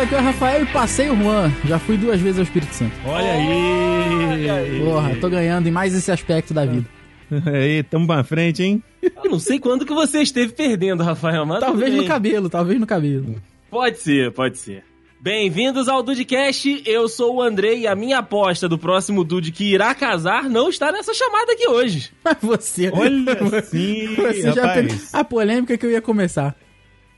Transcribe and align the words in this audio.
Aqui 0.00 0.14
é 0.14 0.18
o 0.18 0.22
Rafael 0.22 0.62
e 0.62 0.66
passei 0.66 1.10
o 1.10 1.16
Juan. 1.16 1.52
Já 1.66 1.78
fui 1.78 1.96
duas 1.96 2.20
vezes 2.20 2.38
ao 2.38 2.44
Espírito 2.44 2.74
Santo. 2.74 2.92
Olha 3.06 3.32
aí! 3.32 4.80
Porra, 4.84 5.14
tô 5.20 5.28
ganhando 5.28 5.68
em 5.68 5.70
mais 5.70 5.94
esse 5.94 6.10
aspecto 6.10 6.52
da 6.52 6.64
vida. 6.64 6.86
Aí, 7.46 7.82
tamo 7.84 8.06
pra 8.06 8.22
frente, 8.24 8.62
hein? 8.62 8.82
Eu 9.02 9.30
não 9.30 9.38
sei 9.38 9.58
quando 9.58 9.86
que 9.86 9.94
você 9.94 10.20
esteve 10.20 10.52
perdendo, 10.52 11.02
Rafael, 11.02 11.46
mas 11.46 11.60
Talvez 11.60 11.94
no 11.94 12.04
cabelo, 12.04 12.50
talvez 12.50 12.78
no 12.78 12.86
cabelo. 12.86 13.36
Pode 13.70 13.98
ser, 13.98 14.30
pode 14.32 14.58
ser. 14.58 14.84
Bem-vindos 15.18 15.88
ao 15.88 16.02
Dudecast, 16.02 16.82
eu 16.84 17.08
sou 17.08 17.36
o 17.36 17.42
Andrei 17.42 17.80
e 17.82 17.86
a 17.86 17.94
minha 17.94 18.18
aposta 18.18 18.68
do 18.68 18.76
próximo 18.76 19.22
Dude 19.24 19.52
que 19.52 19.72
irá 19.72 19.94
casar 19.94 20.50
não 20.50 20.68
está 20.68 20.90
nessa 20.92 21.14
chamada 21.14 21.52
aqui 21.52 21.68
hoje. 21.68 22.10
Mas 22.24 22.36
você. 22.42 22.90
Olha 22.92 23.62
sim, 23.62 24.14
Você 24.16 24.52
já 24.52 24.66
rapaz. 24.66 24.86
pegou 24.86 24.96
a 25.12 25.24
polêmica 25.24 25.78
que 25.78 25.86
eu 25.86 25.90
ia 25.90 26.02
começar. 26.02 26.54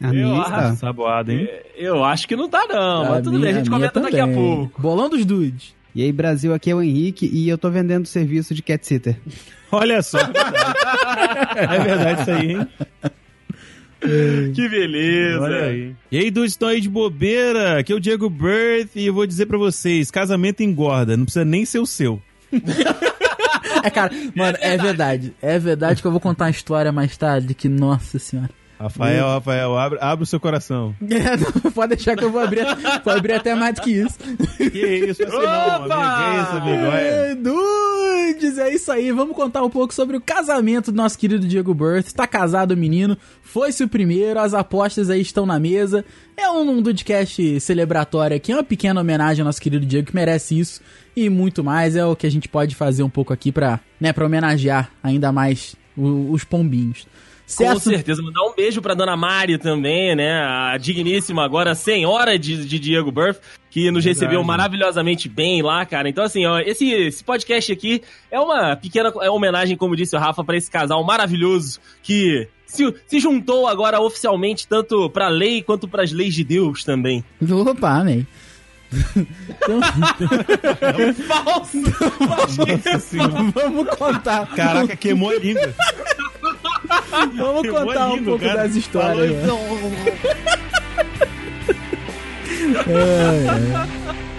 A 0.09 0.13
minha 0.13 0.41
está. 0.43 0.77
Saboado, 0.77 1.33
hein? 1.33 1.49
Eu 1.77 2.05
acho 2.05 2.27
que 2.29 2.37
não 2.37 2.49
tá 2.49 2.67
não, 2.69 3.05
mas 3.11 3.19
tudo 3.23 3.31
minha- 3.39 3.43
bem, 3.43 3.51
a 3.55 3.59
gente 3.59 3.71
comenta 3.71 4.01
daqui 4.01 4.21
a 4.21 4.27
pouco. 4.29 4.81
Bolão 4.81 5.09
dos 5.09 5.25
dudes. 5.25 5.75
E 5.95 6.03
aí, 6.03 6.11
Brasil, 6.13 6.53
aqui 6.53 6.71
é 6.71 6.75
o 6.75 6.83
Henrique 6.83 7.31
e 7.33 7.49
eu 7.49 7.57
tô 7.57 7.71
vendendo 7.71 8.07
serviço 8.07 8.53
de 8.55 8.63
cat 8.63 8.85
sitter. 8.87 9.17
Olha 9.71 10.03
só. 10.03 10.19
é 10.19 11.79
verdade 11.79 12.23
isso 12.23 12.31
aí, 12.31 12.53
hein? 12.53 12.69
Que 14.55 14.69
beleza. 14.69 15.41
Olha 15.41 15.65
aí. 15.65 15.95
E 16.13 16.19
aí, 16.19 16.31
dudes, 16.31 16.53
estão 16.53 16.69
aí 16.69 16.81
de 16.81 16.89
bobeira? 16.89 17.79
Aqui 17.79 17.93
é 17.93 17.97
o 17.97 18.01
Diego 18.01 18.29
Birth 18.29 18.91
e 18.97 19.07
eu 19.07 19.15
vou 19.15 19.27
dizer 19.27 19.47
pra 19.47 19.57
vocês, 19.57 20.11
casamento 20.11 20.63
engorda, 20.63 21.17
não 21.17 21.25
precisa 21.25 21.45
nem 21.45 21.65
ser 21.65 21.79
o 21.79 21.87
seu. 21.87 22.21
É, 23.83 23.91
cara, 23.91 24.11
mano, 24.35 24.57
é 24.63 24.79
verdade. 24.79 25.35
É 25.43 25.59
verdade 25.59 26.01
que 26.01 26.07
eu 26.07 26.11
vou 26.11 26.21
contar 26.21 26.45
uma 26.47 26.51
história 26.51 26.91
mais 26.91 27.15
tarde 27.19 27.53
que, 27.55 27.69
nossa 27.69 28.19
senhora. 28.19 28.49
Rafael, 28.85 29.27
Rafael, 29.27 29.79
abre, 29.79 29.99
abre 30.01 30.23
o 30.23 30.27
seu 30.27 30.39
coração. 30.41 30.95
É, 31.11 31.37
não, 31.37 31.73
pode 31.73 31.95
deixar 31.97 32.17
que 32.17 32.25
eu 32.25 32.31
vou 32.31 32.41
abrir, 32.41 32.65
vou 33.05 33.15
abrir 33.15 33.33
até 33.35 33.55
mais 33.55 33.75
do 33.75 33.81
que 33.83 33.91
isso. 33.93 34.19
Que 34.57 34.87
isso, 35.09 35.23
assim 35.23 35.33
não, 35.33 35.75
amigo. 35.75 35.89
Que 35.89 36.43
isso, 36.43 36.57
amigo? 36.57 36.85
É. 36.97 37.31
É, 37.31 37.35
Dudes, 37.35 38.59
é 38.59 38.75
isso 38.75 38.91
aí. 38.93 39.11
Vamos 39.13 39.35
contar 39.37 39.63
um 39.63 39.71
pouco 39.71 39.95
sobre 39.95 40.17
o 40.17 40.21
casamento 40.21 40.91
do 40.93 40.97
nosso 40.97 41.19
querido 41.19 41.47
Diego 41.47 41.73
Birth. 41.75 42.13
Tá 42.15 42.27
casado 42.27 42.73
o 42.73 42.77
menino, 42.77 43.17
foi-se 43.43 43.83
o 43.85 43.89
primeiro, 43.89 44.39
as 44.41 44.55
apostas 44.55 45.09
aí 45.11 45.21
estão 45.21 45.47
na 45.47 45.59
mesa. 45.59 46.05
É 46.37 46.49
um, 46.51 46.69
um 46.69 46.83
Dudecast 46.83 47.61
celebratório 47.61 48.37
aqui, 48.37 48.53
é 48.53 48.57
uma 48.57 48.65
pequena 48.65 49.01
homenagem 49.01 49.43
ao 49.43 49.47
nosso 49.47 49.61
querido 49.61 49.87
Diego, 49.87 50.09
que 50.09 50.15
merece 50.15 50.59
isso. 50.59 50.81
E 51.17 51.29
muito 51.31 51.63
mais 51.63 51.95
é 51.97 52.05
o 52.05 52.17
que 52.17 52.27
a 52.27 52.31
gente 52.31 52.49
pode 52.49 52.75
fazer 52.75 53.03
um 53.03 53.11
pouco 53.11 53.33
aqui 53.33 53.53
pra, 53.53 53.79
né, 54.01 54.13
pra 54.13 54.27
homenagear 54.27 54.91
ainda 55.03 55.31
mais 55.31 55.77
o- 55.97 56.33
os 56.33 56.43
pombinhos. 56.45 57.07
Com 57.57 57.79
certeza, 57.79 58.23
mandar 58.23 58.43
um 58.43 58.55
beijo 58.55 58.81
pra 58.81 58.95
dona 58.95 59.17
Mari 59.17 59.59
também, 59.59 60.17
né? 60.17 60.43
A 60.43 60.79
digníssima 60.79 61.45
agora 61.45 61.75
senhora 61.75 62.39
de, 62.39 62.65
de 62.65 62.79
Diego 62.79 63.13
Burff, 63.13 63.39
que 63.71 63.91
nos 63.91 64.05
recebeu 64.05 64.43
maravilhosamente 64.43 65.29
bem 65.29 65.61
lá, 65.63 65.85
cara. 65.85 66.09
Então, 66.09 66.25
assim, 66.25 66.47
ó, 66.47 66.59
esse, 66.59 66.91
esse 66.91 67.23
podcast 67.23 67.71
aqui 67.71 68.03
é 68.31 68.41
uma 68.41 68.75
pequena 68.77 69.13
é 69.21 69.31
homenagem, 69.31 69.77
como 69.77 69.95
disse 69.95 70.17
o 70.17 70.19
Rafa, 70.19 70.43
pra 70.43 70.57
esse 70.57 70.71
casal 70.71 71.05
maravilhoso 71.05 71.81
que 72.03 72.49
se, 72.67 72.95
se 73.07 73.21
juntou 73.21 73.67
agora 73.67 74.01
oficialmente 74.01 74.67
tanto 74.67 75.09
pra 75.11 75.29
lei 75.29 75.63
quanto 75.63 75.87
pras 75.87 76.13
leis 76.13 76.35
de 76.35 76.45
Deus 76.45 76.83
também. 76.83 77.23
Opa, 77.43 78.01
amém. 78.01 78.27
Então, 79.65 79.81
Falso! 81.27 81.79
Nossa 82.59 82.99
senhora. 82.99 83.33
vamos 83.55 83.89
contar. 83.97 84.47
Caraca, 84.55 84.95
queimou 84.97 85.31
a 85.31 85.35
língua. 85.37 85.75
Vamos 87.35 87.69
contar 87.69 88.09
um 88.13 88.25
pouco 88.25 88.45
cara. 88.45 88.63
das 88.63 88.77
histórias. 88.77 89.41
Falou, 89.47 89.91
né? 89.91 90.05
É, 92.87 92.91
é. 92.91 94.34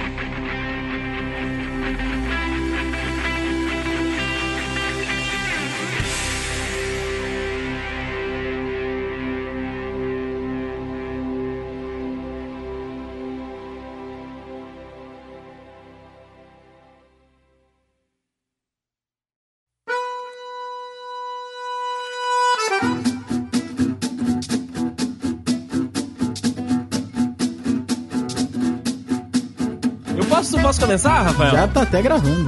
Começar, 30.86 31.22
Rafael? 31.24 31.52
Já 31.52 31.68
tá 31.68 31.82
até 31.82 32.00
gravando. 32.00 32.48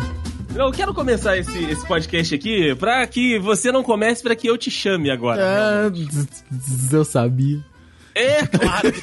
Eu 0.56 0.72
quero 0.72 0.94
começar 0.94 1.36
esse, 1.38 1.58
esse 1.66 1.86
podcast 1.88 2.36
aqui 2.36 2.76
pra 2.76 3.06
que 3.08 3.40
você 3.40 3.72
não 3.72 3.82
comece, 3.82 4.22
pra 4.22 4.36
que 4.36 4.48
eu 4.48 4.56
te 4.56 4.70
chame 4.70 5.10
agora. 5.10 5.42
É, 5.42 6.96
eu 6.96 7.04
sabia. 7.04 7.60
É 8.14 8.46
claro. 8.46 8.94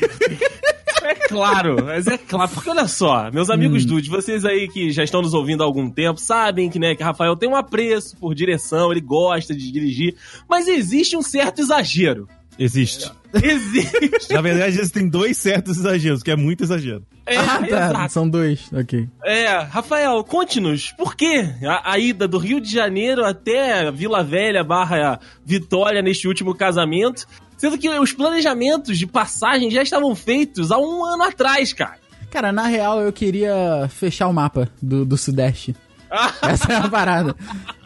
É 1.03 1.15
claro, 1.29 1.85
mas 1.85 2.07
é 2.07 2.17
claro, 2.17 2.51
porque 2.55 2.71
olha 2.71 2.89
só, 2.89 3.31
meus 3.31 3.51
amigos 3.51 3.85
dudes, 3.85 4.09
vocês 4.09 4.43
aí 4.43 4.67
que 4.69 4.91
já 4.91 5.05
estão 5.05 5.21
nos 5.21 5.35
ouvindo 5.35 5.63
há 5.63 5.67
algum 5.67 5.91
tempo, 5.91 6.19
sabem 6.19 6.71
que, 6.71 6.79
né, 6.79 6.95
que 6.95 7.03
Rafael 7.03 7.37
tem 7.37 7.47
um 7.47 7.55
apreço 7.55 8.17
por 8.17 8.35
direção, 8.35 8.91
ele 8.91 9.03
gosta 9.03 9.55
de 9.55 9.71
dirigir, 9.71 10.15
mas 10.49 10.67
existe 10.67 11.15
um 11.15 11.21
certo 11.21 11.61
exagero. 11.61 12.27
Existe. 12.59 13.11
Existe. 13.35 14.33
Na 14.33 14.41
verdade, 14.41 14.79
existem 14.79 15.09
dois 15.09 15.37
certos 15.37 15.79
exageros, 15.79 16.23
que 16.23 16.31
é 16.31 16.37
muito 16.37 16.63
exagero. 16.63 17.05
É, 17.27 17.37
ah, 17.37 17.59
tá. 17.59 17.67
exato. 17.67 18.13
São 18.13 18.29
dois, 18.29 18.71
ok. 18.73 19.09
É, 19.25 19.59
Rafael, 19.59 20.23
conte-nos, 20.25 20.93
por 20.93 21.17
que 21.17 21.45
a, 21.65 21.93
a 21.93 21.99
ida 21.99 22.29
do 22.29 22.39
Rio 22.39 22.61
de 22.61 22.71
Janeiro 22.71 23.25
até 23.25 23.91
Vila 23.91 24.23
Velha 24.23 24.63
barra 24.63 25.19
Vitória 25.45 26.03
neste 26.03 26.29
último 26.29 26.55
casamento, 26.55 27.27
sendo 27.57 27.79
que 27.79 27.89
os 27.89 28.13
planejamentos 28.13 28.99
de 28.99 29.07
passagem 29.07 29.71
já 29.71 29.83
estavam 29.83 30.15
feitos 30.15 30.71
há 30.71 30.79
um 30.79 31.05
ano 31.05 31.25
atrás, 31.25 31.73
cara. 31.73 31.99
Cara, 32.31 32.53
na 32.53 32.67
real, 32.67 33.01
eu 33.01 33.13
queria 33.13 33.89
fechar 33.89 34.29
o 34.29 34.33
mapa 34.33 34.69
do, 34.83 35.05
do 35.05 35.17
Sudeste. 35.17 35.75
Essa 36.43 36.73
é 36.73 36.77
a 36.77 36.89
parada. 36.89 37.35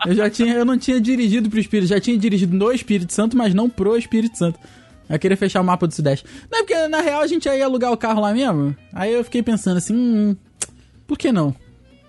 Eu 0.07 0.15
já 0.15 0.29
tinha, 0.31 0.55
eu 0.55 0.65
não 0.65 0.77
tinha 0.79 1.01
dirigido 1.01 1.49
pro 1.49 1.59
Espírito, 1.59 1.89
já 1.89 2.01
tinha 2.01 2.17
dirigido 2.19 2.57
no 2.57 2.71
Espírito 2.73 3.13
Santo, 3.13 3.37
mas 3.37 3.55
não 3.55 3.69
pro 3.71 3.97
Espírito 3.97 4.37
Santo. 4.37 4.59
Eu 5.09 5.19
queria 5.19 5.37
fechar 5.37 5.61
o 5.61 5.65
mapa 5.65 5.87
do 5.87 5.95
Sudeste. 5.95 6.27
Não, 6.51 6.59
porque 6.67 6.87
na 6.89 7.01
real 7.01 7.23
a 7.23 7.27
gente 7.27 7.47
ia 7.49 7.65
alugar 7.65 7.91
o 7.93 7.97
carro 7.97 8.21
lá 8.21 8.33
mesmo. 8.35 8.77
Aí 8.93 9.13
eu 9.15 9.25
fiquei 9.25 9.43
pensando 9.43 9.79
assim, 9.79 9.95
hum, 9.95 10.37
por 11.07 11.17
que 11.17 11.33
não? 11.33 11.55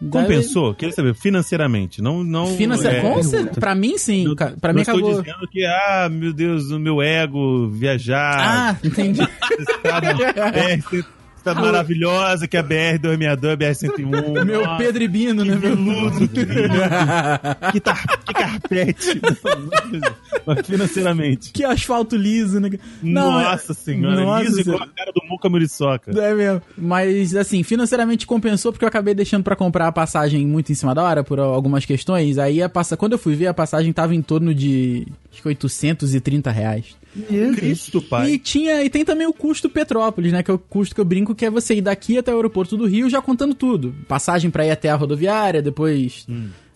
Compensou? 0.10 0.74
Queria 0.74 0.94
saber, 0.96 1.14
financeiramente, 1.14 2.02
não... 2.02 2.24
não 2.24 2.56
Financeiro, 2.56 2.96
é, 2.98 3.02
com 3.02 3.22
cer- 3.22 3.50
pra 3.52 3.76
mim 3.76 3.98
sim, 3.98 4.24
Não- 4.26 4.36
pra 4.36 4.72
mim 4.74 4.80
estou 4.80 4.96
acabou. 4.96 5.22
dizendo 5.22 5.48
que, 5.52 5.66
ah, 5.66 6.08
meu 6.10 6.32
Deus, 6.32 6.72
o 6.72 6.80
meu 6.80 7.02
ego, 7.02 7.70
viajar, 7.70 8.38
Ah, 8.40 8.78
entendi. 8.82 9.20
estrada, 9.60 10.14
Estrada 11.40 11.62
maravilhosa, 11.62 12.48
que 12.48 12.58
é 12.58 12.60
a 12.60 12.64
BR-262, 12.64 13.58
BR-101. 13.58 14.44
Meu 14.46 14.64
Nossa, 14.64 14.78
Pedro 14.78 15.04
Ibino, 15.04 15.46
né? 15.46 15.56
Meu... 15.56 15.76
veludo, 15.76 16.28
que 16.28 16.44
lindo, 16.44 16.74
que, 17.72 17.80
tar, 17.80 18.06
que 18.26 18.34
carpete. 18.34 19.22
Financeiramente. 20.66 21.52
Que 21.52 21.64
asfalto 21.64 22.16
liso, 22.16 22.60
né? 22.60 22.70
Não, 23.02 23.40
é- 23.40 23.44
Nossa 23.46 23.74
senhora, 23.74 24.22
Nossa 24.22 24.44
liso 24.44 24.60
igual 24.60 24.78
senhora. 24.78 24.92
a 24.92 24.98
cara 24.98 25.12
do 25.14 25.22
Muca 25.28 25.50
Muriçoca. 25.50 26.12
É 26.12 26.34
mesmo. 26.34 26.62
Mas, 26.78 27.36
assim, 27.36 27.64
financeiramente 27.64 28.28
compensou 28.28 28.72
porque 28.72 28.84
eu 28.84 28.90
acabei 28.90 29.14
deixando 29.14 29.44
pra 29.44 29.56
comprar 29.56 29.88
a 29.88 29.92
passagem 29.92 30.46
muito 30.46 30.72
em 30.72 30.76
cima 30.76 30.94
da 30.94 31.04
hora 31.04 31.24
por 31.24 31.40
algumas 31.40 31.86
questões. 31.86 32.38
Aí 32.38 32.62
a 32.62 32.68
passa... 32.70 32.98
quando 32.98 33.14
eu 33.14 33.20
fui 33.20 33.36
ver, 33.36 33.48
a 33.48 33.54
passagem 33.54 33.94
tava 33.94 34.14
em 34.14 34.22
torno 34.22 34.54
de 34.54 35.08
acho 35.32 35.42
que 35.42 35.48
830 35.48 36.52
reais. 36.52 36.99
Cristo, 37.56 38.02
pai. 38.02 38.32
E 38.32 38.40
tinha 38.40 38.84
e 38.84 38.90
tem 38.90 39.04
também 39.04 39.28
o 39.28 39.34
custo 39.34 39.70
Petrópolis, 39.70 40.32
né? 40.32 40.44
Que 40.44 40.52
é 40.52 40.54
o 40.54 40.60
custo 40.60 40.94
que 40.94 41.02
eu 41.02 41.06
brinco 41.06 41.36
que 41.36 41.46
é 41.46 41.50
você 41.50 41.76
ir 41.76 41.82
daqui 41.82 42.18
até 42.18 42.32
o 42.32 42.36
aeroporto 42.36 42.78
do 42.78 42.86
Rio 42.86 43.10
já 43.10 43.22
contando 43.22 43.54
tudo. 43.56 43.96
Passagem 44.08 44.52
pra 44.52 44.66
ir 44.66 44.72
até 44.72 44.90
a 44.90 44.96
rodoviária, 44.96 45.62
depois 45.62 46.28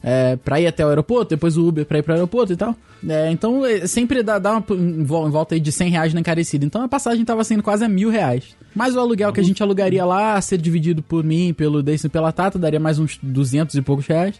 é, 0.03 0.35
pra 0.35 0.59
ir 0.59 0.67
até 0.67 0.85
o 0.85 0.89
aeroporto, 0.89 1.29
depois 1.29 1.55
o 1.55 1.65
Uber 1.65 1.85
pra 1.85 1.97
ir 1.97 2.03
pro 2.03 2.13
aeroporto 2.13 2.51
e 2.51 2.57
tal. 2.57 2.75
É, 3.07 3.31
então, 3.31 3.65
é, 3.65 3.87
sempre 3.87 4.21
dá, 4.21 4.37
dá 4.37 4.51
uma, 4.51 4.65
em 4.69 5.03
volta 5.03 5.55
aí 5.55 5.61
de 5.61 5.71
100 5.71 5.89
reais 5.89 6.13
na 6.13 6.19
encarecida. 6.19 6.65
Então, 6.65 6.83
a 6.83 6.89
passagem 6.89 7.23
tava 7.23 7.43
sendo 7.43 7.63
quase 7.63 7.85
a 7.85 7.89
mil 7.89 8.09
reais. 8.09 8.55
Mas 8.75 8.95
o 8.95 8.99
aluguel 8.99 9.31
que 9.31 9.39
a 9.39 9.43
gente 9.43 9.63
alugaria 9.63 10.03
lá, 10.03 10.35
a 10.35 10.41
ser 10.41 10.57
dividido 10.57 11.01
por 11.01 11.23
mim, 11.23 11.53
pelo 11.53 11.81
Deison 11.81 12.07
e 12.07 12.09
pela 12.09 12.33
Tata, 12.33 12.59
daria 12.59 12.79
mais 12.79 12.99
uns 12.99 13.17
200 13.21 13.75
e 13.75 13.81
poucos 13.81 14.05
reais. 14.05 14.35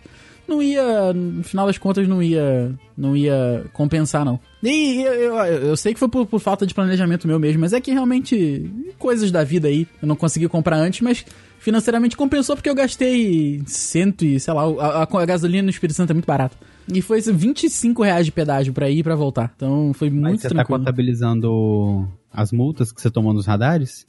Não 0.47 0.61
ia, 0.61 1.13
no 1.13 1.41
final 1.43 1.67
das 1.67 1.77
contas, 1.77 2.07
não 2.07 2.21
ia, 2.21 2.71
não 2.97 3.15
ia 3.15 3.65
compensar, 3.71 4.25
não. 4.25 4.39
E 4.61 5.01
eu, 5.01 5.13
eu, 5.13 5.35
eu 5.67 5.77
sei 5.77 5.93
que 5.93 5.99
foi 5.99 6.09
por, 6.09 6.25
por 6.25 6.39
falta 6.39 6.65
de 6.67 6.73
planejamento 6.73 7.27
meu 7.27 7.39
mesmo, 7.39 7.61
mas 7.61 7.71
é 7.73 7.79
que 7.79 7.91
realmente, 7.91 8.69
coisas 8.99 9.31
da 9.31 9.43
vida 9.43 9.67
aí, 9.69 9.87
eu 10.01 10.07
não 10.07 10.15
consegui 10.17 10.47
comprar 10.49 10.77
antes, 10.77 10.99
mas 11.01 11.25
financeiramente 11.59 12.17
compensou 12.17 12.57
porque 12.57 12.69
eu 12.69 12.75
gastei 12.75 13.61
cento 13.65 14.25
e, 14.25 14.37
sei 14.37 14.53
lá, 14.53 14.63
a, 14.63 15.03
a- 15.03 15.21
a 15.21 15.25
gasolina 15.25 15.63
no 15.63 15.69
Espírito 15.69 15.95
Santo 15.95 16.09
é 16.09 16.13
muito 16.13 16.25
barato. 16.25 16.57
E 16.93 17.01
foi 17.01 17.19
assim, 17.19 17.31
25 17.33 18.03
reais 18.03 18.25
de 18.25 18.31
pedágio 18.33 18.73
pra 18.73 18.89
ir 18.89 18.99
e 18.99 19.03
pra 19.03 19.15
voltar. 19.15 19.53
Então 19.55 19.93
foi 19.93 20.09
Mas 20.09 20.19
muito 20.21 20.41
você 20.41 20.49
tá 20.49 20.55
tranquilo. 20.55 20.79
contabilizando 20.79 22.05
as 22.31 22.51
multas 22.51 22.91
que 22.91 23.01
você 23.01 23.09
tomou 23.09 23.33
nos 23.33 23.45
radares? 23.45 24.05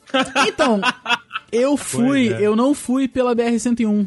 Então, 0.49 0.81
eu 1.53 1.77
fui, 1.77 2.33
é. 2.33 2.41
eu 2.45 2.57
não 2.57 2.75
fui 2.75 3.07
pela 3.07 3.35
BR-101. 3.37 4.07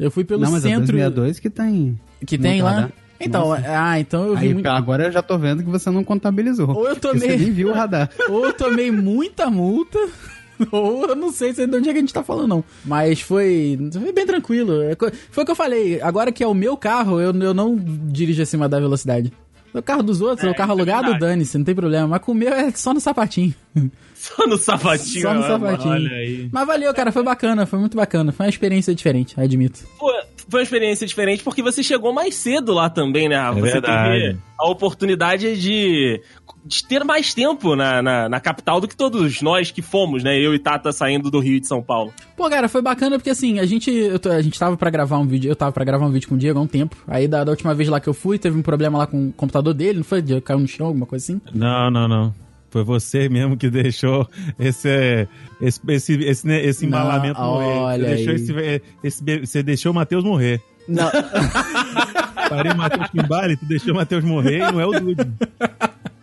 Eu 0.00 0.10
fui 0.10 0.24
pelo 0.24 0.40
não, 0.40 0.50
mas 0.50 0.64
é 0.64 0.70
centro 0.70 0.92
262 0.92 1.38
que 1.38 1.50
tem. 1.50 2.00
que 2.26 2.38
tem 2.38 2.62
lá. 2.62 2.70
radar. 2.70 2.92
Então, 3.20 3.50
Nossa. 3.50 3.64
ah, 3.66 4.00
então 4.00 4.24
eu 4.24 4.34
vi 4.34 4.46
Aí, 4.46 4.54
muito... 4.54 4.66
agora 4.66 5.04
eu 5.04 5.12
já 5.12 5.20
tô 5.20 5.36
vendo 5.36 5.62
que 5.62 5.68
você 5.68 5.90
não 5.90 6.02
contabilizou. 6.02 6.70
Ou 6.70 6.88
eu 6.88 6.96
Porque 6.96 7.18
Você 7.18 7.20
tomei, 7.20 7.36
nem 7.36 7.52
viu 7.52 7.68
o 7.68 7.74
radar. 7.74 8.08
ou 8.30 8.46
eu 8.46 8.52
tomei 8.54 8.90
muita 8.90 9.50
multa, 9.50 9.98
ou 10.72 11.04
eu 11.04 11.14
não 11.14 11.30
sei 11.30 11.52
se 11.52 11.62
é 11.62 11.66
de 11.66 11.76
onde 11.76 11.90
é 11.90 11.92
que 11.92 11.98
a 11.98 12.00
gente 12.00 12.14
tá 12.14 12.22
falando, 12.22 12.48
não. 12.48 12.64
Mas 12.82 13.20
foi, 13.20 13.78
foi 13.92 14.12
bem 14.12 14.24
tranquilo. 14.24 14.80
É 14.80 14.96
Foi 15.30 15.42
o 15.42 15.44
que 15.44 15.52
eu 15.52 15.56
falei. 15.56 16.00
Agora 16.00 16.32
que 16.32 16.42
é 16.42 16.46
o 16.46 16.54
meu 16.54 16.78
carro, 16.78 17.20
eu, 17.20 17.34
eu 17.34 17.52
não 17.52 17.78
dirijo 17.78 18.42
acima 18.42 18.66
da 18.66 18.80
velocidade. 18.80 19.30
O 19.74 19.82
carro 19.82 20.02
dos 20.02 20.22
outros, 20.22 20.48
É, 20.48 20.50
o 20.50 20.54
carro 20.54 20.70
é 20.70 20.72
alugado, 20.72 21.18
dane-se, 21.18 21.58
não 21.58 21.64
tem 21.64 21.74
problema. 21.74 22.08
Mas 22.08 22.22
com 22.22 22.32
o 22.32 22.34
meu 22.34 22.52
é 22.52 22.70
só 22.70 22.94
no 22.94 23.00
sapatinho. 23.00 23.54
Só 24.36 24.46
no 24.46 24.56
sapatinho. 24.56 25.22
Só 25.22 25.34
no 25.34 25.40
né, 25.40 25.46
sapatinho. 25.46 25.92
Olha 25.94 26.10
aí. 26.12 26.48
Mas 26.52 26.66
valeu, 26.66 26.94
cara, 26.94 27.10
foi 27.12 27.22
bacana, 27.22 27.66
foi 27.66 27.78
muito 27.78 27.96
bacana. 27.96 28.32
Foi 28.32 28.46
uma 28.46 28.50
experiência 28.50 28.94
diferente, 28.94 29.34
admito. 29.38 29.80
Foi, 29.98 30.12
foi 30.48 30.60
uma 30.60 30.64
experiência 30.64 31.06
diferente 31.06 31.42
porque 31.42 31.62
você 31.62 31.82
chegou 31.82 32.12
mais 32.12 32.34
cedo 32.34 32.72
lá 32.72 32.88
também, 32.88 33.28
né, 33.28 33.36
Rafa? 33.36 33.58
É 33.58 33.62
você 33.62 33.72
verdade. 33.72 34.20
teve 34.20 34.38
a 34.58 34.68
oportunidade 34.70 35.60
de, 35.60 36.20
de 36.64 36.84
ter 36.86 37.02
mais 37.04 37.32
tempo 37.34 37.74
na, 37.74 38.00
na, 38.02 38.28
na 38.28 38.40
capital 38.40 38.80
do 38.80 38.86
que 38.86 38.96
todos 38.96 39.40
nós 39.42 39.70
que 39.70 39.82
fomos, 39.82 40.22
né? 40.22 40.38
Eu 40.38 40.54
e 40.54 40.58
Tata 40.58 40.92
saindo 40.92 41.30
do 41.30 41.40
Rio 41.40 41.56
e 41.56 41.60
de 41.60 41.66
São 41.66 41.82
Paulo. 41.82 42.12
Pô, 42.36 42.48
cara, 42.48 42.68
foi 42.68 42.82
bacana 42.82 43.18
porque 43.18 43.30
assim, 43.30 43.58
a 43.58 43.66
gente, 43.66 43.90
eu 43.90 44.18
tô- 44.18 44.30
a 44.30 44.42
gente 44.42 44.58
tava 44.58 44.76
pra 44.76 44.90
gravar 44.90 45.18
um 45.18 45.26
vídeo, 45.26 45.50
eu 45.50 45.56
tava 45.56 45.72
pra 45.72 45.84
gravar 45.84 46.06
um 46.06 46.10
vídeo 46.12 46.28
com 46.28 46.34
o 46.34 46.38
Diego 46.38 46.58
há 46.58 46.62
um 46.62 46.66
tempo. 46.66 46.96
Aí 47.06 47.26
da, 47.26 47.42
da 47.44 47.50
última 47.50 47.74
vez 47.74 47.88
lá 47.88 47.98
que 48.00 48.08
eu 48.08 48.14
fui, 48.14 48.38
teve 48.38 48.56
um 48.58 48.62
problema 48.62 48.98
lá 48.98 49.06
com 49.06 49.28
o 49.28 49.32
computador 49.32 49.74
dele, 49.74 49.98
não 49.98 50.04
foi? 50.04 50.22
Diego 50.22 50.42
caiu 50.42 50.58
no 50.60 50.68
chão, 50.68 50.86
alguma 50.86 51.06
coisa 51.06 51.24
assim? 51.24 51.40
Não, 51.54 51.90
não, 51.90 52.06
não. 52.08 52.34
Foi 52.70 52.84
você 52.84 53.28
mesmo 53.28 53.56
que 53.56 53.68
deixou 53.68 54.28
esse 54.58 55.26
esse 55.60 55.80
esse 55.88 56.12
esse, 56.24 56.46
né, 56.46 56.64
esse 56.64 56.86
Não, 56.86 56.88
embalamento 57.00 57.40
morrer. 57.40 57.66
olha 57.66 58.08
Você 58.08 58.14
deixou, 58.14 58.32
esse, 58.34 58.82
esse 59.02 59.40
você 59.46 59.62
deixou 59.62 59.92
o 59.92 59.94
Matheus 59.94 60.22
morrer. 60.24 60.60
Não. 60.88 61.10
Parei 62.48 62.72
o 62.72 62.76
Matheus 62.76 63.08
embale, 63.14 63.56
tu 63.56 63.64
deixou 63.66 63.92
o 63.92 63.96
Matheus 63.96 64.24
morrer 64.24 64.56
e 64.56 64.72
não 64.72 64.80
é 64.80 64.86
o 64.86 64.90
Dude. 64.92 65.26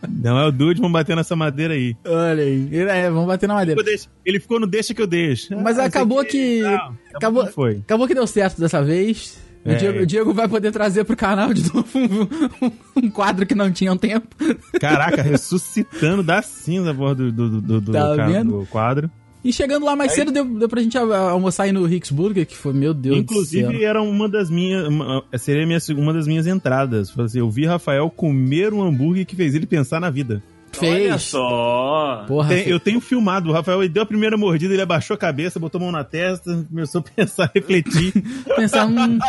Não 0.10 0.38
é 0.40 0.46
o 0.48 0.52
Dude, 0.52 0.80
vamos 0.82 0.94
bater 0.94 1.16
nessa 1.16 1.36
madeira 1.36 1.74
aí. 1.74 1.96
Olha 2.06 2.44
aí. 2.44 2.70
É, 2.74 3.10
vamos 3.10 3.28
bater 3.28 3.48
na 3.48 3.54
madeira. 3.56 3.80
Ficou 3.80 3.92
deixa- 3.92 4.10
Ele 4.26 4.40
ficou 4.40 4.60
no 4.60 4.68
deixa 4.68 4.94
que 4.94 5.02
eu 5.02 5.08
deixo. 5.08 5.56
Mas 5.62 5.78
Ah, 5.80 5.86
acabou 5.86 6.20
aqui- 6.20 6.58
que. 6.58 6.62
Não, 6.62 6.98
acabou, 7.16 7.44
não 7.46 7.52
foi. 7.52 7.78
acabou 7.86 8.08
que 8.08 8.14
deu 8.16 8.28
certo 8.28 8.60
dessa 8.60 8.84
vez. 8.84 9.38
O, 9.68 9.72
É. 9.72 9.76
Diego, 9.76 10.00
o 10.00 10.06
Diego 10.06 10.34
vai 10.34 10.48
poder 10.48 10.72
trazer 10.72 11.04
pro 11.04 11.16
canal 11.16 11.54
de 11.54 11.64
novo 11.74 11.88
um, 11.96 12.72
um 13.04 13.10
quadro 13.10 13.46
que 13.46 13.54
não 13.54 13.72
tinha 13.72 13.92
um 13.92 13.98
tempo. 13.98 14.28
Caraca, 14.80 15.22
ressuscitando 15.22 16.24
da 16.24 16.42
cinza, 16.42 16.94
porra, 16.94 17.16
do, 17.16 17.32
do, 17.32 17.62
do, 17.62 17.82
do, 17.82 17.92
Tá 17.92 18.12
do 18.12 18.18
ca- 18.18 18.28
vendo? 18.28 18.60
do 18.60 18.66
quadro. 18.68 19.12
E 19.44 19.54
chegando 19.54 19.86
lá 19.86 19.96
mais 19.96 20.12
cedo, 20.14 20.32
deu, 20.32 20.44
deu 20.44 20.68
pra 20.68 20.82
gente 20.82 20.98
a- 20.98 21.02
almoçar 21.30 21.64
aí 21.64 21.72
no 21.72 21.86
Rick's 21.86 22.12
Burger, 22.12 22.46
que 22.46 22.56
foi, 22.58 22.74
meu 22.74 22.94
Deus 22.94 23.16
do 23.18 23.22
Inclusive, 23.22 23.84
era 23.84 24.02
uma 24.02 24.28
das 24.28 24.50
minhas. 24.50 24.88
uma- 24.88 25.24
seria 25.38 25.66
minha, 25.66 25.80
uma 25.96 26.12
das 26.14 26.28
minhas 26.28 26.48
entradas. 26.48 27.18
Assim, 27.18 27.40
eu 27.40 27.50
vi 27.50 27.66
Rafael 27.66 28.10
comer 28.10 28.74
um 28.74 28.82
hambúrguer 28.82 29.26
que 29.26 29.36
fez 29.36 29.54
ele 29.56 29.66
pensar 29.66 30.00
na 30.02 30.10
vida. 30.10 30.42
Fez. 30.80 31.06
Olha 31.10 31.18
só. 31.18 32.26
Porra, 32.28 32.50
Tem- 32.50 32.64
fe- 32.66 32.72
eu 32.72 32.80
tenho 32.80 33.00
filmado, 33.02 33.50
o 33.50 33.54
Rafael 33.54 33.82
ele 33.84 33.94
deu 33.94 34.04
a 34.04 34.06
primeira 34.06 34.38
mordida, 34.38 34.74
ele 34.74 34.82
abaixou 34.82 35.16
a 35.16 35.18
cabeça, 35.18 35.60
botou 35.60 35.80
a 35.80 35.84
mão 35.84 35.92
na 35.92 36.04
testa, 36.04 36.66
começou 36.70 37.00
a 37.02 37.04
pensar, 37.16 37.52
refletir. 37.54 38.14
pensar, 38.56 38.86
hum, 38.86 39.20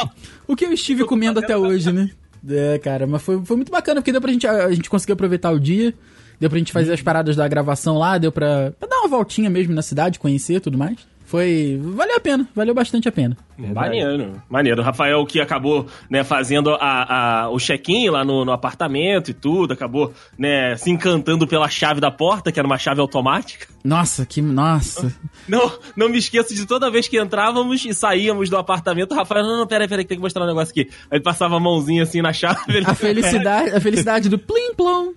o 0.47 0.55
que 0.56 0.65
eu 0.65 0.73
estive 0.73 1.05
comendo 1.05 1.39
até 1.41 1.56
hoje, 1.56 1.93
né? 1.93 2.11
É, 2.49 2.79
cara, 2.79 3.06
mas 3.06 3.21
foi, 3.23 3.45
foi 3.45 3.56
muito 3.56 3.73
bacana, 3.73 4.00
porque 4.00 4.12
deu 4.12 4.21
pra 4.21 4.31
gente, 4.33 4.47
a, 4.47 4.67
a 4.67 4.73
gente 4.73 4.89
conseguir 4.89 5.12
aproveitar 5.15 5.50
o 5.50 5.59
dia, 5.59 5.93
deu 6.39 6.49
pra 6.49 6.59
gente 6.59 6.73
fazer 6.73 6.93
as 6.93 7.03
paradas 7.03 7.35
da 7.35 7.47
gravação 7.49 7.99
lá, 7.99 8.17
deu 8.17 8.31
pra, 8.31 8.73
pra 8.79 8.89
dar 8.89 8.99
uma 9.00 9.09
voltinha 9.09 9.50
mesmo 9.50 9.75
na 9.75 9.83
cidade, 9.83 10.19
conhecer 10.19 10.55
e 10.55 10.61
tudo 10.61 10.79
mais. 10.79 10.97
Foi. 11.28 11.78
Valeu 11.94 12.16
a 12.16 12.20
pena, 12.20 12.48
valeu 12.56 12.75
bastante 12.75 13.06
a 13.06 13.12
pena. 13.12 13.36
Maneiro, 13.58 14.42
maneiro. 14.48 14.80
O 14.80 14.84
Rafael 14.84 15.26
que 15.26 15.38
acabou, 15.42 15.86
né, 16.08 16.25
fazendo 16.25 16.70
a, 16.70 17.42
a- 17.44 17.50
o 17.50 17.58
check-in 17.58 18.08
lá 18.08 18.25
no, 18.25 18.46
no 18.46 18.52
apartamento 18.52 19.30
e 19.30 19.34
tudo, 19.34 19.75
acabou, 19.75 20.14
né, 20.38 20.75
se 20.78 20.90
encantando 20.90 21.46
pela 21.46 21.69
chave 21.69 22.00
da 22.00 22.10
porta, 22.10 22.50
que 22.50 22.58
era 22.58 22.66
uma 22.66 22.78
chave 22.78 23.02
automática. 23.02 23.66
Nossa, 23.84 24.25
que. 24.25 24.40
Nossa. 24.40 25.14
Não, 25.46 25.70
não 25.94 26.08
me 26.08 26.16
esqueço 26.16 26.54
de 26.54 26.64
toda 26.64 26.90
vez 26.90 27.06
que 27.08 27.20
entrávamos 27.20 27.84
e 27.84 27.92
saíamos 27.92 28.48
do 28.48 28.56
apartamento, 28.56 29.12
o 29.12 29.14
Rafael, 29.14 29.44
não, 29.44 29.58
não, 29.58 29.66
peraí, 29.66 29.86
peraí, 29.86 30.04
que 30.04 30.08
tem 30.08 30.16
que 30.19 30.22
mostrar 30.22 30.44
um 30.44 30.48
negócio 30.48 30.70
aqui. 30.70 30.88
Aí 31.10 31.19
ele 31.19 31.22
passava 31.22 31.56
a 31.56 31.60
mãozinha 31.60 32.04
assim 32.04 32.22
na 32.22 32.32
chave. 32.32 32.58
Ele... 32.69 32.86
A 32.86 32.94
felicidade, 32.94 33.70
a 33.76 33.80
felicidade 33.80 34.28
do 34.30 34.38
plim 34.38 34.72
plom. 34.75 35.12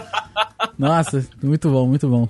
Nossa, 0.78 1.26
muito 1.42 1.68
bom, 1.68 1.86
muito 1.86 2.08
bom. 2.08 2.26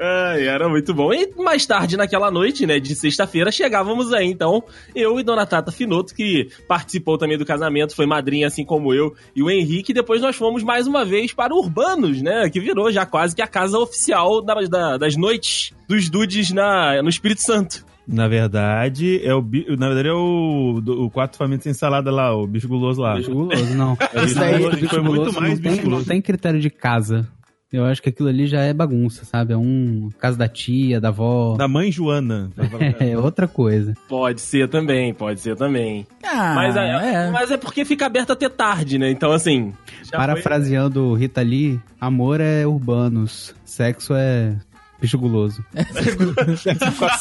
Ai, 0.00 0.46
era 0.46 0.68
muito 0.68 0.94
bom. 0.94 1.12
E 1.12 1.28
mais 1.36 1.66
tarde 1.66 1.96
naquela 1.96 2.30
noite, 2.30 2.66
né, 2.66 2.78
de 2.78 2.94
sexta-feira, 2.94 3.50
chegávamos 3.50 4.12
aí, 4.12 4.26
então, 4.26 4.62
eu 4.94 5.18
e 5.18 5.22
Dona 5.24 5.44
Tata 5.44 5.72
Finoto, 5.72 6.14
que 6.14 6.48
participou 6.68 7.18
também 7.18 7.36
do 7.36 7.44
casamento, 7.44 7.96
foi 7.96 8.06
madrinha 8.06 8.46
assim 8.46 8.64
como 8.64 8.94
eu 8.94 9.12
e 9.34 9.42
o 9.42 9.50
Henrique, 9.50 9.90
e 9.90 9.94
depois 9.94 10.22
nós 10.22 10.36
fomos 10.36 10.62
mais 10.62 10.86
uma 10.86 11.04
vez 11.04 11.32
para 11.32 11.52
o 11.52 11.58
Urbanos, 11.58 12.22
né, 12.22 12.48
que 12.48 12.60
virou 12.60 12.92
já 12.92 13.04
quase 13.04 13.34
que 13.34 13.42
a 13.42 13.46
casa 13.48 13.78
oficial 13.78 14.40
da- 14.40 14.54
da- 14.62 14.96
das 14.98 15.16
noites 15.16 15.72
dos 15.88 16.08
dudes 16.08 16.52
na, 16.52 17.02
no 17.02 17.08
Espírito 17.08 17.42
Santo. 17.42 17.84
Na 18.06 18.26
verdade, 18.26 19.20
é 19.22 19.34
o 19.34 19.42
na 19.76 19.88
verdade 19.88 20.08
é 20.08 20.12
o, 20.14 20.80
do- 20.82 21.02
o 21.04 21.10
quatro 21.10 21.36
famintos 21.36 21.64
sem 21.64 21.74
salada 21.74 22.10
lá, 22.10 22.34
o 22.34 22.46
bicho 22.46 22.66
guloso 22.66 23.02
lá. 23.02 23.16
Bicho 23.16 23.30
guloso, 23.32 23.74
não. 23.74 23.98
Esse 24.24 24.34
daí 24.34 24.58
guloso, 24.58 24.76
bicho 24.76 24.88
foi 24.88 25.02
muito 25.02 25.16
guloso 25.18 25.40
mais 25.40 25.52
não 25.54 25.60
tem, 25.62 25.72
bicho 25.72 25.82
não 25.84 25.90
guloso. 25.90 26.06
tem 26.08 26.22
critério 26.22 26.58
de 26.58 26.70
casa. 26.70 27.28
Eu 27.70 27.84
acho 27.84 28.00
que 28.02 28.08
aquilo 28.08 28.30
ali 28.30 28.46
já 28.46 28.60
é 28.62 28.72
bagunça, 28.72 29.26
sabe? 29.26 29.52
É 29.52 29.56
um 29.56 30.08
casa 30.18 30.38
da 30.38 30.48
tia, 30.48 30.98
da 31.00 31.08
avó. 31.08 31.54
Da 31.56 31.68
mãe 31.68 31.92
Joana. 31.92 32.50
É 32.98 33.16
outra 33.18 33.46
coisa. 33.46 33.92
Pode 34.08 34.40
ser 34.40 34.68
também, 34.68 35.12
pode 35.12 35.40
ser 35.40 35.54
também. 35.54 36.06
Ah, 36.24 36.54
mas, 36.54 36.76
é, 36.76 36.88
é. 37.26 37.30
mas 37.30 37.50
é 37.50 37.56
porque 37.58 37.84
fica 37.84 38.06
aberto 38.06 38.32
até 38.32 38.48
tarde, 38.48 38.98
né? 38.98 39.10
Então, 39.10 39.32
assim. 39.32 39.74
já 40.02 40.10
foi- 40.10 40.18
Parafraseando 40.18 41.12
Rita 41.14 41.42
Lee, 41.42 41.78
amor 42.00 42.40
é 42.40 42.66
urbanos, 42.66 43.54
sexo 43.66 44.14
é 44.14 44.56
bicho 45.00 45.18
guloso. 45.18 45.62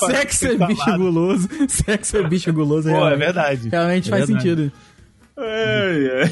Sexo 0.07 0.47
é 0.47 0.55
bicho 0.67 0.97
guloso. 0.97 1.49
Sexo 1.67 2.17
é 2.17 2.23
bicho 2.27 2.53
guloso. 2.53 2.89
Pô, 2.89 3.07
é 3.07 3.15
verdade. 3.15 3.69
Realmente 3.69 4.07
É 4.07 4.11
faz 4.11 4.25
verdade. 4.27 4.49
sentido. 4.49 4.71
Ai. 5.37 6.31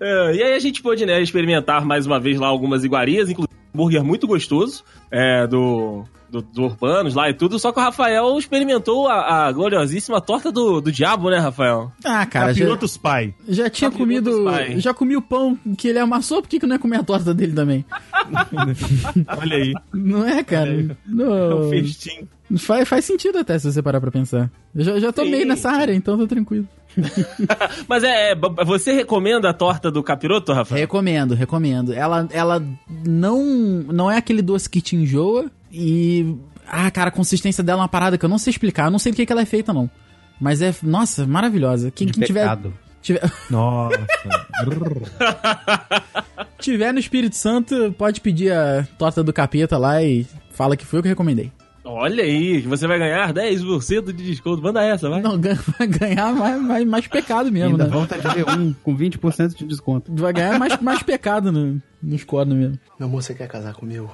É, 0.00 0.34
e 0.36 0.42
aí 0.42 0.52
a 0.54 0.58
gente 0.58 0.82
pôde, 0.82 1.04
né, 1.06 1.20
experimentar 1.20 1.84
mais 1.84 2.06
uma 2.06 2.20
vez 2.20 2.38
lá 2.38 2.46
algumas 2.46 2.84
iguarias, 2.84 3.28
inclusive 3.30 3.52
um 3.74 3.78
hambúrguer 3.80 4.04
muito 4.04 4.26
gostoso 4.26 4.84
é, 5.10 5.46
do, 5.46 6.04
do, 6.30 6.40
do 6.42 6.62
Urbanos 6.64 7.14
lá 7.14 7.28
e 7.30 7.34
tudo, 7.34 7.58
só 7.58 7.72
que 7.72 7.80
o 7.80 7.82
Rafael 7.82 8.38
experimentou 8.38 9.08
a, 9.08 9.46
a 9.46 9.52
gloriosíssima 9.52 10.20
torta 10.20 10.52
do, 10.52 10.80
do 10.80 10.92
diabo, 10.92 11.30
né, 11.30 11.38
Rafael? 11.38 11.90
Ah, 12.04 12.24
cara, 12.26 12.52
já, 12.52 12.60
Capirotos 12.60 12.96
pai. 12.96 13.34
já 13.48 13.68
tinha 13.70 13.90
Capirotos, 13.90 14.34
comido. 14.34 14.44
pai. 14.44 14.78
Já 14.78 14.94
comi 14.94 15.16
o 15.16 15.22
pão 15.22 15.58
que 15.76 15.88
ele 15.88 15.98
amassou, 15.98 16.42
por 16.42 16.48
que, 16.48 16.60
que 16.60 16.66
não 16.66 16.76
é 16.76 16.78
comer 16.78 16.98
a 16.98 17.02
torta 17.02 17.32
dele 17.34 17.52
também? 17.54 17.84
Olha 19.40 19.56
aí. 19.56 19.72
Não 19.92 20.24
é, 20.26 20.44
cara? 20.44 20.70
É 20.80 20.94
Não, 21.06 21.62
um 21.66 21.70
festim. 21.70 22.28
faz, 22.58 22.88
faz 22.88 23.04
sentido 23.04 23.38
até 23.38 23.58
se 23.58 23.72
você 23.72 23.82
parar 23.82 24.00
pra 24.00 24.10
pensar. 24.10 24.50
Eu 24.74 24.84
já, 24.84 25.00
já 25.00 25.12
tô 25.12 25.24
Sim. 25.24 25.30
meio 25.30 25.46
nessa 25.46 25.70
área, 25.70 25.92
então 25.94 26.16
tô 26.16 26.26
tranquilo. 26.26 26.68
Mas 27.88 28.04
é, 28.04 28.32
é, 28.32 28.34
você 28.64 28.92
recomenda 28.92 29.48
a 29.50 29.54
torta 29.54 29.90
do 29.90 30.02
capiroto, 30.02 30.52
Rafael? 30.52 30.80
Recomendo, 30.80 31.34
recomendo. 31.34 31.92
Ela, 31.92 32.28
ela 32.30 32.62
não, 33.06 33.44
não 33.44 34.10
é 34.10 34.16
aquele 34.16 34.42
doce 34.42 34.68
que 34.68 34.80
te 34.80 34.96
enjoa 34.96 35.50
e. 35.72 36.36
Ah, 36.66 36.90
cara, 36.90 37.08
a 37.08 37.12
consistência 37.12 37.64
dela 37.64 37.80
é 37.80 37.82
uma 37.82 37.88
parada 37.88 38.18
que 38.18 38.24
eu 38.24 38.28
não 38.28 38.38
sei 38.38 38.50
explicar. 38.50 38.86
Eu 38.86 38.90
não 38.90 38.98
sei 38.98 39.12
do 39.12 39.16
que, 39.16 39.24
que 39.24 39.32
ela 39.32 39.40
é 39.40 39.46
feita, 39.46 39.72
não. 39.72 39.90
Mas 40.40 40.60
é, 40.60 40.74
nossa, 40.82 41.26
maravilhosa. 41.26 41.90
Quem, 41.90 42.08
quem 42.08 42.22
tiver, 42.22 42.58
tiver, 43.00 43.20
Nossa. 43.50 44.06
tiver 46.58 46.92
no 46.92 46.98
Espírito 46.98 47.36
Santo, 47.36 47.94
pode 47.96 48.20
pedir 48.20 48.52
a 48.52 48.86
torta 48.98 49.22
do 49.22 49.32
capeta 49.32 49.78
lá 49.78 50.02
e 50.02 50.26
fala 50.52 50.76
que 50.76 50.84
foi 50.84 50.98
eu 50.98 51.02
que 51.02 51.08
recomendei. 51.08 51.50
Olha 51.84 52.22
aí, 52.22 52.60
você 52.62 52.86
vai 52.86 52.98
ganhar 52.98 53.32
10% 53.32 54.12
de 54.12 54.24
desconto. 54.24 54.62
Manda 54.62 54.82
essa, 54.82 55.08
vai. 55.08 55.22
Não, 55.22 55.38
vai 55.78 55.86
ganhar 55.86 56.34
mais, 56.34 56.60
mais, 56.60 56.84
mais 56.86 57.06
pecado 57.06 57.50
mesmo, 57.50 57.70
Ainda 57.72 57.84
né? 57.84 57.90
volta 57.90 58.18
de 58.18 58.26
V1 58.28 58.74
com 58.82 58.96
20% 58.96 59.54
de 59.56 59.64
desconto. 59.64 60.12
Vai 60.14 60.32
ganhar 60.32 60.58
mais, 60.58 60.78
mais 60.80 61.02
pecado 61.02 61.50
no, 61.50 61.80
nos 62.02 62.24
cornos 62.24 62.56
mesmo. 62.56 62.78
Meu 62.98 63.08
amor, 63.08 63.22
você 63.22 63.34
quer 63.34 63.48
casar 63.48 63.74
comigo? 63.74 64.10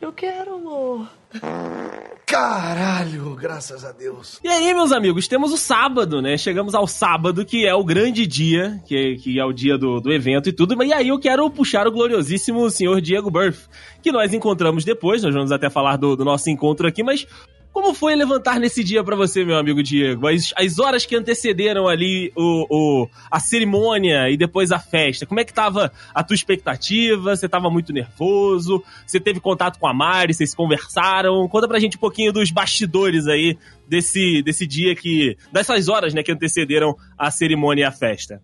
Eu 0.00 0.12
quero, 0.12 0.56
amor. 0.56 1.08
Caralho, 2.26 3.36
graças 3.36 3.84
a 3.84 3.92
Deus. 3.92 4.40
E 4.42 4.48
aí, 4.48 4.74
meus 4.74 4.90
amigos, 4.90 5.28
temos 5.28 5.52
o 5.52 5.56
sábado, 5.56 6.20
né? 6.20 6.36
Chegamos 6.36 6.74
ao 6.74 6.84
sábado, 6.84 7.44
que 7.44 7.64
é 7.64 7.72
o 7.72 7.84
grande 7.84 8.26
dia, 8.26 8.82
que 8.84 8.96
é, 8.96 9.14
que 9.14 9.38
é 9.38 9.44
o 9.44 9.52
dia 9.52 9.78
do, 9.78 10.00
do 10.00 10.12
evento 10.12 10.48
e 10.48 10.52
tudo. 10.52 10.82
E 10.82 10.92
aí 10.92 11.06
eu 11.06 11.20
quero 11.20 11.48
puxar 11.48 11.86
o 11.86 11.92
gloriosíssimo 11.92 12.68
senhor 12.68 13.00
Diego 13.00 13.30
Burff, 13.30 13.68
que 14.02 14.10
nós 14.10 14.34
encontramos 14.34 14.84
depois, 14.84 15.22
nós 15.22 15.32
vamos 15.32 15.52
até 15.52 15.70
falar 15.70 15.96
do, 15.96 16.16
do 16.16 16.24
nosso 16.24 16.50
encontro 16.50 16.88
aqui, 16.88 17.00
mas 17.00 17.28
como 17.76 17.92
foi 17.92 18.14
levantar 18.16 18.58
nesse 18.58 18.82
dia 18.82 19.04
pra 19.04 19.14
você, 19.14 19.44
meu 19.44 19.58
amigo 19.58 19.82
Diego? 19.82 20.26
As, 20.26 20.50
as 20.56 20.78
horas 20.78 21.04
que 21.04 21.14
antecederam 21.14 21.86
ali 21.86 22.32
o, 22.34 22.66
o- 23.04 23.08
a 23.30 23.38
cerimônia 23.38 24.30
e 24.30 24.36
depois 24.38 24.72
a 24.72 24.78
festa, 24.78 25.26
como 25.26 25.40
é 25.40 25.44
que 25.44 25.52
tava 25.52 25.92
a 26.14 26.24
tua 26.24 26.34
expectativa? 26.34 27.36
Você 27.36 27.46
tava 27.46 27.68
muito 27.68 27.92
nervoso? 27.92 28.82
Você 29.06 29.20
teve 29.20 29.40
contato 29.40 29.78
com 29.78 29.86
a 29.86 29.92
Mari? 29.92 30.32
Vocês 30.32 30.54
conversaram? 30.54 31.46
Conta 31.48 31.68
pra 31.68 31.78
gente 31.78 31.98
um 31.98 32.00
pouquinho 32.00 32.32
dos 32.32 32.50
bastidores 32.50 33.26
aí 33.26 33.58
desse, 33.86 34.40
desse 34.42 34.66
dia 34.66 34.96
que. 34.96 35.36
dessas 35.52 35.86
horas, 35.90 36.14
né, 36.14 36.22
que 36.22 36.32
antecederam 36.32 36.96
a 37.18 37.30
cerimônia 37.30 37.82
e 37.82 37.84
a 37.84 37.92
festa. 37.92 38.40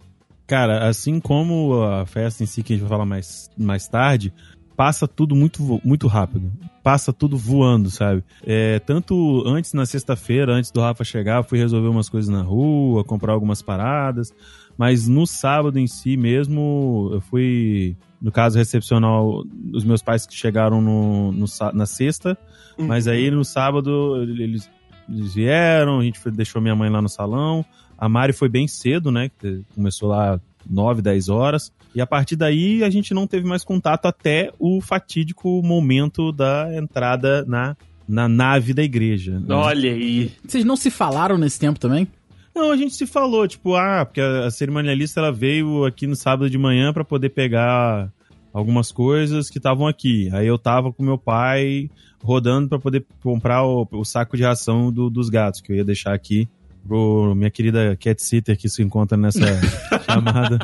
Cara, 0.47 0.87
assim 0.87 1.19
como 1.19 1.83
a 1.83 2.05
festa 2.05 2.43
em 2.43 2.47
si, 2.47 2.63
que 2.63 2.75
a 2.75 2.77
gente 2.77 2.83
vai 2.83 2.91
falar 2.91 3.07
mais, 3.07 3.49
mais 3.57 3.89
tarde, 3.89 4.31
passa 4.77 5.07
tudo 5.09 5.35
muito, 5.35 5.81
muito 5.85 6.07
rápido. 6.07 6.51
Passa 6.83 7.13
tudo 7.13 7.37
voando, 7.37 7.91
sabe? 7.91 8.25
É, 8.45 8.79
tanto 8.81 9.43
antes, 9.47 9.73
na 9.73 9.87
sexta-feira, 9.87 10.53
antes 10.53 10.71
do 10.71 10.81
Rafa 10.81 11.05
chegar, 11.05 11.43
fui 11.45 11.59
resolver 11.59 11.89
umas 11.89 12.09
coisas 12.09 12.29
na 12.29 12.43
rua, 12.43 13.05
comprar 13.05 13.33
algumas 13.33 13.63
paradas. 13.63 14.33
Mas 14.77 15.07
no 15.07 15.27
sábado 15.27 15.79
em 15.79 15.87
si 15.87 16.17
mesmo, 16.17 17.11
eu 17.13 17.21
fui, 17.21 17.95
no 18.21 18.33
caso, 18.33 18.59
recepcionar 18.59 19.23
o- 19.23 19.47
os 19.73 19.85
meus 19.85 20.03
pais 20.03 20.27
que 20.27 20.35
chegaram 20.35 20.81
no, 20.81 21.31
no 21.33 21.45
na 21.75 21.87
sexta. 21.87 22.37
Mas 22.79 23.07
aí 23.07 23.31
no 23.31 23.45
sábado 23.45 24.17
eles, 24.23 24.69
eles 25.09 25.35
vieram, 25.35 26.01
a 26.01 26.03
gente 26.05 26.19
foi- 26.19 26.33
deixou 26.33 26.61
minha 26.61 26.75
mãe 26.75 26.89
lá 26.91 27.01
no 27.03 27.09
salão. 27.09 27.65
A 27.99 28.09
Mari 28.09 28.33
foi 28.33 28.49
bem 28.49 28.67
cedo, 28.67 29.13
né? 29.13 29.31
Começou 29.75 30.09
lá 30.09 30.41
9, 30.69 31.01
10 31.03 31.29
horas. 31.29 31.71
E 31.95 32.01
a 32.01 32.07
partir 32.07 32.37
daí 32.37 32.83
a 32.83 32.91
gente 32.91 33.13
não 33.13 33.27
teve 33.27 33.47
mais 33.47 33.65
contato 33.65 34.07
até 34.07 34.51
o 34.59 34.81
fatídico 34.81 35.63
momento 35.63 36.33
da 36.33 36.69
entrada 36.77 37.45
na, 37.47 37.77
na 38.09 38.29
nave 38.29 38.73
da 38.73 38.83
igreja. 38.83 39.39
né? 39.41 39.47
Olha 39.55 39.93
aí. 39.93 40.33
Vocês 40.47 40.65
não 40.65 40.77
se 40.77 40.91
falaram 40.91 41.37
nesse 41.37 41.59
tempo 41.61 41.79
também? 41.79 42.09
Não, 42.55 42.71
a 42.71 42.77
gente 42.77 42.95
se 42.95 43.07
falou, 43.07 43.47
tipo, 43.49 43.75
ah, 43.75 44.05
porque 44.05 44.21
a, 44.21 44.47
a 44.47 44.51
cerimonialista 44.51 45.21
ela 45.21 45.33
veio 45.33 45.85
aqui 45.85 46.07
no 46.07 46.15
sábado 46.17 46.49
de 46.51 46.59
manhã 46.59 46.93
pra 46.93 47.05
poder 47.05 47.31
pegar 47.31 48.11
algumas 48.53 48.93
coisas 48.93 49.49
que 49.49 49.59
estavam 49.59 49.87
aqui. 49.87 50.29
Aí 50.33 50.47
eu 50.47 50.59
tava 50.59 50.93
com 50.93 51.03
meu 51.03 51.17
pai 51.17 51.91
rodando 52.23 52.69
pra 52.69 52.79
poder 52.79 53.05
comprar 53.23 53.65
o, 53.65 53.89
o 53.91 54.05
saco 54.05 54.37
de 54.37 54.43
ração 54.45 54.93
do- 54.93 55.09
dos 55.11 55.29
gatos, 55.31 55.61
que 55.61 55.73
eu 55.73 55.77
ia 55.77 55.85
deixar 55.85 56.13
aqui 56.15 56.47
pro 56.87 57.35
minha 57.35 57.51
querida 57.51 57.97
cat 57.97 58.23
sitter 58.23 58.57
que 58.59 58.69
se 58.69 58.83
encontra 58.83 59.17
nessa 59.17 59.41
chamada 60.09 60.59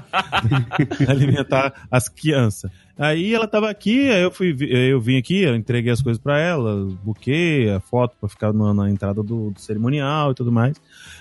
alimentar 1.09 1.87
as 1.91 2.09
crianças. 2.09 2.71
Aí 2.99 3.33
ela 3.33 3.47
tava 3.47 3.71
aqui, 3.71 4.11
aí 4.11 4.23
eu 4.23 4.31
fui, 4.31 4.57
eu 4.61 5.01
vim 5.01 5.17
aqui, 5.17 5.43
eu 5.43 5.55
entreguei 5.55 5.93
as 5.93 6.03
coisas 6.03 6.21
pra 6.21 6.39
ela, 6.39 6.85
buquê, 7.05 7.73
a 7.77 7.79
foto 7.81 8.17
pra 8.19 8.29
ficar 8.29 8.53
na, 8.53 8.75
na 8.75 8.91
entrada 8.91 9.23
do, 9.23 9.51
do 9.53 9.61
cerimonial 9.61 10.33
e 10.33 10.35
tudo 10.35 10.51
mais. 10.51 10.77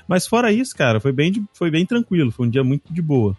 Mas 0.07 0.25
fora 0.25 0.51
isso, 0.51 0.75
cara, 0.75 0.99
foi 0.99 1.11
bem, 1.11 1.31
de- 1.31 1.43
foi 1.53 1.69
bem 1.69 1.85
tranquilo, 1.85 2.31
foi 2.31 2.47
um 2.47 2.49
dia 2.49 2.63
muito 2.63 2.91
de 2.91 3.01
boa. 3.01 3.37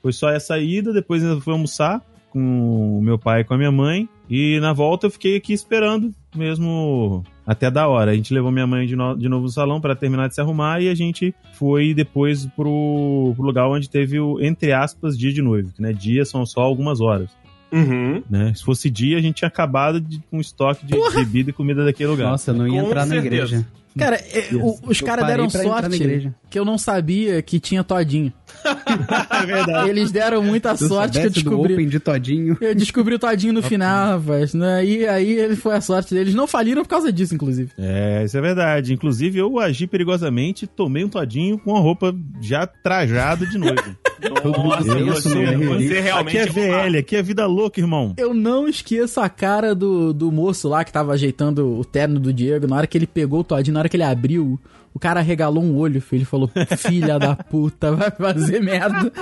Foi 0.00 0.12
só 0.12 0.30
essa 0.30 0.58
ida, 0.58 0.92
depois 0.92 1.22
eu 1.22 1.40
fui 1.40 1.52
almoçar 1.52 2.00
com 2.30 2.98
o 2.98 3.02
meu 3.02 3.18
pai 3.18 3.40
e 3.40 3.44
com 3.44 3.54
a 3.54 3.58
minha 3.58 3.72
mãe, 3.72 4.08
e 4.28 4.58
na 4.60 4.72
volta 4.72 5.06
eu 5.06 5.10
fiquei 5.10 5.36
aqui 5.36 5.52
esperando 5.52 6.12
mesmo 6.34 7.22
até 7.46 7.70
da 7.70 7.86
hora. 7.88 8.10
A 8.10 8.14
gente 8.14 8.34
levou 8.34 8.50
minha 8.50 8.66
mãe 8.66 8.86
de, 8.86 8.96
no- 8.96 9.16
de 9.16 9.28
novo 9.28 9.44
no 9.44 9.48
salão 9.50 9.80
para 9.80 9.94
terminar 9.94 10.28
de 10.28 10.34
se 10.34 10.40
arrumar 10.40 10.80
e 10.82 10.88
a 10.88 10.94
gente 10.94 11.34
foi 11.54 11.94
depois 11.94 12.44
pro, 12.46 13.32
pro 13.36 13.44
lugar 13.46 13.68
onde 13.68 13.88
teve 13.88 14.18
o, 14.18 14.40
entre 14.40 14.72
aspas, 14.72 15.16
dia 15.16 15.32
de 15.32 15.40
noivo, 15.42 15.70
que 15.72 15.80
né, 15.80 15.92
dia 15.92 16.24
são 16.24 16.44
só 16.44 16.60
algumas 16.62 17.00
horas. 17.00 17.30
Uhum. 17.72 18.22
Né? 18.30 18.52
Se 18.54 18.64
fosse 18.64 18.88
dia, 18.90 19.18
a 19.18 19.20
gente 19.20 19.36
tinha 19.36 19.48
acabado 19.48 20.00
de, 20.00 20.20
com 20.30 20.40
estoque 20.40 20.84
de 20.86 20.94
bebida 21.14 21.50
e 21.50 21.52
comida 21.52 21.84
daquele 21.84 22.10
lugar. 22.10 22.30
Nossa, 22.30 22.50
eu 22.50 22.54
não 22.54 22.66
ia 22.66 22.80
Com 22.80 22.86
entrar 22.88 23.06
na 23.06 23.14
certeza. 23.20 23.26
igreja. 23.56 23.66
Cara, 23.98 24.16
é, 24.16 24.54
o- 24.54 24.78
os 24.90 25.00
caras 25.00 25.26
deram 25.26 25.44
na 25.44 25.50
sorte 25.50 25.96
igreja. 25.96 26.34
Que 26.48 26.58
eu 26.58 26.64
não 26.64 26.78
sabia 26.78 27.42
que 27.42 27.58
tinha 27.58 27.82
todinho. 27.84 28.32
é 29.42 29.46
verdade. 29.46 29.90
Eles 29.90 30.10
deram 30.10 30.42
muita 30.42 30.76
Se 30.76 30.86
sorte 30.88 31.12
que 31.12 31.18
eu 31.18 31.22
soubesse 31.24 31.44
do 31.44 31.50
descobri. 31.50 31.74
Open 31.74 31.88
de 31.88 32.00
todinho. 32.00 32.56
Eu 32.60 32.74
descobri 32.74 33.14
o 33.14 33.18
todinho 33.18 33.52
no 33.52 33.62
final, 33.64 34.18
rapaz. 34.18 34.54
Né? 34.54 34.84
E 34.84 35.06
aí 35.06 35.32
ele 35.32 35.56
foi 35.56 35.74
a 35.74 35.80
sorte 35.80 36.14
deles. 36.14 36.34
Não 36.34 36.46
faliram 36.46 36.82
por 36.82 36.88
causa 36.88 37.12
disso, 37.12 37.34
inclusive. 37.34 37.70
É, 37.78 38.24
isso 38.24 38.36
é 38.36 38.40
verdade. 38.40 38.92
Inclusive, 38.94 39.38
eu 39.38 39.58
agi 39.58 39.86
perigosamente, 39.86 40.66
tomei 40.66 41.04
um 41.04 41.08
todinho 41.08 41.58
com 41.58 41.76
a 41.76 41.80
roupa 41.80 42.14
já 42.40 42.66
trajado 42.66 43.46
de 43.48 43.58
noivo. 43.58 43.96
Nossa, 44.44 44.88
Eu 44.98 45.06
você, 45.06 45.28
sou- 45.28 45.32
você 45.34 46.00
realmente. 46.00 46.38
aqui 46.38 46.38
é 46.38 46.46
VL, 46.46 46.98
aqui 46.98 47.16
é 47.16 47.22
vida 47.22 47.46
louca, 47.46 47.78
irmão. 47.80 48.14
Eu 48.16 48.32
não 48.32 48.66
esqueço 48.66 49.20
a 49.20 49.28
cara 49.28 49.74
do, 49.74 50.12
do 50.12 50.32
moço 50.32 50.68
lá 50.68 50.84
que 50.84 50.92
tava 50.92 51.12
ajeitando 51.12 51.78
o 51.78 51.84
terno 51.84 52.18
do 52.18 52.32
Diego. 52.32 52.66
Na 52.66 52.76
hora 52.76 52.86
que 52.86 52.96
ele 52.96 53.06
pegou 53.06 53.40
o 53.40 53.44
todinho, 53.44 53.74
na 53.74 53.80
hora 53.80 53.88
que 53.88 53.96
ele 53.96 54.02
abriu, 54.04 54.58
o 54.96 54.98
cara 54.98 55.20
regalou 55.20 55.62
um 55.62 55.76
olho, 55.76 56.00
filho. 56.00 56.20
Ele 56.20 56.24
falou: 56.24 56.50
Filha 56.78 57.18
da 57.18 57.36
puta, 57.36 57.92
vai 57.92 58.10
fazer 58.10 58.60
merda. 58.62 59.12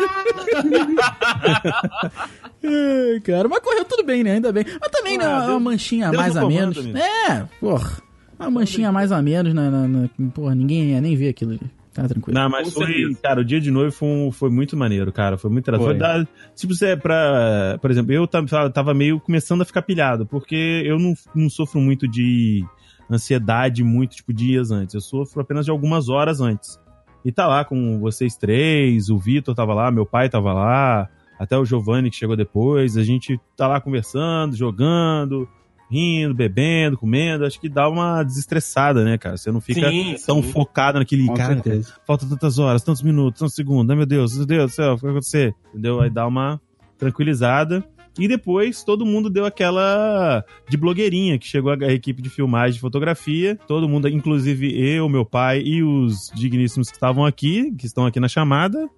Ai, 2.62 3.20
cara, 3.20 3.48
mas 3.48 3.58
correu 3.60 3.84
tudo 3.84 4.04
bem, 4.04 4.22
né? 4.24 4.32
Ainda 4.32 4.52
bem. 4.52 4.64
Mas 4.80 4.90
também, 4.90 5.18
né? 5.18 5.24
Ah, 5.26 5.44
É 5.46 5.50
uma 5.50 5.60
manchinha 5.60 6.10
Deus 6.10 6.22
mais 6.22 6.36
a 6.36 6.46
menos. 6.46 6.78
amigo. 6.78 6.96
É, 6.98 7.44
porra. 7.60 7.90
Uma 8.38 8.50
manchinha 8.50 8.90
mais 8.92 9.12
a 9.12 9.22
menos, 9.22 9.54
na, 9.54 9.70
na, 9.70 9.86
na- 9.88 10.08
porra, 10.34 10.54
ninguém 10.54 10.90
ia 10.90 11.00
nem 11.00 11.16
ver 11.16 11.28
aquilo 11.28 11.52
ali. 11.52 11.60
Tá 11.92 12.08
tranquilo. 12.08 12.36
Não, 12.38 12.50
mas 12.50 12.72
foi, 12.72 13.14
cara, 13.22 13.40
o 13.40 13.44
dia 13.44 13.60
de 13.60 13.70
noivo 13.70 13.92
foi, 13.92 14.08
um- 14.08 14.32
foi 14.32 14.50
muito 14.50 14.76
maneiro, 14.76 15.12
cara. 15.12 15.38
Foi 15.38 15.50
muito 15.50 15.70
Foi. 15.70 15.78
Foi 15.78 15.94
da- 15.94 16.26
tipo, 16.56 16.74
você, 16.74 16.96
pra, 16.96 17.78
por 17.80 17.90
exemplo, 17.90 18.12
eu 18.12 18.26
tava, 18.26 18.68
tava 18.70 18.92
meio 18.94 19.20
começando 19.20 19.62
a 19.62 19.64
ficar 19.64 19.82
pilhado, 19.82 20.26
porque 20.26 20.82
eu 20.84 20.98
não, 20.98 21.14
não 21.34 21.48
sofro 21.48 21.80
muito 21.80 22.08
de 22.08 22.64
ansiedade 23.10 23.82
muito, 23.82 24.16
tipo, 24.16 24.32
dias 24.32 24.70
antes. 24.70 24.94
Eu 24.94 25.00
sofro 25.00 25.40
apenas 25.40 25.64
de 25.64 25.70
algumas 25.70 26.08
horas 26.08 26.40
antes. 26.40 26.78
E 27.24 27.32
tá 27.32 27.46
lá 27.46 27.64
com 27.64 27.98
vocês 28.00 28.36
três, 28.36 29.08
o 29.08 29.18
Vitor 29.18 29.54
tava 29.54 29.72
lá, 29.72 29.90
meu 29.90 30.04
pai 30.04 30.28
tava 30.28 30.52
lá, 30.52 31.08
até 31.38 31.56
o 31.56 31.64
Giovanni 31.64 32.10
que 32.10 32.16
chegou 32.16 32.36
depois. 32.36 32.96
A 32.96 33.02
gente 33.02 33.40
tá 33.56 33.66
lá 33.66 33.80
conversando, 33.80 34.54
jogando, 34.54 35.48
rindo, 35.90 36.34
bebendo, 36.34 36.98
comendo. 36.98 37.46
Acho 37.46 37.60
que 37.60 37.68
dá 37.68 37.88
uma 37.88 38.22
desestressada, 38.22 39.04
né, 39.04 39.16
cara? 39.16 39.36
Você 39.36 39.50
não 39.50 39.60
fica 39.60 39.88
Sim, 39.88 40.16
tão 40.26 40.42
sim. 40.42 40.50
focado 40.50 40.98
naquele 40.98 41.26
Com 41.26 41.34
cara. 41.34 41.54
certeza. 41.54 41.94
Falta 42.06 42.26
tantas 42.26 42.58
horas, 42.58 42.82
tantos 42.82 43.02
minutos, 43.02 43.38
tantos 43.38 43.54
segundos. 43.54 43.88
Ai, 43.90 43.96
meu 43.96 44.06
Deus, 44.06 44.36
meu 44.36 44.46
Deus 44.46 44.72
do 44.72 44.74
céu, 44.74 44.92
o 44.92 44.96
que 44.96 45.02
vai 45.02 45.12
acontecer? 45.12 45.54
Entendeu? 45.70 46.00
Aí 46.00 46.10
dá 46.10 46.26
uma 46.26 46.60
tranquilizada. 46.98 47.84
E 48.18 48.28
depois 48.28 48.84
todo 48.84 49.04
mundo 49.04 49.28
deu 49.28 49.44
aquela 49.44 50.44
de 50.68 50.76
blogueirinha, 50.76 51.38
que 51.38 51.46
chegou 51.46 51.72
a 51.72 51.92
equipe 51.92 52.22
de 52.22 52.30
filmagem 52.30 52.74
de 52.74 52.80
fotografia. 52.80 53.58
Todo 53.66 53.88
mundo, 53.88 54.08
inclusive 54.08 54.72
eu, 54.80 55.08
meu 55.08 55.24
pai 55.24 55.60
e 55.60 55.82
os 55.82 56.30
digníssimos 56.34 56.88
que 56.88 56.96
estavam 56.96 57.24
aqui, 57.24 57.72
que 57.76 57.86
estão 57.86 58.06
aqui 58.06 58.20
na 58.20 58.28
chamada. 58.28 58.88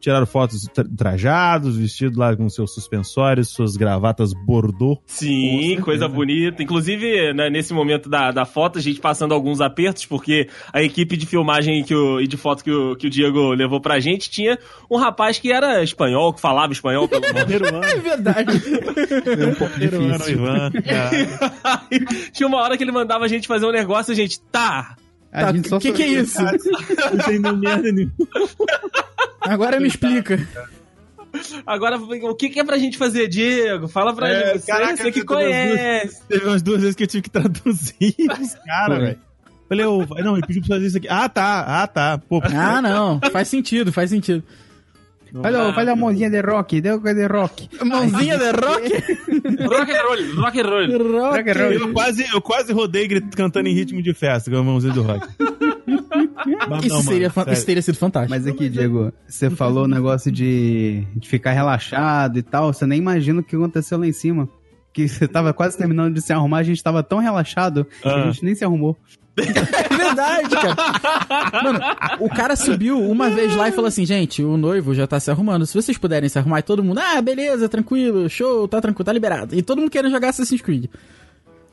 Tiraram 0.00 0.26
fotos 0.26 0.64
tra- 0.72 0.84
trajados, 0.96 1.76
vestidos 1.78 2.18
lá 2.18 2.36
com 2.36 2.48
seus 2.50 2.74
suspensórios, 2.74 3.48
suas 3.48 3.76
gravatas 3.76 4.32
bordô. 4.34 4.98
Sim, 5.06 5.78
coisa 5.80 6.06
bonita. 6.06 6.62
Inclusive, 6.62 7.32
né, 7.32 7.48
nesse 7.48 7.72
momento 7.72 8.08
da, 8.08 8.30
da 8.30 8.44
foto, 8.44 8.78
a 8.78 8.82
gente 8.82 9.00
passando 9.00 9.32
alguns 9.32 9.60
apertos, 9.62 10.04
porque 10.04 10.48
a 10.72 10.82
equipe 10.82 11.16
de 11.16 11.24
filmagem 11.26 11.82
que 11.84 11.94
o- 11.94 12.20
e 12.20 12.26
de 12.26 12.36
foto 12.36 12.62
que 12.62 12.70
o, 12.70 12.94
que 12.96 13.06
o 13.06 13.10
Diego 13.10 13.52
levou 13.54 13.80
pra 13.80 13.98
gente 14.00 14.28
tinha 14.30 14.58
um 14.90 14.96
rapaz 14.98 15.38
que 15.38 15.50
era 15.50 15.82
espanhol, 15.82 16.32
que 16.34 16.40
falava 16.40 16.72
espanhol, 16.72 17.08
pelo 17.08 17.22
menos. 17.32 17.44
É 17.94 17.98
verdade. 17.98 18.50
É 19.40 19.46
um 19.46 19.54
pouco 19.54 19.78
difícil. 19.78 20.34
Ivan. 20.34 20.70
tinha 22.32 22.46
uma 22.46 22.58
hora 22.58 22.76
que 22.76 22.84
ele 22.84 22.92
mandava 22.92 23.24
a 23.24 23.28
gente 23.28 23.46
fazer 23.48 23.66
um 23.66 23.72
negócio, 23.72 24.12
a 24.12 24.14
gente, 24.16 24.40
tá. 24.40 24.96
A 25.34 25.40
Tá, 25.46 25.52
gente 25.52 25.68
só 25.68 25.80
que 25.80 25.92
que 25.92 26.02
é 26.02 26.06
isso? 26.06 26.40
Não 26.42 26.52
entendeu 27.14 27.56
merda 27.56 27.90
nenhuma. 27.92 28.12
Agora 29.40 29.80
me 29.80 29.88
explica. 29.88 30.38
Agora, 31.66 31.98
o 31.98 32.34
que, 32.36 32.48
que 32.48 32.60
é 32.60 32.64
pra 32.64 32.78
gente 32.78 32.96
fazer, 32.96 33.26
Diego? 33.28 33.88
Fala 33.88 34.14
pra 34.14 34.28
É, 34.28 34.52
gente, 34.52 34.60
você, 34.60 34.70
caraca, 34.72 34.96
você 34.96 35.10
que 35.10 35.18
nas 35.18 35.26
duas. 35.26 35.40
conhece. 35.42 36.22
Teve 36.28 36.46
umas 36.46 36.62
duas 36.62 36.80
vezes 36.80 36.94
que 36.96 37.02
eu 37.02 37.06
tive 37.08 37.22
que 37.22 37.30
traduzir 37.30 38.14
os 38.40 38.54
caras, 38.64 38.98
velho. 39.00 39.18
Falei, 39.68 39.86
ô, 39.86 40.06
não, 40.22 40.36
ele 40.36 40.46
pediu 40.46 40.62
pra 40.62 40.76
fazer 40.76 40.86
isso 40.86 40.96
aqui. 40.98 41.08
Ah, 41.10 41.28
tá, 41.28 41.82
ah, 41.82 41.86
tá. 41.88 42.18
Pô, 42.18 42.40
Ah, 42.44 42.80
não. 42.80 43.18
Faz 43.32 43.48
sentido, 43.48 43.92
faz 43.92 44.10
sentido. 44.10 44.44
Olha, 45.42 45.74
olha 45.76 45.92
a 45.92 45.96
mãozinha 45.96 46.30
de 46.30 46.40
rock, 46.40 46.80
deu 46.80 47.00
coisa 47.00 47.20
de 47.20 47.26
rock. 47.26 47.68
Mãozinha 47.84 48.38
de 48.38 48.50
rock. 48.50 48.92
Rock 49.66 49.90
and 49.92 50.02
roll, 50.02 50.42
rock 50.42 50.60
and 50.60 50.66
roll. 50.68 51.30
Rock 51.32 51.50
and 51.50 51.54
roll. 51.54 51.72
Eu 51.72 51.92
quase, 51.92 52.24
eu 52.34 52.40
quase 52.40 52.72
rodei 52.72 53.08
cantando 53.36 53.68
em 53.68 53.74
ritmo 53.74 54.00
de 54.02 54.14
festa, 54.14 54.50
com 54.50 54.56
a 54.58 54.62
mãozinha 54.62 54.92
do 54.92 55.02
rock. 55.02 55.26
Mas 56.68 56.84
Isso, 56.84 56.94
não, 56.94 57.02
seria, 57.02 57.32
mano, 57.34 57.52
isso 57.52 57.66
teria 57.66 57.82
sido 57.82 57.96
fantástico. 57.96 58.30
Mas 58.30 58.46
aqui, 58.46 58.68
Diego, 58.68 59.12
você 59.26 59.48
falou 59.50 59.84
o 59.84 59.88
negócio 59.88 60.30
de, 60.30 61.04
de 61.16 61.28
ficar 61.28 61.52
relaxado 61.52 62.38
e 62.38 62.42
tal. 62.42 62.72
Você 62.72 62.86
nem 62.86 62.98
imagina 62.98 63.40
o 63.40 63.42
que 63.42 63.56
aconteceu 63.56 63.98
lá 63.98 64.06
em 64.06 64.12
cima. 64.12 64.48
Que 64.92 65.08
você 65.08 65.26
tava 65.26 65.52
quase 65.52 65.76
terminando 65.76 66.14
de 66.14 66.22
se 66.22 66.32
arrumar, 66.32 66.58
a 66.58 66.62
gente 66.62 66.82
tava 66.82 67.02
tão 67.02 67.18
relaxado 67.18 67.84
que 67.84 68.08
a 68.08 68.14
Ah. 68.14 68.30
gente 68.30 68.44
nem 68.44 68.54
se 68.54 68.64
arrumou. 68.64 68.96
É 69.36 69.96
verdade, 69.96 70.48
cara. 70.54 71.62
Mano, 71.62 71.80
o 72.20 72.28
cara 72.28 72.54
subiu 72.56 73.00
uma 73.00 73.28
vez 73.30 73.54
lá 73.56 73.68
e 73.68 73.72
falou 73.72 73.88
assim, 73.88 74.06
gente, 74.06 74.42
o 74.44 74.56
noivo 74.56 74.94
já 74.94 75.06
tá 75.06 75.18
se 75.18 75.30
arrumando. 75.30 75.66
Se 75.66 75.74
vocês 75.74 75.98
puderem 75.98 76.28
se 76.28 76.38
arrumar, 76.38 76.60
e 76.60 76.62
todo 76.62 76.84
mundo, 76.84 76.98
ah, 77.02 77.20
beleza, 77.20 77.68
tranquilo, 77.68 78.28
show, 78.28 78.68
tá 78.68 78.80
tranquilo, 78.80 79.04
tá 79.04 79.12
liberado. 79.12 79.54
E 79.54 79.62
todo 79.62 79.80
mundo 79.80 79.90
querendo 79.90 80.10
jogar 80.12 80.28
Assassin's 80.28 80.60
Creed. 80.60 80.86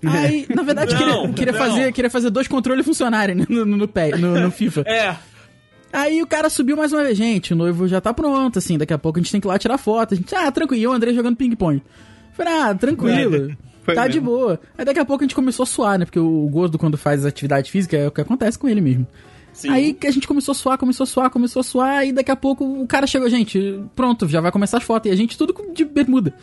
Aí, 0.04 0.48
na 0.54 0.64
verdade, 0.64 0.94
Não, 0.96 1.00
queria, 1.00 1.34
queria 1.34 1.52
não. 1.54 1.60
fazer, 1.60 1.92
queria 1.94 2.10
fazer 2.10 2.30
dois 2.32 2.48
controles 2.48 2.84
funcionarem 2.86 3.36
no, 3.36 3.46
no, 3.66 3.78
no, 3.78 3.88
pé- 3.88 4.18
no- 4.18 4.50
FIFA. 4.50 4.84
É. 4.88 5.16
Aí 5.94 6.22
o 6.24 6.26
cara 6.28 6.50
subiu 6.50 6.76
mais 6.76 6.92
uma 6.92 7.04
vez, 7.04 7.16
gente, 7.18 7.54
o 7.54 7.56
noivo 7.56 7.88
já 7.88 8.02
tá 8.02 8.12
pronto, 8.14 8.58
assim, 8.58 8.78
daqui 8.78 8.94
a 8.94 8.98
pouco 8.98 9.20
a 9.20 9.22
gente 9.22 9.32
tem 9.32 9.40
que 9.42 9.46
ir 9.46 9.50
lá 9.50 9.60
tirar 9.60 9.78
foto. 9.78 10.14
A 10.14 10.18
gente, 10.18 10.34
ah, 10.34 10.52
tranquilo, 10.52 10.82
e 10.82 10.88
o 10.88 10.92
André 10.92 11.14
jogando 11.14 11.36
ping-pong. 11.36 11.84
Falei, 12.34 12.54
ah, 12.54 12.74
tranquilo, 12.74 13.56
Foi 13.84 13.96
tá 13.96 14.02
mesmo. 14.02 14.14
de 14.14 14.20
boa. 14.20 14.60
Aí 14.78 14.86
daqui 14.86 15.00
a 15.00 15.06
pouco 15.06 15.24
a 15.24 15.26
gente 15.26 15.36
começou 15.36 15.64
a 15.64 15.66
suar, 15.66 16.00
né, 16.00 16.06
porque 16.06 16.20
o 16.20 16.48
Gosto 16.50 16.78
quando 16.78 16.98
faz 16.98 17.26
atividade 17.26 17.72
física 17.72 17.98
é 17.98 18.08
o 18.08 18.12
que 18.12 18.22
acontece 18.22 18.58
com 18.58 18.68
ele 18.68 18.82
mesmo. 18.82 19.08
Sim. 19.54 19.70
Aí 19.70 19.94
que 19.94 20.08
a 20.08 20.12
gente 20.12 20.28
começou 20.28 20.54
a 20.54 20.56
suar, 20.56 20.78
começou 20.78 21.04
a 21.04 21.08
suar, 21.08 21.30
começou 21.30 21.60
a 21.60 21.64
suar, 21.64 22.08
e 22.08 22.12
daqui 22.12 22.32
a 22.32 22.36
pouco 22.36 22.64
o 22.64 22.88
cara 22.88 23.06
chegou, 23.06 23.30
gente, 23.30 23.84
pronto, 23.96 24.28
já 24.28 24.40
vai 24.40 24.52
começar 24.52 24.78
as 24.78 24.84
fotos. 24.84 25.10
E 25.10 25.14
a 25.14 25.18
gente 25.18 25.38
tudo 25.38 25.54
de 25.74 25.84
bermuda. 25.84 26.34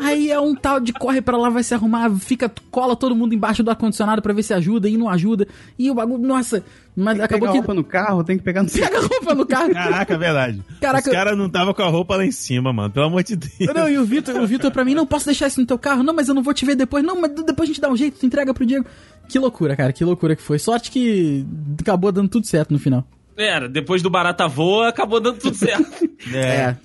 Aí 0.00 0.30
é 0.32 0.40
um 0.40 0.52
tal 0.54 0.80
de 0.80 0.92
corre 0.92 1.20
pra 1.20 1.36
lá, 1.36 1.48
vai 1.48 1.62
se 1.62 1.72
arrumar, 1.74 2.10
fica, 2.18 2.50
cola 2.72 2.96
todo 2.96 3.14
mundo 3.14 3.34
embaixo 3.34 3.62
do 3.62 3.70
ar-condicionado 3.70 4.20
pra 4.20 4.32
ver 4.32 4.42
se 4.42 4.52
ajuda, 4.52 4.88
e 4.88 4.96
não 4.96 5.08
ajuda. 5.08 5.46
E 5.78 5.88
o 5.90 5.94
bagulho, 5.94 6.26
nossa, 6.26 6.64
mas 6.96 7.16
Tem 7.16 7.18
que 7.18 7.22
acabou 7.22 7.40
pegar 7.40 7.52
que. 7.52 7.58
roupa 7.58 7.74
no 7.74 7.84
carro, 7.84 8.24
tem 8.24 8.36
que 8.36 8.42
pegar 8.42 8.64
no 8.64 8.70
Pega 8.70 8.98
a 8.98 9.00
roupa 9.06 9.34
no 9.34 9.46
carro. 9.46 9.72
Caraca, 9.72 10.14
é 10.14 10.18
verdade. 10.18 10.62
Caraca. 10.80 11.08
Os 11.08 11.14
caras 11.14 11.38
não 11.38 11.48
tava 11.48 11.72
com 11.72 11.82
a 11.82 11.88
roupa 11.88 12.16
lá 12.16 12.26
em 12.26 12.32
cima, 12.32 12.72
mano. 12.72 12.90
Pelo 12.90 13.06
amor 13.06 13.22
de 13.22 13.36
Deus. 13.36 13.72
Não, 13.72 13.88
e 13.88 13.96
o 13.96 14.04
Vitor, 14.04 14.34
o 14.40 14.46
Vitor 14.46 14.72
pra 14.72 14.84
mim, 14.84 14.94
não 14.94 15.06
posso 15.06 15.26
deixar 15.26 15.46
isso 15.46 15.60
no 15.60 15.66
teu 15.66 15.78
carro, 15.78 16.02
não, 16.02 16.12
mas 16.14 16.28
eu 16.28 16.34
não 16.34 16.42
vou 16.42 16.52
te 16.52 16.64
ver 16.66 16.74
depois, 16.74 17.04
não, 17.04 17.20
mas 17.20 17.30
depois 17.30 17.68
a 17.68 17.72
gente 17.72 17.80
dá 17.80 17.88
um 17.88 17.96
jeito, 17.96 18.18
tu 18.18 18.26
entrega 18.26 18.52
pro 18.52 18.66
Diego. 18.66 18.84
Que 19.28 19.38
loucura, 19.38 19.76
cara, 19.76 19.92
que 19.92 20.04
loucura 20.04 20.34
que 20.34 20.42
foi. 20.42 20.58
Sorte 20.58 20.90
que 20.90 21.46
acabou 21.80 22.10
dando 22.10 22.28
tudo 22.28 22.46
certo 22.46 22.72
no 22.72 22.78
final. 22.78 23.06
Era, 23.36 23.68
depois 23.68 24.02
do 24.02 24.10
Barata 24.10 24.48
Voa, 24.48 24.88
acabou 24.88 25.20
dando 25.20 25.38
tudo 25.38 25.56
certo. 25.56 26.10
É. 26.34 26.76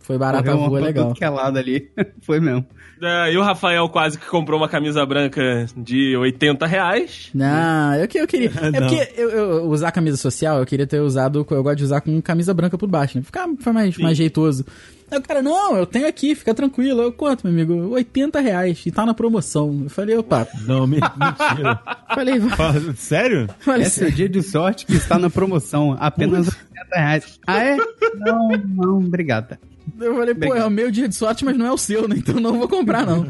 Foi 0.00 0.18
barata 0.18 0.42
Correu 0.44 0.58
uma 0.58 0.68
voa, 0.68 0.78
pra 0.80 0.86
legal. 0.88 1.06
tudo 1.08 1.16
que 1.18 1.24
é 1.24 1.28
lado 1.28 1.58
ali. 1.58 1.88
Foi 2.22 2.40
mesmo. 2.40 2.66
É, 3.02 3.32
e 3.32 3.36
o 3.38 3.42
Rafael 3.42 3.88
quase 3.88 4.18
que 4.18 4.26
comprou 4.26 4.58
uma 4.60 4.68
camisa 4.68 5.04
branca 5.06 5.66
de 5.76 6.16
80 6.16 6.66
reais. 6.66 7.30
Não, 7.34 7.94
eu, 7.94 8.08
que- 8.08 8.18
eu 8.18 8.26
queria. 8.26 8.50
É 8.60 8.70
Não. 8.70 8.88
porque 8.88 9.12
eu, 9.16 9.30
eu 9.30 9.64
usar 9.68 9.90
camisa 9.92 10.16
social, 10.16 10.58
eu 10.58 10.66
queria 10.66 10.86
ter 10.86 11.00
usado. 11.00 11.46
Eu 11.50 11.62
gosto 11.62 11.76
de 11.78 11.84
usar 11.84 12.00
com 12.00 12.20
camisa 12.20 12.52
branca 12.52 12.76
por 12.76 12.88
baixo, 12.88 13.16
né? 13.18 13.24
Ficar 13.24 13.48
fica 13.48 13.72
mais, 13.72 13.96
mais 13.98 14.16
jeitoso. 14.18 14.66
Aí 15.10 15.18
o 15.18 15.22
cara, 15.22 15.42
não, 15.42 15.76
eu 15.76 15.86
tenho 15.86 16.06
aqui, 16.06 16.34
fica 16.34 16.54
tranquilo. 16.54 17.02
Eu, 17.02 17.12
quanto, 17.12 17.44
meu 17.46 17.52
amigo? 17.52 17.90
80 17.94 18.38
reais. 18.40 18.82
E 18.86 18.90
tá 18.92 19.04
na 19.06 19.14
promoção. 19.14 19.80
Eu 19.84 19.90
falei, 19.90 20.16
opa. 20.16 20.46
Não, 20.66 20.86
me- 20.86 21.00
mentira. 21.00 21.80
Falei, 22.14 22.40
Fala- 22.40 22.94
Sério? 22.96 23.48
falei 23.60 23.82
Esse 23.86 24.04
é 24.04 24.08
o 24.08 24.12
dia 24.12 24.28
de 24.28 24.42
sorte 24.42 24.84
que 24.86 24.94
está 24.94 25.18
na 25.18 25.30
promoção. 25.30 25.96
Apenas 25.98 26.48
80 26.48 26.96
reais. 26.96 27.40
Ah, 27.46 27.58
é? 27.64 27.76
Não, 28.16 28.48
não, 28.76 28.98
obrigada. 28.98 29.58
Eu 30.00 30.14
falei, 30.14 30.34
pô, 30.34 30.54
é 30.54 30.64
o 30.64 30.70
meu 30.70 30.90
dia 30.90 31.08
de 31.08 31.14
sorte, 31.14 31.44
mas 31.44 31.56
não 31.56 31.66
é 31.66 31.72
o 31.72 31.78
seu, 31.78 32.08
né? 32.08 32.16
Então 32.18 32.36
não 32.36 32.58
vou 32.58 32.68
comprar, 32.68 33.06
não. 33.06 33.26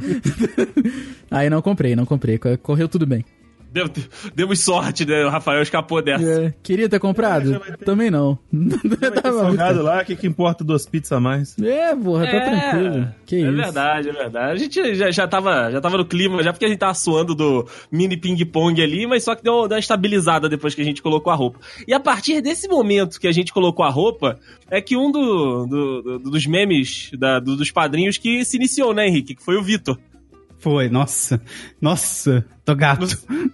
Aí 1.31 1.51
não 1.51 1.61
comprei, 1.63 1.97
não 1.97 2.05
comprei. 2.05 2.39
Correu 2.63 2.89
tudo 2.89 3.07
bem. 3.07 3.25
Deu- 3.73 3.89
Demos 4.35 4.61
sorte, 4.61 5.07
né? 5.07 5.25
O 5.25 5.29
Rafael 5.29 5.63
escapou 5.63 6.03
dessa. 6.03 6.25
É, 6.25 6.55
queria 6.63 6.89
ter 6.89 6.99
comprado? 6.99 7.61
Também 7.85 8.11
não. 8.11 8.37
Tava 9.23 9.45
muito 9.45 9.57
Salgado 9.57 9.83
lá, 9.83 10.03
o 10.03 10.05
que, 10.05 10.17
que 10.17 10.27
importa 10.27 10.65
duas 10.65 10.87
pizzas 10.87 11.13
a 11.13 11.21
mais? 11.21 11.57
É, 11.59 11.95
porra, 11.95 12.27
tá 12.27 12.37
É, 12.37 12.41
tranquilo. 12.71 13.09
Que 13.27 13.37
é 13.37 13.41
isso. 13.41 13.53
verdade, 13.57 14.09
é 14.09 14.13
verdade. 14.13 14.53
A 14.53 14.57
gente 14.57 14.95
já, 14.95 15.11
já, 15.11 15.29
tava, 15.29 15.71
já 15.71 15.81
tava 15.81 15.97
no 15.99 16.05
clima, 16.05 16.43
já 16.43 16.53
porque 16.53 16.65
a 16.65 16.69
gente 16.69 16.79
tava 16.79 16.95
suando 16.95 17.35
do 17.35 17.67
mini 17.93 18.17
ping-pong 18.17 18.83
ali, 18.83 19.07
mas 19.07 19.23
só 19.25 19.35
que 19.35 19.43
deu, 19.43 19.69
deu 19.69 19.77
uma 19.77 19.79
estabilizada 19.81 20.49
depois 20.49 20.75
que 20.75 20.83
a 20.83 20.85
gente 20.85 21.01
colocou 21.03 21.33
a 21.33 21.37
roupa. 21.37 21.61
E 21.87 21.95
a 21.95 22.01
partir 22.01 22.41
desse 22.41 22.67
momento 22.69 23.21
que 23.21 23.29
a 23.29 23.33
gente 23.33 23.53
colocou 23.53 23.85
a 23.85 23.91
roupa, 23.91 24.39
é 24.71 24.81
que 24.81 24.97
um 24.97 25.11
do, 25.13 25.67
do- 25.67 26.03
do- 26.03 26.19
dos 26.31 26.47
memes 26.47 27.11
da- 27.19 27.39
do- 27.39 27.57
dos 27.57 27.71
padrinhos 27.71 28.19
que 28.19 28.45
se 28.45 28.57
iniciou, 28.57 28.93
né, 28.93 29.07
Henrique? 29.07 29.35
Que 29.35 29.43
foi 29.45 29.57
o 29.57 29.63
Vitor. 29.63 29.97
Foi, 30.61 30.89
nossa. 30.89 31.41
Nossa, 31.81 32.45
tô 32.65 32.75
gato. 32.75 33.07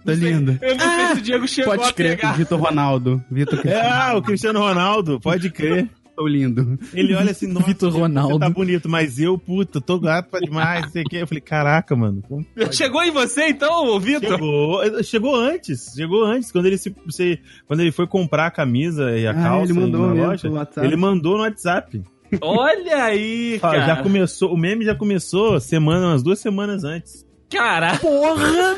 Tô 0.05 0.13
lindo. 0.13 0.59
Eu 0.61 0.77
não 0.77 0.85
sei 0.97 1.07
se 1.07 1.19
o 1.19 1.23
Diego 1.23 1.49
chegou 1.49 1.77
pode 1.77 1.89
a 1.89 1.93
crer, 1.93 2.17
pegar. 2.17 2.33
Vitor 2.33 2.61
Ronaldo. 2.61 3.25
Vitor 3.31 3.59
É, 3.59 3.63
Cristiano. 3.63 3.89
ah, 3.93 4.17
o 4.17 4.23
Cristiano 4.23 4.59
Ronaldo, 4.61 5.21
pode 5.21 5.51
crer. 5.51 5.89
Tô 6.17 6.27
lindo. 6.27 6.79
Ele 6.95 7.15
olha 7.15 7.31
assim, 7.31 7.47
nossa, 7.47 7.67
Vitor 7.67 7.93
Ronaldo. 7.93 8.33
Você 8.35 8.41
tá 8.41 8.49
bonito, 8.49 8.89
mas 8.89 9.19
eu, 9.19 9.37
puta, 9.37 9.83
tô 9.83 10.01
gato 10.01 10.31
pra 10.31 10.41
demais, 10.41 10.85
não 10.87 10.89
sei 10.91 11.03
o 11.03 11.05
quê. 11.05 11.17
Eu 11.19 11.27
falei, 11.27 11.43
caraca, 11.43 11.95
mano. 11.95 12.23
Chegou 12.73 13.03
em 13.05 13.11
você 13.11 13.49
então, 13.49 14.01
Vitor? 14.01 14.31
Chegou, 14.31 15.03
chegou 15.05 15.37
antes, 15.37 15.93
chegou 15.95 16.25
antes, 16.25 16.51
quando 16.51 16.65
ele 16.67 16.79
se, 16.79 16.95
se- 17.11 17.39
quando 17.69 17.81
ele 17.81 17.93
foi 17.93 18.07
comprar 18.07 18.47
a 18.47 18.51
camisa 18.51 19.11
e 19.17 19.27
a 19.27 19.33
Ah, 19.33 19.35
calça 19.35 19.65
ele 19.71 19.79
mandou 19.79 20.07
na 20.07 20.15
mesmo 20.15 20.27
loja, 20.27 20.43
pelo 20.43 20.55
WhatsApp. 20.55 20.87
ele 20.87 20.97
mandou 20.97 21.37
no 21.37 21.43
WhatsApp. 21.43 22.03
Olha 22.41 23.05
aí, 23.05 23.59
Fala, 23.59 23.75
cara. 23.81 23.87
Já 23.97 24.03
começou, 24.03 24.53
o 24.53 24.57
meme 24.57 24.85
já 24.85 24.95
começou 24.95 25.59
semana, 25.61 26.07
umas 26.09 26.23
duas 26.23 26.39
semanas 26.39 26.85
antes. 26.85 27.25
Caraca, 27.51 27.99
Porra! 27.99 28.77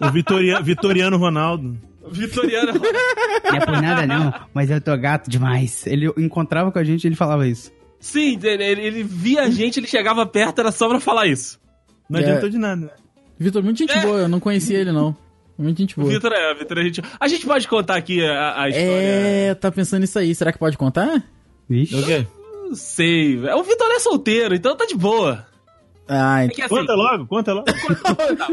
O 0.00 0.10
Vitoriano, 0.10 0.64
Vitoriano 0.64 1.16
Ronaldo. 1.16 1.78
Vitoriano. 2.10 2.72
Não 2.74 3.56
é 3.56 3.66
por 3.66 3.82
nada 3.82 4.06
não, 4.06 4.34
mas 4.54 4.70
eu 4.70 4.80
tô 4.80 4.96
gato 4.96 5.30
demais. 5.30 5.86
Ele 5.86 6.10
encontrava 6.16 6.72
com 6.72 6.78
a 6.78 6.84
gente 6.84 7.04
e 7.04 7.08
ele 7.08 7.14
falava 7.16 7.46
isso. 7.46 7.70
Sim, 8.00 8.38
ele, 8.42 8.62
ele 8.64 9.02
via 9.02 9.42
a 9.42 9.50
gente, 9.50 9.78
ele 9.80 9.86
chegava 9.86 10.24
perto, 10.26 10.60
era 10.60 10.72
só 10.72 10.88
pra 10.88 11.00
falar 11.00 11.26
isso. 11.26 11.60
Não 12.08 12.18
É. 12.18 12.22
adiantou 12.24 12.48
de 12.48 12.58
nada. 12.58 12.80
né? 12.86 12.90
Vitor, 13.38 13.62
muita 13.62 13.78
gente 13.86 13.98
boa, 14.00 14.18
eu 14.20 14.28
não 14.28 14.40
conhecia 14.40 14.78
ele, 14.78 14.90
não. 14.92 15.16
Muita 15.58 15.80
gente 15.80 15.96
boa. 15.96 16.08
Vitor 16.08 16.32
é, 16.32 16.54
Vitor, 16.54 16.78
a 16.78 16.82
gente. 16.82 17.02
A 17.20 17.28
gente 17.28 17.44
pode 17.44 17.66
contar 17.68 17.96
aqui 17.96 18.24
a, 18.24 18.62
a 18.62 18.68
história. 18.68 18.86
É, 18.86 19.54
tá 19.54 19.70
pensando 19.70 20.00
nisso 20.00 20.18
aí. 20.18 20.34
Será 20.34 20.52
que 20.52 20.58
pode 20.58 20.78
contar? 20.78 21.22
Vixe. 21.68 21.94
O 21.96 22.04
quê? 22.06 22.24
Não 22.68 22.74
sei. 22.74 23.38
O 23.52 23.62
Vitor 23.62 23.90
é 23.92 23.98
solteiro, 23.98 24.54
então 24.54 24.76
tá 24.76 24.84
de 24.86 24.94
boa. 24.94 25.46
Ah, 26.10 26.40
É 26.40 26.44
então. 26.46 26.56
que 26.56 26.62
assim, 26.62 26.74
Conta 26.74 26.94
logo, 26.94 27.26
conta 27.26 27.52
logo. 27.52 27.66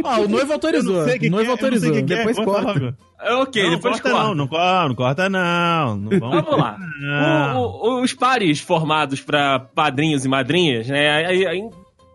Ah, 0.03 0.19
o 0.19 0.27
noivo 0.27 0.51
autorizou. 0.53 0.93
Eu 0.95 0.99
não 0.99 1.05
sei 1.07 1.15
O 1.15 1.19
que 1.21 1.29
noivo 1.29 1.45
que 1.45 1.53
é, 1.53 1.57
sei 1.57 1.65
autorizou. 1.65 1.91
que 1.93 2.03
que 2.03 2.13
é, 2.13 2.17
Depois 2.17 2.35
conta 2.37 2.51
corta. 2.51 2.79
logo. 2.79 2.95
é 3.21 3.33
ok, 3.35 3.63
não, 3.63 3.69
depois 3.71 3.93
corta 4.01 4.09
corta. 4.09 4.27
não, 4.27 4.35
não 4.35 4.47
corta, 4.47 4.87
não 4.89 4.95
corta 4.95 5.29
não. 5.29 5.95
não 5.97 6.19
vamos, 6.19 6.43
Vamos 6.45 6.57
lá. 6.59 6.77
Não. 7.01 7.61
O- 7.61 7.87
o- 7.99 8.01
os 8.03 8.13
pares 8.13 8.59
formados 8.59 9.21
pra 9.21 9.57
padrinhos 9.59 10.25
e 10.25 10.27
madrinhas, 10.27 10.87
né? 10.89 11.25
aí- 11.27 11.47
aí, 11.47 11.61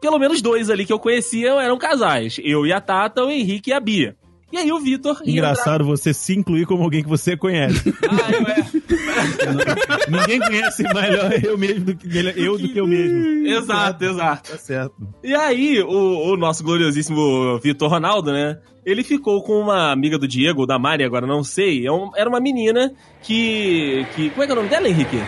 pelo 0.01 0.19
menos 0.19 0.43
dois 0.43 0.69
ali 0.69 0.85
que 0.85 0.93
eu 0.93 0.99
conhecia 0.99 1.53
eram 1.53 1.79
casais. 1.79 2.37
Eu 2.45 2.67
e 2.67 2.73
a 2.73 2.81
Tata, 2.81 3.25
o 3.25 3.31
Henrique 3.31 3.71
e 3.71 3.73
a 3.73 3.81
Bia. 3.81 4.15
E 4.53 4.59
aí 4.59 4.73
o 4.73 4.81
Vitor 4.81 5.21
Engraçado 5.25 5.85
você 5.85 6.13
se 6.13 6.35
incluir 6.37 6.67
como 6.67 6.83
alguém 6.83 7.03
que 7.03 7.09
você 7.09 7.37
conhece. 7.37 7.89
entrar- 7.89 8.11
Ah, 8.11 8.33
eu, 8.33 8.47
é. 8.49 8.67
Ninguém 10.11 10.41
conhece 10.41 10.83
melhor 10.83 11.33
eu 11.45 11.57
mesmo 11.57 11.85
do 11.87 11.97
que 11.97 12.19
ele- 12.19 12.35
eu 12.37 12.59
do 12.59 12.69
que 12.69 12.79
eu 12.79 12.87
mesmo. 12.87 13.47
Exato, 13.47 14.05
exato. 14.05 14.51
Tá 14.53 14.59
certo. 14.59 14.95
E 15.23 15.35
aí, 15.35 15.81
o, 15.83 16.33
o 16.33 16.37
nosso 16.37 16.65
gloriosíssimo 16.65 17.59
Vitor 17.61 17.89
Ronaldo, 17.91 18.33
né? 18.33 18.59
Ele 18.85 19.05
ficou 19.05 19.43
com 19.43 19.61
uma 19.61 19.93
amiga 19.93 20.19
do 20.19 20.27
Diego, 20.27 20.63
ou 20.63 20.67
da 20.67 20.79
Mari, 20.79 21.05
agora 21.05 21.27
não 21.27 21.45
sei. 21.45 21.87
É 21.87 21.91
era 22.17 22.29
uma 22.29 22.41
menina 22.41 22.93
que, 23.23 24.05
que. 24.17 24.31
Como 24.31 24.43
é 24.43 24.47
que 24.47 24.53
é 24.53 24.55
o 24.55 24.57
nome 24.57 24.69
dela, 24.69 24.89
Henrique? 24.89 25.19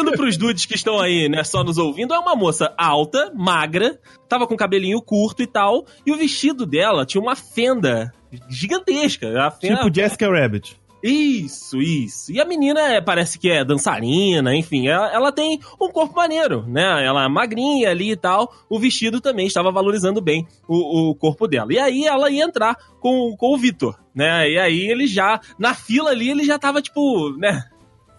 Explicando 0.00 0.12
pros 0.16 0.36
dudes 0.36 0.64
que 0.66 0.74
estão 0.74 0.98
aí, 0.98 1.28
né, 1.28 1.44
só 1.44 1.62
nos 1.62 1.76
ouvindo, 1.78 2.14
é 2.14 2.18
uma 2.18 2.34
moça 2.34 2.72
alta, 2.76 3.30
magra, 3.34 3.98
tava 4.28 4.46
com 4.46 4.56
cabelinho 4.56 5.00
curto 5.02 5.42
e 5.42 5.46
tal, 5.46 5.84
e 6.06 6.12
o 6.12 6.16
vestido 6.16 6.64
dela 6.64 7.04
tinha 7.04 7.20
uma 7.20 7.36
fenda 7.36 8.12
gigantesca. 8.48 9.28
A 9.46 9.50
fenda, 9.50 9.76
Tipo 9.76 9.94
Jessica 9.94 10.30
Rabbit. 10.30 10.80
isso, 11.02 11.78
isso. 11.82 12.32
E 12.32 12.40
a 12.40 12.44
menina 12.46 12.80
é, 12.80 13.00
parece 13.00 13.38
que 13.38 13.50
é 13.50 13.62
dançarina, 13.64 14.54
enfim, 14.54 14.88
ela, 14.88 15.12
ela 15.12 15.32
tem 15.32 15.60
um 15.80 15.90
corpo 15.90 16.16
maneiro, 16.16 16.64
né? 16.66 17.04
Ela 17.04 17.24
é 17.24 17.28
magrinha 17.28 17.90
ali 17.90 18.12
e 18.12 18.16
tal. 18.16 18.50
O 18.70 18.78
vestido 18.78 19.20
também 19.20 19.46
estava 19.46 19.70
valorizando 19.70 20.20
bem 20.22 20.46
o, 20.66 21.10
o 21.10 21.14
corpo 21.14 21.46
dela. 21.46 21.72
E 21.72 21.78
aí 21.78 22.06
ela 22.06 22.30
ia 22.30 22.44
entrar 22.44 22.74
com, 23.00 23.36
com 23.36 23.54
o 23.54 23.58
Vitor, 23.58 23.98
né? 24.14 24.50
E 24.50 24.58
aí 24.58 24.80
ele 24.90 25.06
já, 25.06 25.40
na 25.58 25.74
fila 25.74 26.10
ali, 26.10 26.30
ele 26.30 26.44
já 26.44 26.58
tava 26.58 26.80
tipo, 26.80 27.30
né? 27.36 27.64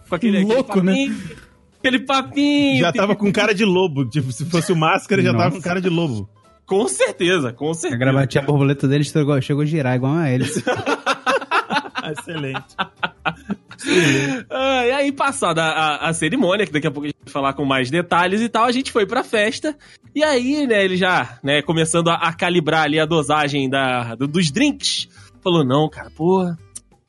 Com 0.08 0.14
aquele, 0.16 0.44
Louco, 0.44 0.72
aquele 0.72 0.86
papinho, 0.86 1.36
Aquele 1.82 1.98
papinho. 2.00 2.78
Já 2.80 2.92
tava 2.92 3.16
com 3.16 3.32
cara 3.32 3.52
de 3.52 3.64
lobo. 3.64 4.04
Tipo, 4.08 4.30
se 4.30 4.44
fosse 4.44 4.72
o 4.72 4.76
máscara, 4.76 5.20
já 5.20 5.32
tava 5.34 5.50
com 5.50 5.60
cara 5.60 5.80
de 5.80 5.88
lobo. 5.88 6.28
Com 6.64 6.86
certeza, 6.86 7.52
com 7.52 7.70
A 7.70 7.74
certeza. 7.74 7.98
gravatinha 7.98 8.44
borboleta 8.44 8.86
dele 8.86 9.02
chegou, 9.04 9.40
chegou 9.42 9.62
a 9.62 9.66
girar 9.66 9.96
igual 9.96 10.14
a 10.14 10.30
eles. 10.30 10.62
Excelente. 12.18 12.64
Ah, 14.50 14.86
e 14.86 14.90
aí, 14.92 15.12
passada 15.12 15.62
a, 15.62 16.08
a 16.08 16.12
cerimônia, 16.14 16.66
que 16.66 16.72
daqui 16.72 16.86
a 16.86 16.90
pouco 16.90 17.06
a 17.06 17.08
gente 17.08 17.16
vai 17.24 17.32
falar 17.32 17.52
com 17.52 17.64
mais 17.64 17.90
detalhes 17.90 18.40
e 18.40 18.48
tal, 18.48 18.64
a 18.64 18.72
gente 18.72 18.92
foi 18.92 19.06
pra 19.06 19.22
festa. 19.24 19.76
E 20.14 20.22
aí, 20.22 20.66
né, 20.66 20.84
ele 20.84 20.96
já, 20.96 21.38
né, 21.42 21.62
começando 21.62 22.08
a, 22.08 22.14
a 22.14 22.32
calibrar 22.32 22.82
ali 22.84 22.98
a 22.98 23.06
dosagem 23.06 23.68
da, 23.68 24.14
do- 24.14 24.26
dos 24.28 24.50
drinks, 24.50 25.08
falou: 25.42 25.64
não, 25.64 25.88
cara, 25.88 26.10
pô. 26.14 26.44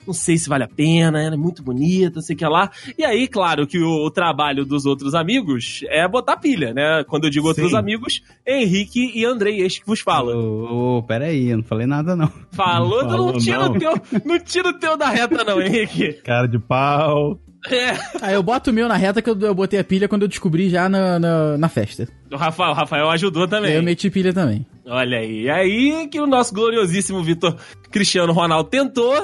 Não 0.05 0.13
sei 0.13 0.37
se 0.37 0.49
vale 0.49 0.63
a 0.63 0.67
pena, 0.67 1.21
ela 1.21 1.35
é 1.35 1.37
muito 1.37 1.63
bonita, 1.63 2.21
sei 2.21 2.35
que 2.35 2.45
lá. 2.45 2.69
E 2.97 3.03
aí, 3.03 3.27
claro 3.27 3.65
que 3.65 3.79
o, 3.79 4.05
o 4.05 4.11
trabalho 4.11 4.65
dos 4.65 4.85
outros 4.85 5.13
amigos 5.15 5.81
é 5.89 6.07
botar 6.07 6.37
pilha, 6.37 6.73
né? 6.73 7.03
Quando 7.07 7.25
eu 7.25 7.29
digo 7.29 7.47
outros 7.47 7.71
Sim. 7.71 7.77
amigos, 7.77 8.21
Henrique 8.45 9.11
e 9.15 9.25
Andrei, 9.25 9.61
este 9.61 9.81
que 9.81 9.87
vos 9.87 9.99
fala. 9.99 10.35
Ô, 10.35 10.97
ô, 10.97 11.03
peraí, 11.03 11.49
eu 11.49 11.57
não 11.57 11.63
falei 11.63 11.87
nada 11.87 12.15
não. 12.15 12.31
Falou, 12.51 13.03
Não 13.03 13.07
tu 13.09 13.11
não 13.17 13.17
falou, 13.27 13.37
tira 13.39 13.59
o 13.59 13.69
não. 13.69 13.79
teu, 13.79 14.01
não 14.25 14.39
tira 14.39 14.69
o 14.69 14.73
teu 14.73 14.97
da 14.97 15.09
reta 15.09 15.43
não, 15.43 15.61
Henrique. 15.61 16.13
Cara 16.23 16.47
de 16.47 16.59
pau. 16.59 17.39
É. 17.69 17.91
Aí 18.21 18.33
eu 18.33 18.43
boto 18.43 18.71
o 18.71 18.73
meu 18.73 18.89
na 18.89 18.95
reta 18.97 19.21
que 19.21 19.29
eu, 19.29 19.39
eu 19.39 19.55
botei 19.55 19.79
a 19.79 19.83
pilha 19.85 20.07
quando 20.09 20.23
eu 20.23 20.27
descobri 20.27 20.69
já 20.69 20.89
na, 20.89 21.17
na, 21.17 21.57
na 21.57 21.69
festa. 21.69 22.07
O 22.29 22.35
Rafael, 22.35 22.71
o 22.71 22.73
Rafael 22.73 23.09
ajudou 23.11 23.47
também. 23.47 23.73
Eu 23.73 23.81
meti 23.83 24.09
pilha 24.09 24.33
também. 24.33 24.65
Olha 24.85 25.19
aí. 25.19 25.49
aí 25.49 26.07
que 26.09 26.19
o 26.19 26.27
nosso 26.27 26.53
gloriosíssimo 26.53 27.23
Vitor 27.23 27.55
Cristiano 27.89 28.33
Ronaldo 28.33 28.69
tentou, 28.69 29.15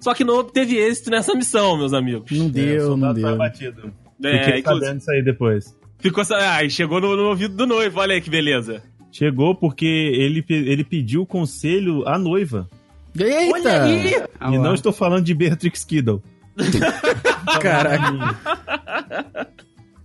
só 0.00 0.14
que 0.14 0.24
não 0.24 0.44
teve 0.44 0.76
êxito 0.76 1.10
nessa 1.10 1.34
missão, 1.34 1.76
meus 1.76 1.92
amigos. 1.92 2.30
Não 2.30 2.46
É, 2.46 2.48
deu, 2.50 2.80
não 2.80 2.86
soldado 2.88 3.20
foi 3.20 3.30
deu. 3.30 3.34
abatido. 3.34 3.92
É, 4.24 4.38
Fiquei 4.44 4.60
inclusive- 4.60 4.84
sabendo 4.86 5.00
isso 5.00 5.10
aí 5.10 5.22
depois. 5.22 5.76
Ficou. 6.00 6.24
Ai, 6.32 6.70
chegou 6.70 7.00
no, 7.00 7.16
no 7.16 7.28
ouvido 7.28 7.56
do 7.56 7.66
noivo, 7.66 8.00
olha 8.00 8.14
aí 8.14 8.20
que 8.20 8.30
beleza. 8.30 8.82
Chegou 9.10 9.54
porque 9.54 9.84
ele, 9.86 10.44
ele 10.48 10.84
pediu 10.84 11.24
conselho 11.26 12.06
à 12.06 12.18
noiva. 12.18 12.68
Eita! 13.18 13.52
Olha 13.52 13.82
aí! 13.82 14.14
Ah, 14.38 14.52
e 14.52 14.58
lá. 14.58 14.62
não 14.64 14.74
estou 14.74 14.92
falando 14.92 15.24
de 15.24 15.34
Beatrix 15.34 15.84
Kiddle. 15.84 16.22
Caraca. 17.60 18.36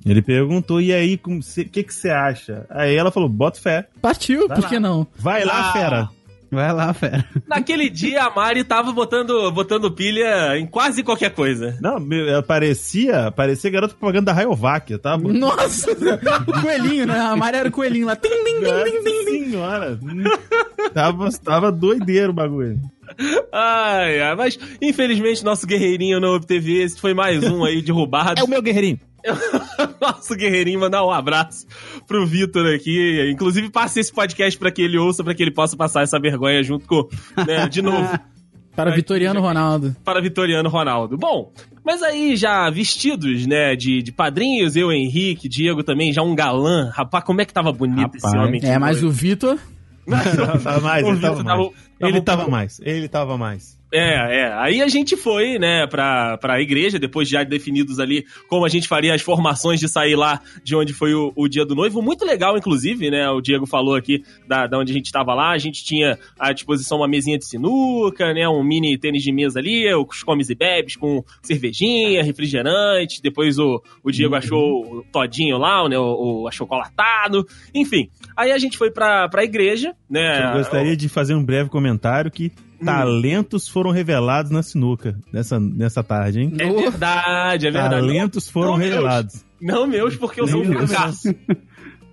Ele 0.06 0.22
perguntou, 0.22 0.82
e 0.82 0.92
aí, 0.94 1.20
o 1.26 1.40
que 1.72 1.84
que 1.84 1.94
você 1.94 2.10
acha? 2.10 2.66
Aí 2.70 2.96
ela 2.96 3.12
falou, 3.12 3.30
bota 3.30 3.60
fé. 3.60 3.88
Partiu, 4.02 4.48
Vai 4.48 4.58
por 4.58 4.64
lá. 4.64 4.70
que 4.70 4.80
não? 4.80 5.08
Vai 5.18 5.46
lá, 5.46 5.70
Ah. 5.70 5.74
fera. 5.74 6.10
Vai 6.54 6.72
lá, 6.72 6.94
fera. 6.94 7.26
Naquele 7.48 7.90
dia 7.90 8.24
a 8.24 8.30
Mari 8.30 8.64
tava 8.64 8.92
botando, 8.92 9.52
botando 9.52 9.92
pilha 9.92 10.58
em 10.58 10.66
quase 10.66 11.04
qualquer 11.04 11.32
coisa. 11.32 11.78
Não, 11.82 11.98
ela 12.12 12.44
parecia, 12.44 13.32
parecia 13.32 13.72
garoto 13.72 13.96
propaganda 13.96 14.26
da 14.26 14.34
Rayovac, 14.34 14.98
tá? 15.00 15.18
Nossa! 15.18 15.92
o 16.48 16.62
coelhinho, 16.62 17.08
né? 17.08 17.20
A 17.20 17.36
Maria 17.36 17.62
era 17.62 17.70
o 17.70 17.72
coelhinho 17.72 18.06
lá. 18.06 18.16
Tim, 18.16 18.30
tim, 18.30 18.60
tim, 18.64 19.04
tim, 19.04 19.26
tim, 19.26 19.50
senhora. 19.52 20.00
tava, 20.94 21.30
tava 21.44 21.72
doideiro 21.72 22.30
o 22.32 22.34
bagulho. 22.36 22.80
Ai, 23.52 24.22
ai, 24.22 24.36
mas 24.36 24.58
infelizmente 24.82 25.44
nosso 25.44 25.66
guerreirinho 25.68 26.20
não 26.20 26.36
obteve 26.36 26.82
êxito, 26.82 27.02
foi 27.02 27.14
mais 27.14 27.44
um 27.44 27.64
aí 27.64 27.82
derrubado. 27.82 28.40
É 28.42 28.44
o 28.44 28.48
meu 28.48 28.62
guerreirinho. 28.62 29.00
Nosso 30.02 30.36
guerreirinho 30.36 30.80
mandar 30.80 31.06
um 31.06 31.12
abraço 31.12 31.66
pro 32.06 32.26
Vitor 32.26 32.66
aqui. 32.76 33.30
Inclusive, 33.32 33.70
passe 33.70 34.00
esse 34.02 34.12
podcast 34.12 34.60
pra 34.60 34.70
que 34.70 34.82
ele 34.82 34.98
ouça, 34.98 35.24
pra 35.24 35.34
que 35.34 35.42
ele 35.42 35.52
possa 35.52 35.78
passar 35.78 36.04
essa 36.04 36.20
vergonha 36.20 36.62
junto 36.62 36.86
com, 36.86 37.08
né, 37.48 37.70
de 37.70 37.82
novo, 37.82 38.20
Para 38.76 38.90
Vitoriano 38.92 39.40
Ronaldo. 39.40 39.96
para 40.04 40.20
Vitoriano 40.20 40.68
Ronaldo. 40.68 41.16
Bom, 41.16 41.52
mas 41.86 42.02
aí 42.02 42.36
já 42.36 42.70
vestidos, 42.72 43.46
né, 43.46 43.76
de, 43.76 44.02
de 44.02 44.12
padrinhos, 44.12 44.76
eu, 44.76 44.92
Henrique, 44.92 45.48
Diego 45.48 45.84
também, 45.84 46.12
já 46.12 46.24
um 46.24 46.34
galã. 46.34 46.90
Rapaz, 46.94 47.24
como 47.24 47.40
é 47.40 47.46
que 47.46 47.54
tava 47.54 47.72
bonito 47.72 48.16
esse 48.18 48.26
Rapaz. 48.26 48.48
homem. 48.48 48.60
de 48.60 48.66
É, 48.66 48.80
mas 48.80 49.04
o 49.04 49.12
Vitor. 49.12 49.60
Tava 50.64 50.80
mais, 50.82 51.08
ele 51.08 51.20
tava 51.20 51.44
mais. 51.44 51.46
tava 51.46 51.72
Ele 52.00 52.22
tava 52.22 52.48
mais, 52.48 52.80
ele 52.84 53.08
tava 53.08 53.38
mais. 53.38 53.80
É, 53.94 54.40
é. 54.40 54.54
Aí 54.54 54.82
a 54.82 54.88
gente 54.88 55.16
foi, 55.16 55.60
né, 55.60 55.86
pra, 55.86 56.36
pra 56.40 56.60
igreja, 56.60 56.98
depois 56.98 57.30
já 57.30 57.44
definidos 57.44 58.00
ali 58.00 58.26
como 58.50 58.66
a 58.66 58.70
gente 58.70 58.88
faria 58.88 59.14
as 59.14 59.22
formações 59.22 59.80
de 59.80 59.88
sair 59.88 60.16
lá 60.16 60.42
de 60.64 60.76
onde 60.76 60.94
foi 60.94 61.14
o, 61.14 61.32
o 61.36 61.48
dia 61.48 61.64
do 61.64 61.76
noivo. 61.76 62.02
Muito 62.02 62.26
legal, 62.26 62.58
inclusive, 62.58 63.12
né? 63.12 63.30
O 63.30 63.40
Diego 63.40 63.68
falou 63.68 63.96
aqui 63.96 64.24
da, 64.48 64.66
da 64.66 64.80
onde 64.80 64.92
a 64.92 64.96
gente 64.96 65.12
tava 65.12 65.36
lá. 65.36 65.52
A 65.52 65.60
gente 65.60 65.86
tinha 65.86 66.18
à 66.40 66.52
disposição 66.52 66.98
uma 66.98 67.08
mesinha 67.08 67.38
de 67.38 67.46
sinuca, 67.46 68.34
né? 68.34 68.50
Um 68.50 68.64
mini 68.64 68.98
tênis 68.98 69.22
de 69.22 69.32
mesa 69.32 69.60
ali, 69.60 69.94
os 69.94 70.24
comes 70.24 70.50
e 70.50 70.56
bebes 70.56 70.96
com 70.96 71.24
cervejinha, 71.44 72.24
refrigerante. 72.24 73.22
Depois 73.22 73.60
o, 73.60 73.80
o 74.04 74.10
Diego 74.10 74.34
achou 74.34 74.60
o 74.60 75.04
todinho 75.12 75.60
lá, 75.60 75.88
né? 75.88 76.00
O, 76.00 76.42
o 76.42 76.48
achocolatado. 76.48 77.46
Enfim. 77.76 78.10
Aí 78.36 78.52
a 78.52 78.58
gente 78.58 78.76
foi 78.76 78.90
pra, 78.90 79.30
pra 79.30 79.44
igreja, 79.44 79.94
né? 80.10 80.50
Eu 80.50 80.58
gostaria 80.58 80.98
de 80.98 81.08
fazer 81.08 81.36
um 81.36 81.46
breve 81.46 81.70
comentário 81.70 82.32
que 82.32 82.52
talentos 82.86 83.68
foram 83.68 83.92
revelados 83.92 84.52
na 84.52 84.64
sinuca 84.64 85.16
nessa, 85.32 85.60
nessa 85.60 86.04
tarde, 86.04 86.42
hein? 86.42 86.54
É 86.58 86.72
verdade, 86.72 87.68
é 87.68 87.72
verdade. 87.72 87.96
Talentos 87.96 88.50
foram 88.50 88.72
Não 88.72 88.78
meus. 88.78 88.90
revelados. 88.92 89.46
Não 89.62 89.88
meus, 89.88 90.16
porque 90.16 90.42
eu 90.42 90.48
sou 90.48 90.62
um 90.62 90.66
meus. 90.68 90.90
fracasso. 90.92 91.34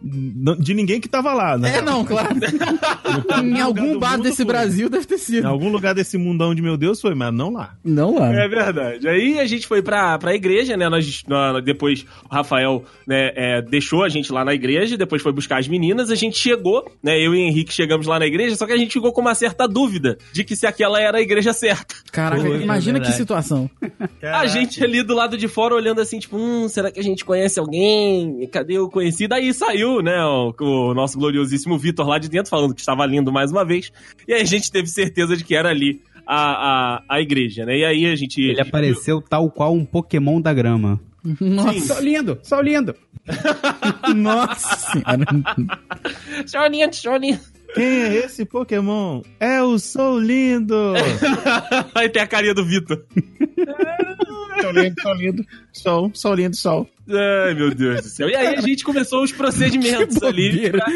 De 0.02 0.74
ninguém 0.74 1.00
que 1.00 1.08
tava 1.08 1.32
lá, 1.34 1.58
né? 1.58 1.76
É, 1.78 1.82
não, 1.82 2.04
claro. 2.04 2.34
em 3.44 3.60
algum 3.60 3.98
bar 3.98 4.18
desse 4.18 4.36
foi. 4.38 4.44
Brasil 4.46 4.88
deve 4.88 5.06
ter 5.06 5.14
Em 5.14 5.18
sido. 5.18 5.46
algum 5.46 5.68
lugar 5.70 5.94
desse 5.94 6.16
mundão 6.16 6.54
de 6.54 6.62
meu 6.62 6.76
Deus 6.76 7.00
foi, 7.00 7.14
mas 7.14 7.32
não 7.32 7.52
lá. 7.52 7.74
Não 7.84 8.18
lá. 8.18 8.32
É 8.32 8.48
verdade. 8.48 9.06
Aí 9.08 9.38
a 9.38 9.46
gente 9.46 9.66
foi 9.66 9.82
pra, 9.82 10.18
pra 10.18 10.34
igreja, 10.34 10.76
né? 10.76 10.88
Nós, 10.88 11.22
na- 11.28 11.60
depois 11.60 12.04
o 12.30 12.34
Rafael 12.34 12.84
né, 13.06 13.30
é, 13.34 13.62
deixou 13.62 14.02
a 14.02 14.08
gente 14.08 14.32
lá 14.32 14.44
na 14.44 14.54
igreja, 14.54 14.96
depois 14.96 15.22
foi 15.22 15.32
buscar 15.32 15.58
as 15.58 15.68
meninas, 15.68 16.10
a 16.10 16.14
gente 16.14 16.38
chegou, 16.38 16.90
né? 17.02 17.16
Eu 17.18 17.34
e 17.34 17.38
o 17.38 17.48
Henrique 17.48 17.72
chegamos 17.72 18.06
lá 18.06 18.18
na 18.18 18.26
igreja, 18.26 18.56
só 18.56 18.66
que 18.66 18.72
a 18.72 18.76
gente 18.78 18.92
ficou 18.92 19.12
com 19.12 19.20
uma 19.20 19.34
certa 19.34 19.66
dúvida 19.68 20.16
de 20.32 20.44
que 20.44 20.56
se 20.56 20.66
aquela 20.66 21.00
era 21.00 21.18
a 21.18 21.20
igreja 21.22 21.52
certa. 21.52 21.94
Caraca, 22.12 22.42
Foi, 22.42 22.62
imagina 22.62 22.98
é 22.98 23.00
que 23.02 23.12
situação. 23.12 23.68
A 24.22 24.46
gente 24.46 24.82
ali 24.82 25.02
do 25.02 25.14
lado 25.14 25.36
de 25.36 25.48
fora 25.48 25.74
olhando 25.74 26.00
assim, 26.00 26.18
tipo, 26.18 26.36
hum, 26.36 26.68
será 26.68 26.90
que 26.90 27.00
a 27.00 27.02
gente 27.02 27.24
conhece 27.24 27.58
alguém? 27.60 28.48
Cadê 28.50 28.78
o 28.78 28.88
conhecido? 28.88 29.32
Aí 29.34 29.52
saiu, 29.52 29.89
né, 30.00 30.24
o, 30.24 30.54
o 30.60 30.94
nosso 30.94 31.18
gloriosíssimo 31.18 31.76
Vitor 31.76 32.06
lá 32.06 32.18
de 32.18 32.28
dentro, 32.28 32.50
falando 32.50 32.74
que 32.74 32.80
estava 32.80 33.04
lindo 33.04 33.32
mais 33.32 33.50
uma 33.50 33.64
vez. 33.64 33.90
E 34.26 34.32
aí 34.32 34.42
a 34.42 34.44
gente 34.44 34.70
teve 34.70 34.86
certeza 34.86 35.36
de 35.36 35.44
que 35.44 35.54
era 35.54 35.68
ali 35.70 36.00
a, 36.26 36.96
a, 36.96 37.02
a 37.08 37.20
igreja, 37.20 37.66
né? 37.66 37.78
E 37.78 37.84
aí 37.84 38.06
a 38.06 38.14
gente. 38.14 38.40
Ele 38.40 38.60
apareceu 38.60 39.20
tal 39.20 39.50
qual 39.50 39.74
um 39.74 39.84
Pokémon 39.84 40.40
da 40.40 40.54
grama. 40.54 41.00
Nossa, 41.40 41.94
Sou 41.94 42.00
lindo, 42.00 42.38
sou 42.42 42.62
lindo. 42.62 42.94
nossa 44.16 44.76
senhora. 44.76 45.26
Choninho, 46.46 46.92
choninho. 46.92 47.40
Quem 47.74 47.84
é 47.84 48.16
esse 48.24 48.44
Pokémon? 48.44 49.22
É 49.38 49.62
o 49.62 49.78
Sou 49.78 50.18
Lindo! 50.18 50.94
Aí 51.94 52.08
tem 52.08 52.22
a 52.22 52.26
carinha 52.26 52.54
do 52.54 52.64
Vitor. 52.64 53.04
sou 54.60 54.72
lindo, 54.72 55.00
sou 55.00 55.14
lindo. 55.14 55.46
Sou, 55.72 56.10
sou 56.14 56.34
lindo, 56.34 56.56
sou. 56.56 56.88
Ai, 57.08 57.54
meu 57.54 57.74
Deus 57.74 58.02
do 58.02 58.08
céu. 58.08 58.28
E 58.28 58.36
aí 58.36 58.54
a 58.56 58.60
gente 58.60 58.84
começou 58.84 59.22
os 59.22 59.32
procedimentos 59.32 60.22
ali. 60.22 60.50
bobeira. 60.50 60.84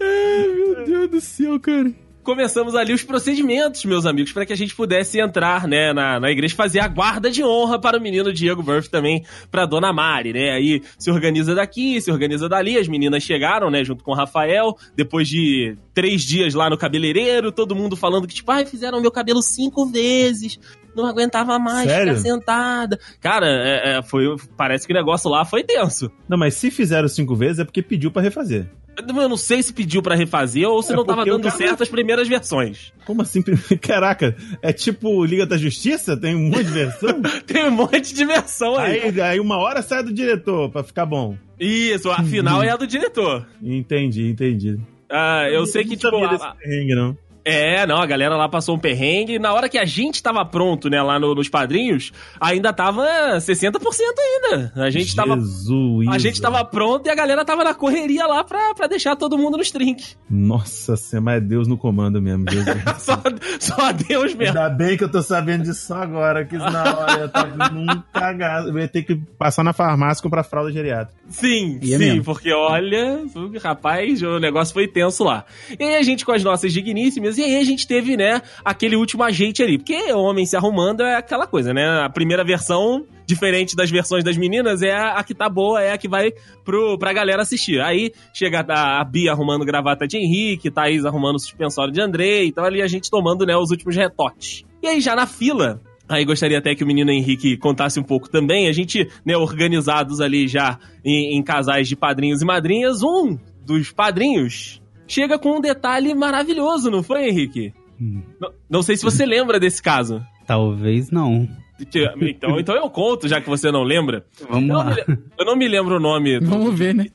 Ai, 0.00 0.48
meu 0.54 0.84
Deus 0.84 1.10
do 1.10 1.20
céu, 1.20 1.60
cara. 1.60 1.92
Começamos 2.24 2.74
ali 2.74 2.94
os 2.94 3.02
procedimentos, 3.02 3.84
meus 3.84 4.06
amigos, 4.06 4.32
para 4.32 4.46
que 4.46 4.52
a 4.52 4.56
gente 4.56 4.74
pudesse 4.74 5.20
entrar, 5.20 5.68
né, 5.68 5.92
na, 5.92 6.18
na 6.18 6.30
igreja, 6.30 6.56
fazer 6.56 6.80
a 6.80 6.88
guarda 6.88 7.30
de 7.30 7.44
honra 7.44 7.78
para 7.78 7.98
o 7.98 8.00
menino 8.00 8.32
Diego 8.32 8.62
Burff 8.62 8.88
também, 8.88 9.22
para 9.50 9.66
Dona 9.66 9.92
Mari, 9.92 10.32
né? 10.32 10.52
Aí 10.52 10.82
se 10.98 11.10
organiza 11.10 11.54
daqui, 11.54 12.00
se 12.00 12.10
organiza 12.10 12.48
dali, 12.48 12.78
as 12.78 12.88
meninas 12.88 13.22
chegaram, 13.22 13.70
né, 13.70 13.84
junto 13.84 14.02
com 14.02 14.12
o 14.12 14.14
Rafael, 14.14 14.74
depois 14.96 15.28
de 15.28 15.76
três 15.92 16.22
dias 16.22 16.54
lá 16.54 16.70
no 16.70 16.78
cabeleireiro, 16.78 17.52
todo 17.52 17.76
mundo 17.76 17.94
falando 17.94 18.26
que, 18.26 18.34
tipo, 18.34 18.50
ai, 18.50 18.64
fizeram 18.64 19.02
meu 19.02 19.12
cabelo 19.12 19.42
cinco 19.42 19.84
vezes, 19.86 20.58
não 20.96 21.06
aguentava 21.06 21.58
mais 21.58 21.90
Sério? 21.90 22.16
ficar 22.16 22.28
sentada. 22.28 22.98
Cara, 23.20 23.46
é, 23.46 23.98
é, 23.98 24.02
foi, 24.02 24.24
parece 24.56 24.86
que 24.86 24.92
o 24.92 24.96
negócio 24.96 25.30
lá 25.30 25.44
foi 25.44 25.62
tenso. 25.62 26.10
Não, 26.28 26.38
mas 26.38 26.54
se 26.54 26.70
fizeram 26.70 27.08
cinco 27.08 27.34
vezes 27.34 27.58
é 27.58 27.64
porque 27.64 27.82
pediu 27.82 28.10
pra 28.10 28.22
refazer. 28.22 28.70
Eu 28.96 29.28
não 29.28 29.36
sei 29.36 29.62
se 29.62 29.72
pediu 29.72 30.02
pra 30.02 30.14
refazer 30.14 30.68
ou 30.68 30.82
se 30.82 30.92
É 30.92 30.96
não 30.96 31.04
tava 31.04 31.24
dando 31.24 31.44
cara- 31.44 31.56
certo 31.56 31.82
as 31.82 31.88
primeiras 31.88 32.28
versões. 32.28 32.92
Como 33.04 33.22
assim? 33.22 33.42
Caraca, 33.80 34.36
é 34.62 34.72
tipo 34.72 35.24
Liga 35.24 35.44
da 35.46 35.56
Justiça? 35.56 36.16
Tem 36.16 36.34
um 36.34 36.48
monte 36.48 36.64
de 36.64 36.70
versão? 36.72 37.22
Tem 37.46 37.64
um 37.64 37.70
monte 37.70 38.14
de 38.14 38.24
versão 38.24 38.76
aí. 38.76 39.00
aí, 39.00 39.20
aí 39.20 39.40
uma 39.40 39.56
hora 39.58 39.82
sai 39.82 40.02
do 40.02 40.12
diretor 40.12 40.70
pra 40.70 40.82
ficar 40.84 41.06
bom. 41.06 41.36
Isso, 41.58 42.10
a 42.10 42.22
final 42.22 42.62
é 42.62 42.70
a 42.70 42.76
do 42.76 42.86
diretor. 42.86 43.46
Entendi, 43.62 44.28
entendi. 44.28 44.78
Ah, 45.10 45.48
eu 45.50 45.66
sei 45.66 45.84
que, 45.84 45.96
tipo, 45.96 46.16
a, 46.16 46.54
perrengue, 46.54 46.94
não. 46.94 47.16
É, 47.44 47.86
não, 47.86 47.98
a 48.00 48.06
galera 48.06 48.36
lá 48.36 48.48
passou 48.48 48.74
um 48.74 48.78
perrengue. 48.78 49.38
Na 49.38 49.52
hora 49.52 49.68
que 49.68 49.76
a 49.78 49.84
gente 49.84 50.22
tava 50.22 50.44
pronto, 50.44 50.88
né, 50.88 51.02
lá 51.02 51.18
no- 51.18 51.34
nos 51.34 51.48
padrinhos, 51.48 52.10
ainda 52.40 52.72
tava 52.72 53.04
60% 53.38 53.80
ainda. 54.18 54.72
A 54.76 54.88
gente 54.90 55.14
tava. 55.14 55.36
Jesus. 55.36 56.08
A 56.08 56.18
gente 56.18 56.40
tava 56.40 56.64
pronto 56.64 57.06
e 57.06 57.10
a 57.10 57.14
galera 57.14 57.44
tava 57.44 57.62
na 57.62 57.74
correria 57.74 58.26
lá 58.26 58.42
pra, 58.44 58.74
pra 58.74 58.86
deixar 58.86 59.14
todo 59.16 59.36
mundo 59.36 59.58
nos 59.58 59.70
trinques. 59.70 60.16
Nossa 60.30 60.96
senhora, 60.96 61.24
mas 61.24 61.36
é 61.36 61.40
Deus 61.40 61.68
no 61.68 61.76
comando 61.76 62.20
mesmo. 62.22 62.44
Deus 62.44 62.64
Só, 62.98 63.20
só 63.60 63.92
Deus 63.92 64.34
mesmo. 64.34 64.58
Ainda 64.58 64.70
bem 64.70 64.96
que 64.96 65.04
eu 65.04 65.10
tô 65.10 65.22
sabendo 65.22 65.64
disso 65.64 65.92
agora, 65.92 66.44
que 66.44 66.56
na 66.56 66.82
hora 66.96 67.20
eu 67.20 67.28
tava 67.28 67.68
num 67.70 67.86
cagado. 68.12 68.68
Eu 68.70 68.78
ia 68.78 68.88
ter 68.88 69.02
que 69.02 69.16
passar 69.38 69.62
na 69.62 69.72
farmácia 69.72 70.20
e 70.20 70.22
comprar 70.22 70.42
fralda 70.44 70.72
geriátrica. 70.72 71.20
Sim, 71.28 71.78
E 71.82 71.92
é 71.94 71.98
sim, 71.98 72.04
mesmo. 72.04 72.24
porque 72.24 72.52
olha, 72.52 73.20
rapaz, 73.62 74.22
o 74.22 74.38
negócio 74.38 74.72
foi 74.72 74.88
tenso 74.88 75.24
lá. 75.24 75.44
E 75.78 75.82
aí 75.84 75.96
a 75.96 76.02
gente 76.02 76.24
com 76.24 76.32
as 76.32 76.42
nossas 76.42 76.72
digníssimas, 76.72 77.33
e 77.38 77.42
aí 77.44 77.56
a 77.56 77.64
gente 77.64 77.86
teve, 77.86 78.16
né, 78.16 78.42
aquele 78.64 78.96
último 78.96 79.22
ajeite 79.22 79.62
ali. 79.62 79.78
Porque 79.78 80.12
o 80.12 80.20
homem 80.20 80.46
se 80.46 80.56
arrumando 80.56 81.02
é 81.02 81.16
aquela 81.16 81.46
coisa, 81.46 81.72
né? 81.72 81.86
A 82.04 82.08
primeira 82.08 82.44
versão, 82.44 83.04
diferente 83.26 83.76
das 83.76 83.90
versões 83.90 84.24
das 84.24 84.36
meninas, 84.36 84.82
é 84.82 84.92
a, 84.92 85.18
a 85.18 85.24
que 85.24 85.34
tá 85.34 85.48
boa, 85.48 85.82
é 85.82 85.92
a 85.92 85.98
que 85.98 86.08
vai 86.08 86.32
pro, 86.64 86.98
pra 86.98 87.12
galera 87.12 87.42
assistir. 87.42 87.80
Aí 87.80 88.12
chega 88.32 88.64
a, 88.68 89.00
a 89.00 89.04
Bia 89.04 89.32
arrumando 89.32 89.64
gravata 89.64 90.06
de 90.06 90.16
Henrique, 90.16 90.70
Thaís 90.70 91.04
arrumando 91.04 91.38
suspensório 91.38 91.92
de 91.92 92.00
Andrei, 92.00 92.46
então 92.48 92.64
ali 92.64 92.82
a 92.82 92.86
gente 92.86 93.10
tomando, 93.10 93.46
né, 93.46 93.56
os 93.56 93.70
últimos 93.70 93.96
retoques. 93.96 94.64
E 94.82 94.86
aí 94.86 95.00
já 95.00 95.14
na 95.14 95.26
fila, 95.26 95.80
Aí 96.06 96.24
gostaria 96.24 96.58
até 96.58 96.74
que 96.74 96.84
o 96.84 96.86
menino 96.86 97.10
Henrique 97.10 97.56
contasse 97.56 97.98
um 97.98 98.02
pouco 98.02 98.28
também. 98.28 98.68
A 98.68 98.72
gente, 98.72 99.08
né, 99.24 99.36
organizados 99.36 100.20
ali 100.20 100.46
já 100.46 100.78
em, 101.02 101.38
em 101.38 101.42
casais 101.42 101.88
de 101.88 101.96
padrinhos 101.96 102.42
e 102.42 102.44
madrinhas, 102.44 103.02
um 103.02 103.38
dos 103.64 103.90
padrinhos 103.90 104.82
chega 105.06 105.38
com 105.38 105.58
um 105.58 105.60
detalhe 105.60 106.14
maravilhoso, 106.14 106.90
não 106.90 107.02
foi, 107.02 107.28
Henrique? 107.28 107.72
Hum. 108.00 108.22
Não, 108.40 108.50
não 108.68 108.82
sei 108.82 108.96
se 108.96 109.04
você 109.04 109.24
lembra 109.24 109.58
desse 109.60 109.82
caso. 109.82 110.22
Talvez 110.46 111.10
não. 111.10 111.48
Então, 111.80 112.58
então 112.60 112.74
eu 112.76 112.88
conto, 112.88 113.26
já 113.26 113.40
que 113.40 113.48
você 113.48 113.70
não 113.72 113.82
lembra. 113.82 114.24
Vamos 114.48 114.68
Eu 114.68 114.74
não, 114.74 114.84
lá. 114.84 114.94
me, 114.94 115.02
eu 115.38 115.44
não 115.44 115.56
me 115.56 115.66
lembro 115.68 115.96
o 115.96 116.00
nome. 116.00 116.38
do- 116.38 116.46
Vamos 116.46 116.78
ver, 116.78 116.94
né? 116.94 117.06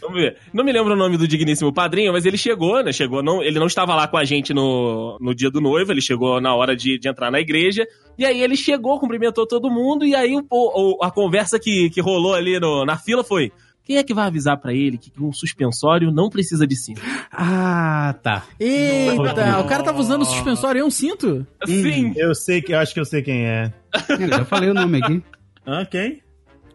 Vamos 0.00 0.20
ver. 0.20 0.36
Não 0.52 0.62
me 0.64 0.70
lembro 0.72 0.92
o 0.92 0.96
nome 0.96 1.16
do 1.16 1.26
digníssimo 1.26 1.72
padrinho, 1.72 2.12
mas 2.12 2.26
ele 2.26 2.36
chegou, 2.36 2.82
né? 2.84 2.92
Chegou, 2.92 3.22
não, 3.22 3.42
ele 3.42 3.58
não 3.58 3.66
estava 3.66 3.94
lá 3.94 4.06
com 4.06 4.18
a 4.18 4.24
gente 4.24 4.52
no, 4.52 5.16
no 5.20 5.34
dia 5.34 5.50
do 5.50 5.60
noivo, 5.62 5.90
ele 5.92 6.02
chegou 6.02 6.40
na 6.42 6.54
hora 6.54 6.76
de, 6.76 6.98
de 6.98 7.08
entrar 7.08 7.30
na 7.30 7.40
igreja. 7.40 7.86
E 8.18 8.24
aí 8.26 8.42
ele 8.42 8.54
chegou, 8.56 9.00
cumprimentou 9.00 9.46
todo 9.46 9.70
mundo, 9.70 10.04
e 10.04 10.14
aí 10.14 10.36
o, 10.36 10.44
o- 10.50 11.02
a 11.02 11.10
conversa 11.10 11.58
que, 11.58 11.88
que 11.88 12.00
rolou 12.00 12.34
ali 12.34 12.60
no- 12.60 12.84
na 12.84 12.98
fila 12.98 13.24
foi. 13.24 13.50
Quem 13.92 13.98
é 13.98 14.02
que 14.02 14.14
vai 14.14 14.26
avisar 14.26 14.56
pra 14.56 14.72
ele 14.72 14.96
que 14.96 15.12
um 15.22 15.30
suspensório 15.34 16.10
não 16.10 16.30
precisa 16.30 16.66
de 16.66 16.74
cinto? 16.74 17.02
Ah, 17.30 18.14
tá. 18.22 18.42
Eita, 18.58 19.60
o 19.60 19.66
cara 19.66 19.82
tava 19.82 20.00
usando 20.00 20.22
o 20.22 20.24
suspensório 20.24 20.78
e 20.78 20.82
um 20.82 20.88
cinto? 20.90 21.46
Sim. 21.66 22.14
Eu 22.16 22.34
sei 22.34 22.62
que 22.62 22.72
eu 22.72 22.78
acho 22.78 22.94
que 22.94 23.00
eu 23.00 23.04
sei 23.04 23.20
quem 23.20 23.46
é. 23.46 23.70
Eu 24.08 24.28
já 24.28 24.46
falei 24.46 24.70
o 24.70 24.74
nome 24.74 25.02
aqui. 25.02 25.22
Ah, 25.66 25.84
quem? 25.84 26.22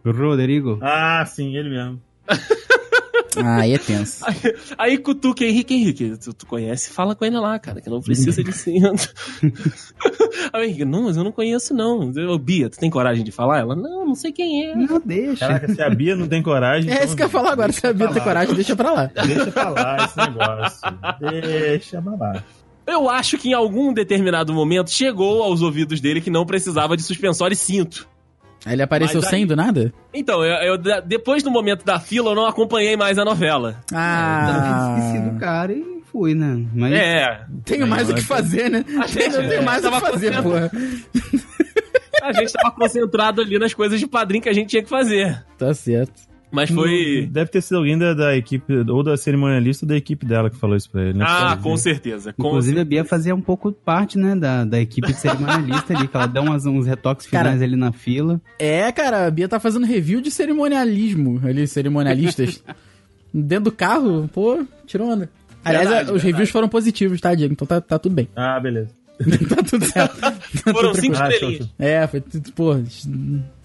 Rodrigo. 0.06 0.78
Ah, 0.80 1.26
sim, 1.26 1.58
ele 1.58 1.70
mesmo. 1.70 2.00
Ah, 3.44 3.58
aí 3.62 3.74
é 3.74 3.78
tenso. 3.78 4.26
Aí, 4.26 4.36
aí 4.78 4.98
cutuca 4.98 5.44
Henrique, 5.44 5.74
Henrique, 5.74 6.18
tu, 6.18 6.34
tu 6.34 6.46
conhece? 6.46 6.90
Fala 6.90 7.16
com 7.16 7.26
ele 7.26 7.38
lá, 7.40 7.58
cara, 7.60 7.82
que 7.82 7.90
não 7.90 8.02
precisa 8.02 8.44
de 8.44 8.52
cinto. 8.52 9.14
aí 10.54 10.62
o 10.62 10.64
Henrique, 10.64 10.86
não, 10.86 11.04
mas 11.04 11.18
eu 11.18 11.24
não 11.24 11.32
conheço 11.32 11.74
não. 11.74 12.12
Eu, 12.16 12.38
Bia, 12.38 12.70
tu 12.70 12.78
tem 12.78 12.90
coragem 12.90 13.24
de 13.24 13.32
falar? 13.32 13.60
Ela, 13.60 13.76
não, 13.76 14.06
não 14.06 14.16
sei 14.16 14.32
quem 14.32 14.68
é. 14.68 14.76
Não, 14.76 15.02
deixa. 15.04 15.48
Caraca, 15.48 15.74
se 15.74 15.82
a 15.82 15.90
Bia 15.90 16.16
não 16.16 16.28
tem 16.28 16.42
coragem. 16.42 16.90
É 16.90 16.94
então 16.94 17.06
isso 17.06 17.16
que 17.16 17.22
eu 17.22 17.28
ia 17.28 17.32
falar 17.32 17.52
agora. 17.52 17.72
Se 17.72 17.86
a 17.86 17.94
Bia 17.94 18.08
ter 18.10 18.24
coragem, 18.24 18.56
deixa 18.56 18.76
pra 18.76 18.92
lá. 18.92 19.12
Deixa 19.26 19.52
pra 19.52 19.70
lá 19.70 19.98
esse 20.06 20.18
negócio. 20.18 20.82
Deixa 21.20 22.02
pra 22.02 22.16
lá. 22.16 22.44
Eu 22.88 23.10
acho 23.10 23.38
que 23.38 23.50
em 23.50 23.54
algum 23.54 23.92
determinado 23.92 24.54
momento 24.54 24.90
chegou 24.90 25.44
aos 25.44 25.62
ouvidos 25.62 26.00
dele 26.00 26.22
que 26.22 26.30
não 26.30 26.46
precisava 26.46 26.96
de 26.96 27.04
suspensório 27.04 27.54
e 27.54 27.58
cinto. 27.58 28.08
Ele 28.74 28.82
apareceu 28.82 29.22
Mas 29.22 29.26
aí- 29.26 29.30
sem 29.40 29.48
do 29.48 29.56
nada? 29.56 29.94
Então, 30.14 30.44
eu, 30.44 30.76
eu- 30.78 31.02
depois 31.06 31.44
do 31.44 31.52
momento 31.52 31.84
da 31.86 32.00
fila, 32.00 32.32
eu 32.32 32.36
não 32.36 32.46
acompanhei 32.46 32.96
mais 32.98 33.18
a 33.18 33.26
novela. 33.26 33.78
Esqueci 33.86 35.20
do 35.22 35.36
Ah. 35.36 35.40
cara 35.40 35.74
e 35.74 36.02
fui, 36.12 36.34
né? 36.34 36.66
Mas 36.74 36.94
É, 36.94 37.42
Tenho 37.66 37.88
mais 37.88 38.10
o 38.10 38.14
que 38.14 38.22
fazer, 38.22 38.70
né? 38.70 38.84
A 39.02 39.08
gente- 39.08 39.30
Não 39.38 39.48
tenho 39.48 39.64
mais 39.64 39.84
o 39.86 39.92
que 39.92 40.00
fazer, 40.00 40.42
porra. 40.44 40.72
a 42.24 42.34
gente 42.34 42.52
tava 42.54 42.72
concentrado 42.76 43.42
ali 43.42 43.58
nas 43.60 43.74
coisas 43.74 44.00
de 44.00 44.08
padrinho 44.08 44.42
que 44.44 44.50
a 44.50 44.54
gente 44.54 44.70
tinha 44.70 44.84
que 44.84 44.90
fazer. 44.90 45.44
Tá 45.58 45.74
certo. 45.74 46.27
Mas 46.52 46.70
foi. 46.70 47.28
Deve 47.30 47.52
ter 47.52 47.62
sido 47.62 47.78
alguém 47.78 47.98
da, 47.98 48.14
da 48.14 48.36
equipe, 48.36 48.74
ou 48.90 49.04
da 49.04 49.18
cerimonialista 49.18 49.86
ou 49.86 49.90
da 49.90 49.98
equipe 49.98 50.26
dela 50.26 50.50
que 50.50 50.56
falou 50.56 50.76
isso 50.76 50.90
pra 50.90 51.02
ele, 51.02 51.18
né? 51.18 51.26
Ah, 51.28 51.58
com 51.62 51.76
certeza. 51.76 52.34
Com 52.34 52.48
Inclusive, 52.48 52.80
a 52.80 52.86
Bia 52.86 53.04
fazia 53.04 53.36
um 53.36 53.42
pouco 53.42 53.72
parte, 53.72 54.18
né, 54.18 54.36
da, 54.36 54.64
da 54.64 54.80
equipe 54.80 55.08
de 55.08 55.20
cerimonialista 55.20 55.96
ali, 55.96 56.08
que 56.08 56.16
ela 56.16 56.26
dá 56.26 56.42
umas, 56.42 56.66
uns 56.66 56.86
retoques 56.86 57.28
Cara, 57.28 57.50
finais 57.50 57.62
ali 57.62 57.76
na 57.76 57.92
fila. 57.92 58.42
É, 58.58 58.92
cara, 58.92 59.28
a 59.28 59.32
Bia 59.32 59.48
tá 59.48 59.60
fazendo 59.60 59.86
review 59.86 60.22
de 60.22 60.32
cerimonialismo 60.32 61.42
ali, 61.44 61.68
cerimonialistas. 61.68 62.64
Dentro 63.34 63.66
do 63.66 63.72
carro, 63.72 64.30
pô, 64.34 64.66
tirou 64.86 65.10
onda. 65.10 65.30
Aliás, 65.64 65.90
Verdade, 65.90 66.12
os 66.14 66.24
reviews 66.24 66.50
foram 66.50 66.70
positivos, 66.70 67.20
tá, 67.20 67.36
Diego? 67.36 67.54
Então 67.54 67.68
tá, 67.68 67.82
tá 67.82 68.00
tudo 68.00 68.16
bem. 68.16 68.30
Ah, 68.36 68.58
beleza. 68.58 68.90
tá 69.50 69.64
tudo 69.64 69.86
certo. 69.86 70.18
Tá 70.64 70.74
Foram 70.74 70.92
tudo 70.92 71.02
cinco 71.02 71.14
estrelinhas. 71.14 71.70
É, 71.78 72.08
foi, 72.08 72.22
tudo, 72.22 72.52
pô, 72.54 72.76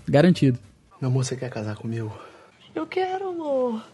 garantido. 0.09 0.59
Meu 1.01 1.11
amor, 1.11 1.25
você 1.25 1.37
quer 1.37 1.49
casar 1.49 1.77
comigo? 1.77 2.13
Eu 2.75 2.87
quero, 2.87 3.29
amor. 3.29 3.85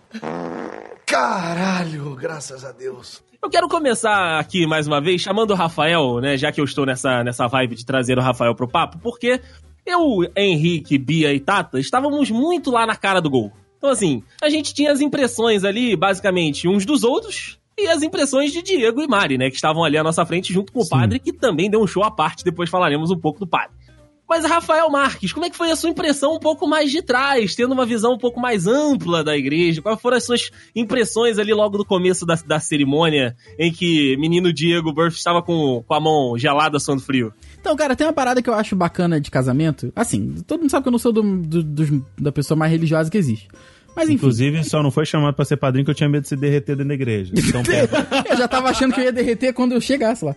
Caralho, 1.05 2.15
graças 2.15 2.65
a 2.65 2.71
Deus. 2.71 3.23
Eu 3.43 3.51
quero 3.51 3.69
começar 3.69 4.39
aqui 4.39 4.67
mais 4.67 4.87
uma 4.87 5.01
vez 5.01 5.21
chamando 5.21 5.51
o 5.51 5.55
Rafael, 5.55 6.21
né? 6.21 6.37
Já 6.37 6.53
que 6.53 6.61
eu 6.61 6.65
estou 6.65 6.87
nessa, 6.87 7.25
nessa 7.25 7.47
vibe 7.49 7.75
de 7.75 7.85
trazer 7.85 8.19
o 8.19 8.23
Rafael 8.23 8.55
pro 8.55 8.69
papo, 8.69 8.99
porque 8.99 9.41
eu, 9.85 10.31
Henrique, 10.37 10.97
Bia 10.99 11.33
e 11.33 11.41
Tata 11.41 11.81
estávamos 11.81 12.31
muito 12.31 12.71
lá 12.71 12.87
na 12.87 12.95
cara 12.95 13.21
do 13.21 13.31
gol. 13.31 13.53
Então, 13.79 13.91
assim, 13.91 14.23
a 14.43 14.49
gente 14.49 14.75
tinha 14.75 14.93
as 14.93 15.01
impressões 15.01 15.65
ali, 15.65 15.97
basicamente, 15.97 16.69
uns 16.69 16.85
dos 16.85 17.05
outros. 17.05 17.59
E 17.77 17.87
as 17.87 18.03
impressões 18.03 18.53
de 18.53 18.61
Diego 18.61 19.01
e 19.01 19.07
Mari, 19.07 19.39
né? 19.39 19.51
Que 19.51 19.55
estavam 19.55 19.85
ali 19.85 19.97
à 19.97 20.03
nossa 20.03 20.27
frente 20.27 20.53
junto 20.53 20.73
com 20.73 20.81
o 20.81 20.85
Sim. 20.85 20.91
padre, 20.91 21.21
que 21.21 21.33
também 21.33 21.71
deu 21.71 21.81
um 21.81 21.87
show 21.87 22.03
à 22.03 22.11
parte. 22.11 22.43
Depois 22.43 22.69
falaremos 22.69 23.13
um 23.13 23.19
pouco 23.19 23.39
do 23.39 23.47
padre. 23.47 23.71
Mas, 24.29 24.45
Rafael 24.45 24.91
Marques, 24.91 25.33
como 25.33 25.47
é 25.47 25.51
que 25.51 25.57
foi 25.57 25.71
a 25.71 25.77
sua 25.77 25.89
impressão 25.89 26.35
um 26.35 26.39
pouco 26.39 26.69
mais 26.69 26.91
de 26.91 27.01
trás, 27.01 27.55
tendo 27.55 27.73
uma 27.73 27.87
visão 27.87 28.13
um 28.13 28.19
pouco 28.19 28.39
mais 28.39 28.67
ampla 28.67 29.25
da 29.25 29.35
igreja? 29.37 29.81
Quais 29.81 29.99
foram 30.01 30.17
as 30.19 30.25
suas 30.25 30.51
impressões 30.77 31.39
ali 31.39 31.55
logo 31.55 31.79
do 31.79 31.85
começo 31.85 32.27
da, 32.27 32.35
da 32.47 32.61
cerimônia, 32.61 33.35
em 33.59 33.73
que 33.73 34.17
menino 34.19 34.53
Diego 34.53 34.93
Burff 34.93 35.17
estava 35.17 35.43
com, 35.43 35.83
com 35.87 35.95
a 35.95 36.01
mão 36.01 36.37
gelada, 36.37 36.79
suando 36.79 37.01
frio? 37.01 37.33
Então, 37.59 37.75
cara, 37.75 37.97
tem 37.97 38.07
uma 38.07 38.13
parada 38.13 38.43
que 38.43 38.51
eu 38.51 38.55
acho 38.55 38.77
bacana 38.77 39.19
de 39.21 39.31
casamento. 39.31 39.91
Assim, 39.97 40.35
todo 40.47 40.61
mundo 40.61 40.71
sabe 40.71 40.83
que 40.83 40.89
eu 40.89 40.93
não 40.93 40.99
sou 40.99 41.13
do, 41.13 41.23
do- 41.23 41.63
dos- 41.63 42.03
da 42.21 42.31
pessoa 42.31 42.57
mais 42.57 42.71
religiosa 42.71 43.11
que 43.11 43.17
existe. 43.17 43.49
Mas 43.97 44.05
enfim, 44.11 44.17
Inclusive, 44.17 44.63
só 44.63 44.83
não 44.83 44.91
foi 44.91 45.07
chamado 45.07 45.35
pra 45.35 45.45
ser 45.45 45.57
padrinho 45.57 45.85
que 45.85 45.91
eu 45.91 45.95
tinha 45.95 46.09
medo 46.09 46.23
de 46.23 46.29
se 46.29 46.37
derreter 46.37 46.77
dentro 46.77 46.89
da 46.89 46.95
igreja. 46.95 47.33
Então, 47.35 47.63
eu 48.31 48.37
já 48.37 48.47
tava 48.47 48.69
achando 48.69 48.93
que 48.93 49.01
eu 49.01 49.05
ia 49.05 49.13
derreter 49.13 49.53
quando 49.55 49.73
eu 49.73 49.81
chegasse 49.81 50.25
lá. 50.25 50.37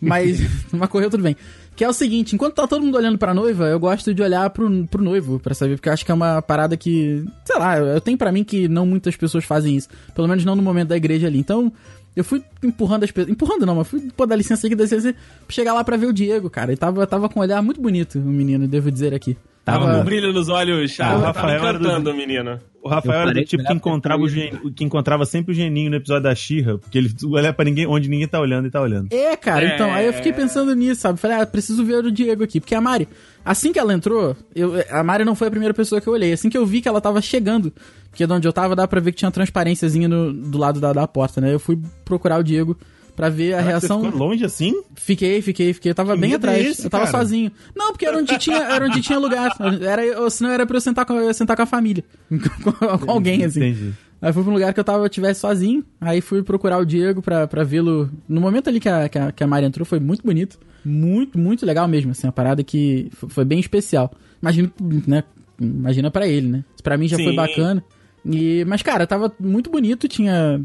Mas, 0.00 0.38
mas 0.72 0.88
correu 0.88 1.08
tudo 1.10 1.22
bem. 1.22 1.36
Que 1.82 1.86
é 1.86 1.88
o 1.88 1.92
seguinte, 1.92 2.36
enquanto 2.36 2.54
tá 2.54 2.64
todo 2.64 2.80
mundo 2.80 2.96
olhando 2.96 3.18
pra 3.18 3.34
noiva, 3.34 3.66
eu 3.66 3.80
gosto 3.80 4.14
de 4.14 4.22
olhar 4.22 4.48
pro, 4.50 4.86
pro 4.86 5.02
noivo, 5.02 5.40
pra 5.40 5.52
saber, 5.52 5.74
porque 5.74 5.88
eu 5.88 5.92
acho 5.92 6.04
que 6.04 6.12
é 6.12 6.14
uma 6.14 6.40
parada 6.40 6.76
que, 6.76 7.24
sei 7.44 7.58
lá, 7.58 7.76
eu 7.76 8.00
tenho 8.00 8.16
pra 8.16 8.30
mim 8.30 8.44
que 8.44 8.68
não 8.68 8.86
muitas 8.86 9.16
pessoas 9.16 9.44
fazem 9.44 9.74
isso. 9.74 9.88
Pelo 10.14 10.28
menos 10.28 10.44
não 10.44 10.54
no 10.54 10.62
momento 10.62 10.90
da 10.90 10.96
igreja 10.96 11.26
ali. 11.26 11.40
Então, 11.40 11.72
eu 12.14 12.22
fui 12.22 12.40
empurrando 12.62 13.02
as 13.02 13.10
pessoas. 13.10 13.32
Empurrando 13.32 13.66
não, 13.66 13.74
mas 13.74 13.88
fui, 13.88 14.00
pô, 14.16 14.24
dá 14.24 14.36
licença 14.36 14.64
aqui, 14.64 14.76
dá 14.76 14.84
licença, 14.84 15.12
chegar 15.48 15.74
lá 15.74 15.82
pra 15.82 15.96
ver 15.96 16.06
o 16.06 16.12
Diego, 16.12 16.48
cara. 16.48 16.70
Ele 16.70 16.76
tava, 16.76 17.04
tava 17.04 17.28
com 17.28 17.40
um 17.40 17.42
olhar 17.42 17.60
muito 17.60 17.80
bonito, 17.80 18.16
o 18.16 18.22
menino, 18.22 18.68
devo 18.68 18.88
dizer 18.88 19.12
aqui. 19.12 19.36
Tava 19.64 19.84
com 19.84 19.90
um 19.90 19.92
Tava. 19.92 20.04
brilho 20.04 20.32
nos 20.32 20.48
olhos, 20.48 20.98
Ah, 20.98 21.04
o 21.16 21.20
tava 21.20 21.26
Rafael 21.26 21.64
era 21.66 21.78
do- 21.78 21.84
encantando 21.86 22.10
o 22.10 22.16
menino. 22.16 22.58
O 22.82 22.88
Rafael 22.88 23.20
era 23.20 23.32
do 23.32 23.44
tipo 23.44 23.62
que 23.62 23.72
encontrava, 23.72 24.20
o 24.20 24.28
gen... 24.28 24.50
que 24.74 24.82
encontrava 24.82 25.24
sempre 25.24 25.52
o 25.52 25.54
geninho 25.54 25.88
no 25.88 25.94
episódio 25.96 26.24
da 26.24 26.34
Xirra, 26.34 26.78
porque 26.78 26.98
ele 26.98 27.14
olha 27.32 27.52
pra 27.52 27.64
ninguém, 27.64 27.86
onde 27.86 28.08
ninguém 28.08 28.26
tá 28.26 28.40
olhando 28.40 28.66
e 28.66 28.70
tá 28.72 28.80
olhando. 28.80 29.06
É, 29.12 29.36
cara, 29.36 29.64
É. 29.64 29.74
então, 29.76 29.92
aí 29.94 30.04
eu 30.06 30.12
fiquei 30.12 30.32
pensando 30.32 30.74
nisso, 30.74 31.02
sabe? 31.02 31.20
Falei, 31.20 31.36
ah, 31.40 31.46
preciso 31.46 31.84
ver 31.84 32.04
o 32.04 32.10
Diego 32.10 32.42
aqui. 32.42 32.58
Porque 32.58 32.74
a 32.74 32.80
Mari, 32.80 33.06
assim 33.44 33.72
que 33.72 33.78
ela 33.78 33.94
entrou, 33.94 34.36
eu, 34.52 34.72
a 34.90 35.04
Mari 35.04 35.24
não 35.24 35.36
foi 35.36 35.46
a 35.46 35.50
primeira 35.50 35.72
pessoa 35.72 36.00
que 36.00 36.08
eu 36.08 36.12
olhei. 36.12 36.32
Assim 36.32 36.50
que 36.50 36.58
eu 36.58 36.66
vi 36.66 36.80
que 36.80 36.88
ela 36.88 37.00
tava 37.00 37.20
chegando, 37.20 37.72
porque 38.10 38.26
de 38.26 38.32
onde 38.32 38.48
eu 38.48 38.52
tava, 38.52 38.74
dá 38.74 38.88
pra 38.88 38.98
ver 39.00 39.12
que 39.12 39.18
tinha 39.18 39.28
uma 39.28 39.32
transparênciazinha 39.32 40.08
no- 40.08 40.32
do 40.32 40.58
lado 40.58 40.80
da, 40.80 40.92
da 40.92 41.06
porta, 41.06 41.40
né? 41.40 41.54
Eu 41.54 41.60
fui 41.60 41.78
procurar 42.04 42.40
o 42.40 42.42
Diego 42.42 42.76
pra 43.16 43.28
ver 43.28 43.52
a 43.54 43.56
Caraca, 43.58 43.68
reação. 43.70 44.00
Você 44.00 44.06
ficou 44.10 44.26
longe 44.28 44.44
assim? 44.44 44.82
Fiquei, 44.96 45.40
fiquei, 45.42 45.72
fiquei. 45.72 45.90
Eu 45.90 45.94
tava 45.94 46.14
Que 46.14 46.20
bem 46.20 46.32
é 46.32 46.36
atrás. 46.36 46.66
esse, 46.66 46.84
eu 46.84 46.90
tava 46.90 47.06
cara? 47.06 47.18
sozinho. 47.18 47.50
Não, 47.76 47.92
porque 47.92 48.06
era 48.06 48.18
onde 48.18 48.38
tinha, 48.38 48.56
era 48.58 48.84
onde 48.86 49.00
tinha 49.02 49.18
lugar. 49.18 49.50
Era, 49.80 50.04
eu- 50.04 50.30
senão 50.30 50.50
era 50.50 50.66
pra 50.66 50.76
eu 50.76 50.80
sentar 50.80 51.04
com, 51.04 51.14
eu 51.14 51.32
sentar 51.34 51.56
com 51.56 51.62
a 51.62 51.66
família. 51.66 52.04
com, 52.28 52.98
com 52.98 53.10
alguém, 53.10 53.44
assim. 53.44 53.60
Entendi. 53.60 53.92
Aí 54.20 54.32
fui 54.32 54.42
pra 54.44 54.50
um 54.50 54.54
lugar 54.54 54.72
que 54.72 54.78
eu 54.78 54.84
tava, 54.84 55.08
tivesse 55.08 55.40
sozinho. 55.40 55.84
Aí 56.00 56.20
fui 56.20 56.42
procurar 56.44 56.78
o 56.78 56.84
Diego 56.84 57.20
pra, 57.20 57.46
pra 57.48 57.64
vê-lo. 57.64 58.08
No 58.28 58.40
momento 58.40 58.68
ali 58.68 58.78
que 58.78 58.88
a, 58.88 59.08
que, 59.08 59.18
a, 59.18 59.32
que 59.32 59.42
a 59.42 59.46
Mari 59.48 59.66
entrou, 59.66 59.84
foi 59.84 59.98
muito 59.98 60.22
bonito. 60.22 60.58
Muito, 60.84 61.36
muito 61.38 61.66
legal 61.66 61.88
mesmo, 61.88 62.12
assim. 62.12 62.26
Uma 62.28 62.32
parada 62.32 62.62
que 62.62 63.10
foi 63.12 63.44
bem 63.44 63.58
especial. 63.58 64.12
Imagino, 64.40 64.72
né? 65.06 65.24
Imagina 65.60 66.08
pra 66.10 66.26
ele, 66.28 66.46
né? 66.48 66.64
Pra 66.84 66.96
mim 66.96 67.08
já 67.08 67.16
foi 67.16 67.30
Sim. 67.30 67.36
bacana. 67.36 67.84
E, 68.24 68.64
mas, 68.64 68.80
cara, 68.82 69.06
tava 69.08 69.32
muito 69.40 69.68
bonito. 69.70 70.06
Tinha, 70.06 70.60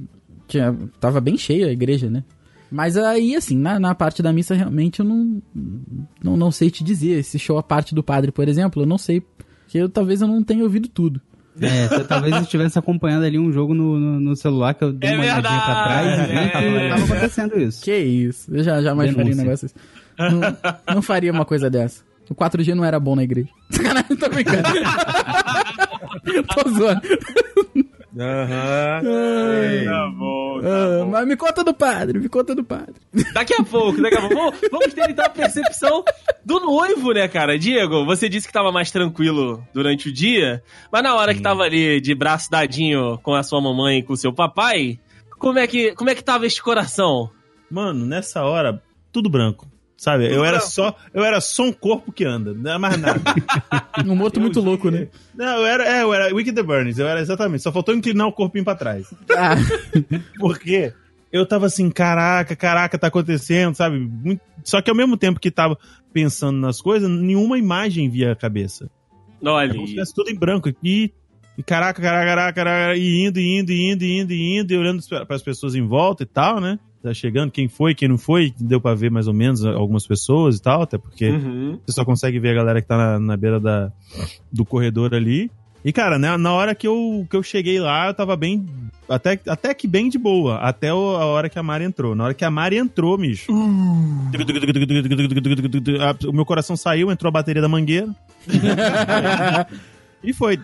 tinha. 0.47 0.75
Tava 0.99 1.19
bem 1.19 1.35
cheia 1.35 1.65
a 1.67 1.71
igreja, 1.71 2.09
né? 2.11 2.23
Mas 2.71 2.97
aí, 2.97 3.35
assim, 3.35 3.57
na, 3.57 3.79
na 3.79 3.95
parte 3.95 4.21
da 4.21 4.33
missa, 4.33 4.53
realmente 4.53 4.99
eu 4.99 5.05
não, 5.05 5.41
não, 6.23 6.37
não 6.37 6.51
sei 6.51 6.69
te 6.69 6.83
dizer. 6.83 7.19
Esse 7.19 7.39
show, 7.39 7.57
a 7.57 7.63
parte 7.63 7.95
do 7.95 8.03
padre, 8.03 8.31
por 8.31 8.47
exemplo, 8.47 8.83
eu 8.83 8.85
não 8.85 8.97
sei. 8.97 9.21
Porque 9.21 9.77
eu, 9.77 9.89
talvez 9.89 10.21
eu 10.21 10.27
não 10.27 10.43
tenha 10.43 10.63
ouvido 10.63 10.87
tudo. 10.87 11.21
É, 11.59 11.87
você 11.87 12.03
talvez 12.03 12.35
estivesse 12.41 12.77
acompanhando 12.77 13.25
ali 13.25 13.39
um 13.39 13.51
jogo 13.51 13.73
no, 13.73 13.99
no, 13.99 14.19
no 14.19 14.35
celular 14.35 14.73
que 14.75 14.83
eu 14.83 14.93
dei 14.93 15.09
É 15.09 15.13
uma 15.13 15.23
olhadinha 15.23 15.61
pra 15.61 15.83
trás 15.83 16.07
e 16.07 16.21
vi 16.21 16.27
verdade, 16.27 16.51
que 16.51 16.65
é. 16.65 16.89
tava 16.89 17.03
acontecendo 17.03 17.59
isso. 17.59 17.83
Que 17.83 17.97
isso? 17.97 18.55
Eu 18.55 18.63
já 18.63 18.81
jamais 18.81 19.11
faria 19.11 19.33
um 19.33 19.35
Denúncia. 19.35 19.43
negócio 19.43 19.65
assim. 19.65 20.35
Não, 20.87 20.95
não 20.95 21.01
faria 21.01 21.31
uma 21.31 21.45
coisa 21.45 21.69
dessa. 21.69 22.03
O 22.29 22.35
4G 22.35 22.73
não 22.73 22.83
era 22.83 22.99
bom 22.99 23.15
na 23.15 23.23
igreja. 23.23 23.49
Sacanagem, 23.69 24.15
tô 24.17 24.29
brincando. 24.29 24.63
tô 26.53 26.69
zoando. 26.69 27.01
Aham. 28.19 29.01
Tá 29.85 30.07
bom, 30.17 30.61
tá 30.61 30.67
Ah, 30.67 31.03
bom. 31.03 31.09
mas 31.11 31.27
me 31.27 31.35
conta 31.37 31.63
do 31.63 31.73
padre, 31.73 32.19
me 32.19 32.27
conta 32.29 32.55
do 32.55 32.63
padre. 32.63 32.95
Daqui 33.33 33.53
a 33.53 33.63
pouco, 33.63 34.01
daqui 34.01 34.15
a 34.17 34.21
pouco. 34.21 34.35
Vamos, 34.35 34.59
vamos 34.71 34.93
ter 34.93 35.09
então 35.09 35.25
a 35.25 35.29
percepção 35.29 36.03
do 36.45 36.59
noivo, 36.59 37.11
né, 37.13 37.27
cara? 37.27 37.57
Diego, 37.57 38.05
você 38.05 38.27
disse 38.27 38.47
que 38.47 38.53
tava 38.53 38.71
mais 38.71 38.89
tranquilo 38.91 39.63
durante 39.73 40.09
o 40.09 40.13
dia, 40.13 40.63
mas 40.91 41.03
na 41.03 41.15
hora 41.15 41.33
que 41.33 41.41
tava 41.41 41.63
ali 41.63 42.01
de 42.01 42.15
braço 42.15 42.49
dadinho 42.49 43.17
com 43.23 43.33
a 43.33 43.43
sua 43.43 43.61
mamãe 43.61 43.99
e 43.99 44.03
com 44.03 44.13
o 44.13 44.17
seu 44.17 44.33
papai, 44.33 44.99
como 45.37 45.59
é 45.59 45.67
que, 45.67 45.93
como 45.93 46.09
é 46.09 46.15
que 46.15 46.23
tava 46.23 46.45
este 46.45 46.61
coração? 46.61 47.29
Mano, 47.69 48.05
nessa 48.05 48.43
hora, 48.43 48.81
tudo 49.11 49.29
branco. 49.29 49.67
Sabe? 49.97 50.31
eu 50.31 50.45
era 50.45 50.59
só, 50.59 50.95
eu 51.11 51.23
era 51.25 51.41
só 51.41 51.63
um 51.63 51.73
corpo 51.73 52.11
que 52.11 52.23
anda, 52.23 52.53
não 52.53 52.69
era 52.69 52.77
mais 52.79 52.97
nada. 53.01 53.19
Um 54.05 54.15
morto 54.15 54.39
muito 54.39 54.61
louco, 54.61 54.91
né? 54.91 55.07
não, 55.33 55.57
eu 55.57 55.65
era, 55.65 55.83
é, 55.83 56.03
eu 56.03 56.13
era 56.13 56.33
Wicked 56.33 56.53
the 56.53 56.61
Burns, 56.61 56.99
eu 56.99 57.07
era 57.07 57.19
exatamente, 57.19 57.63
só 57.63 57.71
faltou 57.71 57.95
inclinar 57.95 58.27
o 58.27 58.31
corpinho 58.31 58.63
pra 58.63 58.75
trás. 58.75 59.11
Ah, 59.35 59.55
Porque 60.39 60.93
eu 61.31 61.45
tava 61.47 61.65
assim, 61.65 61.89
caraca, 61.89 62.55
caraca, 62.55 62.97
tá 62.97 63.07
acontecendo, 63.07 63.73
sabe? 63.73 63.97
Muito- 63.99 64.41
Só 64.63 64.81
que 64.83 64.89
ao 64.91 64.95
mesmo 64.95 65.17
tempo 65.17 65.39
que 65.39 65.49
tava 65.49 65.75
pensando 66.13 66.59
nas 66.59 66.79
coisas, 66.79 67.09
nenhuma 67.09 67.57
imagem 67.57 68.07
via 68.07 68.31
a 68.33 68.35
cabeça. 68.35 68.89
Olha 69.43 69.71
É 69.71 69.73
como 69.73 69.85
se 69.87 69.93
tivesse 69.93 70.13
tudo 70.13 70.29
em 70.29 70.35
branco 70.35 70.69
aqui. 70.69 71.11
E 71.57 71.63
caraca, 71.63 71.99
caraca, 71.99 72.25
caraca, 72.25 72.53
caraca, 72.53 72.95
e 72.95 73.25
indo, 73.25 73.39
e 73.39 73.59
indo, 73.59 73.71
e 73.71 73.91
indo, 73.91 74.03
e 74.03 74.19
indo, 74.19 74.31
e 74.31 74.57
indo, 74.59 74.71
e 74.73 74.77
olhando 74.77 75.01
para 75.25 75.35
as 75.35 75.41
pessoas 75.41 75.73
em 75.73 75.85
volta 75.87 76.21
e 76.21 76.25
tal, 76.27 76.59
né? 76.61 76.77
Tá 77.03 77.13
chegando, 77.13 77.51
quem 77.51 77.67
foi, 77.67 77.93
quem 77.93 78.07
não 78.09 78.17
foi, 78.17 78.53
deu 78.59 78.81
pra 78.81 78.95
ver 78.95 79.11
mais 79.11 79.27
ou 79.27 79.33
menos 79.33 79.63
algumas 79.63 80.05
pessoas 80.07 80.57
e 80.57 80.61
tal, 80.61 80.81
até 80.81 80.97
porque 80.97 81.29
Uhum. 81.29 81.79
você 81.85 81.93
só 81.93 82.03
consegue 82.03 82.39
ver 82.39 82.49
a 82.49 82.53
galera 82.55 82.81
que 82.81 82.87
tá 82.87 82.97
na, 82.97 83.19
na 83.19 83.37
beira 83.37 83.59
da, 83.59 83.91
do 84.51 84.65
corredor 84.65 85.13
ali. 85.13 85.49
E, 85.85 85.93
cara, 85.93 86.17
né, 86.17 86.35
na 86.35 86.51
hora 86.51 86.73
que 86.75 86.87
eu, 86.87 87.25
que 87.29 87.35
eu 87.35 87.43
cheguei 87.43 87.79
lá, 87.79 88.07
eu 88.07 88.13
tava 88.13 88.35
bem. 88.35 88.65
Até, 89.07 89.39
até 89.47 89.73
que 89.73 89.87
bem 89.87 90.09
de 90.09 90.17
boa. 90.17 90.57
Até 90.57 90.93
o- 90.93 91.15
a 91.15 91.25
hora 91.25 91.47
que 91.47 91.57
a 91.57 91.63
Mari 91.63 91.85
entrou. 91.85 92.13
Na 92.15 92.25
hora 92.25 92.33
que 92.33 92.43
a 92.43 92.51
Mari 92.51 92.77
entrou, 92.77 93.15
bicho. 93.17 93.49
a- 96.01 96.27
O 96.27 96.33
meu 96.33 96.45
coração 96.45 96.75
saiu, 96.75 97.11
entrou 97.11 97.29
a 97.29 97.31
bateria 97.31 97.61
da 97.61 97.69
mangueira. 97.69 98.07
e 100.23 100.33
foi. 100.33 100.57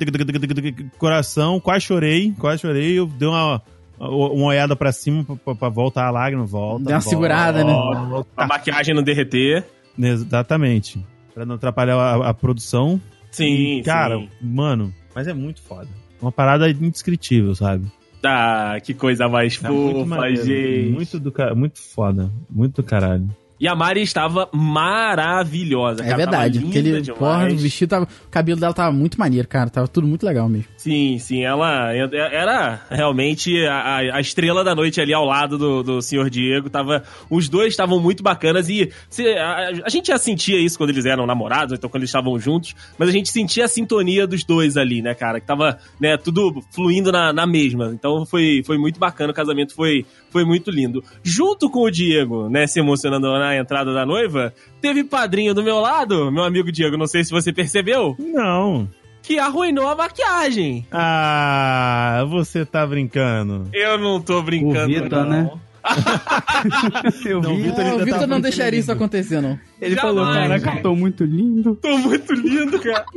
Coração, 0.98 1.60
quase 1.60 1.86
chorei, 1.86 2.34
quase 2.38 2.62
chorei. 2.62 2.98
Eu 3.00 3.06
dei 3.06 3.28
uma, 3.28 3.62
uma 4.10 4.46
olhada 4.48 4.76
pra 4.76 4.92
cima 4.92 5.24
pra, 5.44 5.56
pra- 5.56 5.70
voltar 5.70 6.06
a 6.06 6.12
lágrima, 6.12 6.46
volta. 6.46 6.86
Deu 6.86 6.94
uma 6.94 7.00
volta, 7.00 7.10
segurada, 7.10 7.64
né? 7.64 7.74
volta. 7.74 8.30
A 8.38 8.48
maquiagem 8.48 8.94
não 8.96 9.04
derreter. 9.04 9.64
Exatamente. 9.98 11.04
Pra 11.34 11.46
não 11.46 11.56
atrapalhar 11.56 11.96
a, 11.96 12.30
a 12.30 12.34
produção. 12.34 13.00
Sim, 13.32 13.80
E, 13.80 13.84
cara, 13.84 14.18
sim. 14.18 14.30
mano, 14.42 14.94
mas 15.16 15.28
é 15.28 15.34
muito 15.34 15.62
foda. 15.62 15.88
Uma 16.22 16.32
parada 16.32 16.70
indescritível, 16.70 17.56
sabe? 17.56 17.86
Ah, 18.24 18.78
que 18.82 18.94
coisa 18.94 19.28
mais 19.28 19.60
muito 19.60 19.94
fofa, 20.00 20.06
maneiro, 20.06 20.46
gente. 20.46 20.92
Muito, 20.94 21.20
do, 21.20 21.34
muito 21.56 21.80
foda. 21.82 22.32
Muito 22.50 22.82
do 22.82 22.84
caralho. 22.88 23.28
E 23.60 23.68
a 23.68 23.76
Mari 23.76 24.02
estava 24.02 24.48
maravilhosa. 24.54 26.02
é 26.02 26.06
cara, 26.06 26.18
verdade. 26.18 26.60
Tava 26.60 26.70
Aquele, 26.70 27.14
porra, 27.14 27.48
o 27.52 27.58
vestido 27.58 27.90
tava. 27.90 28.06
O 28.06 28.30
cabelo 28.30 28.60
dela 28.60 28.74
tava 28.74 28.92
muito 28.92 29.20
maneiro, 29.20 29.48
cara. 29.48 29.70
Tava 29.70 29.88
tudo 29.88 30.08
muito 30.08 30.26
legal 30.26 30.48
mesmo. 30.50 30.68
Sim, 30.84 31.18
sim, 31.18 31.46
ela 31.46 31.94
era 31.94 32.82
realmente 32.90 33.66
a, 33.66 33.96
a- 34.18 34.20
estrela 34.20 34.66
da 34.66 34.76
noite 34.76 35.00
ali 35.00 35.14
ao 35.14 35.24
lado 35.24 35.58
do, 35.58 35.82
do 35.82 36.02
senhor 36.02 36.30
Diego. 36.30 36.70
Tava, 36.70 37.04
os 37.30 37.48
dois 37.48 37.70
estavam 37.70 38.02
muito 38.02 38.22
bacanas 38.22 38.68
e 38.68 38.92
se- 39.10 39.30
a, 39.38 39.70
a 39.86 39.90
gente 39.90 40.08
já 40.08 40.18
sentia 40.18 40.60
isso 40.60 40.78
quando 40.78 40.90
eles 40.90 41.06
eram 41.06 41.26
namorados, 41.26 41.74
então 41.78 41.90
quando 41.90 42.02
eles 42.02 42.10
estavam 42.10 42.38
juntos, 42.38 42.76
mas 42.98 43.08
a 43.08 43.12
gente 43.14 43.30
sentia 43.30 43.64
a 43.64 43.68
sintonia 43.70 44.28
dos 44.28 44.44
dois 44.44 44.76
ali, 44.76 45.02
né, 45.02 45.14
cara? 45.14 45.40
Que 45.40 45.48
tava 45.48 45.78
né, 46.02 46.18
tudo 46.18 46.62
fluindo 46.76 47.14
na, 47.14 47.32
na 47.32 47.48
mesma. 47.48 47.92
Então 47.94 48.26
foi, 48.26 48.62
foi 48.66 48.78
muito 48.78 49.00
bacana, 49.00 49.32
o 49.32 49.34
casamento 49.34 49.74
foi, 49.74 50.06
foi 50.32 50.44
muito 50.44 50.70
lindo. 50.70 51.02
Junto 51.24 51.70
com 51.70 51.84
o 51.84 51.90
Diego, 51.90 52.50
né, 52.50 52.68
se 52.68 52.78
emocionando 52.82 53.32
na 53.32 53.56
entrada 53.56 53.94
da 53.94 54.06
noiva, 54.06 54.54
teve 54.82 55.02
padrinho 55.06 55.54
do 55.54 55.64
meu 55.64 55.80
lado, 55.80 56.30
meu 56.30 56.44
amigo 56.44 56.74
Diego, 56.74 56.98
não 56.98 57.08
sei 57.08 57.24
se 57.24 57.32
você 57.32 57.54
percebeu, 57.54 58.18
Não. 58.20 58.86
Que 59.24 59.40
arruinou 59.40 59.88
a 59.88 59.96
maquiagem. 59.96 60.86
Ah, 60.92 62.24
você 62.30 62.64
tá 62.66 62.86
brincando. 62.86 63.68
Eu 63.74 63.98
não 63.98 64.22
tô 64.22 64.42
brincando, 64.44 64.92
O 64.94 65.02
Vitor, 65.04 65.26
não. 65.26 65.30
né? 65.30 65.52
Eu 67.26 67.42
Não, 67.42 67.56
vi. 67.58 67.62
o 67.62 67.64
Vitor 67.64 67.86
Ah, 67.86 67.96
o 67.96 68.00
tá 68.00 68.06
Vitor 68.06 68.22
não 68.22 68.28
muito 68.28 68.44
deixaria 68.44 68.80
isso 68.80 68.92
lindo. 68.92 69.04
acontecer, 69.04 69.42
não. 69.42 69.60
Ele 69.82 69.96
Jamais. 69.96 70.16
falou, 70.16 70.34
caraca, 70.34 70.76
eu 70.78 70.82
tô 70.82 70.96
muito 70.96 71.26
lindo. 71.26 71.76
Tô 71.82 71.98
muito 71.98 72.32
lindo, 72.34 72.80
cara. 72.80 73.06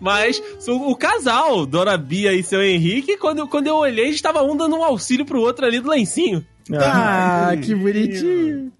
Mas 0.00 0.42
o, 0.68 0.94
casal, 0.96 1.66
Dona 1.66 1.96
Bia 1.96 2.32
e 2.32 2.42
seu 2.42 2.62
Henrique, 2.62 3.16
quando, 3.16 3.46
quando 3.48 3.66
eu 3.66 3.76
olhei, 3.76 4.08
estava 4.10 4.42
um 4.42 4.56
dando 4.56 4.76
um 4.76 4.84
auxílio 4.84 5.24
pro 5.26 5.40
outro 5.40 5.66
ali 5.66 5.80
do 5.80 5.90
lencinho. 5.90 6.44
Ah, 6.74 7.52
que 7.60 7.74
bonitinho. 7.74 8.72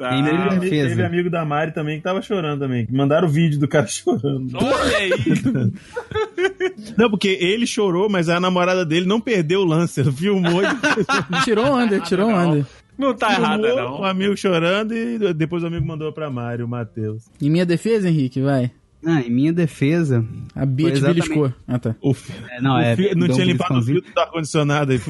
Tá. 0.00 0.16
Em 0.16 0.22
minha 0.22 0.48
Teve, 0.48 0.60
defesa. 0.60 0.88
teve 0.88 1.02
amigo 1.04 1.28
da 1.28 1.44
Mari 1.44 1.72
também 1.72 1.98
que 1.98 2.02
tava 2.02 2.22
chorando 2.22 2.60
também. 2.60 2.88
Mandaram 2.90 3.28
o 3.28 3.30
vídeo 3.30 3.60
do 3.60 3.68
cara 3.68 3.84
chorando. 3.86 4.48
Olha 4.56 4.96
aí. 4.96 5.10
Não, 6.96 7.10
porque 7.10 7.28
ele 7.40 7.66
chorou, 7.66 8.08
mas 8.08 8.28
a 8.30 8.40
namorada 8.40 8.84
dele 8.86 9.04
não 9.04 9.20
perdeu 9.20 9.60
o 9.60 9.64
lance. 9.64 10.00
Ela 10.00 10.10
filmou, 10.10 10.62
e 10.62 10.66
Tirou 11.44 11.66
onda, 11.66 12.00
tirou 12.00 12.30
onda. 12.30 12.66
Não 12.98 13.14
tá 13.14 13.32
errada, 13.34 13.62
filmou 13.68 13.98
o 13.98 13.98
não. 13.98 14.04
amigo 14.04 14.36
chorando 14.36 14.94
e 14.94 15.34
depois 15.34 15.62
o 15.62 15.66
amigo 15.66 15.86
mandou 15.86 16.10
pra 16.12 16.30
Mari, 16.30 16.62
o 16.62 16.68
Matheus. 16.68 17.24
Em 17.40 17.50
minha 17.50 17.66
defesa, 17.66 18.08
Henrique, 18.08 18.40
vai. 18.40 18.70
Ah, 19.04 19.20
em 19.20 19.30
minha 19.30 19.52
defesa. 19.52 20.24
A 20.54 20.64
Bia 20.66 20.92
te 20.92 21.00
beliscou. 21.00 21.52
Ah, 21.68 21.78
tá. 21.78 21.94
O 22.02 22.12
fi- 22.12 22.32
É, 22.50 22.60
não, 22.62 22.76
o 22.76 22.78
é. 22.80 22.96
fi- 22.96 23.14
não 23.14 23.28
tinha 23.28 23.44
limpado 23.46 23.78
o 23.78 23.82
filtro 23.82 24.12
do 24.14 24.18
ar-condicionado 24.20 24.92
aí. 24.92 25.00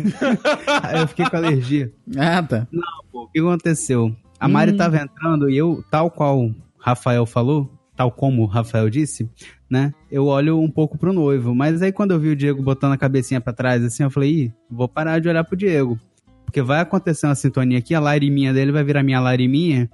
Eu 1.00 1.08
fiquei 1.08 1.26
com 1.26 1.36
alergia. 1.36 1.92
Ah, 2.16 2.42
tá. 2.42 2.66
Pô, 3.10 3.22
o 3.24 3.28
que 3.28 3.40
aconteceu? 3.40 4.14
A 4.40 4.48
Mari 4.48 4.72
tava 4.72 4.96
entrando 4.96 5.50
e 5.50 5.56
eu, 5.56 5.84
tal 5.90 6.10
qual 6.10 6.40
o 6.46 6.54
Rafael 6.78 7.26
falou, 7.26 7.70
tal 7.94 8.10
como 8.10 8.42
o 8.42 8.46
Rafael 8.46 8.88
disse, 8.88 9.28
né? 9.68 9.92
Eu 10.10 10.26
olho 10.26 10.58
um 10.58 10.70
pouco 10.70 10.96
pro 10.98 11.12
noivo. 11.12 11.54
Mas 11.54 11.82
aí 11.82 11.92
quando 11.92 12.12
eu 12.12 12.18
vi 12.18 12.30
o 12.30 12.36
Diego 12.36 12.62
botando 12.62 12.92
a 12.92 12.96
cabecinha 12.96 13.40
pra 13.40 13.52
trás 13.52 13.84
assim, 13.84 14.02
eu 14.02 14.10
falei, 14.10 14.30
ih, 14.30 14.52
vou 14.70 14.88
parar 14.88 15.18
de 15.20 15.28
olhar 15.28 15.44
pro 15.44 15.56
Diego. 15.56 15.98
Porque 16.46 16.62
vai 16.62 16.80
acontecer 16.80 17.26
uma 17.26 17.34
sintonia 17.36 17.78
aqui, 17.78 17.94
a 17.94 18.00
lariminha 18.00 18.52
dele 18.52 18.72
vai 18.72 18.82
virar 18.82 19.04
minha 19.04 19.20
lariminha. 19.20 19.88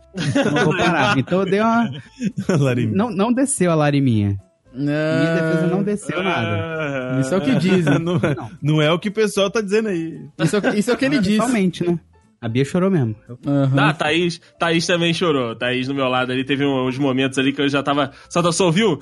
não 0.54 0.64
vou 0.64 0.76
parar. 0.76 1.16
Então 1.18 1.40
eu 1.40 1.44
dei 1.46 1.60
uma. 1.60 1.90
Não, 2.96 3.10
não 3.10 3.32
desceu 3.32 3.70
a 3.70 3.74
lariminha. 3.74 4.38
Minha 4.72 5.34
defesa 5.34 5.66
não 5.68 5.82
desceu 5.82 6.22
nada. 6.22 7.16
Ah, 7.16 7.20
Isso 7.20 7.34
é 7.34 7.38
o 7.38 7.40
que 7.40 7.54
dizem. 7.56 7.96
não, 8.00 8.16
é- 8.16 8.36
não 8.62 8.82
é 8.82 8.92
o 8.92 8.98
que 8.98 9.08
o 9.08 9.12
pessoal 9.12 9.50
tá 9.50 9.60
dizendo 9.60 9.88
aí. 9.88 10.20
Isso 10.38 10.54
é, 10.54 10.58
o 10.58 10.62
que- 10.62 10.78
isso 10.78 10.90
é 10.90 10.94
o 10.94 10.96
que 10.96 11.04
ele 11.06 11.18
disse. 11.18 11.36
Somente, 11.38 11.82
né? 11.86 11.98
A 12.40 12.48
Bia 12.48 12.64
chorou 12.64 12.90
mesmo. 12.90 13.16
Aham. 13.46 13.78
Ah, 13.78 13.92
Thaís, 13.94 14.40
Thaís 14.58 14.86
também 14.86 15.12
chorou. 15.14 15.56
Thaís 15.56 15.86
do 15.88 15.94
meu 15.94 16.06
lado 16.08 16.30
ali 16.32 16.44
teve 16.44 16.64
uns 16.66 16.98
momentos 16.98 17.38
ali 17.38 17.52
que 17.52 17.60
eu 17.62 17.68
já 17.68 17.82
tava. 17.82 18.10
Só, 18.28 18.52
só 18.52 18.66
ouviu? 18.66 19.00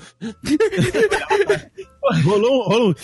Rolou, 2.25 2.63
rolou, 2.69 2.95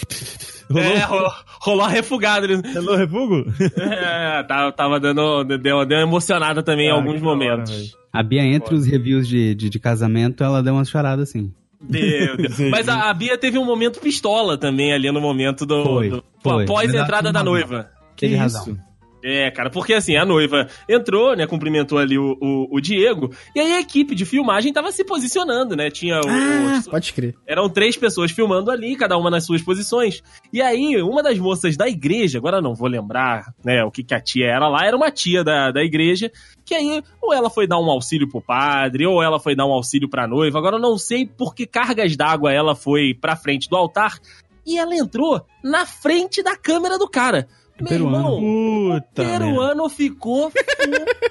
rolou, 0.71 0.83
É, 0.83 0.99
rolou, 1.05 1.33
rolou 1.61 1.85
a 1.85 1.89
refugada. 1.89 2.47
ali. 2.47 2.61
rolou 2.75 2.97
refugo? 2.97 3.45
É, 3.77 4.43
tava, 4.45 4.73
tava 4.73 5.01
dando. 5.01 5.45
Deu, 5.45 5.85
deu 5.85 5.99
uma 5.99 6.03
emocionada 6.03 6.63
também 6.63 6.87
em 6.87 6.91
Ah, 6.91 6.95
alguns 6.95 7.15
que 7.15 7.21
da 7.21 7.27
hora, 7.29 7.37
momentos. 7.37 7.71
velho. 7.77 7.89
A 8.13 8.23
Bia, 8.23 8.43
entre 8.43 8.75
os 8.75 8.87
reviews 8.87 9.27
de, 9.29 9.55
de, 9.55 9.69
de 9.71 9.79
casamento, 9.79 10.43
ela 10.45 10.63
deu 10.63 10.75
umas 10.75 10.89
choradas 10.89 11.29
assim. 11.29 11.53
Deu, 11.81 12.37
deu. 12.37 12.51
Mas 12.71 12.89
a, 12.89 13.11
a 13.11 13.15
Bia 13.15 13.37
teve 13.39 13.59
um 13.59 13.65
momento 13.65 14.01
pistola 14.01 14.57
também 14.59 14.93
ali 14.93 15.11
no 15.11 15.21
momento 15.21 15.65
do. 15.67 15.83
Foi, 15.83 16.09
do- 16.11 16.25
foi. 16.43 16.65
após 16.65 16.95
a 16.95 17.03
entrada 17.03 17.33
da 17.33 17.43
noiva. 17.43 17.91
Teve 18.17 18.35
Que 18.35 18.39
razão. 18.39 18.77
É, 19.23 19.51
cara, 19.51 19.69
porque 19.71 19.93
assim, 19.93 20.17
a 20.17 20.25
noiva 20.25 20.67
entrou, 20.89 21.37
né, 21.37 21.47
cumprimentou 21.47 21.99
ali 21.99 22.19
o, 22.19 22.37
o, 22.41 22.77
o 22.77 22.81
Diego, 22.81 23.31
e 23.55 23.61
aí 23.61 23.73
a 23.75 23.81
equipe 23.81 24.15
de 24.15 24.25
filmagem 24.25 24.73
tava 24.73 24.91
se 24.93 25.05
posicionando, 25.05 25.77
né, 25.77 25.91
tinha 25.91 26.17
o- 26.21 26.29
Ah, 26.29 26.83
o, 26.87 26.91
pode 26.91 27.13
crer. 27.13 27.35
Eram 27.47 27.69
três 27.69 27.97
pessoas 27.97 28.31
filmando 28.31 28.71
ali, 28.71 28.97
cada 28.97 29.19
uma 29.19 29.31
nas 29.31 29.45
suas 29.45 29.61
posições. 29.63 30.23
E 30.53 30.63
aí, 30.63 31.01
uma 31.03 31.23
das 31.23 31.39
moças 31.39 31.77
da 31.77 31.87
igreja, 31.89 32.39
agora 32.39 32.61
não 32.63 32.75
vou 32.75 32.89
lembrar 32.89 33.53
né, 33.65 33.85
o 33.85 33.91
que, 33.91 34.03
que 34.03 34.15
a 34.15 34.21
tia 34.21 34.47
era 34.47 34.69
lá, 34.69 34.87
era 34.87 34.97
uma 34.97 35.11
tia 35.11 35.45
da, 35.45 35.71
da 35.71 35.83
igreja, 35.83 36.31
que 36.65 36.75
aí 36.75 37.03
ou 37.21 37.35
ela 37.35 37.51
foi 37.51 37.67
dar 37.67 37.79
um 37.79 37.91
auxílio 37.91 38.29
pro 38.29 38.41
padre, 38.41 39.07
ou 39.07 39.23
ela 39.23 39.39
foi 39.39 39.55
dar 39.55 39.67
um 39.67 39.73
auxílio 39.73 40.09
pra 40.09 40.27
noiva. 40.27 40.59
Agora 40.59 40.77
eu 40.77 40.81
não 40.81 40.97
sei 40.97 41.27
por 41.27 41.55
que 41.55 41.67
cargas 41.67 42.17
d'água 42.17 42.53
ela 42.53 42.75
foi 42.75 43.13
pra 43.13 43.37
frente 43.37 43.69
do 43.69 43.77
altar. 43.77 44.19
E 44.67 44.79
ela 44.79 44.95
entrou 44.95 45.45
na 45.65 45.85
frente 45.87 46.43
da 46.43 46.55
câmera 46.57 46.99
do 46.99 47.09
cara. 47.09 47.49
Meu 47.81 47.89
peruano. 47.89 48.17
irmão, 48.17 49.01
Puta. 49.01 49.23
o 49.23 49.27
peruano 49.27 49.89
ficou 49.89 50.53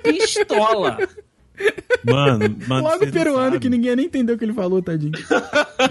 pistola. 0.03 0.97
Mano, 2.05 2.55
mano. 2.67 2.83
Logo 2.87 3.03
o 3.03 3.05
não 3.05 3.11
peruano, 3.11 3.59
que 3.59 3.69
ninguém 3.69 3.95
nem 3.95 4.05
entendeu 4.05 4.35
o 4.35 4.37
que 4.39 4.45
ele 4.45 4.53
falou, 4.53 4.81
tadinho. 4.81 5.11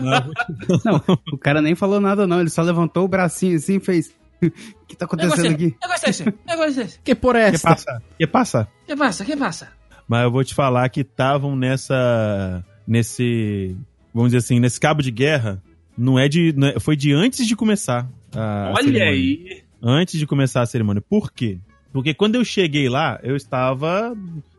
Não, 0.01 1.03
o 1.33 1.37
cara 1.39 1.61
nem 1.61 1.75
falou 1.75 2.01
nada, 2.01 2.27
não. 2.27 2.41
Ele 2.41 2.49
só 2.51 2.63
levantou 2.63 3.05
o 3.05 3.09
bracinho 3.09 3.57
assim 3.57 3.77
e 3.77 3.81
fez. 3.81 4.15
O 4.43 4.51
que 4.87 4.97
tá 4.97 5.05
acontecendo 5.05 5.53
aqui? 5.55 5.77
Negócio 5.83 6.07
é 6.07 6.11
esse? 6.11 6.25
Negócio 6.47 6.81
é 6.81 6.85
esse? 6.85 7.01
Que 7.01 7.15
por 7.15 7.35
Que 7.35 7.41
essa? 7.41 7.69
passa? 7.69 8.03
Que 8.17 8.27
passa? 8.27 8.69
Que 8.87 8.97
passa? 8.97 9.25
Que 9.25 9.37
passa? 9.37 9.69
Mas 10.07 10.23
eu 10.25 10.31
vou 10.31 10.43
te 10.45 10.55
falar 10.55 10.89
que 10.89 11.01
estavam 11.01 11.55
nessa. 11.57 12.65
Nesse. 12.87 13.77
Vamos 14.15 14.31
dizer 14.31 14.39
assim, 14.39 14.59
nesse 14.61 14.81
cabo 14.81 15.03
de 15.03 15.11
guerra. 15.11 15.61
Não 15.97 16.19
é 16.19 16.29
de. 16.29 16.53
não 16.57 16.69
é- 16.69 16.81
foi 16.81 16.97
de 16.97 17.13
antes 17.13 17.47
de 17.47 17.55
começar. 17.57 18.09
a 18.35 18.69
Olha 18.75 18.85
cerimônia. 18.85 19.05
aí. 19.11 19.63
Antes 19.83 20.19
de 20.19 20.27
começar 20.27 20.63
a 20.63 20.67
cerimônia. 20.67 21.03
Por 21.03 21.33
quê? 21.33 21.59
Porque 21.93 22.13
quando 22.13 22.35
eu 22.35 22.45
cheguei 22.45 22.89
lá, 22.89 23.19
eu 23.23 23.35
estava. 23.35 24.15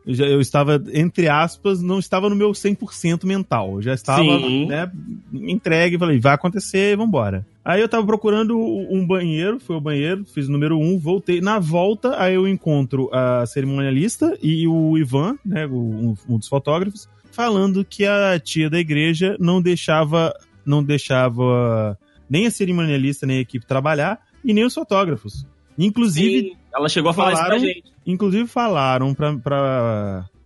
Eu, 0.06 0.14
já- 0.14 0.26
eu 0.26 0.40
estava, 0.40 0.82
entre 0.92 1.28
aspas, 1.28 1.80
não 1.80 1.98
estava 1.98 2.28
no 2.28 2.34
meu 2.34 2.50
100% 2.50 3.24
mental. 3.24 3.74
Eu 3.74 3.82
já 3.82 3.94
estava 3.94 4.22
né, 4.66 4.90
entregue. 5.32 5.96
Falei, 5.98 6.18
vai 6.18 6.34
acontecer, 6.34 6.96
vambora. 6.96 7.46
Aí 7.64 7.80
eu 7.80 7.88
tava 7.88 8.04
procurando 8.04 8.58
um 8.58 9.06
banheiro, 9.06 9.60
foi 9.60 9.76
o 9.76 9.80
banheiro, 9.80 10.24
fiz 10.24 10.48
o 10.48 10.52
número 10.52 10.76
um, 10.78 10.98
voltei. 10.98 11.40
Na 11.40 11.58
volta, 11.60 12.20
aí 12.20 12.34
eu 12.34 12.48
encontro 12.48 13.08
a 13.12 13.46
cerimonialista 13.46 14.36
e 14.42 14.66
o 14.66 14.98
Ivan, 14.98 15.36
né, 15.44 15.66
um, 15.68 16.16
um 16.28 16.38
dos 16.38 16.48
fotógrafos, 16.48 17.08
falando 17.30 17.84
que 17.84 18.04
a 18.06 18.40
tia 18.40 18.68
da 18.68 18.80
igreja 18.80 19.36
não 19.38 19.62
deixava, 19.62 20.34
não 20.66 20.82
deixava 20.82 21.96
nem 22.28 22.46
a 22.46 22.50
cerimonialista 22.50 23.26
nem 23.26 23.38
a 23.38 23.42
equipe 23.42 23.66
trabalhar 23.66 24.18
e 24.44 24.52
nem 24.54 24.64
os 24.64 24.74
fotógrafos. 24.74 25.46
Inclusive, 25.78 26.50
Sim, 26.50 26.56
ela 26.74 26.88
chegou 26.88 27.10
a 27.10 27.14
falar 27.14 27.32
isso 27.32 27.40
pra 27.42 27.50
falaram- 27.50 27.64
gente. 27.66 27.84
inclusive 28.06 28.46
falaram 28.46 29.14
pra, 29.14 29.36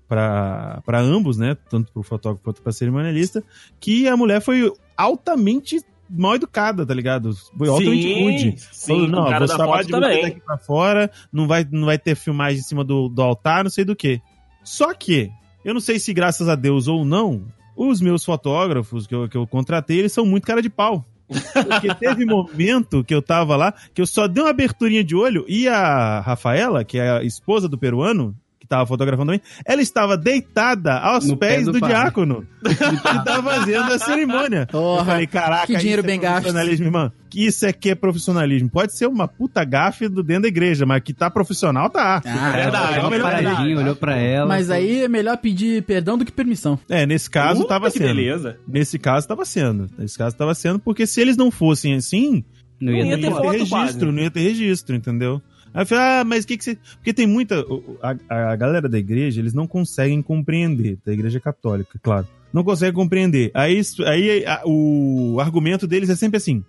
pra, 0.08 0.82
pra 0.84 1.00
ambos, 1.00 1.36
né? 1.38 1.56
Tanto 1.68 1.92
pro 1.92 2.02
fotógrafo 2.02 2.44
quanto 2.44 2.62
pra 2.62 2.72
cerimonialista, 2.72 3.42
que 3.80 4.06
a 4.08 4.16
mulher 4.16 4.40
foi 4.40 4.72
altamente 4.96 5.80
mal 6.08 6.34
educada, 6.36 6.84
tá 6.86 6.94
ligado? 6.94 7.32
Foi 7.56 7.68
altamente 7.68 8.22
rude. 8.22 8.54
sim, 8.72 8.88
Falou, 8.94 9.08
não, 9.08 9.22
o 9.24 9.28
cara 9.30 9.46
trabalhar 9.46 9.72
foto 9.72 9.86
de 9.86 9.92
você 9.92 10.00
também. 10.00 10.22
daqui 10.22 10.40
pra 10.40 10.58
fora, 10.58 11.10
não 11.32 11.48
vai, 11.48 11.66
não 11.70 11.86
vai 11.86 11.98
ter 11.98 12.14
filmagem 12.14 12.60
em 12.60 12.62
cima 12.62 12.84
do, 12.84 13.08
do 13.08 13.22
altar, 13.22 13.64
não 13.64 13.70
sei 13.70 13.84
do 13.84 13.96
que. 13.96 14.20
Só 14.62 14.92
que, 14.94 15.30
eu 15.64 15.74
não 15.74 15.80
sei 15.80 15.98
se 15.98 16.12
graças 16.12 16.48
a 16.48 16.54
Deus 16.54 16.86
ou 16.88 17.04
não, 17.04 17.42
os 17.76 18.00
meus 18.00 18.24
fotógrafos 18.24 19.06
que 19.06 19.14
eu, 19.14 19.28
que 19.28 19.36
eu 19.36 19.46
contratei, 19.46 19.98
eles 19.98 20.12
são 20.12 20.24
muito 20.24 20.46
cara 20.46 20.62
de 20.62 20.70
pau. 20.70 21.04
Porque 21.28 21.94
teve 21.94 22.24
momento 22.24 23.02
que 23.02 23.14
eu 23.14 23.22
tava 23.22 23.56
lá, 23.56 23.74
que 23.92 24.00
eu 24.00 24.06
só 24.06 24.26
dei 24.26 24.42
uma 24.42 24.50
aberturinha 24.50 25.02
de 25.02 25.14
olho 25.14 25.44
e 25.48 25.66
a 25.66 26.20
Rafaela, 26.20 26.84
que 26.84 26.98
é 26.98 27.10
a 27.10 27.22
esposa 27.22 27.68
do 27.68 27.78
peruano, 27.78 28.34
que 28.64 28.68
tava 28.68 28.86
fotografando 28.86 29.26
também, 29.32 29.40
ela 29.66 29.82
estava 29.82 30.16
deitada 30.16 30.94
aos 30.98 31.26
No 31.26 31.36
pé 31.36 31.48
pés 31.56 31.66
do 31.66 31.72
do, 31.72 31.80
padre. 31.80 31.94
diácono, 31.96 32.46
que 32.64 33.24
tava 33.24 33.50
fazendo 33.58 33.92
a 33.92 33.98
cerimônia. 33.98 34.66
Porra, 34.70 35.00
eu 35.00 35.04
falei, 35.04 35.26
caraca, 35.26 35.66
que 35.66 35.76
dinheiro 35.76 36.00
isso 36.00 36.06
bem 36.06 36.16
é 36.18 36.22
gasto. 36.22 36.42
profissionalismo, 36.44 36.86
irmão. 36.86 37.12
Que 37.30 37.46
isso 37.46 37.66
aqui 37.66 37.90
é 37.90 37.94
profissionalismo. 37.94 38.70
Pode 38.70 38.96
ser 38.96 39.06
uma 39.06 39.26
puta 39.28 39.64
gafe 39.64 40.08
do 40.08 40.22
dentro 40.22 40.42
da 40.42 40.48
igreja, 40.48 40.86
mas 40.86 41.02
que 41.02 41.12
tá 41.12 41.28
profissional, 41.28 41.90
tá. 41.90 42.22
Ah, 42.24 42.50
verdade, 42.52 42.98
Olhou 42.98 43.10
melhor 43.10 43.26
uma 43.28 43.36
ainda. 43.38 43.50
paradinha, 43.50 43.78
olhou 43.78 43.96
pra 43.96 44.16
ela. 44.16 44.46
Mas 44.46 44.70
aí 44.70 45.02
é 45.04 45.08
melhor 45.08 45.36
pedir 45.38 45.82
perdão 45.82 46.16
do 46.16 46.24
que 46.24 46.32
permissão. 46.32 46.78
É, 46.88 47.04
nesse 47.04 47.28
caso 47.28 47.62
Puta, 47.62 47.68
tava 47.70 47.90
que 47.90 47.98
sendo. 47.98 48.06
beleza. 48.06 48.56
Nesse 48.66 48.98
caso 48.98 49.26
tava 49.28 49.44
sendo. 49.44 49.88
Nesse 49.98 50.16
caso 50.16 50.36
tava 50.36 50.54
sendo, 50.54 50.78
porque 50.78 51.06
se 51.06 51.20
eles 51.20 51.36
não 51.36 51.50
fossem 51.50 51.94
assim, 51.94 52.44
não 52.80 52.92
ia, 52.92 53.02
não 53.04 53.10
ia 53.10 53.16
ter 53.16 53.22
ter 53.22 53.50
registro, 53.50 53.68
quase. 53.68 54.04
não 54.04 54.18
ia 54.22 54.30
ter 54.30 54.40
registro, 54.40 54.94
entendeu? 54.96 55.42
Aí 55.74 55.82
eu 55.82 55.86
falei, 55.86 56.04
ah, 56.04 56.24
mas 56.24 56.44
o 56.44 56.46
que 56.46 56.56
que 56.56 56.64
você... 56.64 56.78
Porque 56.94 57.12
tem 57.12 57.26
muita... 57.26 57.64
A, 58.30 58.52
a 58.52 58.56
galera 58.56 58.88
da 58.88 58.98
igreja, 58.98 59.40
eles 59.40 59.52
não 59.52 59.66
conseguem 59.66 60.22
compreender, 60.22 60.98
da 61.04 61.12
igreja 61.12 61.40
católica, 61.40 61.98
claro. 62.00 62.26
Não 62.52 62.62
conseguem 62.62 62.94
compreender. 62.94 63.50
Aí, 63.52 63.76
isso- 63.78 64.04
aí 64.04 64.46
a- 64.46 64.62
o 64.64 65.38
argumento 65.40 65.86
deles 65.88 66.08
é 66.08 66.14
sempre 66.14 66.36
assim, 66.36 66.62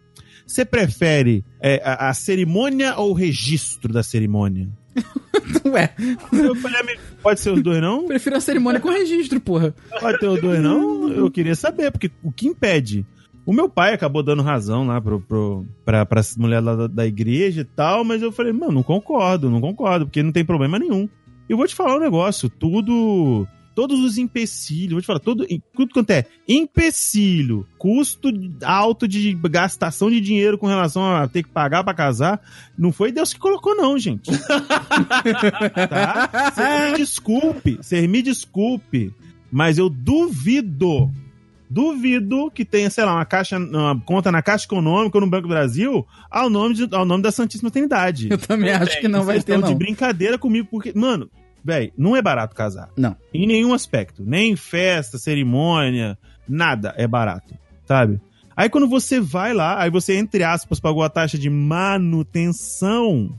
você 0.47 0.65
prefere 0.65 1.45
é, 1.61 1.79
a, 1.85 2.09
a 2.09 2.13
cerimônia 2.15 2.95
ou 2.97 3.11
o 3.11 3.13
registro 3.13 3.93
da 3.93 4.01
cerimônia? 4.01 4.67
Ué, 5.65 5.93
Eu 6.31 6.55
falei, 6.55 6.81
"Ah, 6.81 6.97
pode 7.21 7.39
ser 7.39 7.51
os 7.51 7.61
dois 7.61 7.81
não? 7.81 8.05
prefiro 8.07 8.35
a 8.37 8.39
cerimônia 8.39 8.79
com 8.79 8.89
registro, 8.89 9.39
porra. 9.39 9.73
Pode 9.99 10.19
ter 10.19 10.27
os 10.27 10.41
dois 10.41 10.61
não? 10.61 11.09
Eu 11.11 11.29
queria 11.29 11.55
saber, 11.55 11.91
porque 11.91 12.09
o 12.23 12.31
que 12.31 12.47
impede? 12.47 13.05
O 13.45 13.53
meu 13.53 13.69
pai 13.69 13.93
acabou 13.93 14.23
dando 14.23 14.41
razão 14.41 14.87
lá 14.87 14.99
pro, 14.99 15.21
pro, 15.21 15.65
pra, 15.85 16.03
pra 16.05 16.21
mulher 16.37 16.61
lá 16.61 16.75
da, 16.75 16.87
da 16.87 17.05
igreja 17.05 17.61
e 17.61 17.65
tal, 17.65 18.03
mas 18.03 18.21
eu 18.23 18.31
falei, 18.31 18.51
mano, 18.51 18.71
não 18.71 18.83
concordo, 18.83 19.51
não 19.51 19.61
concordo, 19.61 20.07
porque 20.07 20.23
não 20.23 20.31
tem 20.31 20.43
problema 20.43 20.79
nenhum. 20.79 21.07
Eu 21.47 21.57
vou 21.57 21.67
te 21.67 21.75
falar 21.75 21.97
um 21.97 21.99
negócio, 21.99 22.49
tudo. 22.49 23.47
Todos 23.75 23.99
os 23.99 24.17
empecilhos, 24.17 24.93
vou 24.93 25.01
te 25.01 25.05
falar, 25.05 25.19
tudo, 25.19 25.45
tudo 25.73 25.93
quanto 25.93 26.09
é 26.09 26.25
empecilho, 26.47 27.67
custo 27.77 28.29
alto 28.63 29.05
de 29.05 29.33
gastação 29.33 30.09
de 30.09 30.21
dinheiro 30.21 30.57
com 30.57 30.65
relação 30.65 31.03
a 31.13 31.27
ter 31.27 31.43
que 31.43 31.49
pagar 31.49 31.83
pra 31.83 31.93
casar, 31.93 32.39
não 32.77 32.93
foi 32.93 33.11
Deus 33.11 33.33
que 33.33 33.39
colocou, 33.39 33.75
não, 33.75 33.99
gente. 33.99 34.31
tá? 35.89 36.51
Você 36.53 36.91
me 36.91 36.97
desculpe, 36.97 37.77
você 37.81 38.07
me 38.07 38.21
desculpe, 38.21 39.13
mas 39.51 39.77
eu 39.77 39.89
duvido, 39.89 41.11
duvido 41.69 42.49
que 42.51 42.63
tenha, 42.63 42.89
sei 42.89 43.03
lá, 43.05 43.13
uma 43.15 43.25
caixa, 43.25 43.57
uma 43.57 43.99
conta 44.01 44.31
na 44.31 44.41
Caixa 44.41 44.65
Econômica 44.65 45.17
ou 45.17 45.21
no 45.21 45.29
Banco 45.29 45.43
do 45.43 45.49
Brasil 45.49 46.05
ao 46.29 46.49
nome, 46.49 46.75
de- 46.75 46.95
ao 46.95 47.05
nome 47.05 47.23
da 47.23 47.31
Santíssima 47.31 47.71
Trindade. 47.71 48.27
Eu 48.29 48.37
também 48.37 48.71
acho 48.71 48.99
que 48.99 49.07
não 49.07 49.23
vai 49.23 49.35
Vocês 49.35 49.43
ter, 49.45 49.53
estão 49.53 49.67
de 49.67 49.73
não. 49.73 49.77
brincadeira 49.79 50.37
comigo, 50.37 50.67
porque, 50.69 50.91
mano, 50.95 51.29
velho, 51.63 51.91
não 51.97 52.15
é 52.15 52.21
barato 52.21 52.55
casar. 52.55 52.89
Não. 52.95 53.15
Em 53.33 53.47
nenhum 53.47 53.73
aspecto. 53.73 54.23
Nem 54.25 54.55
festa, 54.55 55.17
cerimônia, 55.17 56.17
nada 56.47 56.93
é 56.97 57.07
barato, 57.07 57.53
sabe? 57.85 58.19
Aí 58.55 58.69
quando 58.69 58.87
você 58.87 59.19
vai 59.19 59.53
lá, 59.53 59.81
aí 59.81 59.89
você, 59.89 60.15
entre 60.15 60.43
aspas, 60.43 60.79
pagou 60.79 61.03
a 61.03 61.09
taxa 61.09 61.37
de 61.37 61.49
manutenção, 62.29 63.37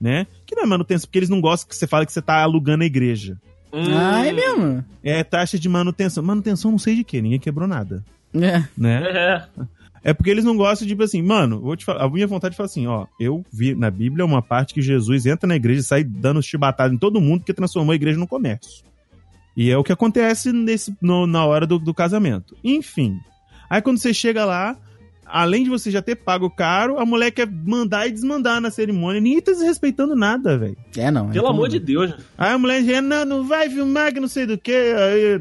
né? 0.00 0.26
Que 0.46 0.54
não 0.54 0.62
é 0.62 0.66
manutenção, 0.66 1.06
porque 1.06 1.18
eles 1.18 1.28
não 1.28 1.40
gostam 1.40 1.68
que 1.68 1.76
você 1.76 1.86
fale 1.86 2.06
que 2.06 2.12
você 2.12 2.22
tá 2.22 2.42
alugando 2.42 2.82
a 2.82 2.86
igreja. 2.86 3.38
Hum. 3.72 3.96
Ah, 3.96 4.26
é 4.26 4.32
mesmo? 4.32 4.84
É 5.02 5.22
taxa 5.24 5.58
de 5.58 5.68
manutenção. 5.68 6.22
Manutenção 6.22 6.70
não 6.70 6.78
sei 6.78 6.94
de 6.96 7.04
quê, 7.04 7.20
ninguém 7.20 7.38
quebrou 7.38 7.68
nada, 7.68 8.04
É. 8.34 8.62
né? 8.76 9.02
É. 10.04 10.10
É 10.10 10.14
porque 10.14 10.30
eles 10.30 10.44
não 10.44 10.56
gostam 10.56 10.86
de, 10.86 10.92
tipo 10.94 11.02
assim, 11.02 11.20
mano, 11.20 11.60
vou 11.60 11.76
te 11.76 11.84
falar, 11.84 12.04
a 12.04 12.08
minha 12.08 12.26
vontade 12.26 12.52
de 12.52 12.56
falar 12.56 12.66
assim, 12.66 12.86
ó, 12.86 13.06
eu 13.18 13.44
vi 13.52 13.74
na 13.74 13.90
Bíblia 13.90 14.24
uma 14.24 14.40
parte 14.40 14.72
que 14.72 14.80
Jesus 14.80 15.26
entra 15.26 15.46
na 15.46 15.56
igreja 15.56 15.80
e 15.80 15.84
sai 15.84 16.04
dando 16.04 16.40
chibatadas 16.40 16.94
em 16.94 16.98
todo 16.98 17.20
mundo 17.20 17.44
que 17.44 17.52
transformou 17.52 17.92
a 17.92 17.96
igreja 17.96 18.16
no 18.18 18.26
comércio. 18.26 18.84
E 19.56 19.70
é 19.70 19.76
o 19.76 19.82
que 19.82 19.92
acontece 19.92 20.52
nesse, 20.52 20.96
no- 21.02 21.26
na 21.26 21.44
hora 21.44 21.66
do, 21.66 21.80
do 21.80 21.92
casamento. 21.92 22.56
Enfim. 22.62 23.18
Aí 23.68 23.82
quando 23.82 23.98
você 23.98 24.14
chega 24.14 24.44
lá, 24.44 24.76
além 25.28 25.64
de 25.64 25.70
você 25.70 25.90
já 25.90 26.00
ter 26.02 26.16
pago 26.16 26.48
caro, 26.50 26.98
a 26.98 27.04
mulher 27.06 27.30
quer 27.30 27.48
mandar 27.50 28.06
e 28.06 28.10
desmandar 28.12 28.60
na 28.60 28.70
cerimônia. 28.70 29.20
Ninguém 29.20 29.40
tá 29.42 29.52
desrespeitando 29.52 30.14
nada, 30.16 30.56
velho. 30.58 30.76
É, 30.96 31.10
não. 31.10 31.28
Pelo 31.30 31.46
amor 31.48 31.68
de 31.68 31.78
Deus. 31.78 32.12
Aí 32.36 32.52
a 32.52 32.58
mulher 32.58 32.82
diz, 32.82 33.02
não, 33.02 33.24
não 33.24 33.44
vai 33.44 33.68
filmar 33.68 34.12
que 34.12 34.20
não 34.20 34.28
sei 34.28 34.46
do 34.46 34.56
que. 34.58 34.72
Aí 34.72 35.40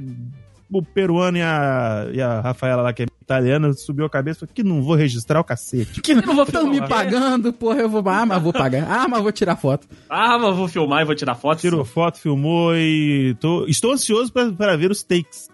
o 0.70 0.82
peruano 0.84 1.38
e 1.38 1.42
a, 1.42 2.08
e 2.14 2.22
a 2.22 2.42
Rafaela 2.42 2.82
lá, 2.82 2.92
que 2.92 3.04
é 3.04 3.06
italiana, 3.22 3.72
subiu 3.74 4.06
a 4.06 4.10
cabeça 4.10 4.40
e 4.40 4.40
falou 4.42 4.52
que 4.54 4.64
não 4.64 4.82
vou 4.82 4.96
registrar 4.96 5.40
o 5.40 5.44
cacete. 5.44 6.00
Que 6.04 6.14
não 6.14 6.36
vou 6.36 6.44
estão 6.44 6.70
me 6.70 6.86
pagando, 6.86 7.54
porra, 7.54 7.80
eu 7.80 7.90
vou. 7.90 8.04
Ah, 8.08 8.26
mas 8.26 8.42
vou 8.44 8.52
pagar. 8.52 8.86
Ah, 8.90 9.08
mas 9.08 9.22
vou 9.22 9.32
tirar 9.32 9.56
foto. 9.56 9.88
Ah, 10.10 10.38
mas 10.38 10.56
vou 10.58 10.68
filmar 10.68 11.02
e 11.02 11.06
vou 11.06 11.16
tirar 11.16 11.36
foto. 11.36 11.60
Tirou 11.62 11.86
foto, 11.86 12.20
filmou 12.20 12.76
e 12.76 13.34
tô, 13.40 13.66
estou 13.66 13.94
ansioso 13.94 14.32
pra- 14.34 14.52
para 14.52 14.76
ver 14.76 14.92
os 14.92 15.02
takes. 15.04 15.50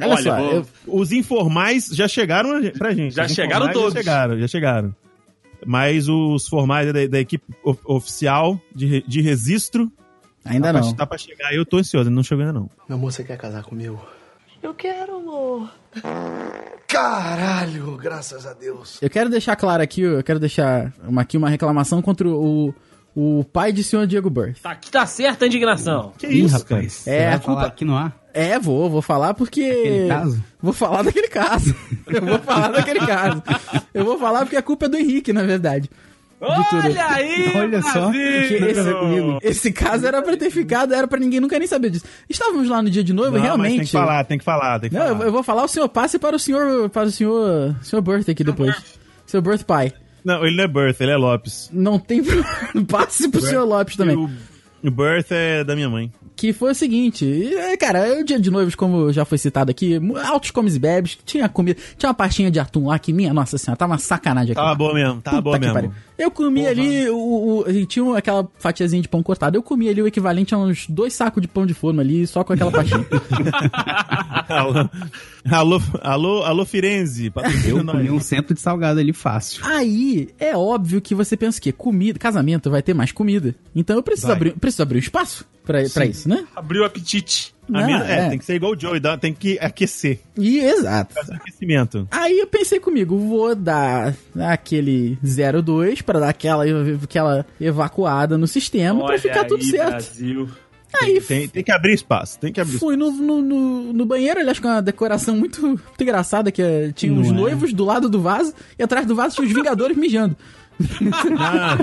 Olha, 0.00 0.14
Olha, 0.14 0.22
só, 0.22 0.36
vou- 0.36 0.52
eu- 0.52 0.66
Os 0.86 1.12
informais 1.12 1.86
já 1.86 2.06
chegaram 2.08 2.50
pra 2.72 2.92
gente. 2.94 3.14
Já 3.14 3.26
chegaram 3.28 3.70
todos. 3.72 3.94
Já 3.94 4.00
chegaram, 4.00 4.38
já 4.38 4.48
chegaram. 4.48 4.94
Mas 5.66 6.08
os 6.08 6.48
formais 6.48 6.92
da, 6.92 7.06
da 7.06 7.20
equipe 7.20 7.44
of- 7.62 7.80
oficial 7.84 8.58
de, 8.74 9.02
de 9.06 9.20
registro 9.20 9.90
ainda 10.44 10.72
tá, 10.72 10.80
não. 10.80 10.88
Pra, 10.88 10.96
tá 10.96 11.06
pra 11.06 11.18
chegar. 11.18 11.52
Eu 11.54 11.66
tô 11.66 11.76
ansioso, 11.76 12.08
não 12.10 12.22
chegou 12.22 12.44
ainda 12.44 12.58
não. 12.58 12.70
Meu 12.88 12.96
amor, 12.96 13.12
você 13.12 13.22
quer 13.22 13.36
casar 13.36 13.62
comigo? 13.62 14.00
Eu 14.62 14.72
quero, 14.74 15.16
amor. 15.16 15.70
Caralho, 16.86 17.96
graças 17.96 18.46
a 18.46 18.52
Deus. 18.52 18.98
Eu 19.00 19.08
quero 19.10 19.30
deixar 19.30 19.54
claro 19.56 19.82
aqui, 19.82 20.00
eu 20.02 20.22
quero 20.22 20.38
deixar 20.40 20.92
uma, 21.06 21.22
aqui 21.22 21.36
uma 21.36 21.48
reclamação 21.48 22.02
contra 22.02 22.28
o, 22.28 22.74
o 23.14 23.44
pai 23.44 23.72
de 23.72 23.84
senhor 23.84 24.06
Diego 24.06 24.28
Birth. 24.28 24.58
Tá, 24.62 24.76
tá 24.90 25.06
certa 25.06 25.44
a 25.44 25.48
indignação. 25.48 26.12
Que 26.18 26.26
Ih, 26.26 26.44
isso, 26.44 26.56
rapaz. 26.58 26.92
Você 26.92 27.10
É, 27.10 27.28
a 27.32 27.38
culpa- 27.38 27.54
falar 27.60 27.66
aqui 27.68 27.84
no 27.84 27.96
ar? 27.96 28.19
É, 28.32 28.58
vou, 28.58 28.88
vou 28.90 29.02
falar 29.02 29.34
porque. 29.34 29.62
Aquele 29.62 30.08
caso? 30.08 30.44
Vou 30.62 30.72
falar 30.72 31.02
daquele 31.02 31.28
caso. 31.28 31.74
Eu 32.06 32.22
vou 32.22 32.38
falar 32.38 32.68
daquele 32.68 33.00
caso. 33.00 33.42
Eu 33.94 34.04
vou 34.04 34.18
falar 34.18 34.40
porque 34.40 34.56
a 34.56 34.62
culpa 34.62 34.86
é 34.86 34.88
do 34.88 34.96
Henrique, 34.96 35.32
na 35.32 35.42
verdade. 35.42 35.90
Olha 36.42 37.06
aí, 37.06 37.52
Olha 37.54 37.82
só. 37.82 38.10
Esse, 38.14 39.38
esse 39.42 39.72
caso 39.72 40.06
era 40.06 40.22
pra 40.22 40.36
ter 40.38 40.50
ficado, 40.50 40.94
era 40.94 41.06
pra 41.06 41.18
ninguém 41.20 41.38
nunca 41.38 41.58
nem 41.58 41.68
saber 41.68 41.90
disso. 41.90 42.06
Estávamos 42.30 42.66
lá 42.68 42.80
no 42.80 42.88
dia 42.88 43.04
de 43.04 43.12
noiva, 43.12 43.32
Não, 43.32 43.38
mas 43.38 43.44
realmente. 43.44 43.76
tem 43.76 43.84
que 43.84 43.92
falar, 43.92 44.24
tem 44.24 44.38
que 44.38 44.44
falar, 44.44 44.80
tem 44.80 44.88
que 44.88 44.96
Não, 44.96 45.02
eu, 45.06 45.12
falar. 45.14 45.26
eu 45.26 45.32
vou 45.32 45.42
falar 45.42 45.64
o 45.64 45.68
senhor 45.68 45.88
passe 45.90 46.18
para 46.18 46.34
o 46.34 46.38
senhor, 46.38 46.88
para 46.88 47.08
o 47.08 47.10
senhor, 47.10 47.76
senhor 47.82 48.00
Birth 48.00 48.28
aqui 48.30 48.42
depois. 48.42 48.74
Seu 49.26 49.42
Birth 49.42 49.64
pai. 49.64 49.92
Não, 50.24 50.44
ele 50.46 50.56
não 50.56 50.64
é 50.64 50.68
Birth, 50.68 51.00
ele 51.00 51.12
é 51.12 51.16
Lopes. 51.16 51.68
Não 51.72 51.98
tem. 51.98 52.22
Passe 52.88 53.28
pro 53.28 53.40
senhor 53.42 53.64
Lopes 53.64 53.96
também. 53.96 54.14
E 54.16 54.18
o 54.18 54.30
Birth 54.88 55.32
é 55.32 55.64
da 55.64 55.74
minha 55.74 55.88
mãe. 55.90 56.12
Que 56.36 56.52
foi 56.54 56.70
o 56.70 56.74
seguinte, 56.74 57.52
é, 57.54 57.76
cara, 57.76 58.18
o 58.20 58.24
dia 58.24 58.38
de 58.40 58.50
noivos, 58.50 58.74
como 58.74 59.12
já 59.12 59.26
foi 59.26 59.36
citado 59.36 59.70
aqui, 59.70 60.00
altos 60.24 60.50
comes 60.50 60.74
e 60.74 60.78
bebes, 60.78 61.18
tinha 61.26 61.46
comida, 61.50 61.78
tinha 61.98 62.08
uma 62.08 62.14
pastinha 62.14 62.50
de 62.50 62.58
atum 62.58 62.86
lá 62.86 62.98
que, 62.98 63.12
minha 63.12 63.34
nossa 63.34 63.58
senhora, 63.58 63.76
tava 63.76 63.92
uma 63.92 63.98
sacanagem 63.98 64.52
aqui. 64.52 64.60
Tava 64.60 64.74
boa 64.74 64.94
mesmo, 64.94 65.20
tava 65.20 65.40
boa 65.42 65.58
mesmo. 65.58 65.74
pariu. 65.74 65.92
Eu 66.16 66.30
comi 66.30 66.60
Porra. 66.60 66.70
ali, 66.70 67.08
o, 67.10 67.64
o- 67.66 67.86
tinha 67.86 68.16
aquela 68.16 68.48
fatiazinha 68.58 69.02
de 69.02 69.08
pão 69.08 69.22
cortado, 69.22 69.56
eu 69.58 69.62
comi 69.62 69.88
ali 69.88 70.00
o 70.00 70.06
equivalente 70.06 70.54
a 70.54 70.58
uns 70.58 70.86
dois 70.88 71.12
sacos 71.12 71.42
de 71.42 71.48
pão 71.48 71.66
de 71.66 71.74
forno 71.74 72.00
ali, 72.00 72.26
só 72.26 72.42
com 72.44 72.52
aquela 72.54 72.70
pastinha. 72.70 73.04
alô, 74.48 74.88
alô, 75.50 75.80
alô, 76.02 76.42
alô 76.42 76.64
Firenze, 76.66 77.32
Eu 77.66 77.84
comi 77.84 78.10
um 78.10 78.20
centro 78.20 78.54
de 78.54 78.60
salgado 78.60 79.00
ali 79.00 79.12
fácil. 79.12 79.64
Aí, 79.64 80.28
é 80.38 80.56
óbvio 80.56 81.00
que 81.00 81.14
você 81.14 81.36
pensa 81.36 81.60
que 81.60 81.72
comida, 81.72 82.18
casamento 82.18 82.70
vai 82.70 82.82
ter 82.82 82.94
mais 82.94 83.12
comida. 83.12 83.54
Então 83.74 83.96
eu 83.96 84.02
preciso, 84.02 84.28
Vai. 84.28 84.36
abrir, 84.36 84.52
preciso 84.70 84.82
abrir 84.82 84.96
um 84.96 85.00
espaço 85.00 85.44
pra, 85.64 85.78
pra 85.92 86.06
isso, 86.06 86.28
né? 86.28 86.44
Abriu 86.56 86.82
o 86.82 86.84
apetite. 86.84 87.54
A 87.68 87.72
Não, 87.72 87.86
minha- 87.86 88.02
é, 88.04 88.26
é. 88.26 88.28
tem 88.30 88.38
que 88.38 88.44
ser 88.44 88.54
igual 88.56 88.72
o 88.72 88.78
Joey, 88.80 89.00
tem 89.20 89.32
que 89.32 89.56
aquecer. 89.60 90.18
E 90.36 90.58
exato. 90.58 91.14
Fazer 91.14 91.34
aquecimento. 91.34 92.08
Aí 92.10 92.38
eu 92.38 92.46
pensei 92.48 92.80
comigo, 92.80 93.16
vou 93.16 93.54
dar 93.54 94.14
aquele 94.40 95.16
02 95.22 96.02
pra 96.02 96.18
dar 96.18 96.28
aquela, 96.30 96.64
aquela 97.02 97.46
evacuada 97.60 98.36
no 98.36 98.46
sistema 98.48 98.98
pra 99.00 99.08
Olha 99.10 99.18
ficar 99.20 99.44
tudo 99.44 99.62
aí, 99.62 99.70
certo. 99.70 99.90
Brasil. 99.90 100.48
Aí 101.00 101.20
Tem, 101.20 101.46
tem 101.46 101.62
que 101.62 101.70
abrir 101.70 101.94
espaço, 101.94 102.36
tem 102.40 102.52
que 102.52 102.60
abrir 102.60 102.76
fui 102.76 102.96
no, 102.96 103.12
no, 103.12 103.40
no, 103.40 103.92
no 103.92 104.04
banheiro, 104.04 104.40
aliás, 104.40 104.58
com 104.58 104.66
uma 104.66 104.82
decoração 104.82 105.36
muito, 105.36 105.62
muito 105.64 105.82
engraçada, 106.00 106.50
que 106.50 106.60
é, 106.60 106.90
tinha 106.90 107.12
Não 107.12 107.20
os 107.22 107.28
é? 107.28 107.30
noivos 107.32 107.72
do 107.72 107.84
lado 107.84 108.08
do 108.08 108.20
vaso 108.20 108.52
e 108.76 108.82
atrás 108.82 109.06
do 109.06 109.14
vaso 109.14 109.36
tinha 109.36 109.46
os 109.46 109.54
Vingadores 109.54 109.96
mijando. 109.96 110.36
Ah, 111.38 111.76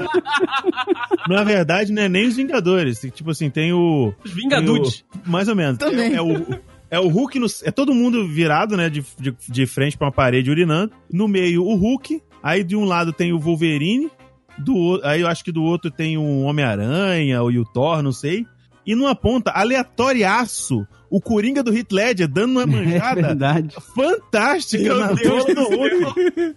na 1.28 1.44
verdade, 1.44 1.92
não 1.92 2.04
é 2.04 2.10
nem 2.10 2.28
os 2.28 2.36
Vingadores. 2.36 3.00
Tipo 3.14 3.32
assim, 3.32 3.50
tem 3.50 3.74
o. 3.74 4.14
Os 4.24 4.32
Vingadudes. 4.32 5.04
Mais 5.26 5.48
ou 5.48 5.56
menos. 5.56 5.78
Também. 5.78 6.14
É, 6.14 6.16
é 6.16 6.22
o. 6.22 6.46
É 6.90 7.00
o 7.00 7.10
Hulk, 7.10 7.38
no, 7.38 7.48
é 7.64 7.72
todo 7.72 7.94
mundo 7.94 8.26
virado, 8.26 8.78
né, 8.78 8.90
de, 8.90 9.04
de, 9.20 9.36
de 9.50 9.66
frente 9.66 9.98
pra 9.98 10.08
uma 10.08 10.12
parede 10.14 10.50
urinando. 10.50 10.94
No 11.12 11.28
meio, 11.28 11.64
o 11.66 11.76
Hulk. 11.76 12.22
Aí 12.42 12.64
de 12.64 12.78
um 12.78 12.86
lado 12.86 13.12
tem 13.12 13.34
o 13.34 13.40
Wolverine. 13.40 14.10
Do, 14.58 15.00
aí 15.04 15.22
eu 15.22 15.28
acho 15.28 15.44
que 15.44 15.52
do 15.52 15.64
outro 15.64 15.92
tem 15.92 16.18
o 16.18 16.42
Homem-Aranha 16.44 17.42
ou 17.42 17.50
o 17.50 17.66
Thor, 17.66 18.02
não 18.02 18.14
sei. 18.14 18.46
E 18.86 18.96
numa 18.96 19.14
ponta, 19.14 19.52
aleatoriaço, 19.52 20.88
o 21.10 21.20
Coringa 21.20 21.62
do 21.62 21.76
Heath 21.76 21.92
Ledger 21.92 22.28
dando 22.28 22.52
uma 22.52 22.64
É 22.64 22.66
manjada 22.66 23.22
verdade. 23.22 23.76
fantástica 23.94 24.84
Meu 24.84 25.00
na 25.00 25.12
Deus 25.12 25.44
do 25.46 25.64
Hulk. 25.64 26.56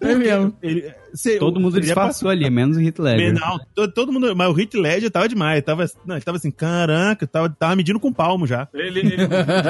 É 0.00 0.14
mesmo. 0.14 0.56
Ele, 0.62 0.94
cê- 1.14 1.38
Todo 1.38 1.60
mundo 1.60 1.80
disfarçou 1.80 2.28
ali, 2.30 2.48
menos 2.50 2.76
o 2.76 2.80
Heath 2.80 2.98
Ledger. 2.98 3.32
não, 3.34 3.58
todo, 3.74 3.92
todo 3.92 4.12
mundo. 4.12 4.34
Mas 4.36 4.48
o 4.54 4.58
Heath 4.60 4.74
Ledger 4.74 5.10
tava 5.10 5.28
demais. 5.28 5.62
Tava, 5.62 5.84
não, 6.06 6.16
ele 6.16 6.24
tava 6.24 6.36
assim, 6.38 6.50
caraca, 6.50 7.26
tava, 7.26 7.48
tava 7.48 7.76
medindo 7.76 8.00
com 8.00 8.12
palmo 8.12 8.46
já. 8.46 8.68
Ele, 8.74 9.00
ele 9.00 9.16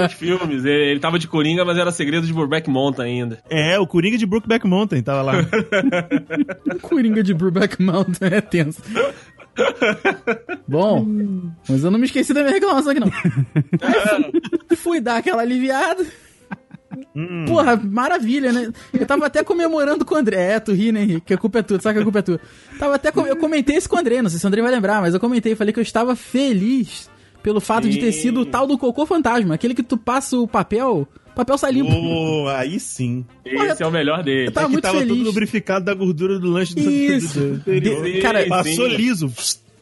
os 0.06 0.12
filmes, 0.14 0.64
ele, 0.64 0.90
ele 0.90 1.00
tava 1.00 1.18
de 1.18 1.28
Coringa, 1.28 1.64
mas 1.64 1.76
era 1.78 1.90
segredo 1.92 2.26
de 2.26 2.32
Burbeck 2.32 2.68
Monta 2.68 3.02
ainda. 3.02 3.38
É, 3.48 3.78
o 3.78 3.86
Coringa 3.86 4.16
de 4.18 4.26
Brookback 4.26 4.66
Mountain 4.66 5.02
tava 5.02 5.22
lá. 5.22 5.32
Coringa 6.82 7.22
de 7.22 7.34
Brubeck 7.34 7.80
Mountain 7.82 8.28
é 8.32 8.40
tenso. 8.40 8.80
Bom, 10.66 11.06
mas 11.68 11.84
eu 11.84 11.90
não 11.90 11.98
me 11.98 12.06
esqueci 12.06 12.32
da 12.34 12.40
minha 12.42 12.54
reclamação 12.54 12.90
aqui, 12.90 13.00
não. 13.00 13.10
Aí 13.80 14.32
fui, 14.68 14.76
fui 14.76 15.00
dar 15.00 15.18
aquela 15.18 15.42
aliviada. 15.42 16.04
Hum. 17.14 17.44
Porra, 17.46 17.76
maravilha, 17.76 18.52
né? 18.52 18.72
Eu 18.92 19.06
tava 19.06 19.26
até 19.26 19.42
comemorando 19.44 20.04
com 20.04 20.14
o 20.14 20.18
André. 20.18 20.52
É, 20.54 20.60
tu 20.60 20.72
ri, 20.72 20.90
né, 20.92 21.02
Henrique? 21.02 21.20
Que 21.26 21.34
a 21.34 21.38
culpa 21.38 21.58
é 21.58 21.62
tua, 21.62 21.80
sabe 21.80 21.94
que 21.96 22.00
a 22.00 22.04
culpa 22.04 22.18
é 22.18 22.22
tua. 22.22 22.40
Tava 22.78 22.94
até 22.96 23.10
com- 23.12 23.26
Eu 23.26 23.36
comentei 23.36 23.76
isso 23.76 23.88
com 23.88 23.96
o 23.96 23.98
André, 23.98 24.20
não 24.22 24.30
sei 24.30 24.38
se 24.38 24.44
o 24.44 24.48
André 24.48 24.62
vai 24.62 24.70
lembrar, 24.70 25.00
mas 25.00 25.14
eu 25.14 25.20
comentei, 25.20 25.54
falei 25.54 25.72
que 25.72 25.78
eu 25.80 25.82
estava 25.82 26.14
feliz 26.16 27.08
pelo 27.42 27.60
fato 27.60 27.88
de 27.88 27.98
ter 27.98 28.10
Sim. 28.12 28.20
sido 28.22 28.40
o 28.40 28.46
tal 28.46 28.66
do 28.66 28.78
cocô 28.78 29.04
fantasma, 29.04 29.54
aquele 29.54 29.74
que 29.74 29.82
tu 29.82 29.98
passa 29.98 30.34
o 30.38 30.48
papel, 30.48 31.06
o 31.26 31.34
papel 31.34 31.58
sai 31.58 31.72
limpo. 31.72 31.92
oh, 31.92 32.48
aí 32.48 32.80
sim. 32.80 33.24
Esse 33.44 33.82
é 33.82 33.86
o 33.86 33.90
melhor 33.90 34.22
dele. 34.22 34.46
Eu 34.48 34.52
tava 34.52 34.66
é 34.66 34.70
muito 34.70 34.82
tava 34.82 34.98
feliz. 34.98 35.14
todo 35.14 35.24
lubrificado 35.26 35.84
da 35.84 35.92
gordura 35.92 36.38
do 36.38 36.48
lanche 36.48 36.74
do, 36.74 36.80
Isso. 36.90 37.38
do, 37.38 37.48
do 37.48 37.54
anterior. 37.56 38.02
De- 38.04 38.20
cara, 38.20 38.42
Sim, 38.44 38.48
Passou 38.48 38.90
sim. 38.90 38.96
liso. 38.96 39.32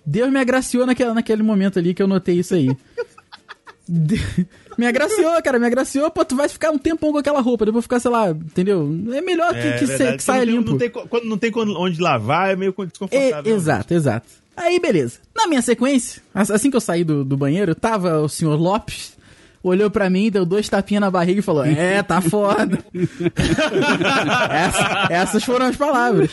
Deus 0.04 0.32
me 0.32 0.40
agraciou 0.40 0.84
naquele, 0.84 1.12
naquele 1.12 1.42
momento 1.44 1.78
ali 1.78 1.94
que 1.94 2.02
eu 2.02 2.08
notei 2.08 2.40
isso 2.40 2.54
aí. 2.56 2.66
De- 3.88 4.46
Me 4.78 4.86
agraciou, 4.86 5.42
cara, 5.42 5.58
me 5.58 5.66
agraciou. 5.66 6.10
Pô, 6.10 6.24
tu 6.24 6.34
vai 6.36 6.48
ficar 6.48 6.70
um 6.70 6.78
tempão 6.78 7.12
com 7.12 7.18
aquela 7.18 7.40
roupa, 7.40 7.66
depois 7.66 7.84
ficar, 7.84 8.00
sei 8.00 8.10
lá, 8.10 8.30
entendeu? 8.30 8.88
É 9.12 9.20
melhor 9.20 9.52
que, 9.52 9.58
É, 9.60 9.72
que, 9.78 9.86
que 10.16 10.22
saia 10.22 10.44
não 10.46 10.52
limpo. 10.52 10.64
tem- 10.64 10.72
Não 10.72 10.78
tem, 10.78 11.08
quando 11.08 11.24
não 11.24 11.38
tem 11.38 11.52
onde 11.76 12.00
lavar, 12.00 12.50
é 12.52 12.56
meio 12.56 12.74
É, 12.78 12.86
desconfortável. 12.86 13.54
exato, 13.54 13.94
exato. 13.94 14.26
Aí, 14.56 14.78
beleza. 14.80 15.18
Na 15.34 15.46
minha 15.46 15.62
sequência, 15.62 16.22
as- 16.34 16.50
assim 16.50 16.70
que 16.70 16.76
eu 16.76 16.80
saí 16.80 17.04
do, 17.04 17.24
do 17.24 17.36
banheiro, 17.36 17.74
tava 17.74 18.18
o 18.20 18.28
senhor 18.28 18.58
Lopes, 18.60 19.16
olhou 19.62 19.90
pra 19.90 20.10
mim, 20.10 20.30
deu 20.30 20.44
dois 20.44 20.68
tapinhas 20.68 21.00
na 21.00 21.10
barriga 21.10 21.38
e 21.40 21.42
falou: 21.42 21.64
É, 21.64 22.02
tá 22.02 22.20
foda. 22.20 22.78
Essa- 24.50 25.06
essas 25.10 25.44
foram 25.44 25.66
as 25.66 25.76
palavras. 25.76 26.30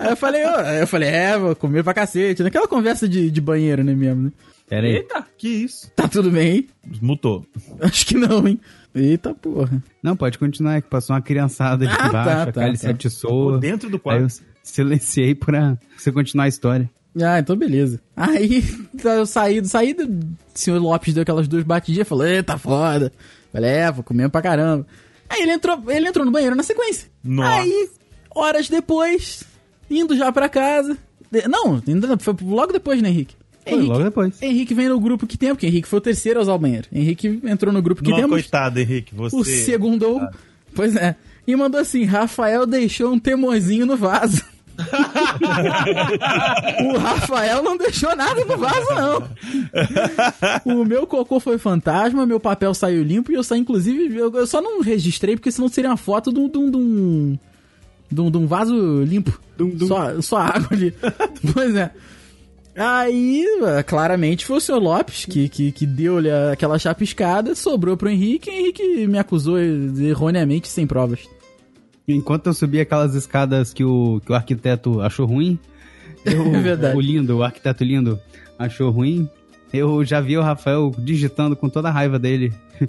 Aí 0.00 0.10
eu 0.10 0.16
falei, 0.16 0.44
aí 0.44 0.80
eu 0.80 0.86
falei, 0.86 1.08
é, 1.08 1.38
vou 1.38 1.54
comer 1.56 1.82
pra 1.84 1.94
cacete. 1.94 2.42
Naquela 2.42 2.66
conversa 2.68 3.08
de, 3.08 3.30
de 3.30 3.40
banheiro, 3.40 3.84
né 3.84 3.94
mesmo? 3.94 4.22
né? 4.24 4.32
Pera 4.74 4.86
aí. 4.86 4.94
Eita! 4.96 5.26
Que 5.38 5.48
isso? 5.48 5.90
Tá 5.94 6.08
tudo 6.08 6.30
bem 6.30 6.50
aí? 6.50 6.68
Mutou. 7.00 7.46
Acho 7.80 8.06
que 8.06 8.14
não, 8.16 8.46
hein? 8.48 8.60
Eita 8.94 9.34
porra. 9.34 9.82
Não, 10.02 10.16
pode 10.16 10.38
continuar, 10.38 10.76
é 10.76 10.80
que 10.80 10.88
passou 10.88 11.14
uma 11.14 11.22
criançada 11.22 11.86
de 11.86 11.92
Ah, 11.92 12.08
baixo, 12.08 12.12
tá, 12.12 12.42
a 12.42 12.46
tá, 12.52 12.52
tá. 12.70 12.74
se 12.76 12.86
atiçou. 12.88 13.58
Dentro 13.58 13.88
do 13.88 13.96
Aí 13.96 14.00
quarto. 14.00 14.22
eu 14.22 14.28
silenciei 14.62 15.34
pra 15.34 15.76
você 15.96 16.10
continuar 16.12 16.44
a 16.44 16.48
história. 16.48 16.90
Ah, 17.22 17.38
então 17.38 17.54
beleza. 17.56 18.00
Aí 18.16 18.62
tá, 19.00 19.10
eu 19.14 19.26
saí, 19.26 19.64
saí 19.64 19.94
do 19.94 20.02
o 20.04 20.36
senhor 20.54 20.80
Lopes 20.80 21.14
deu 21.14 21.22
aquelas 21.22 21.46
duas 21.46 21.62
batidinhas, 21.62 22.08
falou, 22.08 22.26
eita 22.26 22.58
foda. 22.58 23.12
Falei, 23.52 23.70
é, 23.70 23.92
vou 23.92 24.02
comer 24.02 24.28
pra 24.28 24.42
caramba. 24.42 24.84
Aí 25.28 25.42
ele 25.42 25.52
entrou, 25.52 25.80
ele 25.88 26.08
entrou 26.08 26.26
no 26.26 26.32
banheiro 26.32 26.56
na 26.56 26.62
sequência. 26.64 27.08
Nossa. 27.22 27.60
Aí, 27.60 27.88
horas 28.34 28.68
depois, 28.68 29.44
indo 29.88 30.16
já 30.16 30.32
pra 30.32 30.48
casa. 30.48 30.96
de- 31.30 31.46
não, 31.48 31.80
ainda 31.86 32.06
não, 32.08 32.18
foi 32.18 32.34
logo 32.42 32.72
depois, 32.72 33.00
né, 33.00 33.08
Henrique? 33.08 33.36
Foi 33.66 33.80
logo 33.80 34.04
depois. 34.04 34.42
Henrique 34.42 34.74
vem 34.74 34.88
no 34.88 35.00
grupo 35.00 35.26
que 35.26 35.38
tem, 35.38 35.50
porque 35.50 35.66
Henrique 35.66 35.88
foi 35.88 35.98
o 35.98 36.02
terceiro 36.02 36.38
a 36.38 36.42
usar 36.42 36.54
o 36.54 36.58
banheiro. 36.58 36.86
Henrique 36.92 37.40
entrou 37.44 37.72
no 37.72 37.80
grupo 37.80 38.02
que 38.02 38.10
Não, 38.10 38.16
temos. 38.16 38.32
coitado, 38.32 38.78
Henrique. 38.78 39.14
Você. 39.14 39.36
O 39.36 39.44
segundo. 39.44 40.20
Pois 40.74 40.94
é. 40.96 41.16
E 41.46 41.56
mandou 41.56 41.80
assim: 41.80 42.04
Rafael 42.04 42.66
deixou 42.66 43.12
um 43.12 43.18
temozinho 43.18 43.86
no 43.86 43.96
vaso. 43.96 44.42
o 46.94 46.98
Rafael 46.98 47.62
não 47.62 47.76
deixou 47.76 48.16
nada 48.16 48.44
no 48.44 48.56
vaso, 48.56 48.88
não. 48.94 49.28
O 50.80 50.84
meu 50.84 51.06
cocô 51.06 51.38
foi 51.38 51.58
fantasma, 51.58 52.26
meu 52.26 52.40
papel 52.40 52.74
saiu 52.74 53.04
limpo 53.04 53.30
e 53.30 53.36
eu 53.36 53.44
saí, 53.44 53.60
inclusive, 53.60 54.16
eu, 54.16 54.44
só 54.46 54.60
não 54.60 54.80
registrei 54.80 55.36
porque 55.36 55.52
senão 55.52 55.68
seria 55.68 55.90
uma 55.90 55.96
foto 55.96 56.32
de 56.32 56.40
um. 56.40 56.48
De 56.48 56.56
um, 58.20 58.30
de 58.30 58.36
um, 58.36 58.46
vaso 58.46 59.02
limpo. 59.02 59.40
Só, 59.86 60.20
só 60.20 60.36
água 60.38 60.68
ali. 60.72 60.92
pois 61.52 61.76
é. 61.76 61.92
Aí, 62.76 63.44
eh, 63.62 63.82
claramente, 63.82 64.44
foi 64.44 64.56
o 64.56 64.60
senhor 64.60 64.80
Lopes 64.80 65.24
que, 65.24 65.48
que, 65.48 65.70
que 65.70 65.86
deu-lhe 65.86 66.30
aquela 66.30 66.78
chapiscada, 66.78 67.54
sobrou 67.54 67.96
pro 67.96 68.08
Henrique, 68.08 68.50
e 68.50 68.52
Henrique 68.60 69.06
me 69.06 69.18
acusou 69.18 69.58
erroneamente 69.58 70.68
sem 70.68 70.86
provas. 70.86 71.20
Enquanto 72.06 72.46
eu 72.48 72.54
subia 72.54 72.82
aquelas 72.82 73.14
escadas 73.14 73.72
que 73.72 73.84
o, 73.84 74.20
que 74.24 74.32
o 74.32 74.34
arquiteto 74.34 75.00
achou 75.00 75.24
ruim, 75.26 75.58
eu- 76.26 76.54
É 76.88 76.94
o 76.94 77.00
lindo, 77.00 77.36
o 77.38 77.42
arquiteto 77.42 77.84
lindo, 77.84 78.18
achou 78.58 78.90
ruim, 78.90 79.28
eu 79.72 80.04
já 80.04 80.20
vi 80.20 80.36
o 80.36 80.42
Rafael 80.42 80.92
digitando 80.98 81.54
com 81.56 81.68
toda 81.68 81.88
a 81.88 81.92
raiva 81.92 82.18
dele 82.18 82.52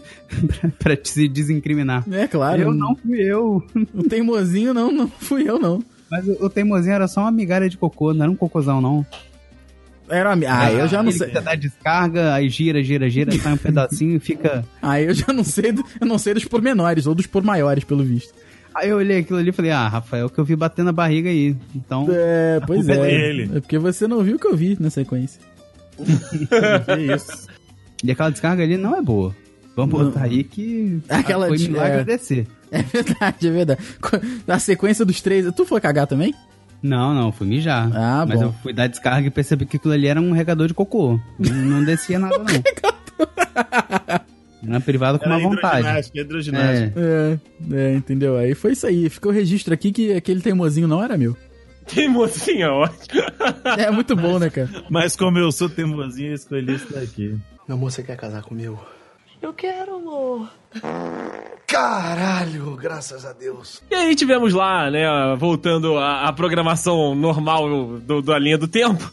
pra, 0.80 0.96
pra 0.96 0.98
se 1.04 1.28
desincriminar. 1.28 2.04
É 2.12 2.28
claro. 2.28 2.62
eu 2.62 2.74
não 2.74 2.96
fui 2.96 3.22
eu. 3.22 3.64
O 3.94 4.04
teimosinho 4.04 4.74
não, 4.74 4.92
não 4.92 5.08
fui 5.08 5.48
eu, 5.48 5.60
não. 5.60 5.82
Mas 6.10 6.28
o, 6.28 6.46
o 6.46 6.50
teimosinho 6.50 6.94
era 6.94 7.08
só 7.08 7.22
uma 7.22 7.32
migalha 7.32 7.70
de 7.70 7.78
cocô, 7.78 8.14
não 8.14 8.24
era 8.24 8.32
um 8.32 8.36
cocôzão, 8.36 8.82
não. 8.82 9.06
Era 10.10 10.36
uma... 10.36 10.46
Ah, 10.48 10.72
eu 10.72 10.88
já 10.88 11.02
não 11.02 11.10
Ele 11.10 11.18
sei. 11.18 11.32
Você 11.32 11.42
dá 11.42 11.56
descarga, 11.56 12.34
aí 12.34 12.48
gira, 12.50 12.84
gira, 12.84 13.10
gira, 13.10 13.32
sai 13.40 13.54
um 13.54 13.58
pedacinho 13.58 14.16
e 14.16 14.20
fica. 14.20 14.64
Ah, 14.82 15.02
eu 15.02 15.14
já 15.14 15.34
não 15.34 15.44
sei, 15.44 15.72
do- 15.72 15.84
eu 16.00 16.06
não 16.06 16.18
sei 16.20 16.34
dos 16.36 16.46
pormenores, 16.46 17.08
ou 17.08 17.16
dos 17.16 17.26
por 17.26 17.44
maiores, 17.44 17.84
pelo 17.84 18.04
visto. 18.04 18.34
Aí 18.74 18.90
eu 18.90 18.98
olhei 18.98 19.20
aquilo 19.20 19.40
ali 19.40 19.50
e 19.50 19.54
falei, 19.54 19.72
ah, 19.72 19.88
Rafael, 19.88 20.30
que 20.30 20.38
eu 20.38 20.44
vi 20.46 20.56
batendo 20.56 20.88
na 20.88 20.92
barriga 20.92 21.30
aí. 21.30 21.56
Então, 21.74 22.08
É, 22.12 22.60
pois 22.68 22.88
é 22.90 22.94
é. 22.94 23.08
dele. 23.08 23.50
É 23.56 23.60
porque 23.62 23.80
você 23.80 24.06
não 24.08 24.22
viu 24.24 24.36
o 24.36 24.40
que 24.40 24.46
eu 24.48 24.56
vi 24.56 24.78
na 24.80 24.90
sequência. 24.90 25.40
Que 25.98 27.02
isso. 27.16 27.48
e 28.04 28.12
aquela 28.12 28.30
descarga 28.30 28.64
ali 28.64 28.78
não 28.78 28.96
é 28.98 29.02
boa. 29.02 29.36
Vamos 29.76 29.92
botar 30.06 30.24
aí 30.24 30.44
que 30.44 31.00
Aquela 31.10 31.48
foi 31.48 31.58
milagre 31.58 31.80
é. 31.90 32.00
agradecer. 32.02 32.48
É 32.72 32.82
verdade, 32.82 33.48
é 33.48 33.52
verdade. 33.52 33.80
Na 34.48 34.60
sequência 34.60 35.04
dos 35.06 35.22
três, 35.22 35.46
tu 35.54 35.66
foi 35.66 35.80
cagar 35.82 36.08
também? 36.08 36.34
Não, 36.86 37.16
não, 37.16 37.32
fui 37.32 37.48
mijar. 37.48 37.90
Ah, 37.96 38.26
Mas 38.28 38.40
bom. 38.40 38.46
eu 38.46 38.54
fui 38.62 38.72
dar 38.72 38.86
descarga 38.86 39.28
e 39.28 39.32
percebi 39.32 39.66
que 39.66 39.78
aquilo 39.78 39.94
ali 39.94 40.06
era 40.08 40.22
um 40.22 40.32
regador 40.32 40.68
de 40.68 40.74
cocô. 40.76 41.20
Não, 41.40 41.84
descia 41.84 42.20
nada, 42.20 42.38
não. 42.38 42.46
Era 44.68 44.80
privado 44.80 45.20
com 45.20 45.26
Era 45.26 45.38
uma 45.38 45.50
vontade. 45.50 45.80
hidroginástica, 45.80 46.20
hidroginástica. 46.20 47.00
É, 47.00 47.38
É, 47.72 47.94
é, 47.94 47.94
entendeu? 47.96 48.38
Aí 48.38 48.54
foi 48.56 48.72
isso 48.74 48.86
aí. 48.88 49.10
Ficou 49.10 49.32
o 49.32 49.36
registro 49.36 49.74
aqui 49.74 49.92
que 49.92 50.14
aquele 50.14 50.42
teimosinho 50.42 50.88
não 50.88 51.04
era 51.04 51.18
meu. 51.18 51.36
Teimosinho 51.88 52.64
é 52.64 52.70
ótimo. 52.70 53.22
É 53.78 53.92
muito 53.92 54.16
bom, 54.16 54.40
né, 54.40 54.50
cara? 54.50 54.70
Mas 54.90 55.16
como 55.16 55.38
eu 55.38 55.52
sou 55.52 55.70
teimosinho, 55.70 56.30
eu 56.30 56.36
escolhi 56.36 56.76
isso 56.76 56.92
daqui. 56.94 57.36
Meu 57.68 57.78
amor, 57.78 57.92
você 57.92 58.02
quer 58.04 58.16
casar 58.18 58.42
comigo? 58.44 58.80
Eu 59.46 59.54
quero, 59.54 59.98
amor. 59.98 60.50
Caralho, 61.68 62.76
graças 62.76 63.24
a 63.26 63.32
Deus. 63.32 63.80
E 63.92 63.94
aí 63.94 64.16
tivemos 64.16 64.56
lá, 64.56 64.90
né, 64.90 65.06
voltando 65.38 66.00
à, 66.00 66.28
à 66.28 66.34
programação 66.34 67.14
normal 67.14 68.00
do, 68.00 68.24
da 68.24 68.40
linha 68.40 68.58
do 68.58 68.68
tempo. 68.68 69.08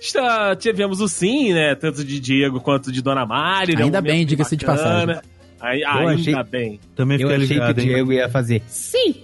Está, 0.00 0.54
tivemos 0.54 1.00
o 1.00 1.08
sim, 1.08 1.52
né, 1.52 1.74
tanto 1.74 2.04
de 2.04 2.20
Diego 2.20 2.60
quanto 2.60 2.92
de 2.92 3.02
Dona 3.02 3.26
Mari. 3.26 3.74
né, 3.74 3.82
um 3.82 3.86
Ainda 3.86 3.98
momento 4.00 4.12
bem, 4.14 4.24
diga-se 4.24 4.56
de 4.56 4.64
passagem. 4.64 5.20
Aí, 5.60 5.80
Eu 5.82 5.88
ainda 5.88 6.12
achei- 6.14 6.42
bem. 6.44 6.80
Também 6.94 7.20
Eu 7.20 7.28
fiquei 7.28 7.44
achei 7.44 7.74
que 7.74 7.80
o? 7.80 7.84
Diego 7.84 8.12
ia 8.12 8.28
fazer. 8.28 8.62
Sim! 8.68 9.16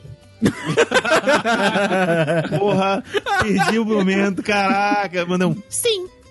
Porra, 2.58 3.04
perdi 3.42 3.78
o 3.78 3.84
momento, 3.84 4.42
caraca. 4.42 5.24
Mandou 5.24 5.50
um... 5.50 5.62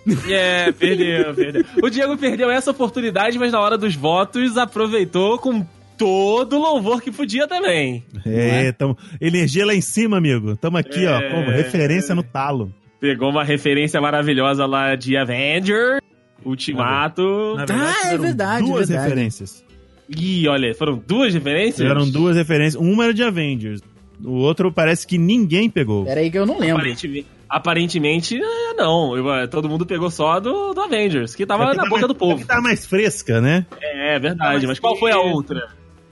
É, 0.30 0.72
perdeu, 0.72 1.34
perdeu. 1.34 1.66
O 1.84 1.90
Diego 1.90 2.18
perdeu 2.18 2.50
essa 2.50 2.72
oportunidade, 2.72 3.38
mas 3.38 3.52
na 3.52 3.60
hora 3.60 3.78
dos 3.78 3.96
votos 3.96 4.58
aproveitou 4.58 5.38
com 5.38 5.66
todo 5.98 6.58
o 6.58 6.60
louvor 6.62 7.02
que 7.02 7.12
podia 7.12 7.48
também. 7.48 8.04
É, 8.26 8.72
tamo... 8.72 8.98
energia 9.20 9.66
lá 9.66 9.74
em 9.76 9.82
cima, 9.82 10.18
amigo. 10.18 10.56
Tamo 10.56 10.78
aqui, 10.78 11.06
ó, 11.06 11.18
É. 11.20 11.30
como 11.32 11.50
referência 11.50 12.14
no 12.16 12.24
talo. 12.24 12.74
Pegou 13.00 13.30
uma 13.30 13.44
referência 13.44 14.00
maravilhosa 14.00 14.66
lá 14.66 14.96
de 14.96 15.18
Avenger, 15.18 16.00
Ultimato. 16.46 17.56
Na 17.56 17.66
Ah, 17.70 18.14
é 18.14 18.18
verdade, 18.18 18.66
Duas 18.66 18.88
verdade. 18.90 19.10
referências. 19.10 19.64
Ih, 20.10 20.48
olha, 20.48 20.74
foram 20.74 21.02
duas 21.06 21.34
referências? 21.34 21.88
Eram 21.90 22.10
duas 22.10 22.38
referências. 22.38 22.82
Uma 22.82 23.06
era 23.06 23.14
de 23.14 23.24
Avengers. 23.24 23.82
O 24.24 24.32
outro 24.38 24.72
parece 24.72 25.06
que 25.06 25.18
ninguém 25.18 25.70
pegou. 25.70 26.06
Pera 26.06 26.22
aí 26.22 26.32
que 26.32 26.40
eu 26.40 26.46
não 26.46 26.58
lembro. 26.60 26.78
Aparentemente, 26.78 27.28
aparentemente 27.50 28.40
é, 28.42 28.74
não. 28.74 29.34
É, 29.36 29.48
todo 29.48 29.70
mundo 29.70 29.86
pegou 29.86 30.10
só 30.10 30.40
do, 30.40 30.74
do 30.74 30.82
Avengers, 30.82 31.36
que 31.36 31.46
tava 31.46 31.66
É 31.66 31.72
que 31.72 31.78
na 31.78 31.84
tá 31.84 31.90
boca 31.90 32.02
mais- 32.02 32.08
do 32.14 32.16
é 32.16 32.20
povo. 32.20 32.38
que 32.42 32.46
tá 32.48 32.62
mais 32.62 32.86
fresca, 32.86 33.40
né? 33.42 33.66
É, 33.82 34.16
é 34.16 34.20
verdade. 34.20 34.66
Mas 34.68 34.80
qual 34.80 34.96
foi 34.98 35.12
a 35.12 35.20
outra? 35.20 35.70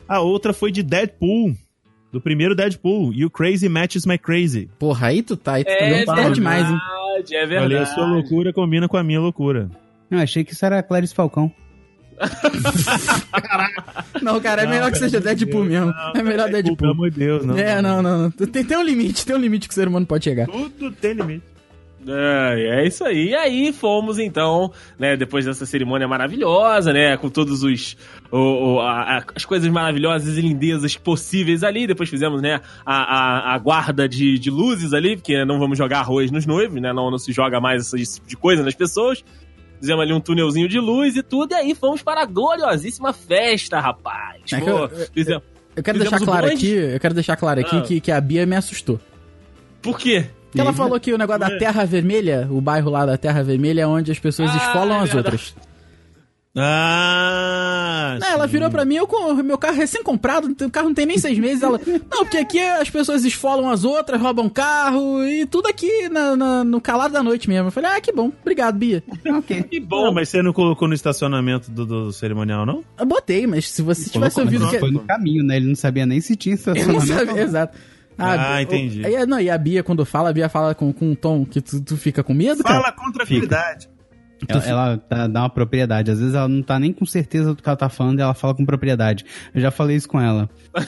A 0.07 0.19
outra 0.21 0.53
foi 0.53 0.71
de 0.71 0.83
Deadpool. 0.83 1.55
Do 2.11 2.21
primeiro 2.21 2.55
Deadpool. 2.55 3.11
E 3.13 3.25
o 3.25 3.29
Crazy 3.29 3.67
Matches 3.67 4.05
My 4.05 4.17
Crazy. 4.17 4.69
Porra, 4.79 5.07
aí 5.07 5.21
tu 5.21 5.35
tá, 5.35 5.53
aí 5.53 5.65
tu 5.65 5.69
É 5.69 6.05
tá 6.05 6.29
demais, 6.29 6.65
hein? 6.69 6.77
verdade, 7.17 7.35
é 7.35 7.39
Olha, 7.39 7.47
verdade. 7.47 7.75
a 7.75 7.85
sua 7.93 8.05
loucura 8.05 8.53
combina 8.53 8.87
com 8.87 8.95
a 8.95 9.03
minha 9.03 9.19
loucura. 9.19 9.69
Eu 10.09 10.19
achei 10.19 10.43
que 10.43 10.53
isso 10.53 10.65
era 10.65 10.81
Clarice 10.81 11.13
Falcão. 11.13 11.51
Não, 14.21 14.39
cara, 14.39 14.63
é 14.63 14.67
melhor 14.67 14.91
que 14.91 14.97
seja 14.97 15.19
Deadpool 15.19 15.63
mesmo. 15.65 15.93
É 16.15 16.23
melhor 16.23 16.49
Pelo 16.49 16.63
Deadpool. 16.63 16.91
amor 16.91 17.11
de 17.11 17.19
Deus, 17.19 17.45
não. 17.45 17.57
É, 17.57 17.81
não, 17.81 18.01
não, 18.01 18.17
não. 18.23 18.31
Tem, 18.31 18.63
tem 18.63 18.77
um 18.77 18.83
limite, 18.83 19.25
tem 19.25 19.35
um 19.35 19.39
limite 19.39 19.67
que 19.67 19.73
o 19.73 19.75
ser 19.75 19.87
humano 19.87 20.05
pode 20.05 20.23
chegar. 20.23 20.47
Tudo 20.47 20.91
tem 20.91 21.13
limite. 21.13 21.43
É, 22.07 22.81
é 22.83 22.87
isso 22.87 23.03
aí. 23.03 23.29
E 23.29 23.35
aí 23.35 23.73
fomos 23.73 24.19
então, 24.19 24.71
né, 24.99 25.17
depois 25.17 25.43
dessa 25.43 25.65
cerimônia 25.65 26.07
maravilhosa, 26.07 26.93
né, 26.93 27.17
com 27.17 27.29
todos 27.29 27.63
os 27.63 27.97
o, 28.31 28.75
o- 28.75 28.79
a- 28.79 29.23
as 29.35 29.43
coisas 29.43 29.67
maravilhosas 29.71 30.37
e 30.37 30.41
lindezas 30.41 30.95
possíveis 30.95 31.63
ali. 31.63 31.87
Depois 31.87 32.07
fizemos, 32.07 32.43
né, 32.43 32.61
a, 32.85 33.51
a, 33.51 33.55
a 33.55 33.57
guarda 33.57 34.07
de, 34.07 34.37
de 34.37 34.51
luzes 34.51 34.93
ali, 34.93 35.15
porque 35.17 35.43
não 35.45 35.57
vamos 35.57 35.79
jogar 35.79 36.01
arroz 36.01 36.29
nos 36.29 36.45
noivos, 36.45 36.79
né, 36.79 36.93
não, 36.93 37.09
não 37.09 37.17
se 37.17 37.31
joga 37.33 37.59
mais 37.59 37.91
esse 37.91 38.15
tipo 38.19 38.27
de 38.29 38.37
coisa 38.37 38.61
nas 38.61 38.75
pessoas. 38.75 39.25
Fizemos 39.79 40.01
ali 40.03 40.13
um 40.13 40.19
túnelzinho 40.19 40.67
de 40.67 40.79
luz 40.79 41.15
e 41.15 41.23
tudo, 41.23 41.51
e 41.51 41.55
aí 41.55 41.75
fomos 41.75 42.01
para 42.01 42.21
a 42.21 42.25
gloriosíssima 42.25 43.13
festa, 43.13 43.79
rapaz. 43.79 44.41
É 44.51 44.59
que 44.59 44.65
Pô, 44.65 44.71
eu- 44.85 44.89
fizemos- 45.13 45.43
Eu 45.75 45.83
quero 45.83 45.99
deixar 45.99 46.19
claro 46.19 46.47
aqui, 46.47 46.69
eu 46.71 46.99
quero 46.99 47.13
deixar 47.13 47.35
claro 47.35 47.59
aqui 47.59 47.75
Ah. 47.77 47.81
que, 47.81 47.99
que 47.99 48.11
a 48.11 48.21
Bia 48.21 48.45
me 48.45 48.55
assustou. 48.55 48.99
Por 49.81 49.99
quê? 49.99 50.25
Porque 50.45 50.61
ela 50.61 50.71
falou 50.71 50.97
que 50.99 51.13
o 51.13 51.17
negócio 51.17 51.41
da 51.41 51.57
Terra 51.57 51.83
Vermelha, 51.85 52.47
o 52.49 52.61
bairro 52.61 52.89
lá 52.89 53.05
da 53.05 53.17
Terra 53.17 53.43
Vermelha, 53.43 53.81
é 53.81 53.87
onde 53.87 54.09
as 54.09 54.17
pessoas 54.19 54.49
Ah, 54.51 54.55
esfolam 54.57 54.99
é 55.01 55.03
as 55.03 55.13
outras. 55.13 55.53
Ah! 56.55 58.17
Não, 58.19 58.27
ela 58.27 58.45
sim. 58.47 58.53
virou 58.53 58.69
pra 58.69 58.85
mim, 58.85 58.95
eu 58.95 59.07
com 59.07 59.33
meu 59.35 59.57
carro 59.57 59.75
recém-comprado, 59.75 60.55
o 60.65 60.71
carro 60.71 60.87
não 60.87 60.93
tem 60.95 61.05
nem 61.05 61.17
seis 61.17 61.37
meses. 61.37 61.61
Ela, 61.61 61.79
não, 62.09 62.23
porque 62.23 62.37
aqui 62.37 62.59
as 62.59 62.89
pessoas 62.89 63.25
esfolam 63.25 63.69
as 63.69 63.83
outras, 63.83 64.19
roubam 64.21 64.47
carro 64.49 65.23
e 65.25 65.45
tudo 65.45 65.67
aqui 65.67 66.07
na- 66.09 66.35
na- 66.35 66.63
no 66.63 66.79
calado 66.79 67.13
da 67.13 67.21
noite 67.23 67.49
mesmo. 67.49 67.67
Eu 67.67 67.71
falei, 67.71 67.91
ah, 67.91 68.01
que 68.01 68.11
bom, 68.11 68.31
obrigado, 68.41 68.77
Bia. 68.77 69.03
ok. 69.37 69.63
Que 69.63 69.79
Não, 69.79 69.87
bom. 69.87 70.13
mas 70.13 70.29
você 70.29 70.41
não 70.41 70.53
colocou 70.53 70.87
no 70.87 70.93
estacionamento 70.93 71.69
do, 71.71 71.85
do 71.85 72.11
cerimonial, 72.13 72.65
não? 72.65 72.83
Eu 72.97 73.05
botei, 73.05 73.45
mas 73.47 73.69
se 73.69 73.81
você 73.81 74.09
tivesse 74.09 74.35
Colocou, 74.35 74.43
ouvido 74.43 74.61
mas 74.65 74.71
que. 74.73 74.79
Foi 74.79 74.91
no 74.91 74.99
caminho, 75.01 75.43
né? 75.43 75.57
Ele 75.57 75.67
não 75.67 75.75
sabia 75.75 76.05
nem 76.05 76.21
se 76.21 76.35
tinha 76.35 76.55
Eu 76.65 76.73
não 76.73 76.75
estacionamento. 76.99 77.27
sabia, 77.27 77.43
exato. 77.43 77.77
Ah, 78.17 78.55
o- 78.57 78.61
entendi. 78.61 79.01
o- 79.01 79.05
aí, 79.07 79.25
não, 79.25 79.39
e 79.41 79.49
a 79.49 79.57
Bia, 79.57 79.83
quando 79.83 80.05
fala, 80.05 80.29
a 80.29 80.33
Bia 80.33 80.47
fala 80.47 80.73
com, 80.73 80.93
com 80.93 81.11
um 81.11 81.15
tom 81.15 81.45
que 81.45 81.59
tu, 81.59 81.81
tu 81.81 81.97
fica 81.97 82.23
com 82.23 82.33
medo, 82.33 82.63
cara. 82.63 82.81
Fala 82.81 82.91
com 82.93 83.11
tranquilidade. 83.11 83.89
Ela, 84.49 84.65
ela 84.65 84.97
tá- 84.97 85.27
dá 85.27 85.41
uma 85.41 85.49
propriedade. 85.49 86.11
Às 86.11 86.19
vezes 86.19 86.33
ela 86.35 86.47
não 86.47 86.61
tá 86.61 86.79
nem 86.79 86.91
com 86.93 87.05
certeza 87.05 87.53
do 87.53 87.61
que 87.61 87.67
ela 87.67 87.75
tá 87.77 87.89
falando 87.89 88.19
e 88.19 88.21
ela 88.21 88.33
fala 88.33 88.53
com 88.55 88.65
propriedade. 88.65 89.25
Eu 89.53 89.61
já 89.61 89.71
falei 89.71 89.95
isso 89.95 90.07
com 90.07 90.19
ela. 90.19 90.49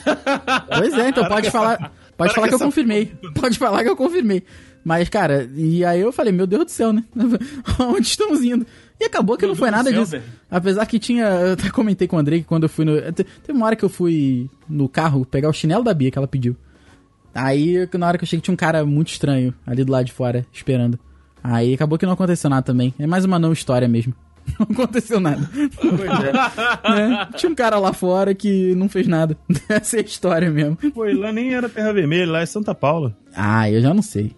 Pois 0.78 0.94
é, 0.94 1.08
então 1.08 1.26
pode 1.26 1.50
falar. 1.50 1.92
Pode 2.16 2.32
para 2.32 2.34
falar 2.34 2.46
que 2.46 2.48
que 2.48 2.54
eu 2.54 2.56
essa- 2.56 2.64
confirmei. 2.64 3.12
Pode 3.34 3.58
falar 3.58 3.82
que 3.82 3.88
eu 3.88 3.96
confirmei. 3.96 4.42
Mas, 4.84 5.08
cara, 5.08 5.48
e 5.54 5.84
aí 5.84 6.00
eu 6.00 6.12
falei, 6.12 6.32
meu 6.32 6.46
Deus 6.46 6.64
do 6.64 6.70
céu, 6.70 6.92
né? 6.92 7.04
Onde 7.80 8.06
estamos 8.06 8.42
indo? 8.42 8.66
E 9.00 9.04
acabou 9.04 9.36
que 9.36 9.42
Meu 9.42 9.50
não 9.50 9.56
foi 9.56 9.68
Deus 9.70 9.76
nada 9.76 9.90
céu, 9.90 10.00
disso. 10.00 10.12
velho. 10.12 10.24
Apesar 10.50 10.86
que 10.86 10.98
tinha. 10.98 11.24
Eu 11.24 11.52
até 11.52 11.70
comentei 11.70 12.08
com 12.08 12.16
o 12.16 12.18
Andrei 12.18 12.40
que 12.40 12.46
quando 12.46 12.64
eu 12.64 12.68
fui 12.68 12.84
no. 12.84 13.00
te- 13.12 13.24
Teve 13.24 13.52
uma 13.56 13.66
hora 13.66 13.76
que 13.76 13.84
eu 13.84 13.88
fui 13.88 14.48
no 14.68 14.88
carro 14.88 15.24
pegar 15.26 15.48
o 15.48 15.52
chinelo 15.52 15.84
da 15.84 15.92
Bia 15.94 16.10
que 16.10 16.18
ela 16.18 16.26
pediu. 16.28 16.56
Aí, 17.34 17.88
na 17.96 18.06
hora 18.08 18.18
que 18.18 18.24
eu 18.24 18.28
cheguei, 18.28 18.40
tinha 18.40 18.52
um 18.52 18.56
cara 18.56 18.84
muito 18.84 19.08
estranho 19.08 19.54
ali 19.66 19.84
do 19.84 19.92
lado 19.92 20.06
de 20.06 20.12
fora, 20.12 20.44
esperando. 20.52 20.98
Aí 21.42 21.74
acabou 21.74 21.98
que 21.98 22.06
não 22.06 22.12
aconteceu 22.12 22.48
nada 22.50 22.62
também. 22.62 22.92
É 22.98 23.06
mais 23.06 23.24
uma 23.24 23.38
não 23.38 23.52
história 23.52 23.86
mesmo. 23.88 24.14
Não 24.58 24.66
aconteceu 24.70 25.20
nada. 25.20 25.46
Né? 26.88 27.28
Tinha 27.36 27.50
um 27.52 27.54
cara 27.54 27.78
lá 27.78 27.92
fora 27.92 28.34
que 28.34 28.74
não 28.74 28.88
fez 28.88 29.06
nada. 29.06 29.36
Essa 29.68 29.96
é 29.96 30.00
a 30.00 30.02
história 30.02 30.50
mesmo. 30.50 30.78
Foi 30.94 31.12
lá 31.14 31.30
nem 31.32 31.52
era 31.54 31.68
Terra 31.68 31.92
Vermelha, 31.92 32.30
lá 32.32 32.40
é 32.40 32.46
Santa 32.46 32.74
Paula. 32.74 33.14
Ah, 33.36 33.70
eu 33.70 33.80
já 33.82 33.92
não 33.92 34.02
sei. 34.02 34.32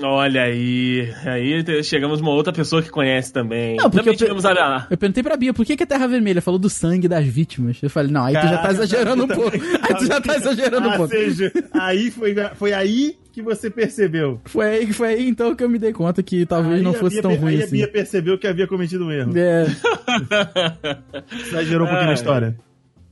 Olha 0.00 0.42
aí, 0.42 1.12
aí 1.26 1.82
chegamos 1.82 2.20
uma 2.20 2.30
outra 2.30 2.52
pessoa 2.52 2.80
que 2.80 2.88
conhece 2.88 3.32
também. 3.32 3.74
Não, 3.76 3.90
porque 3.90 3.96
também 3.98 4.12
eu 4.14 4.16
tivemos 4.18 4.44
a... 4.46 4.86
Eu 4.88 4.96
perguntei 4.96 5.24
pra 5.24 5.36
Bia, 5.36 5.52
por 5.52 5.66
que, 5.66 5.76
que 5.76 5.82
é 5.82 5.86
Terra 5.86 6.06
Vermelha? 6.06 6.40
Falou 6.40 6.56
do 6.60 6.70
sangue 6.70 7.08
das 7.08 7.26
vítimas. 7.26 7.78
Eu 7.82 7.90
falei, 7.90 8.12
não, 8.12 8.24
aí 8.24 8.34
tu 8.34 8.42
já 8.42 8.48
tá 8.50 8.56
Caraca, 8.58 8.72
exagerando 8.74 9.24
um 9.24 9.26
puta- 9.26 9.40
pouco. 9.40 9.56
Aí 9.56 9.94
tu 9.96 10.06
já 10.06 10.20
tá 10.20 10.36
exagerando 10.36 10.86
um 10.88 10.92
Ah, 10.92 10.96
pouco. 10.98 11.12
seja, 11.12 11.52
aí 11.72 12.12
foi, 12.12 12.32
foi 12.54 12.72
aí 12.72 13.16
que 13.38 13.42
você 13.42 13.70
percebeu. 13.70 14.40
Foi 14.46 14.66
aí, 14.66 14.92
foi 14.92 15.08
aí 15.08 15.28
então 15.28 15.54
que 15.54 15.62
eu 15.62 15.68
me 15.68 15.78
dei 15.78 15.92
conta 15.92 16.22
que 16.22 16.44
talvez 16.44 16.76
Aí 16.76 16.82
não 16.82 16.90
a 16.90 16.94
fosse 16.94 17.14
Bia 17.14 17.22
tão 17.22 17.34
ruim 17.36 17.54
aí 17.54 17.62
a 17.62 17.64
assim. 17.64 17.76
Bia 17.76 17.88
percebeu 17.88 18.38
que 18.38 18.46
havia 18.46 18.66
cometido 18.66 19.04
um 19.04 19.12
erro. 19.12 19.32
É, 19.36 19.66
Exagerou 21.46 21.86
um 21.86 21.90
pouquinho 21.90 22.08
na 22.08 22.14
história. 22.14 22.56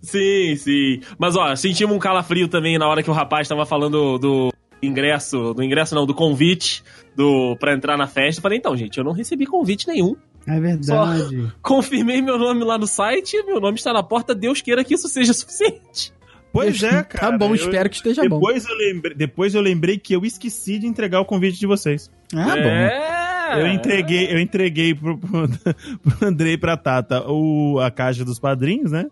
Sim, 0.03 0.57
sim. 0.57 1.01
Mas 1.19 1.37
ó, 1.37 1.55
sentimos 1.55 1.95
um 1.95 1.99
calafrio 1.99 2.49
também 2.49 2.79
na 2.79 2.89
hora 2.89 3.03
que 3.03 3.11
o 3.11 3.13
rapaz 3.13 3.49
tava 3.49 3.65
falando 3.65 4.19
do 4.19 4.53
ingresso, 4.83 5.55
do 5.55 5.63
ingresso 5.63 5.95
não, 5.95 6.07
do 6.07 6.15
convite 6.15 6.83
do 7.15 7.57
para 7.59 7.73
entrar 7.73 7.97
na 7.97 8.07
festa. 8.07 8.41
Eu 8.41 8.43
Falei, 8.43 8.59
então, 8.59 8.77
gente, 8.77 8.99
eu 8.99 9.05
não 9.05 9.13
recebi 9.13 9.47
convite 9.47 9.87
nenhum. 9.87 10.17
É 10.47 10.61
verdade. 10.61 11.53
Confirmei 11.63 12.21
meu 12.21 12.39
nome 12.39 12.65
lá 12.65 12.79
no 12.79 12.87
site, 12.87 13.43
meu 13.45 13.61
nome 13.61 13.79
está 13.79 13.93
na 13.93 14.03
porta, 14.03 14.35
Deus 14.35 14.61
queira 14.61 14.85
que 14.85 14.95
isso 14.95 15.09
seja 15.09 15.33
suficiente. 15.35 16.13
Pois 16.57 16.83
é, 16.83 17.03
cara. 17.03 17.33
Tá 17.33 17.39
bom, 17.39 17.49
eu- 17.51 17.55
espero 17.55 17.89
que 17.91 17.97
esteja 17.97 18.23
bom. 18.29 18.37
depois 18.39 18.67
Eu 18.69 18.77
lembrei, 18.77 19.15
depois 19.15 19.55
eu 19.55 19.61
lembrei 19.61 19.99
que 19.99 20.15
eu 20.15 20.25
esqueci 20.25 20.79
de 20.79 20.87
entregar 20.87 21.21
o 21.21 21.25
convite 21.25 21.59
de 21.59 21.67
vocês. 21.67 22.11
Ah, 22.35 22.45
bom. 22.45 22.53
é. 22.53 23.61
Eu 23.61 23.67
entreguei, 23.69 24.33
eu 24.33 24.41
entreguei 24.41 24.93
pro, 24.95 25.17
pro, 25.17 25.49
pro 26.19 26.29
Andrei 26.29 26.55
e 26.55 26.59
pra 26.59 26.77
Tata 26.77 27.23
o, 27.31 27.79
a 27.81 27.91
caixa 27.91 28.25
dos 28.25 28.39
padrinhos, 28.41 28.91
né? 28.91 29.07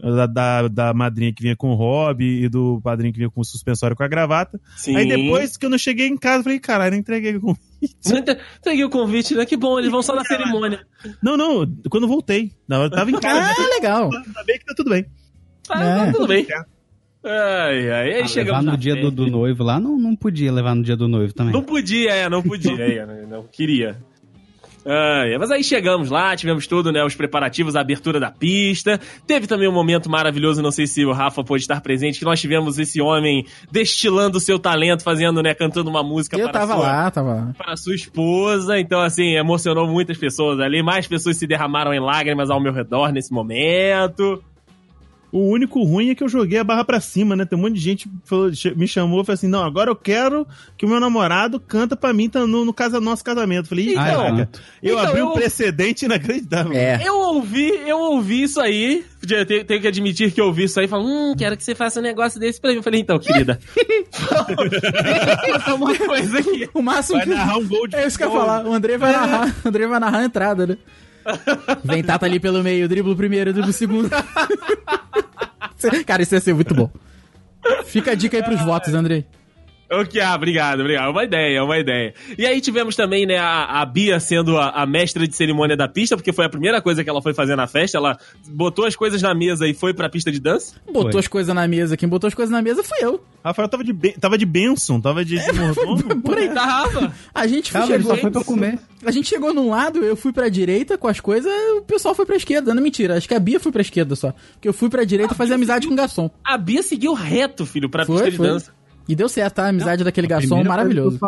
Da, 0.00 0.26
da, 0.26 0.68
da 0.68 0.94
madrinha 0.94 1.32
que 1.34 1.42
vinha 1.42 1.56
com 1.56 1.70
o 1.72 1.74
hobby 1.74 2.44
e 2.44 2.48
do 2.48 2.80
padrinho 2.84 3.12
que 3.12 3.18
vinha 3.18 3.28
com 3.28 3.40
o 3.40 3.44
suspensório 3.44 3.96
com 3.96 4.04
a 4.04 4.06
gravata. 4.06 4.60
Sim. 4.76 4.94
Aí 4.96 5.08
depois 5.08 5.56
que 5.56 5.66
eu 5.66 5.70
não 5.70 5.76
cheguei 5.76 6.06
em 6.06 6.16
casa, 6.16 6.38
eu 6.38 6.42
falei, 6.44 6.60
caralho, 6.60 6.94
eu 6.94 6.98
entreguei 7.00 7.34
o 7.34 7.40
convite. 7.40 7.64
Entreguei 8.60 8.84
o 8.84 8.90
convite, 8.90 9.34
né? 9.34 9.44
Que 9.44 9.56
bom, 9.56 9.76
eles 9.76 9.90
vão 9.90 10.00
só 10.00 10.14
na 10.14 10.24
cerimônia. 10.24 10.86
Não, 11.20 11.36
não, 11.36 11.66
quando 11.90 12.06
voltei. 12.06 12.52
Na 12.68 12.78
hora 12.78 12.86
eu 12.86 12.90
tava 12.92 13.10
em 13.10 13.18
casa. 13.18 13.52
Ah, 13.60 13.68
legal. 13.74 14.04
Ainda 14.14 14.44
bem 14.44 14.58
que 14.60 14.64
tá 14.66 14.74
tudo 14.76 14.90
bem. 14.90 15.04
Tá, 15.68 16.06
É. 16.06 16.12
tudo 16.12 16.26
bem. 16.26 16.46
Ai, 17.24 17.90
ai, 17.90 17.90
aí 17.90 18.10
Ah, 18.10 18.14
levar 18.16 18.28
chegamos 18.28 18.64
no 18.64 18.70
na 18.72 18.76
dia 18.76 18.96
do, 18.96 19.10
do 19.10 19.26
noivo 19.26 19.62
lá, 19.64 19.78
não, 19.80 19.98
não 19.98 20.14
podia 20.16 20.52
levar 20.52 20.74
no 20.74 20.82
dia 20.82 20.96
do 20.96 21.08
noivo 21.08 21.32
também. 21.34 21.52
Não 21.52 21.62
podia, 21.62 22.10
é, 22.12 22.28
não 22.28 22.42
podia, 22.42 22.72
é, 22.80 23.04
não, 23.06 23.28
não 23.28 23.44
queria. 23.44 23.96
Ai, 24.86 25.36
mas 25.36 25.50
aí 25.50 25.62
chegamos 25.62 26.08
lá, 26.08 26.34
tivemos 26.34 26.66
tudo, 26.66 26.90
né, 26.90 27.04
os 27.04 27.14
preparativos, 27.14 27.76
a 27.76 27.80
abertura 27.80 28.18
da 28.18 28.30
pista. 28.30 28.98
Teve 29.26 29.46
também 29.46 29.68
um 29.68 29.72
momento 29.72 30.08
maravilhoso, 30.08 30.62
não 30.62 30.70
sei 30.70 30.86
se 30.86 31.04
o 31.04 31.12
Rafa 31.12 31.44
pôde 31.44 31.62
estar 31.64 31.80
presente, 31.82 32.18
que 32.20 32.24
nós 32.24 32.40
tivemos 32.40 32.78
esse 32.78 32.98
homem 33.02 33.44
destilando 33.70 34.38
o 34.38 34.40
seu 34.40 34.58
talento, 34.58 35.02
fazendo, 35.02 35.42
né, 35.42 35.52
cantando 35.52 35.90
uma 35.90 36.02
música 36.02 36.38
Eu 36.38 36.44
para, 36.48 36.60
tava 36.60 36.74
sua, 36.74 36.82
lá, 36.82 37.10
tava 37.10 37.34
lá. 37.34 37.54
para 37.58 37.76
sua 37.76 37.94
esposa. 37.94 38.78
Então, 38.78 39.00
assim, 39.00 39.34
emocionou 39.36 39.86
muitas 39.86 40.16
pessoas 40.16 40.58
ali. 40.60 40.82
Mais 40.82 41.06
pessoas 41.06 41.36
se 41.36 41.46
derramaram 41.46 41.92
em 41.92 42.00
lágrimas 42.00 42.48
ao 42.48 42.62
meu 42.62 42.72
redor 42.72 43.12
nesse 43.12 43.32
momento. 43.32 44.42
O 45.30 45.40
único 45.48 45.82
ruim 45.82 46.08
é 46.10 46.14
que 46.14 46.24
eu 46.24 46.28
joguei 46.28 46.58
a 46.58 46.64
barra 46.64 46.84
pra 46.84 47.00
cima, 47.00 47.36
né? 47.36 47.44
Tem 47.44 47.58
um 47.58 47.62
monte 47.62 47.74
de 47.74 47.80
gente 47.80 48.08
que 48.08 48.14
falou- 48.24 48.50
me 48.76 48.88
chamou 48.88 49.20
e 49.20 49.24
falou 49.26 49.34
assim: 49.34 49.46
não, 49.46 49.62
agora 49.62 49.90
eu 49.90 49.96
quero 49.96 50.46
que 50.76 50.86
o 50.86 50.88
meu 50.88 50.98
namorado 50.98 51.60
canta 51.60 51.94
pra 51.94 52.12
mim 52.14 52.30
tá 52.30 52.46
no, 52.46 52.64
no 52.64 52.72
casa, 52.72 52.98
nosso 53.00 53.22
casamento. 53.22 53.68
Falei, 53.68 53.90
Então, 53.92 54.02
caraca, 54.04 54.48
eu 54.82 54.94
então, 54.98 55.06
abri 55.08 55.20
eu- 55.20 55.28
um 55.28 55.32
precedente 55.34 56.06
inacreditável. 56.06 56.72
É. 56.72 57.00
Eu 57.04 57.14
ouvi, 57.18 57.68
eu 57.86 57.98
ouvi 57.98 58.42
isso 58.44 58.58
aí. 58.60 59.04
já 59.26 59.44
Tenho, 59.44 59.64
tenho 59.64 59.80
que 59.82 59.88
admitir 59.88 60.32
que 60.32 60.40
eu 60.40 60.46
ouvi 60.46 60.64
isso 60.64 60.80
aí 60.80 60.86
e 60.86 60.88
falo, 60.88 61.04
hum, 61.04 61.34
quero 61.36 61.56
que 61.56 61.62
você 61.64 61.74
faça 61.74 62.00
um 62.00 62.02
negócio 62.02 62.40
desse 62.40 62.58
pra 62.60 62.70
mim. 62.70 62.76
Eu 62.76 62.82
falei, 62.82 63.00
então, 63.00 63.18
querida. 63.18 63.58
Uma 65.76 65.96
coisa 65.96 66.38
aqui. 66.38 66.68
O 66.74 66.82
máximo 66.82 67.18
Vai 67.18 67.26
que. 67.26 67.34
narrar 67.34 67.58
um 67.58 67.66
gol 67.68 67.86
de 67.86 67.96
É 67.96 68.06
isso 68.06 68.16
que 68.18 68.24
eu 68.24 68.28
ia 68.32 68.34
falar. 68.38 68.66
O 68.66 68.72
André 68.72 68.96
vai 68.98 69.12
narrar. 69.12 69.54
O 69.64 69.68
André 69.68 69.86
vai 69.86 70.00
narrar 70.00 70.18
a 70.20 70.24
entrada, 70.24 70.66
né? 70.66 70.76
Vem 71.84 72.02
Tata 72.02 72.26
ali 72.26 72.40
pelo 72.40 72.62
meio, 72.62 72.88
driblo 72.88 73.14
primeiro, 73.16 73.52
driblo 73.52 73.72
segundo. 73.72 74.10
Cara, 76.06 76.22
isso 76.22 76.34
ia 76.34 76.40
ser 76.40 76.54
muito 76.54 76.74
bom. 76.74 76.90
Fica 77.84 78.12
a 78.12 78.14
dica 78.14 78.36
aí 78.36 78.42
pros 78.42 78.60
votos, 78.62 78.92
André. 79.90 80.02
Ok, 80.02 80.20
ah, 80.20 80.34
obrigado, 80.34 80.80
obrigado. 80.80 81.06
É 81.06 81.10
uma 81.10 81.24
ideia, 81.24 81.58
é 81.58 81.62
uma 81.62 81.78
ideia. 81.78 82.14
E 82.36 82.44
aí 82.46 82.60
tivemos 82.60 82.94
também, 82.94 83.24
né, 83.26 83.38
a, 83.38 83.80
a 83.80 83.86
Bia 83.86 84.20
sendo 84.20 84.56
a, 84.58 84.68
a 84.70 84.86
mestra 84.86 85.26
de 85.26 85.34
cerimônia 85.34 85.76
da 85.76 85.88
pista, 85.88 86.16
porque 86.16 86.32
foi 86.32 86.44
a 86.44 86.48
primeira 86.48 86.80
coisa 86.82 87.02
que 87.02 87.08
ela 87.10 87.22
foi 87.22 87.32
fazer 87.34 87.56
na 87.56 87.66
festa. 87.66 87.96
Ela 87.98 88.18
botou 88.48 88.84
as 88.84 88.94
coisas 88.94 89.22
na 89.22 89.34
mesa 89.34 89.66
e 89.66 89.72
foi 89.74 89.94
pra 89.94 90.08
pista 90.08 90.30
de 90.30 90.38
dança. 90.40 90.74
Botou 90.86 91.12
Foi. 91.12 91.20
as 91.20 91.28
coisas 91.28 91.54
na 91.54 91.66
mesa. 91.66 91.96
Quem 91.96 92.08
botou 92.08 92.28
as 92.28 92.34
coisas 92.34 92.50
na 92.52 92.60
mesa 92.60 92.82
fui 92.84 92.98
eu. 93.00 93.22
Rafael 93.44 93.68
tava 93.68 93.82
de, 93.84 93.92
ben- 93.92 94.12
tava 94.20 94.36
de 94.36 94.44
benção, 94.44 95.00
tava 95.00 95.24
de, 95.24 95.36
mordomo. 95.52 96.20
Por 96.22 96.36
aí. 96.36 96.48
Tava. 96.58 97.12
A 97.34 97.46
gente 97.46 97.72
Calma, 97.72 97.86
chegou. 97.86 98.10
só 98.14 98.16
foi 98.20 98.30
pra 98.30 98.44
comer. 98.44 98.78
A 99.04 99.10
gente 99.10 99.28
chegou 99.28 99.54
num 99.54 99.70
lado, 99.70 100.00
eu 100.04 100.16
fui 100.16 100.32
pra 100.32 100.48
direita 100.48 100.98
com 100.98 101.06
as 101.06 101.20
coisas, 101.20 101.52
o 101.78 101.82
pessoal 101.82 102.14
foi 102.14 102.26
pra 102.26 102.36
esquerda. 102.36 102.74
Não, 102.74 102.82
mentira, 102.82 103.16
acho 103.16 103.28
que 103.28 103.34
a 103.34 103.38
Bia 103.38 103.60
foi 103.60 103.70
pra 103.70 103.80
esquerda 103.82 104.16
só. 104.16 104.34
Porque 104.54 104.68
eu 104.68 104.72
fui 104.72 104.88
pra 104.90 105.04
direita 105.04 105.34
fazer 105.34 105.54
amizade 105.54 105.86
com 105.86 105.92
o 105.94 105.96
garçom. 105.96 106.28
A 106.44 106.58
Bia 106.58 106.82
seguiu 106.82 107.12
reto, 107.14 107.64
filho, 107.64 107.88
pra 107.88 108.04
Foi, 108.04 108.16
pista 108.16 108.30
de 108.32 108.36
foi. 108.36 108.46
dança. 108.48 108.72
E 109.08 109.16
deu 109.16 109.28
certo, 109.28 109.54
tá? 109.54 109.64
A 109.64 109.68
amizade 109.68 110.04
daquele 110.04 110.26
garçom 110.26 110.62
maravilhoso. 110.62 111.18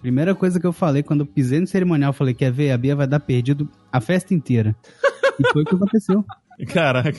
Primeira 0.00 0.34
coisa 0.34 0.60
que 0.60 0.66
eu 0.66 0.72
falei 0.72 1.02
quando 1.02 1.20
eu 1.20 1.26
pisei 1.26 1.58
no 1.58 1.66
cerimonial, 1.66 2.10
eu 2.10 2.14
falei, 2.14 2.34
quer 2.34 2.52
ver? 2.52 2.70
A 2.70 2.78
Bia 2.78 2.94
vai 2.94 3.06
dar 3.06 3.18
perdido 3.20 3.68
a 3.90 4.00
festa 4.00 4.34
inteira. 4.34 4.76
E 5.38 5.52
foi 5.52 5.62
o 5.62 5.64
que 5.64 5.74
aconteceu. 5.74 6.24
Caraca. 6.72 7.18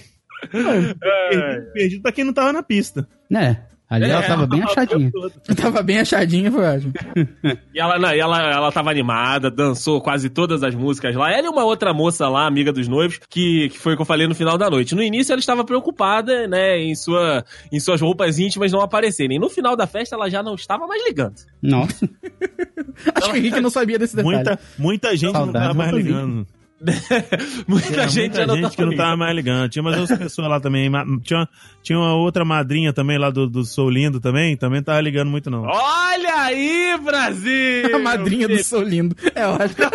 Perdido, 0.52 1.72
perdido 1.74 2.02
pra 2.02 2.12
quem 2.12 2.24
não 2.24 2.34
tava 2.34 2.54
na 2.54 2.62
pista. 2.62 3.08
É, 3.34 3.58
ali 3.90 4.10
ela 4.10 4.22
tava 4.24 4.46
bem 4.46 4.64
achadinha. 4.64 5.12
Tava 5.56 5.82
bem 5.82 6.00
achadinha, 6.00 6.52
foi 6.52 6.66
ótimo. 6.66 6.94
E 7.74 7.80
ela, 7.80 8.00
não, 8.00 8.14
e 8.14 8.20
ela, 8.20 8.42
ela 8.42 8.72
tava 8.72 8.90
animada, 8.90 9.52
dançou 9.52 10.02
quase 10.02 10.30
todas 10.30 10.64
as 10.64 10.74
músicas 10.74 11.16
lá. 11.16 11.32
Ela 11.32 11.46
e 11.46 11.50
uma 11.50 11.64
outra 11.64 11.94
moça 11.94 12.28
lá, 12.28 12.48
amiga 12.48 12.74
dos 12.74 12.88
noivos, 12.88 13.20
que, 13.30 13.70
que 13.70 13.78
foi 13.78 13.94
o 13.94 13.96
que 13.96 14.02
eu 14.02 14.06
falei 14.06 14.28
no 14.28 14.34
final 14.34 14.58
da 14.58 14.70
noite. 14.70 14.96
No 14.96 15.04
início 15.04 15.32
ela 15.32 15.40
estava 15.40 15.64
preocupada, 15.64 16.48
né, 16.48 16.80
em, 16.80 16.96
sua, 16.96 17.46
em 17.72 17.80
suas 17.80 18.02
roupas 18.02 18.40
íntimas 18.40 18.72
não 18.72 18.82
aparecerem. 18.82 19.40
No 19.40 19.50
final 19.50 19.76
da 19.76 19.86
festa 19.86 20.16
ela 20.16 20.30
já 20.30 20.42
não 20.42 20.56
estava 20.56 20.88
mais 20.88 21.06
ligando. 21.06 21.36
Nossa. 21.62 22.10
Acho 23.16 23.28
que 23.28 23.34
o 23.34 23.38
Henrique 23.38 23.62
não 23.62 23.70
sabia 23.70 24.00
desse 24.00 24.16
detalhe. 24.16 24.36
Muita, 24.36 24.60
muita 24.78 25.16
gente 25.16 25.34
não 25.34 25.46
Saudades 25.46 25.68
tava 25.68 25.74
mais 25.74 25.94
ligando. 25.94 26.48
muita 27.68 27.88
Tinha 27.88 28.08
gente 28.08 28.38
muita 28.38 28.56
gente 28.56 28.62
tava 28.62 28.76
que 28.76 28.86
não 28.86 28.96
tava 28.96 29.18
mais 29.18 29.36
ligando. 29.36 29.70
Tinha 29.70 29.82
umas 29.82 29.98
outras 29.98 30.20
pessoas 30.20 30.48
lá 30.48 30.60
também. 30.60 30.90
Tinha, 31.24 31.48
tinha 31.82 31.98
uma 31.98 32.14
outra 32.14 32.46
madrinha 32.46 32.94
também 32.94 33.18
lá 33.18 33.30
do, 33.30 33.48
do 33.48 33.66
Sou 33.66 33.90
Lindo 33.90 34.20
também. 34.20 34.56
Também 34.56 34.80
não 34.80 34.86
tava 34.86 35.02
ligando 35.02 35.30
muito, 35.30 35.50
não. 35.50 35.64
Olha 35.64 36.36
aí, 36.36 36.98
Brasil! 37.04 37.96
A 37.96 38.00
madrinha 38.00 38.48
do 38.48 38.64
Sou 38.64 38.82
Lindo. 38.82 39.16
É 39.34 39.48
ótimo. 39.48 39.88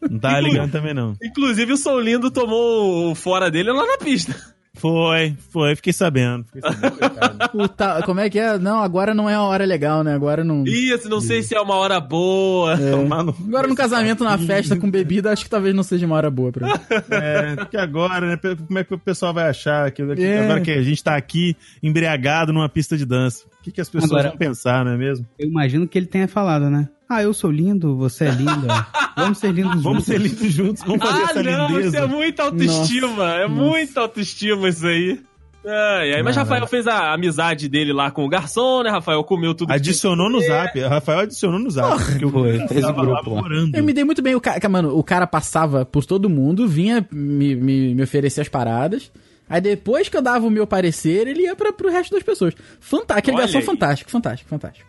Não 0.10 0.18
tava 0.18 0.40
ligando 0.40 0.70
também, 0.70 0.94
não. 0.94 1.16
Inclusive 1.22 1.72
o 1.72 1.76
Sou 1.76 2.00
Lindo 2.00 2.30
tomou 2.30 3.10
o 3.10 3.14
fora 3.14 3.50
dele 3.50 3.72
lá 3.72 3.84
na 3.84 3.98
pista. 3.98 4.34
Foi, 4.78 5.36
foi. 5.50 5.76
Fiquei 5.76 5.92
sabendo. 5.92 6.44
Fiquei 6.52 6.62
sabendo 6.62 6.96
coitado. 6.98 7.38
O 7.54 7.68
ta- 7.68 8.02
Como 8.02 8.20
é 8.20 8.30
que 8.30 8.38
é? 8.38 8.58
Não, 8.58 8.80
agora 8.82 9.14
não 9.14 9.28
é 9.28 9.38
uma 9.38 9.46
hora 9.48 9.64
legal, 9.64 10.02
né? 10.04 10.14
Agora 10.14 10.42
não. 10.44 10.64
Isso, 10.64 11.08
não 11.08 11.20
sei 11.20 11.42
se 11.42 11.54
é 11.54 11.60
uma 11.60 11.74
hora 11.74 12.00
boa. 12.00 12.76
Tomar 12.78 13.22
no- 13.24 13.36
Agora 13.46 13.66
no 13.68 13.74
casamento, 13.76 14.24
na 14.24 14.38
festa 14.38 14.76
com 14.76 14.90
bebida, 14.90 15.32
acho 15.32 15.44
que 15.44 15.50
talvez 15.50 15.74
não 15.74 15.82
seja 15.82 16.06
uma 16.06 16.16
hora 16.16 16.30
boa 16.30 16.52
pra 16.52 16.66
mim. 16.68 16.72
É, 17.10 17.56
porque 17.56 17.76
agora, 17.76 18.26
né? 18.26 18.38
Como 18.66 18.78
é 18.78 18.84
que 18.84 18.94
o 18.94 18.98
pessoal 18.98 19.32
vai 19.34 19.48
achar 19.48 19.90
que, 19.90 20.04
que 20.14 20.22
É. 20.22 20.44
agora 20.44 20.60
que 20.60 20.70
a 20.70 20.82
gente 20.82 21.02
tá 21.02 21.16
aqui 21.16 21.56
embriagado 21.82 22.52
numa 22.52 22.68
pista 22.68 22.96
de 22.96 23.04
dança? 23.04 23.44
O 23.68 23.70
que, 23.70 23.74
que 23.74 23.80
as 23.80 23.88
pessoas 23.88 24.10
Agora- 24.10 24.28
vão 24.30 24.38
pensar, 24.38 24.84
não 24.84 24.92
é 24.92 24.96
mesmo? 24.96 25.26
Eu 25.38 25.48
imagino 25.48 25.86
que 25.86 25.98
ele 25.98 26.06
tenha 26.06 26.26
falado, 26.26 26.70
né? 26.70 26.88
Ah, 27.08 27.22
eu 27.22 27.32
sou 27.34 27.50
lindo, 27.50 27.96
você 27.96 28.24
é 28.26 28.30
linda. 28.30 28.86
Vamos 29.16 29.38
ser 29.38 29.52
lindos 29.52 29.80
Vamos 29.82 30.04
juntos. 30.04 30.04
ser 30.06 30.18
lindos 30.20 30.52
juntos, 30.52 30.82
vamos 30.84 31.06
fazer 31.06 31.20
Ah, 31.22 31.24
essa 31.30 31.42
não, 31.42 31.68
lindeza. 31.68 31.88
isso 31.88 31.96
é 31.96 32.06
muita 32.06 32.42
autoestima. 32.44 33.34
é 33.34 33.46
muita 33.48 34.00
autoestima 34.00 34.68
isso 34.68 34.86
aí. 34.86 35.20
Ai, 35.66 36.14
ai, 36.14 36.22
mas 36.22 36.36
Rafael 36.36 36.66
fez 36.66 36.86
a 36.86 37.12
amizade 37.12 37.68
dele 37.68 37.92
lá 37.92 38.10
com 38.10 38.24
o 38.24 38.28
garçom, 38.28 38.82
né? 38.82 38.90
Rafael 38.90 39.22
comeu 39.24 39.54
tudo. 39.54 39.70
Adicionou 39.72 40.30
no 40.30 40.40
zap. 40.40 40.80
Rafael 40.80 41.18
adicionou 41.20 41.58
no 41.58 41.70
zap. 41.70 42.02
porque 42.04 42.24
eu 42.24 42.30
Foi, 42.30 42.68
fez 42.68 42.84
o 42.84 42.92
grupo 42.94 43.34
lá. 43.34 43.42
Eu 43.74 43.84
me 43.84 43.92
dei 43.92 44.04
muito 44.04 44.22
bem. 44.22 44.34
O 44.34 44.40
cara, 44.40 44.66
mano, 44.68 44.96
o 44.96 45.02
cara 45.02 45.26
passava 45.26 45.84
por 45.84 46.06
todo 46.06 46.28
mundo, 46.30 46.66
vinha 46.66 47.06
me, 47.12 47.54
me, 47.54 47.94
me 47.94 48.02
oferecer 48.02 48.40
as 48.42 48.48
paradas. 48.48 49.10
Aí 49.48 49.60
depois 49.60 50.08
que 50.08 50.16
eu 50.16 50.22
dava 50.22 50.46
o 50.46 50.50
meu 50.50 50.66
parecer, 50.66 51.26
ele 51.26 51.42
ia 51.42 51.56
pra, 51.56 51.72
pro 51.72 51.90
resto 51.90 52.12
das 52.14 52.22
pessoas. 52.22 52.54
Fantástico. 52.80 53.18
Aquele 53.18 53.36
garçom 53.38 53.62
fantástico, 53.62 54.10
fantástico, 54.10 54.48
fantástico. 54.50 54.88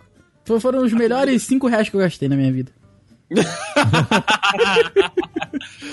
Foram 0.60 0.84
os 0.84 0.91
melhores 0.93 1.43
5 1.43 1.68
reais 1.68 1.88
que 1.89 1.95
eu 1.95 1.99
gastei 2.01 2.28
na 2.28 2.36
minha 2.36 2.51
vida. 2.51 2.72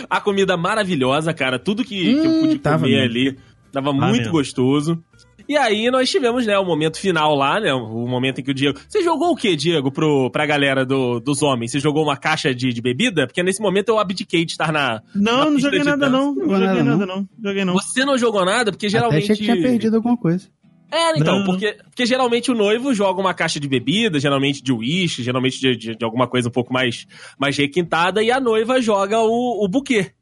A 0.08 0.20
comida 0.20 0.56
maravilhosa, 0.56 1.32
cara. 1.34 1.58
Tudo 1.58 1.84
que, 1.84 2.14
que 2.14 2.26
eu 2.26 2.30
Hum, 2.30 2.40
pude 2.42 2.58
tava 2.58 2.84
comer 2.84 3.08
mesmo. 3.08 3.10
ali 3.10 3.38
tava 3.72 3.90
Ah, 3.90 3.92
muito 3.92 4.16
mesmo. 4.18 4.32
gostoso. 4.32 5.02
E 5.48 5.56
aí 5.56 5.90
nós 5.90 6.10
tivemos, 6.10 6.44
né, 6.46 6.58
o 6.58 6.64
momento 6.64 6.98
final 6.98 7.34
lá, 7.34 7.60
né? 7.60 7.72
O 7.72 8.06
momento 8.08 8.40
em 8.40 8.44
que 8.44 8.50
o 8.50 8.54
Diego. 8.54 8.78
Você 8.88 9.02
jogou 9.02 9.30
o 9.30 9.36
quê, 9.36 9.54
Diego, 9.54 9.92
pro, 9.92 10.30
pra 10.30 10.44
galera 10.46 10.84
do, 10.84 11.20
dos 11.20 11.40
homens? 11.42 11.70
Você 11.70 11.78
jogou 11.80 12.02
uma 12.02 12.16
caixa 12.16 12.54
de, 12.54 12.72
de 12.72 12.82
bebida? 12.82 13.26
Porque 13.26 13.42
nesse 13.42 13.60
momento 13.62 13.90
eu 13.90 13.98
abdiquei 13.98 14.44
de 14.44 14.52
estar 14.52 14.72
na. 14.72 15.00
Não, 15.14 15.44
na 15.44 15.50
não 15.50 15.58
joguei 15.58 15.78
de 15.80 15.84
nada 15.84 15.96
dança. 16.08 16.12
não. 16.12 16.34
Não 16.34 16.42
Jogou 16.42 16.54
joguei 16.56 16.82
nada, 16.82 16.84
nada 16.84 17.06
não. 17.06 17.28
Joguei 17.44 17.64
não. 17.64 17.74
Você 17.74 18.04
não 18.04 18.18
jogou 18.18 18.44
nada? 18.44 18.72
Porque 18.72 18.86
Até 18.86 18.92
geralmente. 18.98 19.22
achei 19.32 19.36
que 19.36 19.42
tinha 19.52 19.62
perdido 19.62 19.96
alguma 19.96 20.16
coisa. 20.16 20.48
É, 20.90 21.18
então, 21.18 21.40
Não. 21.40 21.44
porque, 21.46 21.76
porque 21.84 22.06
geralmente 22.06 22.48
o 22.50 22.54
noivo 22.54 22.94
joga 22.94 23.20
uma 23.20 23.34
caixa 23.34 23.58
de 23.58 23.68
bebida, 23.68 24.20
geralmente 24.20 24.62
de 24.62 24.72
uísque, 24.72 25.20
geralmente 25.20 25.58
de, 25.58 25.76
de, 25.76 25.96
de 25.96 26.04
alguma 26.04 26.28
coisa 26.28 26.48
um 26.48 26.52
pouco 26.52 26.72
mais, 26.72 27.06
mais 27.38 27.56
requintada, 27.56 28.22
e 28.22 28.30
a 28.30 28.38
noiva 28.38 28.80
joga 28.80 29.18
o, 29.20 29.64
o 29.64 29.68
buquê. 29.68 30.12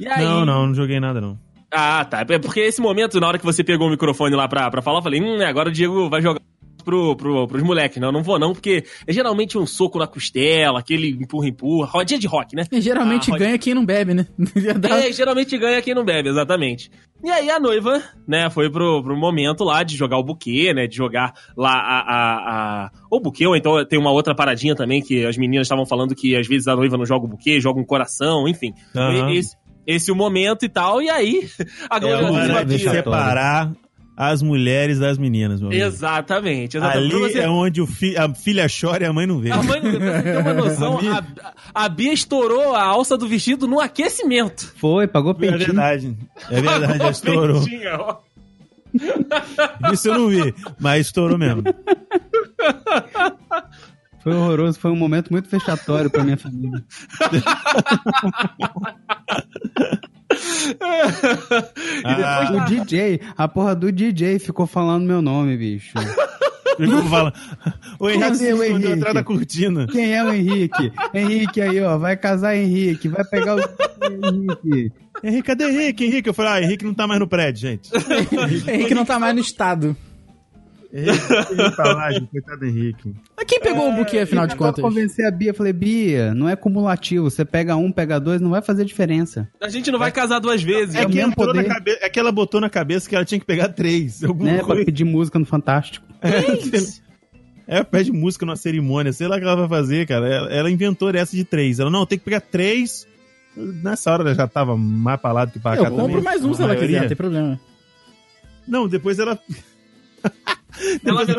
E 0.00 0.06
aí, 0.08 0.24
Não, 0.24 0.44
não, 0.44 0.66
não 0.66 0.74
joguei 0.74 0.98
nada 0.98 1.20
não. 1.20 1.38
Ah, 1.72 2.04
tá. 2.04 2.24
É 2.28 2.38
porque 2.38 2.60
esse 2.60 2.80
momento, 2.80 3.18
na 3.18 3.28
hora 3.28 3.38
que 3.38 3.44
você 3.44 3.64
pegou 3.64 3.88
o 3.88 3.90
microfone 3.90 4.36
lá 4.36 4.46
pra, 4.46 4.70
pra 4.70 4.82
falar, 4.82 4.98
eu 4.98 5.02
falei, 5.02 5.20
hum, 5.22 5.42
agora 5.44 5.68
o 5.68 5.72
Diego 5.72 6.08
vai 6.10 6.20
jogar 6.20 6.40
pro, 6.84 7.16
pro, 7.16 7.46
pros 7.46 7.62
moleques. 7.62 7.98
Não, 8.00 8.10
não 8.12 8.22
vou 8.22 8.38
não, 8.38 8.52
porque 8.52 8.84
é 9.06 9.12
geralmente 9.12 9.56
um 9.56 9.64
soco 9.66 9.98
na 9.98 10.06
costela, 10.06 10.80
aquele 10.80 11.10
empurra-empurra, 11.10 11.88
rodinha 11.88 12.18
de 12.20 12.26
rock, 12.26 12.54
né? 12.56 12.64
E 12.70 12.80
geralmente 12.80 13.32
Ah, 13.32 13.38
ganha 13.38 13.58
quem 13.58 13.72
não 13.74 13.84
bebe, 13.86 14.12
né? 14.14 14.26
É, 15.06 15.12
geralmente 15.12 15.56
ganha 15.56 15.80
quem 15.80 15.94
não 15.94 16.04
bebe, 16.04 16.28
exatamente. 16.28 16.90
E 17.24 17.30
aí 17.30 17.48
a 17.48 17.60
noiva, 17.60 18.02
né, 18.26 18.50
foi 18.50 18.68
pro, 18.68 19.00
pro 19.00 19.16
momento 19.16 19.62
lá 19.62 19.84
de 19.84 19.96
jogar 19.96 20.18
o 20.18 20.24
buquê, 20.24 20.74
né, 20.74 20.88
de 20.88 20.96
jogar 20.96 21.32
lá 21.56 21.70
a, 21.72 22.00
a, 22.00 22.84
a- 22.86 22.90
o 23.08 23.20
buquê, 23.20 23.46
ou 23.46 23.54
então 23.54 23.84
tem 23.86 23.96
uma 23.96 24.10
outra 24.10 24.34
paradinha 24.34 24.74
também 24.74 25.00
que 25.00 25.24
as 25.24 25.36
meninas 25.36 25.66
estavam 25.66 25.86
falando 25.86 26.16
que 26.16 26.34
às 26.34 26.48
vezes 26.48 26.66
a 26.66 26.74
noiva 26.74 26.96
não 26.98 27.06
joga 27.06 27.24
o 27.24 27.28
buquê, 27.28 27.60
joga 27.60 27.78
um 27.80 27.84
coração, 27.84 28.48
enfim. 28.48 28.74
E- 29.32 29.38
Esse, 29.38 29.56
esse 29.86 30.10
é 30.10 30.12
o 30.12 30.16
momento 30.16 30.64
e 30.64 30.68
tal, 30.68 31.00
e 31.02 31.08
aí 31.10 31.48
a 31.90 31.96
É 31.96 32.00
de 32.64 32.76
vexatório. 32.76 32.90
separar 32.90 33.72
as 34.14 34.42
mulheres 34.42 34.98
das 34.98 35.16
meninas, 35.16 35.60
meu 35.60 35.70
amigo. 35.70 35.84
Exatamente, 35.84 36.76
exatamente. 36.76 37.14
Ali 37.14 37.20
você- 37.32 37.38
é 37.40 37.48
onde 37.48 37.80
o 37.80 37.86
fi- 37.86 38.16
a 38.16 38.32
filha 38.32 38.66
chora 38.68 39.04
e 39.04 39.06
a 39.06 39.12
mãe 39.12 39.26
não 39.26 39.38
vê. 39.38 39.50
A 39.50 39.62
mãe, 39.62 39.80
pra 39.80 39.90
você 39.90 40.22
ter 40.22 40.38
uma 40.38 40.52
noção, 40.54 40.98
a, 41.74 41.84
a 41.84 41.88
Bia 41.88 42.12
estourou 42.12 42.74
a 42.76 42.82
alça 42.84 43.16
do 43.16 43.26
vestido 43.26 43.66
no 43.66 43.80
aquecimento. 43.80 44.72
Foi, 44.76 45.06
pagou 45.08 45.30
É 45.32 45.34
peitinho. 45.34 45.58
verdade. 45.66 46.16
É 46.50 46.60
verdade, 46.60 46.98
já 46.98 47.10
estourou. 47.10 47.64
Peitinho, 47.64 47.90
ó. 47.98 48.16
Isso 49.92 50.08
eu 50.08 50.18
não 50.18 50.28
vi, 50.28 50.54
mas 50.78 51.06
estourou 51.06 51.38
mesmo. 51.38 51.62
Foi 54.22 54.34
horroroso, 54.34 54.78
foi 54.78 54.90
um 54.90 54.96
momento 54.96 55.30
muito 55.30 55.48
fechatório 55.48 56.10
pra 56.10 56.24
minha 56.24 56.36
família. 56.36 56.84
E 62.04 62.14
depois 62.16 62.50
O 62.50 62.64
DJ, 62.66 63.20
a 63.36 63.48
porra 63.48 63.74
do 63.74 63.90
DJ 63.92 64.38
ficou 64.38 64.66
falando 64.66 65.04
meu 65.04 65.20
nome, 65.22 65.56
bicho. 65.56 65.92
Ficou 66.76 67.02
falando. 67.04 67.34
O 67.98 68.08
Henrique 68.08 68.36
se 68.36 68.52
o 68.52 68.62
escondeu 68.62 68.76
Henrique? 68.76 68.92
atrás 68.94 69.14
da 69.14 69.24
cortina. 69.24 69.86
Quem 69.88 70.14
é 70.14 70.24
o 70.24 70.32
Henrique? 70.32 70.92
Henrique 71.12 71.60
aí, 71.60 71.80
ó, 71.82 71.98
vai 71.98 72.16
casar 72.16 72.56
Henrique, 72.56 73.08
vai 73.08 73.24
pegar 73.24 73.56
o 73.56 73.60
Henrique. 74.02 74.92
Henrique, 75.22 75.42
cadê 75.42 75.64
Henrique? 75.70 76.04
Henrique? 76.04 76.28
Eu 76.30 76.34
falei, 76.34 76.52
ah, 76.52 76.62
Henrique 76.62 76.84
não 76.84 76.94
tá 76.94 77.06
mais 77.06 77.20
no 77.20 77.28
prédio, 77.28 77.60
gente. 77.60 77.90
Henrique 78.68 78.94
não 78.94 79.04
tá 79.04 79.18
mais 79.18 79.34
no 79.34 79.40
estado. 79.40 79.96
Henrique, 80.92 81.74
falagem, 81.76 82.26
coitado 82.26 82.60
do 82.60 82.66
Henrique. 82.66 83.14
Mas 83.34 83.46
quem 83.46 83.58
pegou 83.60 83.88
o 83.90 83.96
buquê, 83.96 84.18
afinal 84.18 84.46
de 84.46 84.54
Pra 84.54 84.66
contas? 84.68 84.82
convencer 84.84 85.26
a 85.26 85.30
Bia, 85.30 85.50
eu 85.50 85.54
falei, 85.54 85.72
Bia, 85.72 86.34
não 86.34 86.48
é 86.48 86.54
cumulativo. 86.54 87.30
Você 87.30 87.44
pega 87.44 87.74
um, 87.76 87.90
pega 87.90 88.20
dois, 88.20 88.40
não 88.42 88.50
vai 88.50 88.60
fazer 88.60 88.84
diferença. 88.84 89.48
A 89.60 89.68
gente 89.68 89.90
não 89.90 89.98
vai 89.98 90.12
casar 90.12 90.38
duas 90.38 90.62
vezes. 90.62 90.94
É 90.94 91.06
o 91.06 91.08
que, 91.08 91.18
entrou 91.18 91.54
na 91.54 91.64
cabe... 91.64 91.92
é 92.00 92.10
que 92.10 92.18
ela 92.20 92.30
botou 92.30 92.60
na 92.60 92.68
cabeça 92.68 93.08
que 93.08 93.16
ela 93.16 93.24
tinha 93.24 93.40
que 93.40 93.46
pegar 93.46 93.70
três. 93.70 94.22
Alguma 94.24 94.50
Né? 94.50 94.56
Pra 94.58 94.66
coisa. 94.66 94.84
pedir 94.84 95.04
música 95.04 95.38
no 95.38 95.46
Fantástico. 95.46 96.04
É, 97.64 97.82
pede 97.84 98.10
música 98.12 98.44
numa 98.44 98.56
cerimônia, 98.56 99.12
sei 99.12 99.28
lá 99.28 99.36
o 99.36 99.38
que 99.38 99.44
ela 99.46 99.54
vai 99.66 99.68
fazer, 99.68 100.04
cara. 100.06 100.28
Ela, 100.28 100.52
ela 100.52 100.70
inventou 100.70 101.08
essa 101.10 101.34
de 101.34 101.44
três. 101.44 101.78
Ela, 101.78 101.90
não, 101.90 102.04
tem 102.04 102.18
que 102.18 102.24
pegar 102.24 102.40
três. 102.40 103.06
Nessa 103.56 104.10
hora 104.12 104.24
ela 104.24 104.34
já 104.34 104.48
tava 104.48 104.76
mais 104.76 105.18
pra 105.20 105.32
lá 105.32 105.44
do 105.44 105.52
que 105.52 105.60
pra 105.60 105.76
cá 105.76 105.84
Eu 105.84 105.90
compro 105.90 106.06
também. 106.08 106.22
mais 106.22 106.44
um 106.44 106.52
se 106.52 106.60
ela 106.60 106.74
quiser, 106.74 106.80
maioria. 106.86 107.00
não 107.02 107.08
tem 107.08 107.16
problema. 107.16 107.60
Não, 108.66 108.88
depois 108.88 109.18
ela. 109.18 109.38
Ela 111.04 111.24
me 111.24 111.32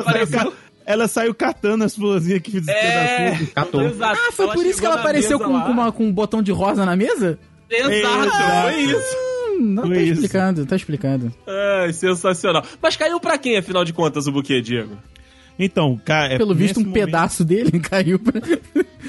ela, 0.85 1.07
saiu, 1.07 1.27
ela 1.27 1.33
catando 1.35 1.83
as 1.83 1.95
florzinhas 1.95 2.41
que 2.41 2.51
fiz 2.51 2.67
É, 2.67 3.39
Catou. 3.55 3.81
exato. 3.83 4.19
Ah, 4.27 4.31
foi 4.31 4.47
por 4.53 4.65
isso 4.65 4.79
que 4.79 4.85
ela 4.85 4.95
apareceu 4.99 5.39
com, 5.39 5.45
com, 5.61 5.71
uma- 5.71 5.91
com 5.91 6.05
um 6.05 6.11
botão 6.11 6.41
de 6.41 6.51
rosa 6.51 6.85
na 6.85 6.95
mesa? 6.95 7.39
Exato, 7.69 7.91
Exato. 8.25 8.71
foi 8.71 8.81
isso. 8.81 9.33
Não, 9.59 9.83
Foi 9.87 9.95
tá 9.95 10.01
isso. 10.01 10.13
explicando, 10.13 10.65
tá 10.65 10.75
explicando. 10.75 11.33
Ai, 11.47 11.93
sensacional. 11.93 12.63
Mas 12.81 12.95
caiu 12.97 13.19
pra 13.19 13.37
quem, 13.37 13.55
afinal 13.57 13.85
de 13.85 13.93
contas, 13.93 14.27
o 14.27 14.31
buquê, 14.31 14.61
Diego? 14.61 14.97
Então, 15.57 15.99
cara. 16.03 16.33
é 16.33 16.37
Pelo 16.37 16.55
visto, 16.55 16.77
um 16.79 16.83
momento- 16.83 16.93
pedaço 17.05 17.45
dele 17.45 17.77
caiu 17.79 18.17
pra... 18.19 18.33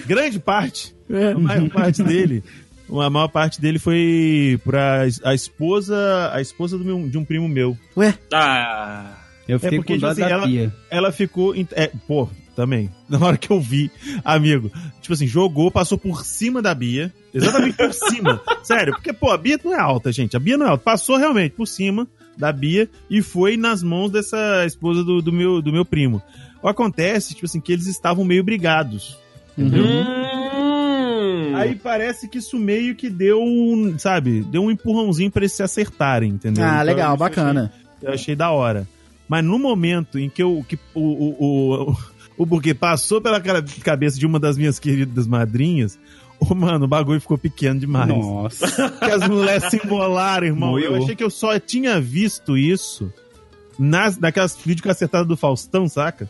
Grande 0.06 0.38
parte. 0.38 0.94
É. 1.10 1.32
A 1.32 1.38
maior 1.38 1.68
parte 1.70 2.02
dele. 2.02 2.44
A 2.90 3.08
maior 3.10 3.28
parte 3.28 3.60
dele 3.60 3.78
foi 3.78 4.60
pra 4.62 5.04
a 5.24 5.34
esposa. 5.34 6.30
A 6.32 6.40
esposa 6.42 6.76
do 6.78 6.84
meu- 6.84 7.08
de 7.08 7.16
um 7.18 7.24
primo 7.24 7.48
meu. 7.48 7.76
Ué, 7.96 8.14
Ah. 8.32 9.16
Eu 9.48 9.58
fiquei 9.60 9.78
porque, 9.78 9.94
com 9.94 10.00
dó 10.00 10.08
tipo 10.08 10.20
da 10.20 10.26
assim, 10.26 10.34
ela- 10.34 10.46
Bia. 10.46 10.74
Ela 10.90 11.12
ficou. 11.12 11.54
em- 11.54 11.68
É, 11.72 11.90
pô, 12.06 12.28
também. 12.56 12.90
Na 13.08 13.18
hora 13.24 13.36
que 13.36 13.50
eu 13.50 13.60
vi, 13.60 13.90
amigo. 14.24 14.70
Tipo 15.00 15.12
assim, 15.14 15.26
jogou, 15.26 15.70
passou 15.70 15.98
por 15.98 16.24
cima 16.24 16.62
da 16.62 16.74
Bia. 16.74 17.12
Exatamente 17.32 17.76
por 17.76 17.92
cima. 17.94 18.40
Sério, 18.62 18.94
porque, 18.94 19.12
pô, 19.12 19.30
a 19.30 19.36
Bia 19.38 19.58
não 19.62 19.74
é 19.74 19.78
alta, 19.80 20.10
gente. 20.12 20.36
A 20.36 20.40
Bia 20.40 20.56
não 20.56 20.66
é 20.66 20.70
alta. 20.70 20.82
Passou 20.84 21.16
realmente 21.16 21.52
por 21.52 21.66
cima 21.66 22.06
da 22.36 22.50
Bia 22.52 22.88
e 23.10 23.20
foi 23.22 23.56
nas 23.56 23.82
mãos 23.82 24.10
dessa 24.10 24.64
esposa 24.66 25.04
do, 25.04 25.20
do 25.22 25.32
meu, 25.32 25.60
do 25.62 25.72
meu 25.72 25.84
primo. 25.84 26.22
O 26.62 26.68
acontece, 26.68 27.34
tipo 27.34 27.44
assim, 27.46 27.60
que 27.60 27.72
eles 27.72 27.86
estavam 27.86 28.24
meio 28.24 28.42
brigados. 28.42 29.18
Entendeu? 29.58 29.84
Hum. 29.84 31.54
Aí 31.56 31.74
parece 31.76 32.28
que 32.28 32.38
isso 32.38 32.58
meio 32.58 32.94
que 32.94 33.08
deu, 33.08 33.40
um, 33.42 33.96
sabe, 33.98 34.40
deu 34.42 34.64
um 34.64 34.70
empurrãozinho 34.70 35.30
pra 35.30 35.42
eles 35.42 35.52
se 35.52 35.62
acertarem, 35.62 36.30
entendeu? 36.32 36.64
ah, 36.64 36.74
Então, 36.74 36.84
legal, 36.86 37.06
isso 37.08 37.14
eu 37.14 37.18
bacana. 37.18 37.72
achei- 37.72 38.08
eu 38.08 38.12
achei 38.12 38.36
da 38.36 38.50
hora. 38.50 38.88
Mas 39.28 39.44
no 39.44 39.58
momento 39.58 40.18
em 40.18 40.28
que, 40.28 40.42
eu, 40.42 40.64
que 40.68 40.78
o, 40.94 41.00
o, 41.00 41.88
o, 41.90 41.96
o 42.38 42.46
buquê 42.46 42.74
passou 42.74 43.20
pela 43.20 43.40
cara- 43.40 43.64
cabeça 43.82 44.18
de 44.18 44.26
uma 44.26 44.38
das 44.38 44.56
minhas 44.56 44.78
queridas 44.78 45.26
madrinhas, 45.26 45.98
ô, 46.38 46.54
mano, 46.54 46.84
o 46.84 46.88
bagulho 46.88 47.20
ficou 47.20 47.38
pequeno 47.38 47.80
demais. 47.80 48.08
Nossa. 48.08 48.90
Que 49.00 49.10
as 49.10 49.26
mulheres 49.28 49.70
se 49.70 49.80
embolaram, 49.82 50.46
irmão. 50.46 50.78
Eu 50.78 50.96
achei 50.96 51.16
que 51.16 51.24
eu 51.24 51.30
só 51.30 51.58
tinha 51.58 52.00
visto 52.00 52.56
isso 52.56 53.12
nas, 53.78 54.18
naquelas 54.18 54.56
vídeos 54.56 54.82
cacetadas 54.82 55.26
do 55.26 55.36
Faustão, 55.36 55.88
saca? 55.88 56.28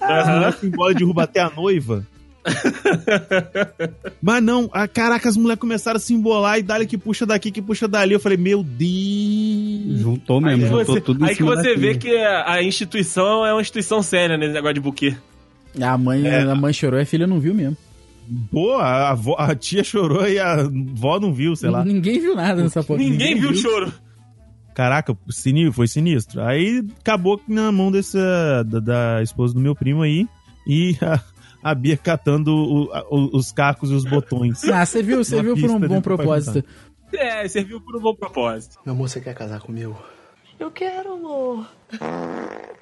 As 0.00 0.28
mulheres 0.28 0.56
se 0.60 0.66
embolam 0.66 0.92
e 0.92 0.94
derrubam 0.94 1.24
até 1.24 1.40
a 1.40 1.50
noiva. 1.50 2.06
Mas 4.20 4.42
não, 4.42 4.68
ah, 4.72 4.86
caraca, 4.86 5.28
as 5.28 5.36
mulheres 5.36 5.60
começaram 5.60 5.96
a 5.96 6.00
se 6.00 6.14
embolar 6.14 6.58
e 6.58 6.62
dali 6.62 6.86
que 6.86 6.98
puxa 6.98 7.24
daqui, 7.26 7.50
que 7.50 7.62
puxa 7.62 7.88
dali. 7.88 8.12
Eu 8.14 8.20
falei, 8.20 8.38
meu 8.38 8.62
Deus. 8.62 10.00
Juntou 10.00 10.40
mesmo, 10.40 10.64
Aí, 10.64 10.68
juntou 10.70 10.84
você, 10.94 11.00
tudo 11.00 11.24
em 11.24 11.28
aí 11.28 11.36
que 11.36 11.42
você 11.42 11.74
da 11.74 11.80
vê 11.80 11.94
que 11.96 12.16
a 12.16 12.52
a 12.54 12.62
instituição 12.62 13.44
é 13.44 13.52
uma 13.52 13.60
instituição 13.60 14.02
séria 14.02 14.36
nesse 14.36 14.52
negócio 14.52 14.74
de 14.74 14.80
buquê. 14.80 15.16
A 15.80 15.98
mãe, 15.98 16.26
a 16.28 16.54
mãe 16.54 16.72
chorou 16.72 16.98
e 17.00 17.02
a 17.02 17.06
filha 17.06 17.26
não 17.26 17.40
viu 17.40 17.54
mesmo. 17.54 17.76
Pô, 18.50 18.74
a, 18.76 19.10
avó- 19.10 19.36
a 19.38 19.54
tia 19.54 19.82
chorou 19.84 20.26
e 20.26 20.38
a 20.38 20.56
vó 20.94 21.18
não 21.20 21.32
viu, 21.32 21.54
sei 21.56 21.68
lá. 21.68 21.84
Ninguém 21.84 22.20
viu 22.20 22.34
nada 22.34 22.62
nessa 22.62 22.82
porra. 22.82 22.98
Ninguém 23.00 23.38
viu 23.38 23.50
o 23.50 23.54
choro. 23.54 23.92
Caraca, 24.74 25.16
sinistro, 25.28 25.72
foi 25.72 25.86
sinistro. 25.86 26.42
Aí 26.42 26.82
acabou 27.00 27.40
na 27.46 27.70
mão 27.70 27.90
dessa, 27.92 28.62
da, 28.64 28.80
da 28.80 29.22
esposa 29.22 29.54
do 29.54 29.60
meu 29.60 29.74
primo 29.74 30.02
aí 30.02 30.26
e 30.66 30.96
a, 31.02 31.20
a 31.64 31.74
Bia 31.74 31.96
catando 31.96 32.54
o- 32.54 32.90
o- 33.10 33.36
os 33.36 33.50
cacos 33.50 33.90
e 33.90 33.94
os 33.94 34.04
botões. 34.04 34.62
Ah, 34.68 34.84
você 34.86 35.02
viu, 35.02 35.24
você 35.24 35.36
Uma 35.36 35.42
viu 35.42 35.56
por 35.56 35.70
um 35.70 35.80
bom 35.80 36.00
propósito. 36.00 36.62
É, 37.12 37.48
serviu 37.48 37.80
por 37.80 37.96
um 37.96 38.00
bom 38.00 38.14
propósito. 38.14 38.78
Meu 38.84 38.94
amor, 38.94 39.08
você 39.08 39.20
quer 39.20 39.34
casar 39.34 39.60
comigo? 39.60 39.96
Eu 40.60 40.70
quero, 40.70 41.14
amor. 41.14 41.66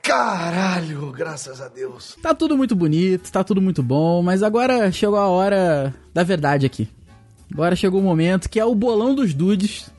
Caralho, 0.02 1.10
graças 1.12 1.60
a 1.60 1.68
Deus. 1.68 2.16
Tá 2.20 2.34
tudo 2.34 2.56
muito 2.56 2.74
bonito, 2.74 3.30
tá 3.30 3.44
tudo 3.44 3.62
muito 3.62 3.82
bom, 3.82 4.22
mas 4.22 4.42
agora 4.42 4.90
chegou 4.90 5.16
a 5.18 5.28
hora 5.28 5.94
da 6.12 6.22
verdade 6.22 6.66
aqui. 6.66 6.88
Agora 7.52 7.76
chegou 7.76 8.00
o 8.00 8.02
momento 8.02 8.48
que 8.48 8.58
é 8.58 8.64
o 8.64 8.74
bolão 8.74 9.14
dos 9.14 9.32
dudes 9.34 9.90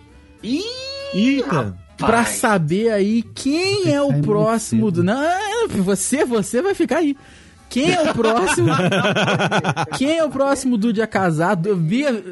Eita! 1.13 1.77
pra 1.97 2.25
saber 2.25 2.91
aí 2.91 3.21
quem 3.35 3.91
é 3.93 4.01
o 4.01 4.21
próximo 4.21 4.91
do. 4.91 5.03
Não, 5.03 5.67
você, 5.69 6.25
você 6.25 6.61
vai 6.61 6.73
ficar 6.73 6.97
aí. 6.97 7.15
Quem 7.73 7.91
é 7.91 8.01
o 8.03 8.13
próximo? 8.13 8.69
quem 9.97 10.17
é 10.17 10.23
o 10.23 10.29
próximo 10.29 10.77
dude 10.77 11.01
a 11.01 11.07
casar? 11.07 11.55
Du- 11.55 11.75
Bia. 11.75 12.23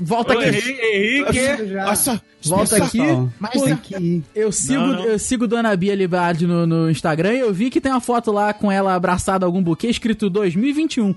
Volta 0.00 0.34
Ô, 0.34 0.38
aqui. 0.40 0.48
Henrique, 0.48 1.38
Henrique. 1.38 1.72
Nossa, 1.74 2.20
Volta 2.44 2.76
aqui. 2.84 2.98
Mas 3.38 3.54
ir. 4.00 4.22
Eu 4.34 4.50
sigo, 4.50 4.80
Não, 4.80 4.86
não. 4.94 5.04
eu 5.04 5.18
sigo 5.20 5.46
Dona 5.46 5.74
Bia 5.76 5.94
Libardi 5.94 6.46
no, 6.48 6.66
no 6.66 6.90
Instagram 6.90 7.34
e 7.34 7.38
eu 7.38 7.54
vi 7.54 7.70
que 7.70 7.80
tem 7.80 7.92
uma 7.92 8.00
foto 8.00 8.32
lá 8.32 8.52
com 8.52 8.70
ela 8.72 8.92
abraçada 8.94 9.44
a 9.44 9.48
algum 9.48 9.62
buquê 9.62 9.86
escrito 9.88 10.28
2021. 10.28 11.14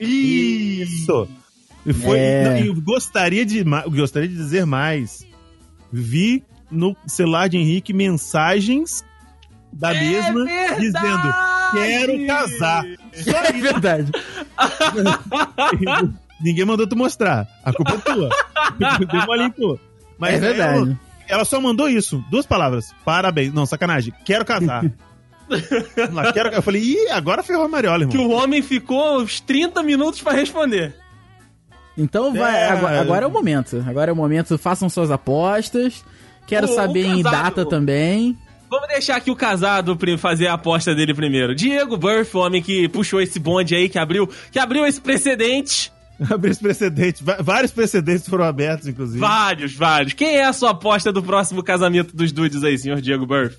Isso! 0.00 1.28
E 1.86 1.92
foi. 1.92 2.18
É. 2.18 2.44
não, 2.44 2.56
eu 2.66 2.74
gostaria 2.80 3.46
de, 3.46 3.62
gostaria 3.90 4.28
de 4.28 4.34
dizer 4.34 4.66
mais. 4.66 5.24
Vi 5.92 6.42
no 6.70 6.96
celular 7.06 7.48
de 7.48 7.58
Henrique 7.58 7.92
mensagens 7.92 9.04
da 9.72 9.92
mesma 9.94 10.44
verdade! 10.44 10.80
dizendo: 10.80 11.34
Quero 11.72 12.26
casar. 12.26 12.84
Só 13.12 13.30
É 13.30 13.52
verdade. 13.52 14.12
Ninguém 16.40 16.64
mandou 16.64 16.86
tu 16.86 16.96
mostrar. 16.96 17.46
A 17.64 17.72
culpa 17.72 17.92
é 17.94 17.98
tua. 17.98 18.28
Deu 19.10 19.20
uma 19.20 19.36
limpo. 19.36 19.78
Mas 20.18 20.34
É 20.34 20.38
verdade. 20.38 20.78
Ela, 20.78 20.98
ela 21.28 21.44
só 21.44 21.60
mandou 21.60 21.88
isso. 21.88 22.22
Duas 22.30 22.44
palavras. 22.46 22.92
Parabéns. 23.04 23.52
Não, 23.52 23.64
sacanagem. 23.66 24.12
Quero 24.24 24.44
casar. 24.44 24.84
Quero... 26.32 26.48
Eu 26.50 26.62
falei, 26.62 26.82
ih, 26.82 27.08
agora 27.10 27.42
ferrou 27.42 27.64
a 27.64 27.68
Mariola, 27.68 28.06
Que 28.06 28.16
irmão. 28.16 28.30
o 28.30 28.42
homem 28.42 28.62
ficou 28.62 29.20
uns 29.20 29.40
30 29.40 29.82
minutos 29.82 30.20
pra 30.22 30.32
responder. 30.32 30.94
Então 31.96 32.32
vai, 32.34 32.56
É. 32.56 32.70
agora, 32.70 33.00
agora 33.00 33.24
é 33.24 33.28
o 33.28 33.30
momento. 33.30 33.84
Agora 33.86 34.10
é 34.10 34.12
o 34.12 34.16
momento, 34.16 34.58
façam 34.58 34.88
suas 34.88 35.10
apostas. 35.10 36.04
Quero 36.46 36.66
saber 36.68 37.06
em 37.06 37.22
casado- 37.22 37.42
data 37.42 37.66
também. 37.66 38.36
Vamos 38.74 38.88
deixar 38.88 39.16
aqui 39.16 39.30
o 39.30 39.36
casado 39.36 39.96
fazer 40.18 40.46
a 40.48 40.54
aposta 40.54 40.94
dele 40.94 41.14
primeiro. 41.14 41.54
Diego 41.54 41.96
Burff, 41.96 42.36
o 42.36 42.40
homem 42.40 42.60
que 42.62 42.88
puxou 42.88 43.20
esse 43.20 43.38
bonde 43.38 43.74
aí, 43.74 43.88
que 43.88 43.98
abriu, 43.98 44.28
que 44.50 44.58
abriu 44.58 44.84
esse 44.86 45.00
precedente. 45.00 45.92
Abriu 46.30 46.52
esse 46.52 46.60
precedente. 46.60 47.24
Vários 47.40 47.72
precedentes 47.72 48.28
foram 48.28 48.44
abertos, 48.44 48.86
inclusive. 48.86 49.18
Vários, 49.18 49.74
vários. 49.74 50.12
Quem 50.12 50.36
é 50.36 50.44
a 50.44 50.52
sua 50.52 50.70
aposta 50.70 51.10
do 51.12 51.20
próximo 51.20 51.60
casamento 51.60 52.14
dos 52.14 52.30
dudes 52.30 52.62
aí, 52.62 52.78
senhor 52.78 53.00
Diego 53.00 53.26
Burff? 53.26 53.56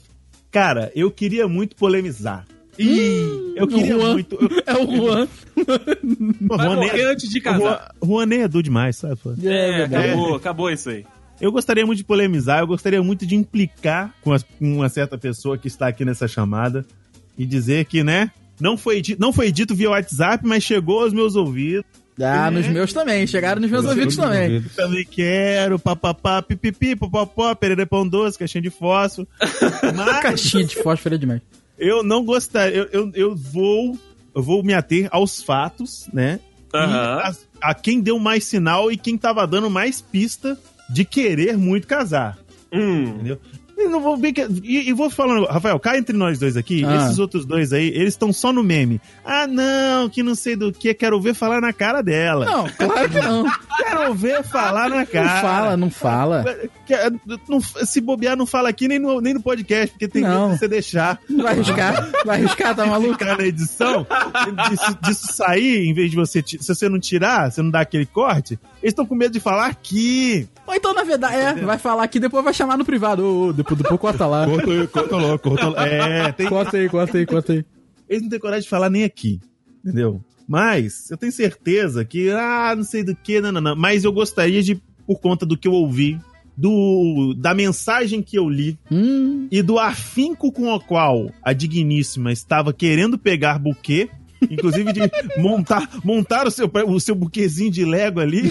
Cara, 0.52 0.90
eu 0.96 1.12
queria 1.12 1.50
muito 1.50 1.76
polemizar. 1.76 2.46
eu 2.78 3.68
queria 3.68 3.96
Juan. 4.00 4.14
muito. 4.14 4.36
Eu, 4.42 4.50
É 4.66 4.74
o 4.78 4.96
Juan. 4.96 5.28
Pô, 6.48 6.56
Vai 6.58 6.66
Juan 6.68 6.76
nem- 6.80 6.88
morrer 6.90 7.04
antes 7.12 7.30
de 7.30 7.40
o 7.40 7.44
Juan, 7.44 7.60
casar. 7.60 7.92
Juan 8.04 8.26
nem 8.26 8.42
é 8.44 8.48
du 8.48 8.64
demais, 8.64 8.96
sabe? 8.96 9.16
pô? 9.18 9.32
É, 9.32 9.36
verdade. 9.78 10.08
acabou, 10.10 10.36
acabou 10.36 10.72
isso 10.72 10.90
aí. 10.90 11.06
Eu 11.40 11.52
gostaria 11.52 11.86
muito 11.86 11.98
de 12.00 12.04
polemizar, 12.04 12.60
eu 12.60 12.68
gostaria 12.68 13.02
muito 13.04 13.26
de 13.26 13.36
implicar 13.36 14.14
com, 14.22 14.32
as- 14.34 14.44
com 14.44 14.76
uma 14.78 14.90
certa 14.90 15.18
pessoa 15.18 15.58
que 15.58 15.68
está 15.68 15.88
aqui 15.88 16.06
nessa 16.06 16.28
chamada 16.28 16.86
e 17.38 17.46
dizer 17.46 17.86
que, 17.86 18.04
né, 18.04 18.32
não 18.60 18.78
foi, 18.78 19.02
di- 19.02 19.18
não 19.20 19.34
foi 19.34 19.52
dito 19.52 19.76
via 19.76 19.90
WhatsApp, 19.90 20.46
mas 20.48 20.64
chegou 20.64 21.02
aos 21.04 21.12
meus 21.14 21.36
ouvidos. 21.36 21.84
Ah, 22.22 22.50
nos 22.50 22.66
meus 22.68 22.94
também. 22.94 23.28
Chegaram 23.28 23.60
nos 23.62 23.70
meus 23.70 23.84
ouvidos 23.84 24.16
também. 24.16 24.62
Também 24.74 25.06
quero, 25.06 25.78
papapá, 25.78 26.42
pipipi, 26.42 26.96
popopó, 26.96 27.54
perere 27.54 27.86
pão 27.86 28.08
doce, 28.08 28.40
caixinha 28.40 28.62
de 28.62 28.70
fósforo. 28.70 29.28
Mas 29.94 30.20
Caixinha 30.22 30.64
de 30.64 30.76
fósforo 30.82 31.16
é 31.16 31.18
demais. 31.18 31.42
eu 31.78 32.02
não 32.04 32.24
gostaria, 32.24 32.78
eu, 32.78 32.88
eu, 32.94 33.12
eu 33.14 33.36
vou 33.36 34.00
eu 34.34 34.42
vou 34.42 34.64
me 34.64 34.74
ater 34.74 35.10
aos 35.12 35.42
fatos, 35.44 36.08
né? 36.14 36.40
E 36.74 36.78
as- 37.28 37.46
a, 37.62 37.74
quem 37.74 38.00
deu 38.00 38.18
mais 38.18 38.46
sinal 38.46 38.90
e 38.90 38.96
quem 38.96 39.18
tava 39.18 39.46
dando 39.46 39.70
mais 39.70 40.00
pista 40.00 40.58
de 40.90 41.06
querer 41.06 41.58
muito 41.58 41.88
casar. 41.88 42.38
Hum. 42.74 43.04
Entendeu? 43.04 43.40
E, 43.78 43.90
não 43.90 44.00
vou 44.00 44.16
ver 44.16 44.32
que- 44.32 44.48
e, 44.64 44.88
e 44.88 44.94
vou 44.94 45.10
falando, 45.10 45.46
Rafael, 45.48 45.78
cá 45.82 45.98
entre 45.98 46.16
nós 46.16 46.40
dois 46.40 46.56
aqui, 46.56 46.86
Ah. 46.86 46.96
esses 46.96 47.20
outros 47.20 47.46
dois 47.46 47.74
aí, 47.74 47.88
eles 47.90 48.14
estão 48.14 48.32
só 48.32 48.54
no 48.54 48.64
meme. 48.64 49.02
Ah, 49.24 49.46
não, 49.46 50.08
que 50.08 50.24
não 50.24 50.34
sei 50.34 50.56
do 50.56 50.72
que, 50.72 50.94
quero 50.94 51.20
ver 51.20 51.34
falar 51.34 51.60
na 51.60 51.74
cara 51.74 52.02
dela. 52.02 52.46
Não, 52.46 52.70
claro 52.70 53.10
que 53.10 53.20
não. 53.20 53.44
quero 53.78 54.14
ver 54.14 54.44
falar 54.44 54.90
na 54.90 55.06
cara. 55.06 55.26
Não 55.34 55.42
fala, 55.42 55.78
não 55.78 55.90
fala. 55.90 56.46
Que- 56.88 56.96
não- 57.50 57.60
se 57.60 58.00
bobear, 58.00 58.38
não 58.38 58.46
fala 58.46 58.70
aqui 58.70 58.88
nem 58.88 58.98
no, 58.98 59.20
nem 59.20 59.34
no 59.34 59.42
podcast, 59.42 59.90
porque 59.92 60.08
tem 60.08 60.22
Não. 60.22 60.52
que 60.54 60.58
você 60.60 60.70
deixar. 60.70 61.20
Vai 61.30 61.54
arriscar? 61.56 62.12
Vai 62.26 62.38
arriscar, 62.40 62.74
tá 62.78 62.86
maluco? 62.86 63.12
Ficar 63.20 63.38
na 63.38 63.46
edição, 63.46 64.08
disso, 64.70 64.98
disso 65.04 65.34
sair, 65.34 65.86
em 65.86 65.94
vez 65.94 66.10
de 66.12 66.16
você. 66.16 66.42
Se 66.48 66.66
você 66.66 66.88
não 66.88 66.98
tirar, 67.00 67.52
você 67.52 67.62
não 67.62 67.72
dá 67.72 67.82
aquele 67.82 68.06
corte, 68.06 68.58
eles 68.86 68.92
estão 68.92 69.04
com 69.06 69.16
medo 69.16 69.32
de 69.34 69.40
falar 69.40 69.66
aqui. 69.66 70.48
Ou 70.68 70.76
então, 70.76 70.94
na 70.94 71.04
verdade, 71.04 71.36
é, 71.36 71.54
vai 71.56 71.80
falar 71.80 72.04
aqui, 72.04 72.20
depois 72.20 72.44
vai 72.44 72.54
chamar 72.54 72.78
no 72.78 72.86
privado. 72.86 73.26
Ô, 73.26 73.52
depois, 73.52 73.76
depois 73.80 74.00
corta 74.00 74.28
lá. 74.28 74.46
Corta, 74.46 74.88
corta 74.88 75.16
logo, 75.18 75.40
corta 75.40 75.66
logo. 75.70 75.80
É, 75.80 76.32
tem, 76.34 76.48
Corta 76.48 76.78
aí, 76.78 76.88
corta 76.88 77.18
aí, 77.18 77.26
corta 77.26 77.54
aí. 77.54 77.66
eles 78.08 78.22
não 78.22 78.30
têm 78.30 78.40
coragem 78.40 78.62
de 78.64 78.70
falar 78.70 78.92
nem 78.92 79.04
aqui, 79.04 79.40
entendeu? 79.84 80.22
Mas 80.48 81.10
eu 81.10 81.18
tenho 81.18 81.32
certeza 81.32 82.06
que, 82.06 82.30
ah, 82.30 82.76
não 82.78 82.84
sei 82.84 83.04
do 83.04 83.16
que, 83.16 83.42
não, 83.42 83.52
não, 83.52 83.60
não. 83.62 83.76
Mas 83.76 84.04
eu 84.04 84.14
gostaria 84.14 84.62
de, 84.62 84.76
por 85.08 85.20
conta 85.20 85.48
do 85.48 85.58
que 85.58 85.68
eu 85.68 85.74
ouvi, 85.74 86.20
do 86.56 87.34
da 87.40 87.56
mensagem 87.56 88.22
que 88.22 88.38
eu 88.38 88.48
li 88.48 88.78
Hum, 88.92 89.48
e 89.52 89.64
do 89.64 89.80
afinco 89.80 90.52
com 90.52 90.72
o 90.72 90.80
qual 90.80 91.32
a 91.44 91.52
digníssima 91.54 92.32
estava 92.32 92.72
querendo 92.72 93.18
pegar 93.18 93.58
buquê, 93.58 94.08
inclusive 94.50 94.92
de 94.94 95.02
montar, 95.38 95.90
montar 96.04 96.48
o 96.48 96.52
seu, 96.52 96.70
o 96.88 97.00
seu 97.00 97.16
buquezinho 97.16 97.72
de 97.72 97.86
Lego 97.86 98.20
ali, 98.20 98.44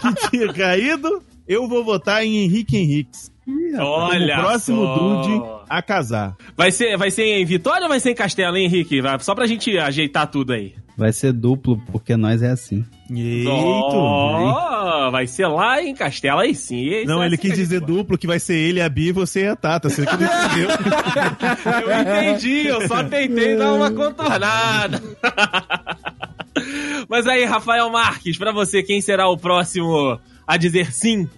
que 0.00 0.30
tinha 0.30 0.52
caído, 0.52 1.22
eu 1.46 1.68
vou 1.68 1.84
votar 1.84 2.24
em 2.24 2.44
Henrique 2.44 2.76
Henriques. 2.76 3.30
Olha 3.78 4.34
como 4.36 4.46
próximo 4.48 4.84
só. 4.84 5.22
Dude 5.22 5.42
a 5.68 5.80
casar. 5.82 6.36
Vai 6.56 6.70
ser, 6.70 6.96
vai 6.98 7.10
ser 7.10 7.24
em 7.24 7.44
Vitória 7.44 7.82
ou 7.84 7.88
vai 7.88 7.98
ser 8.00 8.10
em 8.10 8.14
Castelo, 8.14 8.56
hein, 8.56 8.66
Henrique? 8.66 9.00
Vai- 9.00 9.18
Só 9.20 9.34
pra 9.34 9.46
gente 9.46 9.76
ajeitar 9.78 10.26
tudo 10.30 10.52
aí. 10.52 10.74
Vai 10.96 11.12
ser 11.12 11.32
duplo, 11.32 11.80
porque 11.90 12.16
nós 12.16 12.42
é 12.42 12.50
assim. 12.50 12.84
Eita! 13.10 13.50
Ó, 13.50 15.10
vai 15.10 15.26
ser 15.26 15.46
lá 15.46 15.82
em 15.82 15.94
Castelo, 15.94 16.40
aí 16.40 16.54
sim. 16.54 16.88
Esse 16.88 17.06
Não, 17.06 17.22
é 17.22 17.26
ele 17.26 17.34
assim 17.36 17.42
quis 17.42 17.50
que 17.50 17.54
a 17.54 17.56
gente 17.56 17.64
dizer 17.64 17.80
duplo, 17.80 18.18
que 18.18 18.26
vai 18.26 18.38
ser 18.38 18.54
ele, 18.56 18.80
a 18.82 18.88
Bi, 18.88 19.12
você 19.12 19.44
e 19.44 19.48
a 19.48 19.56
Tata. 19.56 19.88
Você 19.88 20.04
que 20.04 20.12
não 20.16 20.26
entendeu. 20.26 20.68
Eu 21.88 22.00
entendi, 22.00 22.66
eu 22.66 22.86
só 22.88 23.02
tentei 23.04 23.56
dar 23.56 23.72
uma 23.74 23.90
contornada. 23.90 25.02
Mas 27.08 27.26
aí, 27.26 27.44
Rafael 27.44 27.88
Marques, 27.90 28.36
pra 28.36 28.52
você, 28.52 28.82
quem 28.82 29.00
será 29.00 29.28
o 29.28 29.36
próximo 29.36 30.18
a 30.46 30.56
dizer 30.56 30.92
sim? 30.92 31.28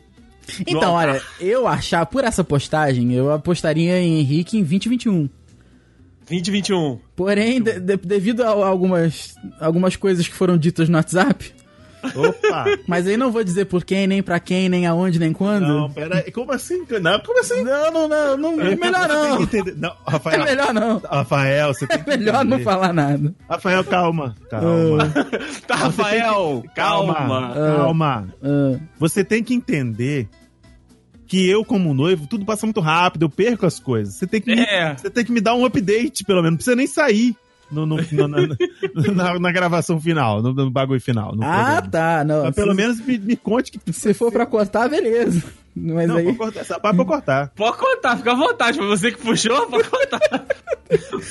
Então, 0.66 0.94
olha, 0.94 1.22
eu 1.38 1.68
achar 1.68 2.04
por 2.06 2.24
essa 2.24 2.42
postagem, 2.42 3.12
eu 3.12 3.30
apostaria 3.32 4.00
em 4.00 4.18
Henrique 4.20 4.56
em 4.56 4.62
2021. 4.62 5.28
2021. 6.28 6.98
Porém, 7.14 7.60
de- 7.62 7.78
de- 7.78 7.96
devido 7.96 8.42
a 8.42 8.48
algumas, 8.48 9.34
algumas 9.60 9.94
coisas 9.96 10.26
que 10.26 10.34
foram 10.34 10.56
ditas 10.58 10.88
no 10.88 10.96
WhatsApp, 10.96 11.52
Opa! 12.14 12.64
mas 12.86 13.06
aí 13.06 13.16
não 13.16 13.30
vou 13.30 13.42
dizer 13.44 13.66
por 13.66 13.84
quem, 13.84 14.06
nem 14.06 14.22
pra 14.22 14.38
quem, 14.40 14.68
nem 14.68 14.86
aonde, 14.86 15.18
nem 15.18 15.32
quando. 15.32 15.66
Não, 15.66 15.90
pera 15.90 16.22
aí. 16.24 16.30
Como 16.32 16.52
assim? 16.52 16.84
Não, 17.00 17.20
como 17.20 17.40
assim? 17.40 17.62
não, 17.62 17.90
não, 17.92 18.08
não, 18.08 18.36
não, 18.36 18.60
é 18.60 18.76
melhor 18.76 19.08
Você 19.08 19.08
tem 19.08 19.28
não. 19.30 19.36
que 19.36 19.42
entender. 19.42 19.74
Não, 19.76 19.90
É 19.90 20.10
Rafael. 20.10 20.44
melhor 20.44 20.74
não. 20.74 20.98
Rafael, 20.98 21.74
você 21.74 21.86
tem 21.86 21.98
É 21.98 22.02
que 22.02 22.08
melhor 22.10 22.44
não 22.44 22.56
entender. 22.58 22.64
falar 22.64 22.92
nada. 22.92 23.34
Rafael, 23.48 23.84
calma. 23.84 24.34
Calma. 24.50 25.12
Tá, 25.66 25.74
Rafael, 25.76 26.64
calma. 26.74 27.14
Calma. 27.14 27.54
Calma. 27.54 28.28
Ah, 28.42 28.78
Você 28.98 29.22
tem 29.24 29.42
que 29.44 29.54
entender 29.54 30.28
que 31.26 31.48
eu, 31.48 31.64
como 31.64 31.94
noivo, 31.94 32.26
tudo 32.26 32.44
passa 32.44 32.66
muito 32.66 32.80
rápido, 32.80 33.22
eu 33.26 33.30
perco 33.30 33.64
as 33.64 33.78
coisas. 33.78 34.14
Você 34.14 34.26
tem 34.26 34.40
que, 34.40 34.52
me, 34.54 34.60
É. 34.62 34.96
você 34.96 35.08
tem 35.08 35.24
que 35.24 35.30
me 35.30 35.40
dar 35.40 35.54
um 35.54 35.64
update, 35.64 36.24
pelo 36.24 36.38
menos. 36.42 36.50
Não 36.52 36.56
precisa 36.56 36.74
nem 36.76 36.86
sair 36.88 37.36
no, 37.70 37.86
no- 37.86 37.96
no- 37.96 38.28
na, 38.28 38.38
na- 39.14 39.38
na 39.38 39.52
gravação 39.52 40.00
final, 40.00 40.42
no, 40.42 40.52
no 40.52 40.70
bagulho 40.70 41.00
final. 41.00 41.34
no 41.34 41.42
ah, 41.44 41.54
programa. 41.82 41.88
tá. 41.90 42.24
Não, 42.24 42.44
Mas 42.44 42.54
pelo 42.54 42.70
se, 42.72 42.76
menos 42.76 43.00
me, 43.00 43.18
me 43.18 43.36
conte 43.36 43.72
que. 43.72 43.92
se 43.92 44.12
for 44.14 44.30
pra 44.32 44.46
cortar, 44.46 44.88
beleza. 44.88 45.42
Mas 45.76 46.08
Não, 46.08 46.16
aí. 46.16 46.24
pode 46.24 46.36
cortar, 46.38 46.60
essa 46.60 46.80
parte 46.80 46.96
pra 46.96 47.04
cortar. 47.04 47.52
Pode 47.54 47.76
contar, 47.78 48.16
fica 48.16 48.32
à 48.32 48.34
vontade. 48.34 48.76
Foi 48.78 48.86
você 48.88 49.12
que 49.12 49.18
puxou, 49.18 49.66
pode 49.68 49.88
contar. 49.88 50.20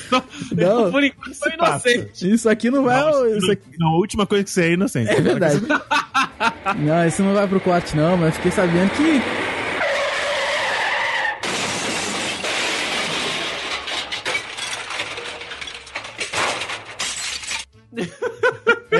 Só- 0.08 0.24
Não. 0.56 0.90
Por 0.90 1.04
enquanto, 1.04 1.34
sou 1.34 1.52
passa. 1.58 1.90
inocente. 1.90 2.32
Isso 2.32 2.48
aqui 2.48 2.70
não 2.70 2.82
vai. 2.82 2.98
Não, 3.00 3.36
isso 3.36 3.50
aqui- 3.52 3.62
não, 3.78 3.88
a 3.88 3.96
última 3.98 4.26
coisa 4.26 4.42
que 4.44 4.50
você 4.50 4.62
é 4.62 4.72
inocente. 4.72 5.10
É 5.10 5.20
verdade. 5.20 5.60
não, 6.78 7.06
isso 7.06 7.22
não 7.22 7.34
vai 7.34 7.46
pro 7.46 7.60
corte, 7.60 7.94
não, 7.96 8.16
mas 8.16 8.34
fiquei 8.36 8.50
sabendo 8.50 8.90
que. 8.92 9.20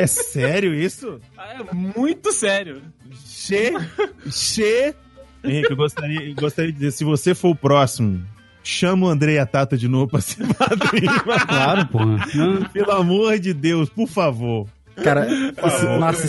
É 0.03 0.07
sério 0.07 0.75
isso? 0.75 1.21
É 1.39 1.75
muito 1.75 2.33
sério. 2.33 2.83
Che. 3.25 3.73
Che. 4.31 4.95
Henrique, 5.43 5.71
eu 5.71 5.77
gostaria, 5.77 6.29
eu 6.29 6.35
gostaria 6.35 6.71
de 6.73 6.79
dizer, 6.79 6.91
se 6.93 7.05
você 7.05 7.35
for 7.35 7.51
o 7.51 7.55
próximo, 7.57 8.23
chama 8.63 9.07
o 9.07 9.09
André 9.09 9.35
e 9.35 9.39
a 9.39 9.47
Tata 9.47 9.77
de 9.77 9.89
novo 9.89 10.09
pra 10.09 10.21
ser 10.21 10.47
padrinho. 10.55 11.13
Claro, 11.49 11.87
porra. 11.89 12.29
Pelo 12.73 12.93
amor 12.93 13.39
de 13.39 13.55
Deus, 13.55 13.89
por 13.89 14.07
favor. 14.09 14.67
Cara, 15.03 15.27
isso- 15.31 15.89
nossa, 15.99 16.29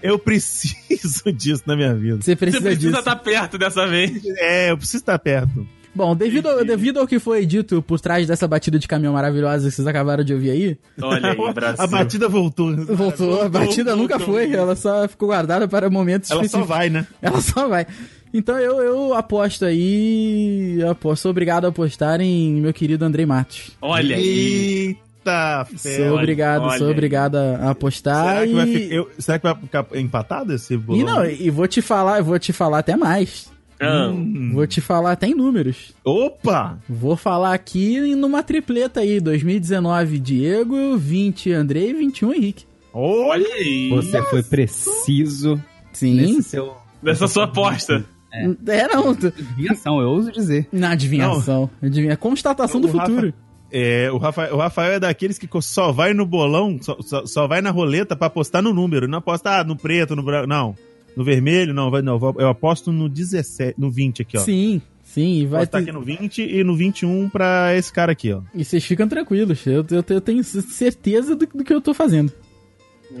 Eu 0.00 0.16
preciso 0.18 1.30
disso 1.34 1.64
na 1.66 1.74
minha 1.74 1.92
vida. 1.94 2.16
você 2.18 2.32
Você 2.32 2.36
precisa 2.36 2.62
precisa 2.62 2.88
disso. 2.88 2.98
estar 3.00 3.16
perto 3.16 3.58
dessa 3.58 3.86
vez. 3.88 4.22
É, 4.38 4.70
eu 4.70 4.76
preciso 4.78 4.98
estar 4.98 5.18
perto. 5.18 5.66
Bom, 5.94 6.16
devido 6.16 6.48
ao, 6.48 6.64
devido 6.64 7.00
ao 7.00 7.06
que 7.06 7.18
foi 7.18 7.44
dito 7.44 7.82
por 7.82 8.00
trás 8.00 8.26
dessa 8.26 8.48
batida 8.48 8.78
de 8.78 8.88
caminhão 8.88 9.12
maravilhosa 9.12 9.68
que 9.68 9.74
vocês 9.74 9.86
acabaram 9.86 10.24
de 10.24 10.32
ouvir 10.32 10.50
aí, 10.50 10.78
Olha 11.02 11.32
aí, 11.32 11.52
Brasil. 11.52 11.84
A 11.84 11.86
batida 11.86 12.28
voltou. 12.28 12.74
voltou. 12.86 13.42
A 13.42 13.48
batida 13.48 13.94
nunca 13.94 14.16
voltou. 14.16 14.34
foi, 14.36 14.52
ela 14.54 14.74
só 14.74 15.06
ficou 15.06 15.28
guardada 15.28 15.68
para 15.68 15.90
momentos 15.90 16.30
Ela 16.30 16.40
só 16.40 16.44
específicos. 16.46 16.68
vai, 16.68 16.88
né? 16.88 17.06
Ela 17.20 17.40
só 17.42 17.68
vai. 17.68 17.86
Então 18.32 18.58
eu, 18.58 18.80
eu 18.80 19.12
aposto 19.14 19.66
aí. 19.66 20.78
eu 20.80 20.90
Aposto, 20.90 21.22
sou 21.24 21.30
obrigado 21.30 21.66
a 21.66 21.68
apostar 21.68 22.20
em 22.22 22.54
meu 22.62 22.72
querido 22.72 23.04
Andrei 23.04 23.26
Matos. 23.26 23.72
Olha 23.82 24.16
aí. 24.16 24.96
Eita, 25.22 25.66
fé. 25.76 25.96
Sou 25.98 26.16
obrigado, 26.16 26.62
olha 26.64 26.78
sou 26.78 26.90
obrigado 26.90 27.36
a 27.36 27.68
apostar. 27.70 28.24
Será 28.26 28.46
que, 28.46 28.52
e... 28.52 28.54
vai 28.54 28.66
ficar, 28.66 28.94
eu- 28.94 29.10
será 29.18 29.38
que 29.38 29.42
vai 29.44 29.54
ficar 29.56 29.86
empatado 29.94 30.54
esse 30.54 30.74
bolão? 30.76 31.00
E 31.00 31.04
não, 31.04 31.26
e 31.26 31.50
vou 31.50 31.68
te 31.68 31.82
falar, 31.82 32.18
eu 32.20 32.24
vou 32.24 32.38
te 32.38 32.52
falar 32.54 32.78
até 32.78 32.96
mais. 32.96 33.52
Hum. 33.82 34.50
Vou 34.52 34.66
te 34.66 34.80
falar 34.80 35.12
até 35.12 35.26
em 35.26 35.34
números. 35.34 35.94
Opa! 36.04 36.78
Vou 36.88 37.16
falar 37.16 37.54
aqui 37.54 38.14
numa 38.14 38.42
tripleta 38.42 39.00
aí, 39.00 39.20
2019 39.20 40.18
Diego, 40.18 40.96
20 40.96 41.52
Andrei 41.52 41.90
e 41.90 41.94
21 41.94 42.34
Henrique. 42.34 42.64
Olha! 42.92 43.46
aí. 43.54 43.90
você 43.90 44.22
foi 44.22 44.42
preciso 44.42 45.60
Sim. 45.92 46.14
nesse 46.14 46.42
seu 46.44 46.74
Nessa 47.02 47.26
sua 47.26 47.44
aposta. 47.44 48.04
É, 48.32 48.88
não. 48.88 49.10
adivinhação, 49.10 50.00
eu 50.00 50.08
ouso 50.08 50.32
dizer. 50.32 50.68
Na 50.72 50.92
adivinhação. 50.92 51.68
Adivinha, 51.82 52.16
constatação 52.16 52.80
do 52.80 52.88
O 52.88 52.92
Rafa- 52.92 53.10
futuro. 53.10 53.34
É, 53.74 54.10
o, 54.12 54.18
Rafael, 54.18 54.54
o 54.54 54.58
Rafael 54.58 54.92
é 54.92 55.00
daqueles 55.00 55.38
que 55.38 55.48
só 55.62 55.90
vai 55.90 56.12
no 56.12 56.26
bolão, 56.26 56.78
só, 56.80 56.96
só, 57.00 57.24
só 57.26 57.46
vai 57.46 57.62
na 57.62 57.70
roleta 57.70 58.14
pra 58.14 58.26
apostar 58.26 58.62
no 58.62 58.72
número. 58.72 59.08
Não 59.08 59.18
aposta 59.18 59.60
ah, 59.60 59.64
no 59.64 59.76
preto, 59.76 60.14
no 60.14 60.22
branco. 60.22 60.46
Não. 60.46 60.76
No 61.16 61.24
vermelho, 61.24 61.74
não. 61.74 61.90
Vai, 61.90 62.02
não 62.02 62.18
eu 62.38 62.48
aposto 62.48 62.90
no 62.92 63.08
17, 63.08 63.78
no 63.78 63.90
20 63.90 64.22
aqui, 64.22 64.36
ó. 64.36 64.40
Sim, 64.40 64.80
sim. 65.02 65.40
E 65.40 65.42
Vou 65.42 65.50
vai 65.52 65.62
apostar 65.62 65.82
ter... 65.82 65.90
aqui 65.90 65.98
no 65.98 66.04
20 66.04 66.42
e 66.42 66.64
no 66.64 66.76
21 66.76 67.28
pra 67.28 67.74
esse 67.76 67.92
cara 67.92 68.12
aqui, 68.12 68.32
ó. 68.32 68.42
E 68.54 68.64
vocês 68.64 68.84
ficam 68.84 69.08
tranquilos. 69.08 69.66
Eu, 69.66 69.84
eu, 69.90 70.04
eu 70.08 70.20
tenho 70.20 70.42
certeza 70.42 71.36
do, 71.36 71.46
do 71.46 71.64
que 71.64 71.72
eu 71.72 71.80
tô 71.80 71.92
fazendo. 71.92 72.32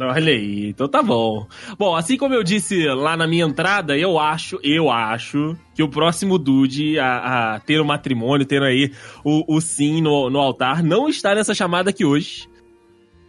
Olha 0.00 0.32
aí, 0.32 0.68
então 0.68 0.88
tá 0.88 1.02
bom. 1.02 1.46
Bom, 1.78 1.94
assim 1.94 2.16
como 2.16 2.34
eu 2.34 2.42
disse 2.42 2.86
lá 2.86 3.16
na 3.16 3.26
minha 3.26 3.44
entrada, 3.44 3.96
eu 3.96 4.18
acho, 4.18 4.58
eu 4.62 4.90
acho 4.90 5.56
que 5.74 5.82
o 5.82 5.88
próximo 5.88 6.38
Dude 6.38 6.98
a, 6.98 7.54
a 7.54 7.60
ter 7.60 7.78
o 7.80 7.84
matrimônio, 7.84 8.46
ter 8.46 8.62
aí 8.62 8.90
o, 9.22 9.56
o 9.56 9.60
sim 9.60 10.00
no, 10.00 10.30
no 10.30 10.38
altar, 10.38 10.82
não 10.82 11.08
está 11.08 11.34
nessa 11.34 11.54
chamada 11.54 11.90
aqui 11.90 12.04
hoje. 12.04 12.48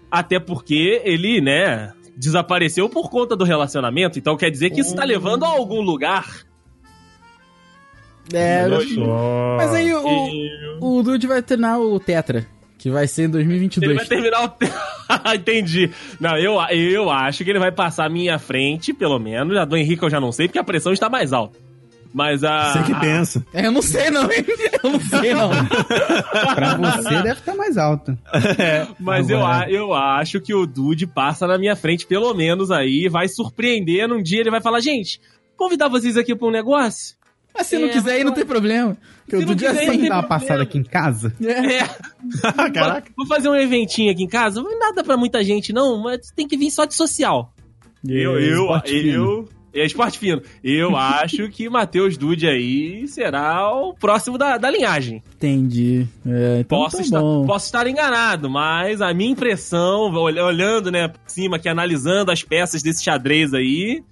Até 0.09 0.39
porque 0.39 1.01
ele, 1.03 1.41
né, 1.41 1.91
desapareceu 2.18 2.88
por 2.89 3.09
conta 3.09 3.36
do 3.36 3.43
relacionamento, 3.43 4.18
então 4.20 4.38
quer 4.38 4.49
dizer 4.49 4.70
que 4.70 4.82
isso 4.82 4.95
tá 4.95 5.03
levando 5.03 5.43
a 5.43 5.47
algum 5.47 5.82
lugar. 5.82 6.26
É, 8.34 8.66
só. 8.95 9.55
mas 9.57 9.74
aí 9.74 9.93
o, 9.93 10.07
E 10.07 10.49
o 10.80 11.03
Dude 11.03 11.28
vai 11.28 11.41
treinar 11.41 11.80
o 11.80 11.99
Tetra, 11.99 12.45
que 12.78 12.89
vai 12.89 13.05
ser 13.05 13.24
em 13.24 13.26
ele 13.26 13.32
2022. 13.34 13.95
vai 13.97 14.05
terminar 14.05 14.43
o. 14.45 14.47
te- 14.49 14.72
Entendi. 15.36 15.91
Não, 16.20 16.38
eu, 16.38 16.55
eu 16.72 17.09
acho 17.09 17.43
que 17.43 17.49
ele 17.49 17.59
vai 17.59 17.72
passar 17.72 18.05
à 18.05 18.09
minha 18.09 18.39
frente, 18.39 18.93
pelo 18.93 19.20
menos. 19.20 19.57
A 19.57 19.66
do 19.66 19.76
Henrique 19.76 20.03
eu 20.03 20.09
já 20.09 20.22
não 20.22 20.32
sei, 20.32 20.47
porque 20.47 20.59
a 20.59 20.64
pressão 20.64 20.93
está 20.93 21.09
mais 21.09 21.34
alta. 21.34 21.59
Mas 22.14 22.43
a. 22.43 22.72
Você 22.74 22.84
que 22.84 22.99
pensa. 22.99 23.43
É, 23.53 23.66
eu 23.66 23.72
não 23.72 23.82
sei 23.82 24.09
não, 24.11 24.32
hein? 24.32 24.45
Eu 24.84 24.91
não 24.91 24.99
sei 24.99 25.34
não. 25.34 25.49
Pra 26.55 26.78
você 26.78 27.09
deve 27.24 27.39
estar 27.39 27.55
mais 27.55 27.78
alta. 27.78 28.18
Mas 28.99 29.30
eu, 29.30 29.39
Agora- 29.43 29.72
eu 29.72 29.93
acho 29.93 30.39
que 30.39 30.53
o 30.53 30.66
Dude 30.68 31.07
passa 31.07 31.47
na 31.47 31.57
minha 31.57 31.76
frente, 31.76 32.05
pelo 32.05 32.34
menos 32.34 32.70
aí, 32.72 33.09
vai 33.09 33.28
surpreender. 33.28 34.11
Um 34.11 34.22
dia 34.22 34.41
ele 34.41 34.51
vai 34.51 34.61
falar, 34.61 34.80
gente, 34.80 35.20
convidar 35.57 35.88
vocês 35.88 36.16
aqui 36.16 36.36
pra 36.36 36.47
um 36.47 36.51
negócio? 36.51 37.16
Mas 37.55 37.68
se 37.68 37.78
não 37.78 37.88
É, 37.88 37.91
quiser 37.91 38.20
ir, 38.20 38.24
não 38.24 38.34
tem 38.34 38.45
problema. 38.45 38.97
Porque 39.26 39.38
Se 39.38 39.43
o 39.43 39.47
não 39.47 39.47
Dude 39.55 39.66
é 39.66 39.70
assim. 39.70 40.07
Dá 40.09 40.16
uma 40.16 40.24
passada 40.24 40.64
aqui 40.64 40.78
em 40.78 40.84
casa? 40.84 41.34
É. 41.43 41.78
É, 41.78 41.88
Caraca. 42.74 43.11
vou 43.18 43.26
fazer 43.28 43.47
um 43.49 43.55
eventinho 43.55 44.11
aqui 44.11 44.24
em 44.24 44.28
casa. 44.28 44.61
Não 44.61 44.72
é 44.72 44.76
nada 44.76 45.03
pra 45.03 45.16
muita 45.18 45.43
gente, 45.43 45.72
não, 45.74 46.01
mas 46.01 46.32
tem 46.36 46.47
que 46.47 46.57
vir 46.57 46.70
só 46.72 46.86
de 46.86 46.93
social. 46.95 47.53
Eu, 48.07 48.39
eu, 48.39 48.68
fino. 48.86 49.09
eu. 49.11 49.49
É 49.74 49.86
esporte 49.86 50.19
fino. 50.19 50.41
Eu 50.63 50.95
acho 50.97 51.49
que 51.49 51.67
Matheus 51.69 52.15
Dude 52.17 52.47
aí 52.47 53.07
será 53.07 53.71
o 53.74 53.93
próximo 53.93 54.38
da, 54.38 54.57
da 54.57 54.69
linhagem. 54.69 55.24
Entendi. 55.36 56.07
É, 56.26 56.59
então 56.59 56.80
Posso, 56.80 56.97
tá 56.97 57.03
estar, 57.03 57.19
posso 57.19 57.65
estar 57.65 57.88
enganado, 57.88 58.49
mas 58.49 59.01
a 59.01 59.13
minha 59.13 59.32
impressão, 59.32 60.13
ol- 60.13 60.24
olhando, 60.45 60.91
né, 60.91 61.07
por 61.07 61.19
cima 61.26 61.55
aqui, 61.57 61.67
analisando 61.67 62.32
as 62.32 62.43
peças 62.43 62.84
desse 62.84 63.03
xadrez 63.03 63.53
aí, 63.53 64.03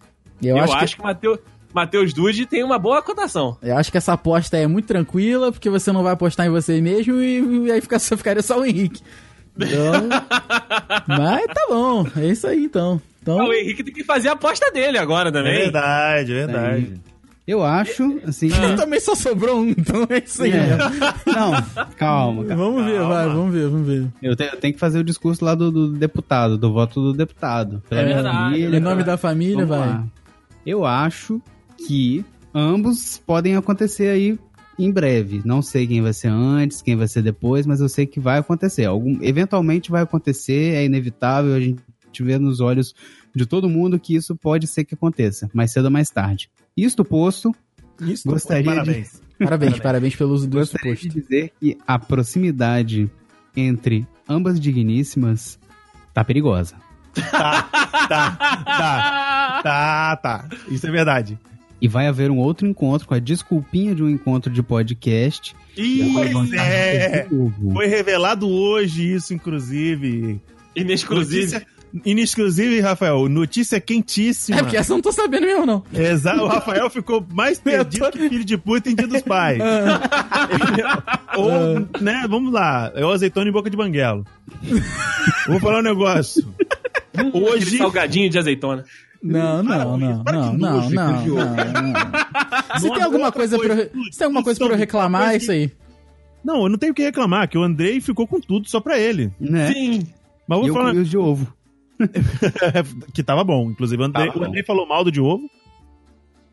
Eu, 0.42 0.58
eu, 0.58 0.64
acho, 0.64 0.74
acho, 0.76 0.96
que, 0.98 1.04
Matheus, 1.04 1.40
Matheus 1.74 2.14
Dude 2.14 2.46
tem 2.48 2.64
uma 2.64 2.80
boa 2.80 3.02
cotação. 3.02 3.58
que, 3.62 3.68
eu 3.68 3.78
acho 3.78 3.92
que 3.92 3.98
essa 3.98 4.14
aposta 4.14 4.58
é 4.58 4.66
muito 4.68 4.88
tranquila, 4.88 5.52
porque 5.52 5.70
você 5.70 5.92
não 5.92 6.02
vai 6.04 6.14
apostar 6.14 6.48
em 6.48 6.50
você 6.50 6.82
mesmo 6.82 7.22
e, 7.22 7.68
e 7.68 7.72
aí 7.72 7.82
fica, 7.82 8.00
só 8.00 8.18
ficaria 8.18 8.42
só 8.42 8.60
o 8.60 8.66
Henrique. 8.66 9.02
Então, 9.56 10.10
mas 11.08 11.46
tá 11.48 11.66
bom, 11.70 12.06
é 12.18 12.28
isso 12.28 12.48
aí 12.48 12.64
então. 12.66 13.02
Então, 13.22 13.40
Ah, 13.40 13.48
o 13.48 13.54
Henrique 13.54 13.84
tem 13.84 13.94
que 13.94 14.04
fazer 14.04 14.30
a 14.30 14.34
aposta 14.34 14.72
dele 14.72 14.98
agora 14.98 15.30
É 15.30 15.32
também. 15.32 15.54
verdade, 15.60 16.32
é 16.34 16.46
verdade. 16.48 16.94
Eu 17.48 17.64
acho, 17.64 18.20
assim. 18.26 18.50
também 18.78 19.00
só 19.00 19.14
sobrou 19.16 19.62
um, 19.62 19.70
então 19.70 20.08
é 20.10 20.20
isso 20.20 20.44
aí. 20.44 20.52
É. 20.54 20.78
Não, 21.26 21.86
calma, 21.98 22.44
cara. 22.46 22.56
Vamos 22.56 22.86
ver, 22.86 23.00
vai, 23.02 23.28
vamos 23.28 23.54
ver, 23.54 23.68
vamos 23.68 23.88
ver. 23.88 24.08
Eu 24.22 24.36
tenho, 24.36 24.52
eu 24.52 24.58
tenho 24.60 24.74
que 24.74 24.80
fazer 24.80 25.00
o 25.00 25.04
discurso 25.04 25.44
lá 25.44 25.54
do, 25.56 25.72
do 25.72 25.92
deputado, 25.92 26.58
do 26.58 26.72
voto 26.72 27.02
do 27.02 27.14
deputado. 27.14 27.82
Pela 27.90 28.02
É 28.02 28.06
verdade, 28.06 28.38
família, 28.38 28.78
Em 28.78 28.80
nome 28.80 28.98
pela- 28.98 29.04
da 29.06 29.18
família, 29.18 29.66
Vamos 29.66 29.70
vai. 29.70 29.80
lá. 29.90 30.04
Eu 30.66 30.86
acho 30.86 31.42
que 31.88 32.24
ambos 32.54 33.22
podem 33.26 33.56
acontecer 33.56 34.08
aí 34.10 34.38
em 34.80 34.92
breve. 34.92 35.42
Não 35.44 35.62
sei 35.62 35.88
quem 35.88 36.02
vai 36.02 36.14
ser 36.14 36.30
antes, 36.30 36.82
quem 36.82 36.96
vai 36.96 37.08
ser 37.08 37.22
depois, 37.24 37.66
mas 37.66 37.82
eu 37.82 37.90
sei 37.90 38.06
que 38.06 38.20
vai 38.20 38.38
acontecer. 38.40 38.86
Algum, 38.86 39.18
eventualmente 39.22 39.92
vai 39.92 40.04
acontecer, 40.04 40.76
é 40.76 40.86
inevitável, 40.86 41.54
a 41.56 41.60
gente 41.60 41.82
vê 42.24 42.38
nos 42.38 42.60
olhos 42.60 42.94
de 43.36 43.46
todo 43.46 43.70
mundo 43.70 44.00
que 44.00 44.16
isso 44.16 44.36
pode 44.36 44.68
ser 44.68 44.84
que 44.84 44.94
aconteça, 44.96 45.50
mais 45.54 45.72
cedo 45.72 45.86
ou 45.86 45.92
mais 45.92 46.10
tarde. 46.10 46.50
Isto 46.76 47.04
posto, 47.06 47.54
Isso, 48.02 48.28
Gostaria 48.28 48.64
de- 48.64 48.70
parabéns. 48.70 49.22
Parabéns, 49.42 49.80
parabéns 49.80 50.16
pelo 50.16 50.34
uso 50.34 50.48
do 50.48 50.58
gostaria 50.58 50.94
de 50.94 51.02
suposto. 51.02 51.20
dizer 51.22 51.52
que 51.60 51.76
a 51.88 51.98
proximidade 51.98 53.10
entre 53.56 54.06
ambas 54.30 54.60
digníssimas 54.60 55.58
tá 56.14 56.24
perigosa. 56.24 56.76
Tá, 57.14 57.64
tá, 58.08 58.36
tá, 58.38 59.62
tá, 59.64 60.16
tá. 60.18 60.50
Isso 60.70 60.86
é 60.88 60.92
verdade. 60.92 61.40
E 61.82 61.88
vai 61.88 62.06
haver 62.08 62.30
um 62.30 62.38
outro 62.38 62.68
encontro 62.68 63.08
com 63.08 63.16
a 63.16 63.20
desculpinha 63.20 63.96
de 63.96 64.04
um 64.04 64.10
encontro 64.10 64.54
de 64.54 64.62
podcast. 64.62 65.56
Pois 65.76 66.54
é. 66.54 67.24
De. 67.28 67.74
Foi 67.74 67.88
revelado 67.88 68.48
hoje 68.48 69.12
isso, 69.14 69.34
inclusive. 69.34 70.40
Inexclusivo. 70.76 71.42
Notícia 71.54 71.68
inexclusive, 72.06 72.80
Rafael. 72.80 73.28
Notícia 73.30 73.80
quentíssima. 73.80 74.60
É 74.60 74.62
porque 74.64 74.78
essa 74.78 74.92
eu 74.92 74.98
não 74.98 75.02
tô 75.02 75.12
sabendo 75.12 75.46
mesmo, 75.46 75.66
não. 75.66 75.84
Exato, 75.94 76.42
o 76.42 76.48
Rafael 76.48 76.90
ficou 76.90 77.26
mais 77.34 77.58
perdido 77.62 78.12
que 78.12 78.30
filho 78.30 78.46
de 78.46 78.58
puta 78.58 78.90
em 78.90 78.96
dia 78.96 79.08
dos 79.08 79.22
pais. 79.22 79.60
Ou, 81.38 81.80
né, 82.02 82.26
vamos 82.30 82.52
lá, 82.52 82.92
é 82.96 83.06
o 83.06 83.12
azeitona 83.12 83.50
em 83.50 83.54
boca 83.54 83.70
de 83.70 83.78
banguelo. 83.78 84.26
Vou 85.48 85.60
falar 85.60 85.80
um 85.80 85.84
negócio. 85.84 86.46
Aquele 87.14 87.32
Hoje, 87.46 87.78
salgadinho 87.78 88.30
de 88.30 88.38
azeitona. 88.38 88.86
Não, 89.24 89.64
Para 89.64 89.86
não, 89.86 89.98
não, 89.98 90.24
para 90.24 90.34
não, 90.34 90.54
não, 90.58 90.90
não. 90.90 91.20
Se 92.80 92.90
tem 92.90 93.04
alguma 93.04 93.32
coisa 93.32 93.60
pra, 93.60 93.76
se 93.76 94.18
tem 94.18 94.26
alguma 94.26 94.44
coisa 94.44 94.60
pra 94.60 94.74
eu 94.74 94.78
reclamar, 94.78 95.34
é 95.34 95.38
isso 95.38 95.52
aí. 95.52 95.72
não, 96.44 96.64
eu 96.64 96.70
não 96.70 96.78
tenho 96.78 96.92
o 96.92 96.96
que 96.96 97.04
reclamar, 97.04 97.48
que 97.48 97.56
o 97.58 97.64
Andrei 97.64 98.02
ficou 98.02 98.26
com 98.26 98.40
tudo 98.42 98.68
só 98.68 98.80
pra 98.82 98.98
ele. 98.98 99.32
Né? 99.40 99.72
Sim. 99.74 100.08
Mas 100.48 100.60
vou 100.60 100.68
eu 100.68 100.74
falar 100.74 100.94
de 100.96 101.18
ovo. 101.18 101.54
que 103.14 103.24
tava 103.24 103.44
bom. 103.44 103.70
Inclusive, 103.72 104.02
o 104.02 104.06
Andrei, 104.06 104.28
Tava 104.28 104.38
o 104.38 104.42
bom. 104.42 104.48
Andrei 104.48 104.64
falou 104.64 104.88
mal 104.88 105.04
do 105.04 105.12
de 105.12 105.20
ovo. 105.22 105.50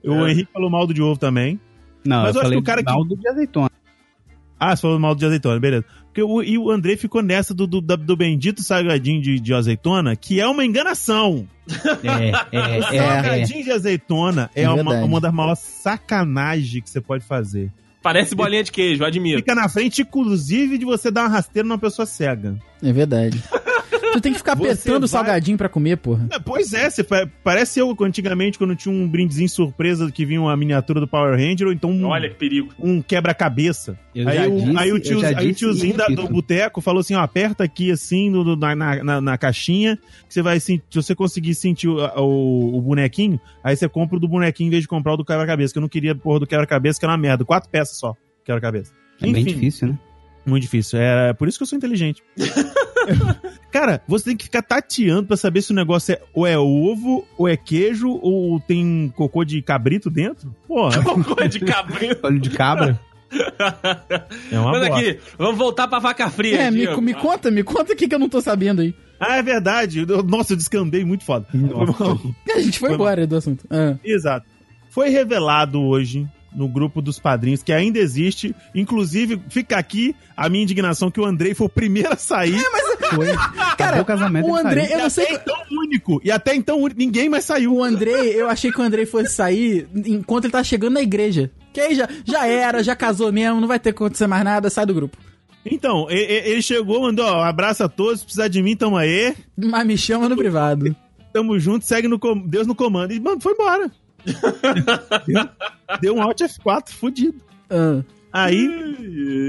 O 0.05 0.27
É. 0.27 0.31
Henrique 0.33 0.53
falou 0.53 0.71
mal 0.71 0.87
do 0.87 0.95
de 0.95 1.03
ovo 1.03 1.19
também. 1.19 1.59
Não, 2.05 2.23
Mas 2.23 2.35
eu 2.35 2.41
eu 2.43 2.47
acho 2.47 2.51
que 2.53 2.59
o 2.59 2.63
cara 2.63 2.83
que- 2.83 2.87
caldo 2.93 3.17
de 3.17 3.29
azeitona. 3.29 3.71
Ah, 4.61 4.75
você 4.75 4.83
falou 4.83 4.99
mal 4.99 5.15
de 5.15 5.25
azeitona, 5.25 5.61
beleza. 5.61 5.85
Porque 6.07 6.23
o, 6.23 6.43
e 6.43 6.59
o 6.59 6.71
Andrei 6.71 6.97
ficou 6.97 7.23
nessa 7.23 7.55
do, 7.55 7.65
do, 7.67 7.81
do 7.81 8.17
bendito 8.17 8.61
salgadinho 8.63 9.21
de, 9.23 9.39
de 9.39 9.55
azeitona, 9.55 10.17
que 10.17 10.41
é 10.41 10.47
uma 10.49 10.65
enganação. 10.65 11.47
É, 12.03 12.57
é, 12.57 12.59
é, 12.61 12.79
é. 12.79 12.83
Salgadinho 13.23 13.65
de 13.65 13.71
azeitona 13.71 14.51
é, 14.55 14.63
É 14.63 14.71
uma, 14.71 14.95
uma 15.05 15.21
das 15.21 15.33
maiores 15.33 15.61
sacanagens 15.61 16.83
que 16.83 16.91
você 16.91 17.01
pode 17.01 17.25
fazer. 17.25 17.71
Parece 18.03 18.35
bolinha 18.35 18.65
de 18.65 18.73
queijo, 18.73 19.05
admiro. 19.05 19.39
Fica 19.39 19.55
na 19.55 19.69
frente, 19.69 20.03
inclusive, 20.03 20.79
de 20.79 20.85
você 20.85 21.11
dar 21.11 21.23
uma 21.23 21.29
rasteira 21.29 21.67
numa 21.69 21.79
pessoa 21.79 22.07
cega. 22.07 22.57
É 22.83 22.93
verdade. 22.93 23.43
Tu 24.13 24.21
tem 24.21 24.33
que 24.33 24.39
ficar 24.39 24.57
Você 24.57 24.71
apertando 24.71 24.97
o 24.97 25.01
vai- 25.01 25.09
salgadinho 25.09 25.57
pra 25.59 25.69
comer, 25.69 25.97
porra. 25.97 26.27
É, 26.33 26.39
Pois 26.39 26.73
é, 26.73 26.89
você 26.89 27.05
pa- 27.05 27.29
parece 27.45 27.79
eu 27.81 27.95
antigamente 28.01 28.59
quando 28.59 28.75
tinha 28.75 28.95
um 28.95 29.07
brindezinho 29.09 29.49
surpresa 29.49 30.11
que 30.11 30.25
vinha 30.25 30.41
uma 30.41 30.57
miniatura 30.57 31.01
do 31.01 31.07
Power 31.07 31.33
Ranger 31.39 31.67
ou 31.69 31.73
então 31.73 31.91
um, 31.91 32.07
Olha 32.07 32.29
que 32.29 32.37
perigo. 32.37 32.73
um 32.79 33.01
quebra-cabeça. 33.03 33.99
Aí, 34.15 34.49
o- 34.49 34.79
aí 34.79 34.93
o, 34.93 34.97
eu 34.97 35.01
tio- 35.01 35.25
aí 35.25 35.51
o 35.51 35.55
tiozinho 35.55 35.97
da- 35.97 36.07
do 36.09 36.29
boteco 36.29 36.81
falou 36.81 37.01
assim: 37.01 37.15
ó, 37.15 37.21
aperta 37.21 37.65
aqui 37.65 37.91
assim 37.91 38.29
no- 38.31 38.57
na, 38.57 38.75
na, 38.75 39.05
na- 39.05 39.21
na 39.21 39.39
caixinha, 39.39 39.97
que 40.27 40.35
você 40.35 40.43
vai 40.43 40.59
sentir. 40.59 40.85
Se 40.91 40.97
você 41.03 41.15
conseguir 41.15 41.55
sentir 41.55 41.89
o, 41.89 41.97
o- 42.21 42.79
o 42.79 42.83
bonequinho, 42.83 43.39
aí 43.63 43.77
você 43.77 43.89
compra 43.89 44.17
o 44.17 44.21
do 44.21 44.27
bonequinho 44.29 44.69
em 44.69 44.71
vez 44.71 44.83
de 44.83 44.89
comprar 44.89 45.13
o 45.15 45.17
do 45.17 45.25
quebra-cabeça, 45.25 45.73
que 45.73 45.79
eu 45.79 45.83
não 45.83 45.89
queria 45.89 46.15
porra 46.15 46.41
do 46.41 46.47
quebra-cabeça, 46.47 46.99
que 46.99 47.05
era 47.05 47.13
uma 47.13 47.19
merda. 47.19 47.45
Quatro 47.45 47.69
peças 47.71 47.97
só, 47.99 48.15
quebra-cabeça. 48.45 48.93
É 49.21 49.31
bem 49.31 49.45
difícil, 49.45 49.89
né? 49.89 49.99
Muito 50.49 50.63
difícil. 50.63 50.99
É 50.99 51.33
por 51.33 51.47
isso 51.49 51.59
que 51.59 51.63
eu 51.63 51.67
sou 51.67 51.77
inteligente. 51.77 52.23
Cara, 53.71 54.03
você 54.07 54.27
tem 54.27 54.37
que 54.37 54.45
ficar 54.45 54.63
tateando 54.63 55.27
pra 55.27 55.37
saber 55.37 55.63
se 55.63 55.73
o 55.73 55.75
negócio 55.75 56.15
é 56.15 56.21
ou 56.33 56.47
é 56.47 56.59
ovo, 56.59 57.27
ou 57.37 57.47
é 57.49 57.57
queijo, 57.57 58.09
ou 58.23 58.59
tem 58.61 59.13
cocô 59.15 59.45
de 59.45 59.61
cabrito 59.63 60.11
dentro. 60.11 60.55
Porra, 60.67 61.01
Cocô 61.05 61.47
de 61.47 61.61
cabrito. 61.61 62.27
Olho 62.27 62.39
de 62.41 62.51
cabra. 62.51 62.99
é 64.51 64.59
uma 64.59 64.73
Mas 64.73 64.89
bosta. 64.89 64.97
aqui, 64.97 65.19
vamos 65.37 65.59
voltar 65.59 65.87
pra 65.87 65.99
vaca 65.99 66.31
fria. 66.31 66.63
É, 66.63 66.71
me, 66.71 66.87
me 67.01 67.15
conta, 67.15 67.51
me 67.51 67.63
conta 67.63 67.93
o 67.93 67.97
que 67.97 68.09
que 68.09 68.15
eu 68.15 68.19
não 68.19 68.29
tô 68.29 68.41
sabendo 68.41 68.81
aí. 68.81 68.95
Ah, 69.21 69.37
é 69.37 69.43
verdade. 69.43 70.05
Eu- 70.09 70.23
Nossa, 70.23 70.53
eu 70.53 70.57
descambei 70.57 71.05
muito 71.05 71.25
foda. 71.25 71.47
A 71.53 72.61
gente 72.61 72.79
foi 72.79 72.89
Foi 72.91 72.95
embora 72.95 73.27
do 73.27 73.37
assunto. 73.37 73.67
Ah. 73.71 73.97
Exato. 74.05 74.47
Foi 74.91 75.11
revelado 75.11 75.81
hoje 75.83 76.27
no 76.59 76.69
grupo 76.69 77.01
dos 77.01 77.19
padrinhos 77.21 77.63
que 77.63 77.73
ainda 77.73 77.99
existe. 77.99 78.55
Inclusive, 78.75 79.41
fica 79.49 79.79
aqui 79.79 80.15
a 80.37 80.49
minha 80.49 80.65
indignação 80.65 81.11
que 81.11 81.21
o 81.21 81.25
Andrei 81.25 81.55
foi 81.55 81.67
o 81.69 81.71
primeiro 81.71 82.13
a 82.13 82.17
sair. 82.17 82.61
Foi. 83.15 83.29
Cara, 83.79 84.03
o 84.03 84.05
casamento 84.05 84.51
o 84.51 84.61
saiu. 84.61 84.85
eu 84.85 84.99
não 84.99 85.09
sei. 85.11 85.25
até 85.27 85.35
então 85.35 85.57
único. 85.71 86.21
E 86.25 86.31
até 86.31 86.55
então 86.55 86.81
ninguém 86.97 87.29
mais 87.29 87.45
saiu. 87.45 87.75
O 87.77 87.85
Andrei, 87.85 88.35
eu 88.35 88.49
achei 88.49 88.73
que 88.73 88.81
o 88.81 88.83
Andrei 88.85 89.07
fosse 89.07 89.33
sair 89.33 89.89
enquanto 89.95 90.45
ele 90.47 90.53
tá 90.53 90.65
chegando 90.65 90.95
na 90.95 91.01
igreja. 91.03 91.51
Que 91.73 91.81
aí 91.81 91.95
já, 91.95 92.09
já 92.25 92.47
era, 92.47 92.83
já 92.83 92.97
casou 92.97 93.33
mesmo, 93.33 93.61
não 93.61 93.69
vai 93.69 93.79
ter 93.79 93.93
que 93.93 93.97
acontecer 94.03 94.27
mais 94.27 94.43
nada, 94.43 94.69
sai 94.69 94.85
do 94.85 94.95
grupo. 94.95 95.17
Então, 95.65 96.07
ele 96.11 96.63
chegou, 96.63 97.03
mandou, 97.03 97.27
ó, 97.27 97.43
abraço 97.45 97.85
a 97.85 97.89
todos, 97.89 98.21
se 98.21 98.25
precisar 98.25 98.49
de 98.49 98.63
mim, 98.63 98.75
tamo 98.75 98.97
aí. 98.97 99.35
Mas 99.57 99.87
me 99.87 99.99
chama 99.99 100.29
no 100.29 100.37
privado. 100.37 100.97
Tamo 101.33 101.59
junto, 101.59 101.85
segue 101.85 102.09
no 102.09 102.19
com- 102.19 102.39
Deus 102.39 102.67
no 102.67 102.75
comando. 102.75 103.13
E, 103.13 103.21
mano, 103.21 103.39
foi 103.41 103.53
embora. 103.53 103.91
Deu, 105.27 105.49
deu 106.01 106.15
um 106.15 106.23
Alt 106.23 106.41
F4 106.41 106.91
fudido. 106.91 107.41
Ah. 107.71 108.03
Aí, 108.33 108.69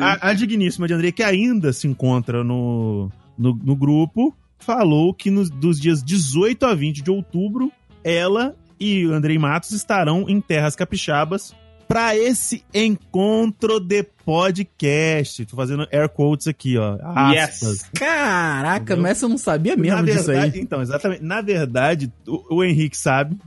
a, 0.01 0.29
a 0.29 0.33
digníssima 0.33 0.87
de 0.87 0.93
André, 0.93 1.11
que 1.11 1.23
ainda 1.23 1.73
se 1.73 1.87
encontra 1.87 2.43
no, 2.43 3.11
no, 3.37 3.53
no 3.53 3.75
grupo, 3.75 4.35
falou 4.57 5.13
que 5.13 5.29
nos, 5.29 5.49
dos 5.49 5.79
dias 5.79 6.01
18 6.03 6.65
a 6.65 6.73
20 6.73 7.01
de 7.01 7.11
outubro, 7.11 7.71
ela 8.03 8.55
e 8.79 9.05
o 9.05 9.13
Andrei 9.13 9.37
Matos 9.37 9.71
estarão 9.71 10.29
em 10.29 10.39
Terras 10.39 10.75
Capixabas 10.75 11.53
para 11.87 12.15
esse 12.15 12.63
encontro 12.73 13.79
de 13.79 14.03
podcast. 14.03 15.43
Tô 15.45 15.55
fazendo 15.55 15.87
air 15.91 16.07
quotes 16.07 16.47
aqui, 16.47 16.77
ó. 16.77 16.97
Aspas. 17.01 17.61
Yes. 17.61 17.89
Caraca, 17.95 18.93
Entendeu? 18.93 19.01
mas 19.03 19.21
eu 19.21 19.27
não 19.27 19.37
sabia 19.39 19.75
mesmo 19.75 19.97
Na 19.97 20.03
disso 20.03 20.27
verdade, 20.27 20.57
aí. 20.59 20.61
então, 20.63 20.81
exatamente. 20.81 21.23
Na 21.23 21.41
verdade, 21.41 22.13
o, 22.27 22.57
o 22.57 22.63
Henrique 22.63 22.95
sabe. 22.95 23.37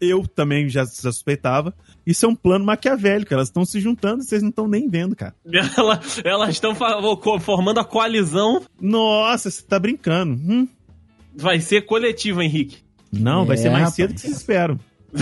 Eu 0.00 0.26
também 0.26 0.68
já, 0.68 0.84
já 0.84 1.10
suspeitava. 1.12 1.74
Isso 2.06 2.24
é 2.24 2.28
um 2.28 2.34
plano 2.34 2.64
maquiavélico. 2.64 3.34
Elas 3.34 3.48
estão 3.48 3.64
se 3.64 3.80
juntando 3.80 4.22
e 4.22 4.26
vocês 4.26 4.42
não 4.42 4.50
estão 4.50 4.68
nem 4.68 4.88
vendo, 4.88 5.16
cara. 5.16 5.34
Ela- 5.76 6.00
elas 6.24 6.50
estão 6.50 6.74
formando 7.40 7.80
a 7.80 7.84
coalizão. 7.84 8.62
Nossa, 8.80 9.50
você 9.50 9.62
tá 9.62 9.78
brincando. 9.78 10.34
Hum. 10.34 10.68
Vai 11.36 11.60
ser 11.60 11.82
coletivo, 11.82 12.40
Henrique. 12.42 12.78
Não, 13.12 13.44
vai 13.44 13.56
É, 13.56 13.58
ser 13.58 13.70
mais 13.70 13.80
rapaz. 13.84 13.94
cedo 13.94 14.14
que 14.14 14.20
vocês 14.20 14.36
esperam. 14.36 14.78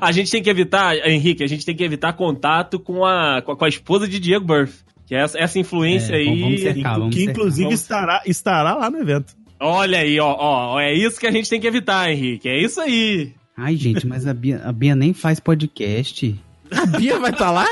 a 0.00 0.12
gente 0.12 0.30
tem 0.30 0.42
que 0.42 0.48
evitar, 0.50 0.96
Henrique, 1.06 1.44
a 1.44 1.46
gente 1.46 1.64
tem 1.66 1.76
que 1.76 1.84
evitar 1.84 2.12
contato 2.14 2.78
com 2.80 3.04
a, 3.04 3.42
com 3.42 3.64
a, 3.64 3.68
esposa 3.68 4.08
de 4.08 4.18
Diego 4.18 4.44
Burff. 4.46 4.84
Que 5.06 5.14
é 5.14 5.20
essa, 5.22 5.38
essa 5.38 5.58
influência 5.58 6.14
É, 6.14 6.16
aí. 6.18 6.24
vamos- 6.24 6.40
vamos 6.40 6.60
cercar, 6.60 6.98
vamos 6.98 7.14
que 7.14 7.20
cercar. 7.24 7.34
inclusive 7.36 7.64
Vamos- 7.64 7.80
estará, 7.80 8.22
estará 8.26 8.74
lá 8.74 8.90
no 8.90 8.98
evento. 8.98 9.34
Olha 9.60 9.98
aí, 10.00 10.18
ó, 10.20 10.34
ó, 10.38 10.80
é 10.80 10.92
isso 10.92 11.18
que 11.20 11.26
a 11.26 11.30
gente 11.30 11.48
tem 11.48 11.60
que 11.60 11.66
evitar, 11.66 12.10
Henrique. 12.10 12.48
É 12.48 12.60
isso 12.60 12.80
aí. 12.80 13.32
Ai, 13.56 13.76
gente, 13.76 14.06
mas 14.06 14.26
a 14.26 14.34
Bia, 14.34 14.60
a 14.64 14.72
Bia 14.72 14.94
nem 14.94 15.14
faz 15.14 15.40
podcast. 15.40 16.38
A 16.70 16.84
Bia 16.86 17.18
vai 17.18 17.30
estar 17.30 17.50
lá? 17.50 17.66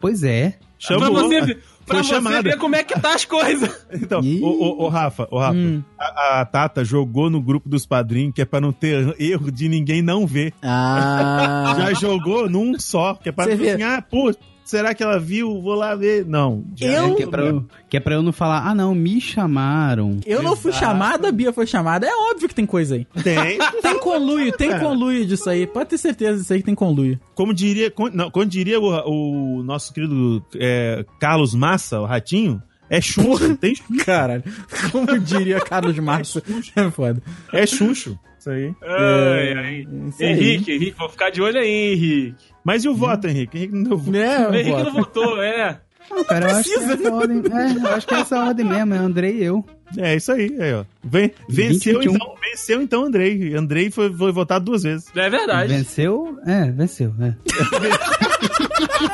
Pois 0.00 0.22
é. 0.22 0.54
Chamou. 0.78 1.10
Pra 1.12 1.22
você, 1.22 1.40
ver- 1.42 1.62
pra 1.84 1.96
Foi 1.96 2.02
você 2.04 2.14
chamada. 2.14 2.42
ver 2.42 2.56
como 2.56 2.74
é 2.76 2.82
que 2.82 2.98
tá 2.98 3.14
as 3.14 3.24
coisas. 3.26 3.86
Então, 3.92 4.20
Ih. 4.22 4.40
ô, 4.42 4.46
ô, 4.48 4.84
ô, 4.84 4.88
Rafa, 4.88 5.28
ô, 5.30 5.38
Rafa, 5.38 5.54
Hum. 5.58 5.82
a, 5.98 6.40
a 6.40 6.44
Tata 6.46 6.82
jogou 6.84 7.28
no 7.28 7.42
grupo 7.42 7.68
dos 7.68 7.84
padrinhos 7.84 8.32
que 8.34 8.40
é 8.40 8.44
pra 8.46 8.60
não 8.60 8.72
ter 8.72 9.14
erro 9.20 9.50
de 9.52 9.68
ninguém 9.68 10.00
não 10.00 10.26
ver. 10.26 10.54
Ah. 10.62 11.74
Já 11.76 11.92
jogou 11.92 12.48
num 12.48 12.78
só, 12.78 13.14
que 13.14 13.28
é 13.28 13.32
pra 13.32 13.44
Você 13.44 13.70
assim, 13.70 13.82
ah, 13.82 14.00
pô, 14.00 14.32
será 14.64 14.94
que 14.94 15.02
ela 15.02 15.18
viu? 15.18 15.60
Vou 15.60 15.74
lá 15.74 15.94
ver. 15.94 16.24
Não. 16.26 16.64
Eu- 16.80 17.14
Que 17.16 17.22
é, 17.22 17.26
pra 17.26 17.42
eu, 17.44 17.64
que 17.88 17.96
é 17.96 18.00
pra 18.00 18.14
eu 18.14 18.22
não 18.22 18.32
falar, 18.32 18.66
ah 18.66 18.74
não, 18.74 18.94
me 18.94 19.20
chamaram. 19.20 20.18
Eu 20.26 20.42
não 20.42 20.56
fui 20.56 20.70
Exato. 20.70 20.84
chamada, 20.86 21.28
a 21.28 21.32
Bia 21.32 21.52
foi 21.52 21.66
chamada. 21.66 22.06
É 22.06 22.14
óbvio 22.30 22.48
que 22.48 22.54
tem 22.54 22.66
coisa 22.66 22.94
aí. 22.94 23.06
Tem. 23.22 23.58
Tem 23.82 23.98
conluio, 23.98 24.52
tem 24.52 24.78
conluio 24.78 25.26
disso 25.26 25.48
aí. 25.50 25.66
Pode 25.66 25.90
ter 25.90 25.98
certeza 25.98 26.38
disso 26.38 26.52
aí 26.52 26.60
que 26.60 26.66
tem 26.66 26.74
conluio. 26.74 27.18
Como 27.34 27.52
diria, 27.52 27.90
como, 27.90 28.08
não, 28.10 28.30
como 28.30 28.46
diria 28.46 28.78
o, 28.80 29.58
o 29.58 29.62
nosso 29.62 29.92
querido 29.92 30.44
é, 30.56 31.04
Carlos 31.18 31.54
Massa, 31.54 32.00
o 32.00 32.04
Ratinho, 32.06 32.62
é 32.88 33.00
chuncho. 33.00 33.56
Tem, 33.56 33.74
Caralho. 34.04 34.42
Como 34.90 35.18
diria 35.18 35.60
Carlos 35.60 35.96
Massa. 36.00 36.42
É 36.76 36.90
foda. 36.90 37.22
é 37.52 37.66
chuncho. 37.66 38.18
Isso 38.38 38.48
aí. 38.50 38.72
Ai, 38.82 39.52
ai. 39.52 39.86
Isso 40.08 40.22
aí. 40.22 40.30
Henrique, 40.30 40.72
Henrique, 40.72 40.98
vou 40.98 41.08
ficar 41.10 41.30
de 41.30 41.42
olho 41.42 41.58
aí, 41.58 41.92
Henrique. 41.92 42.44
Mas 42.64 42.84
e 42.84 42.88
o 42.88 42.94
voto, 42.94 43.26
Henrique? 43.26 43.56
Henrique 43.58 43.74
não 43.74 43.82
deu 43.84 43.98
voto. 43.98 44.16
É, 44.16 44.48
O 44.48 44.54
Henrique 44.54 44.82
não 44.82 44.92
votou, 44.92 45.42
é. 45.42 45.80
Não, 46.10 46.24
cara, 46.24 46.50
eu 46.50 46.56
acho 46.56 46.68
que 46.68 46.74
é 46.74 46.92
essa 46.92 47.12
ordem. 47.14 47.42
É, 47.52 47.76
eu 47.76 47.88
acho 47.94 48.06
que 48.06 48.14
é 48.14 48.20
essa 48.20 48.38
ordem 48.44 48.66
mesmo, 48.66 48.94
é 48.94 48.98
Andrei 48.98 49.36
e 49.38 49.44
eu. 49.44 49.64
É 49.96 50.14
isso 50.16 50.30
aí, 50.32 50.56
aí 50.60 50.74
ó. 50.74 50.84
Vem, 51.02 51.32
venceu 51.48 51.98
21. 52.00 52.14
então, 52.14 52.34
venceu 52.42 52.82
então 52.82 53.04
Andrei. 53.04 53.54
Andrei 53.54 53.90
foi, 53.90 54.12
foi 54.12 54.32
votado 54.32 54.64
duas 54.64 54.82
vezes. 54.82 55.06
É 55.14 55.30
verdade. 55.30 55.72
Venceu? 55.72 56.36
É, 56.46 56.70
venceu, 56.70 57.12
é. 57.20 57.34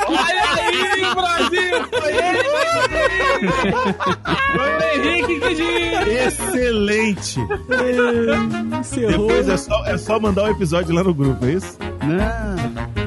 Olha 0.06 0.42
aí, 0.62 1.14
Brasil! 1.14 1.86
Foi 1.90 2.12
ele, 2.12 2.44
Foi 4.52 4.70
o 4.70 4.82
Henrique 4.94 5.40
que 5.40 5.54
diz! 5.54 6.26
Excelente! 6.26 7.40
Encerrou. 8.80 9.28
Depois 9.28 9.48
é 9.48 9.56
só, 9.56 9.84
é 9.86 9.98
só 9.98 10.18
mandar 10.20 10.44
o 10.44 10.48
episódio 10.52 10.94
lá 10.94 11.02
no 11.02 11.14
grupo, 11.14 11.44
é 11.46 11.52
isso? 11.52 11.78
Não. 12.02 13.05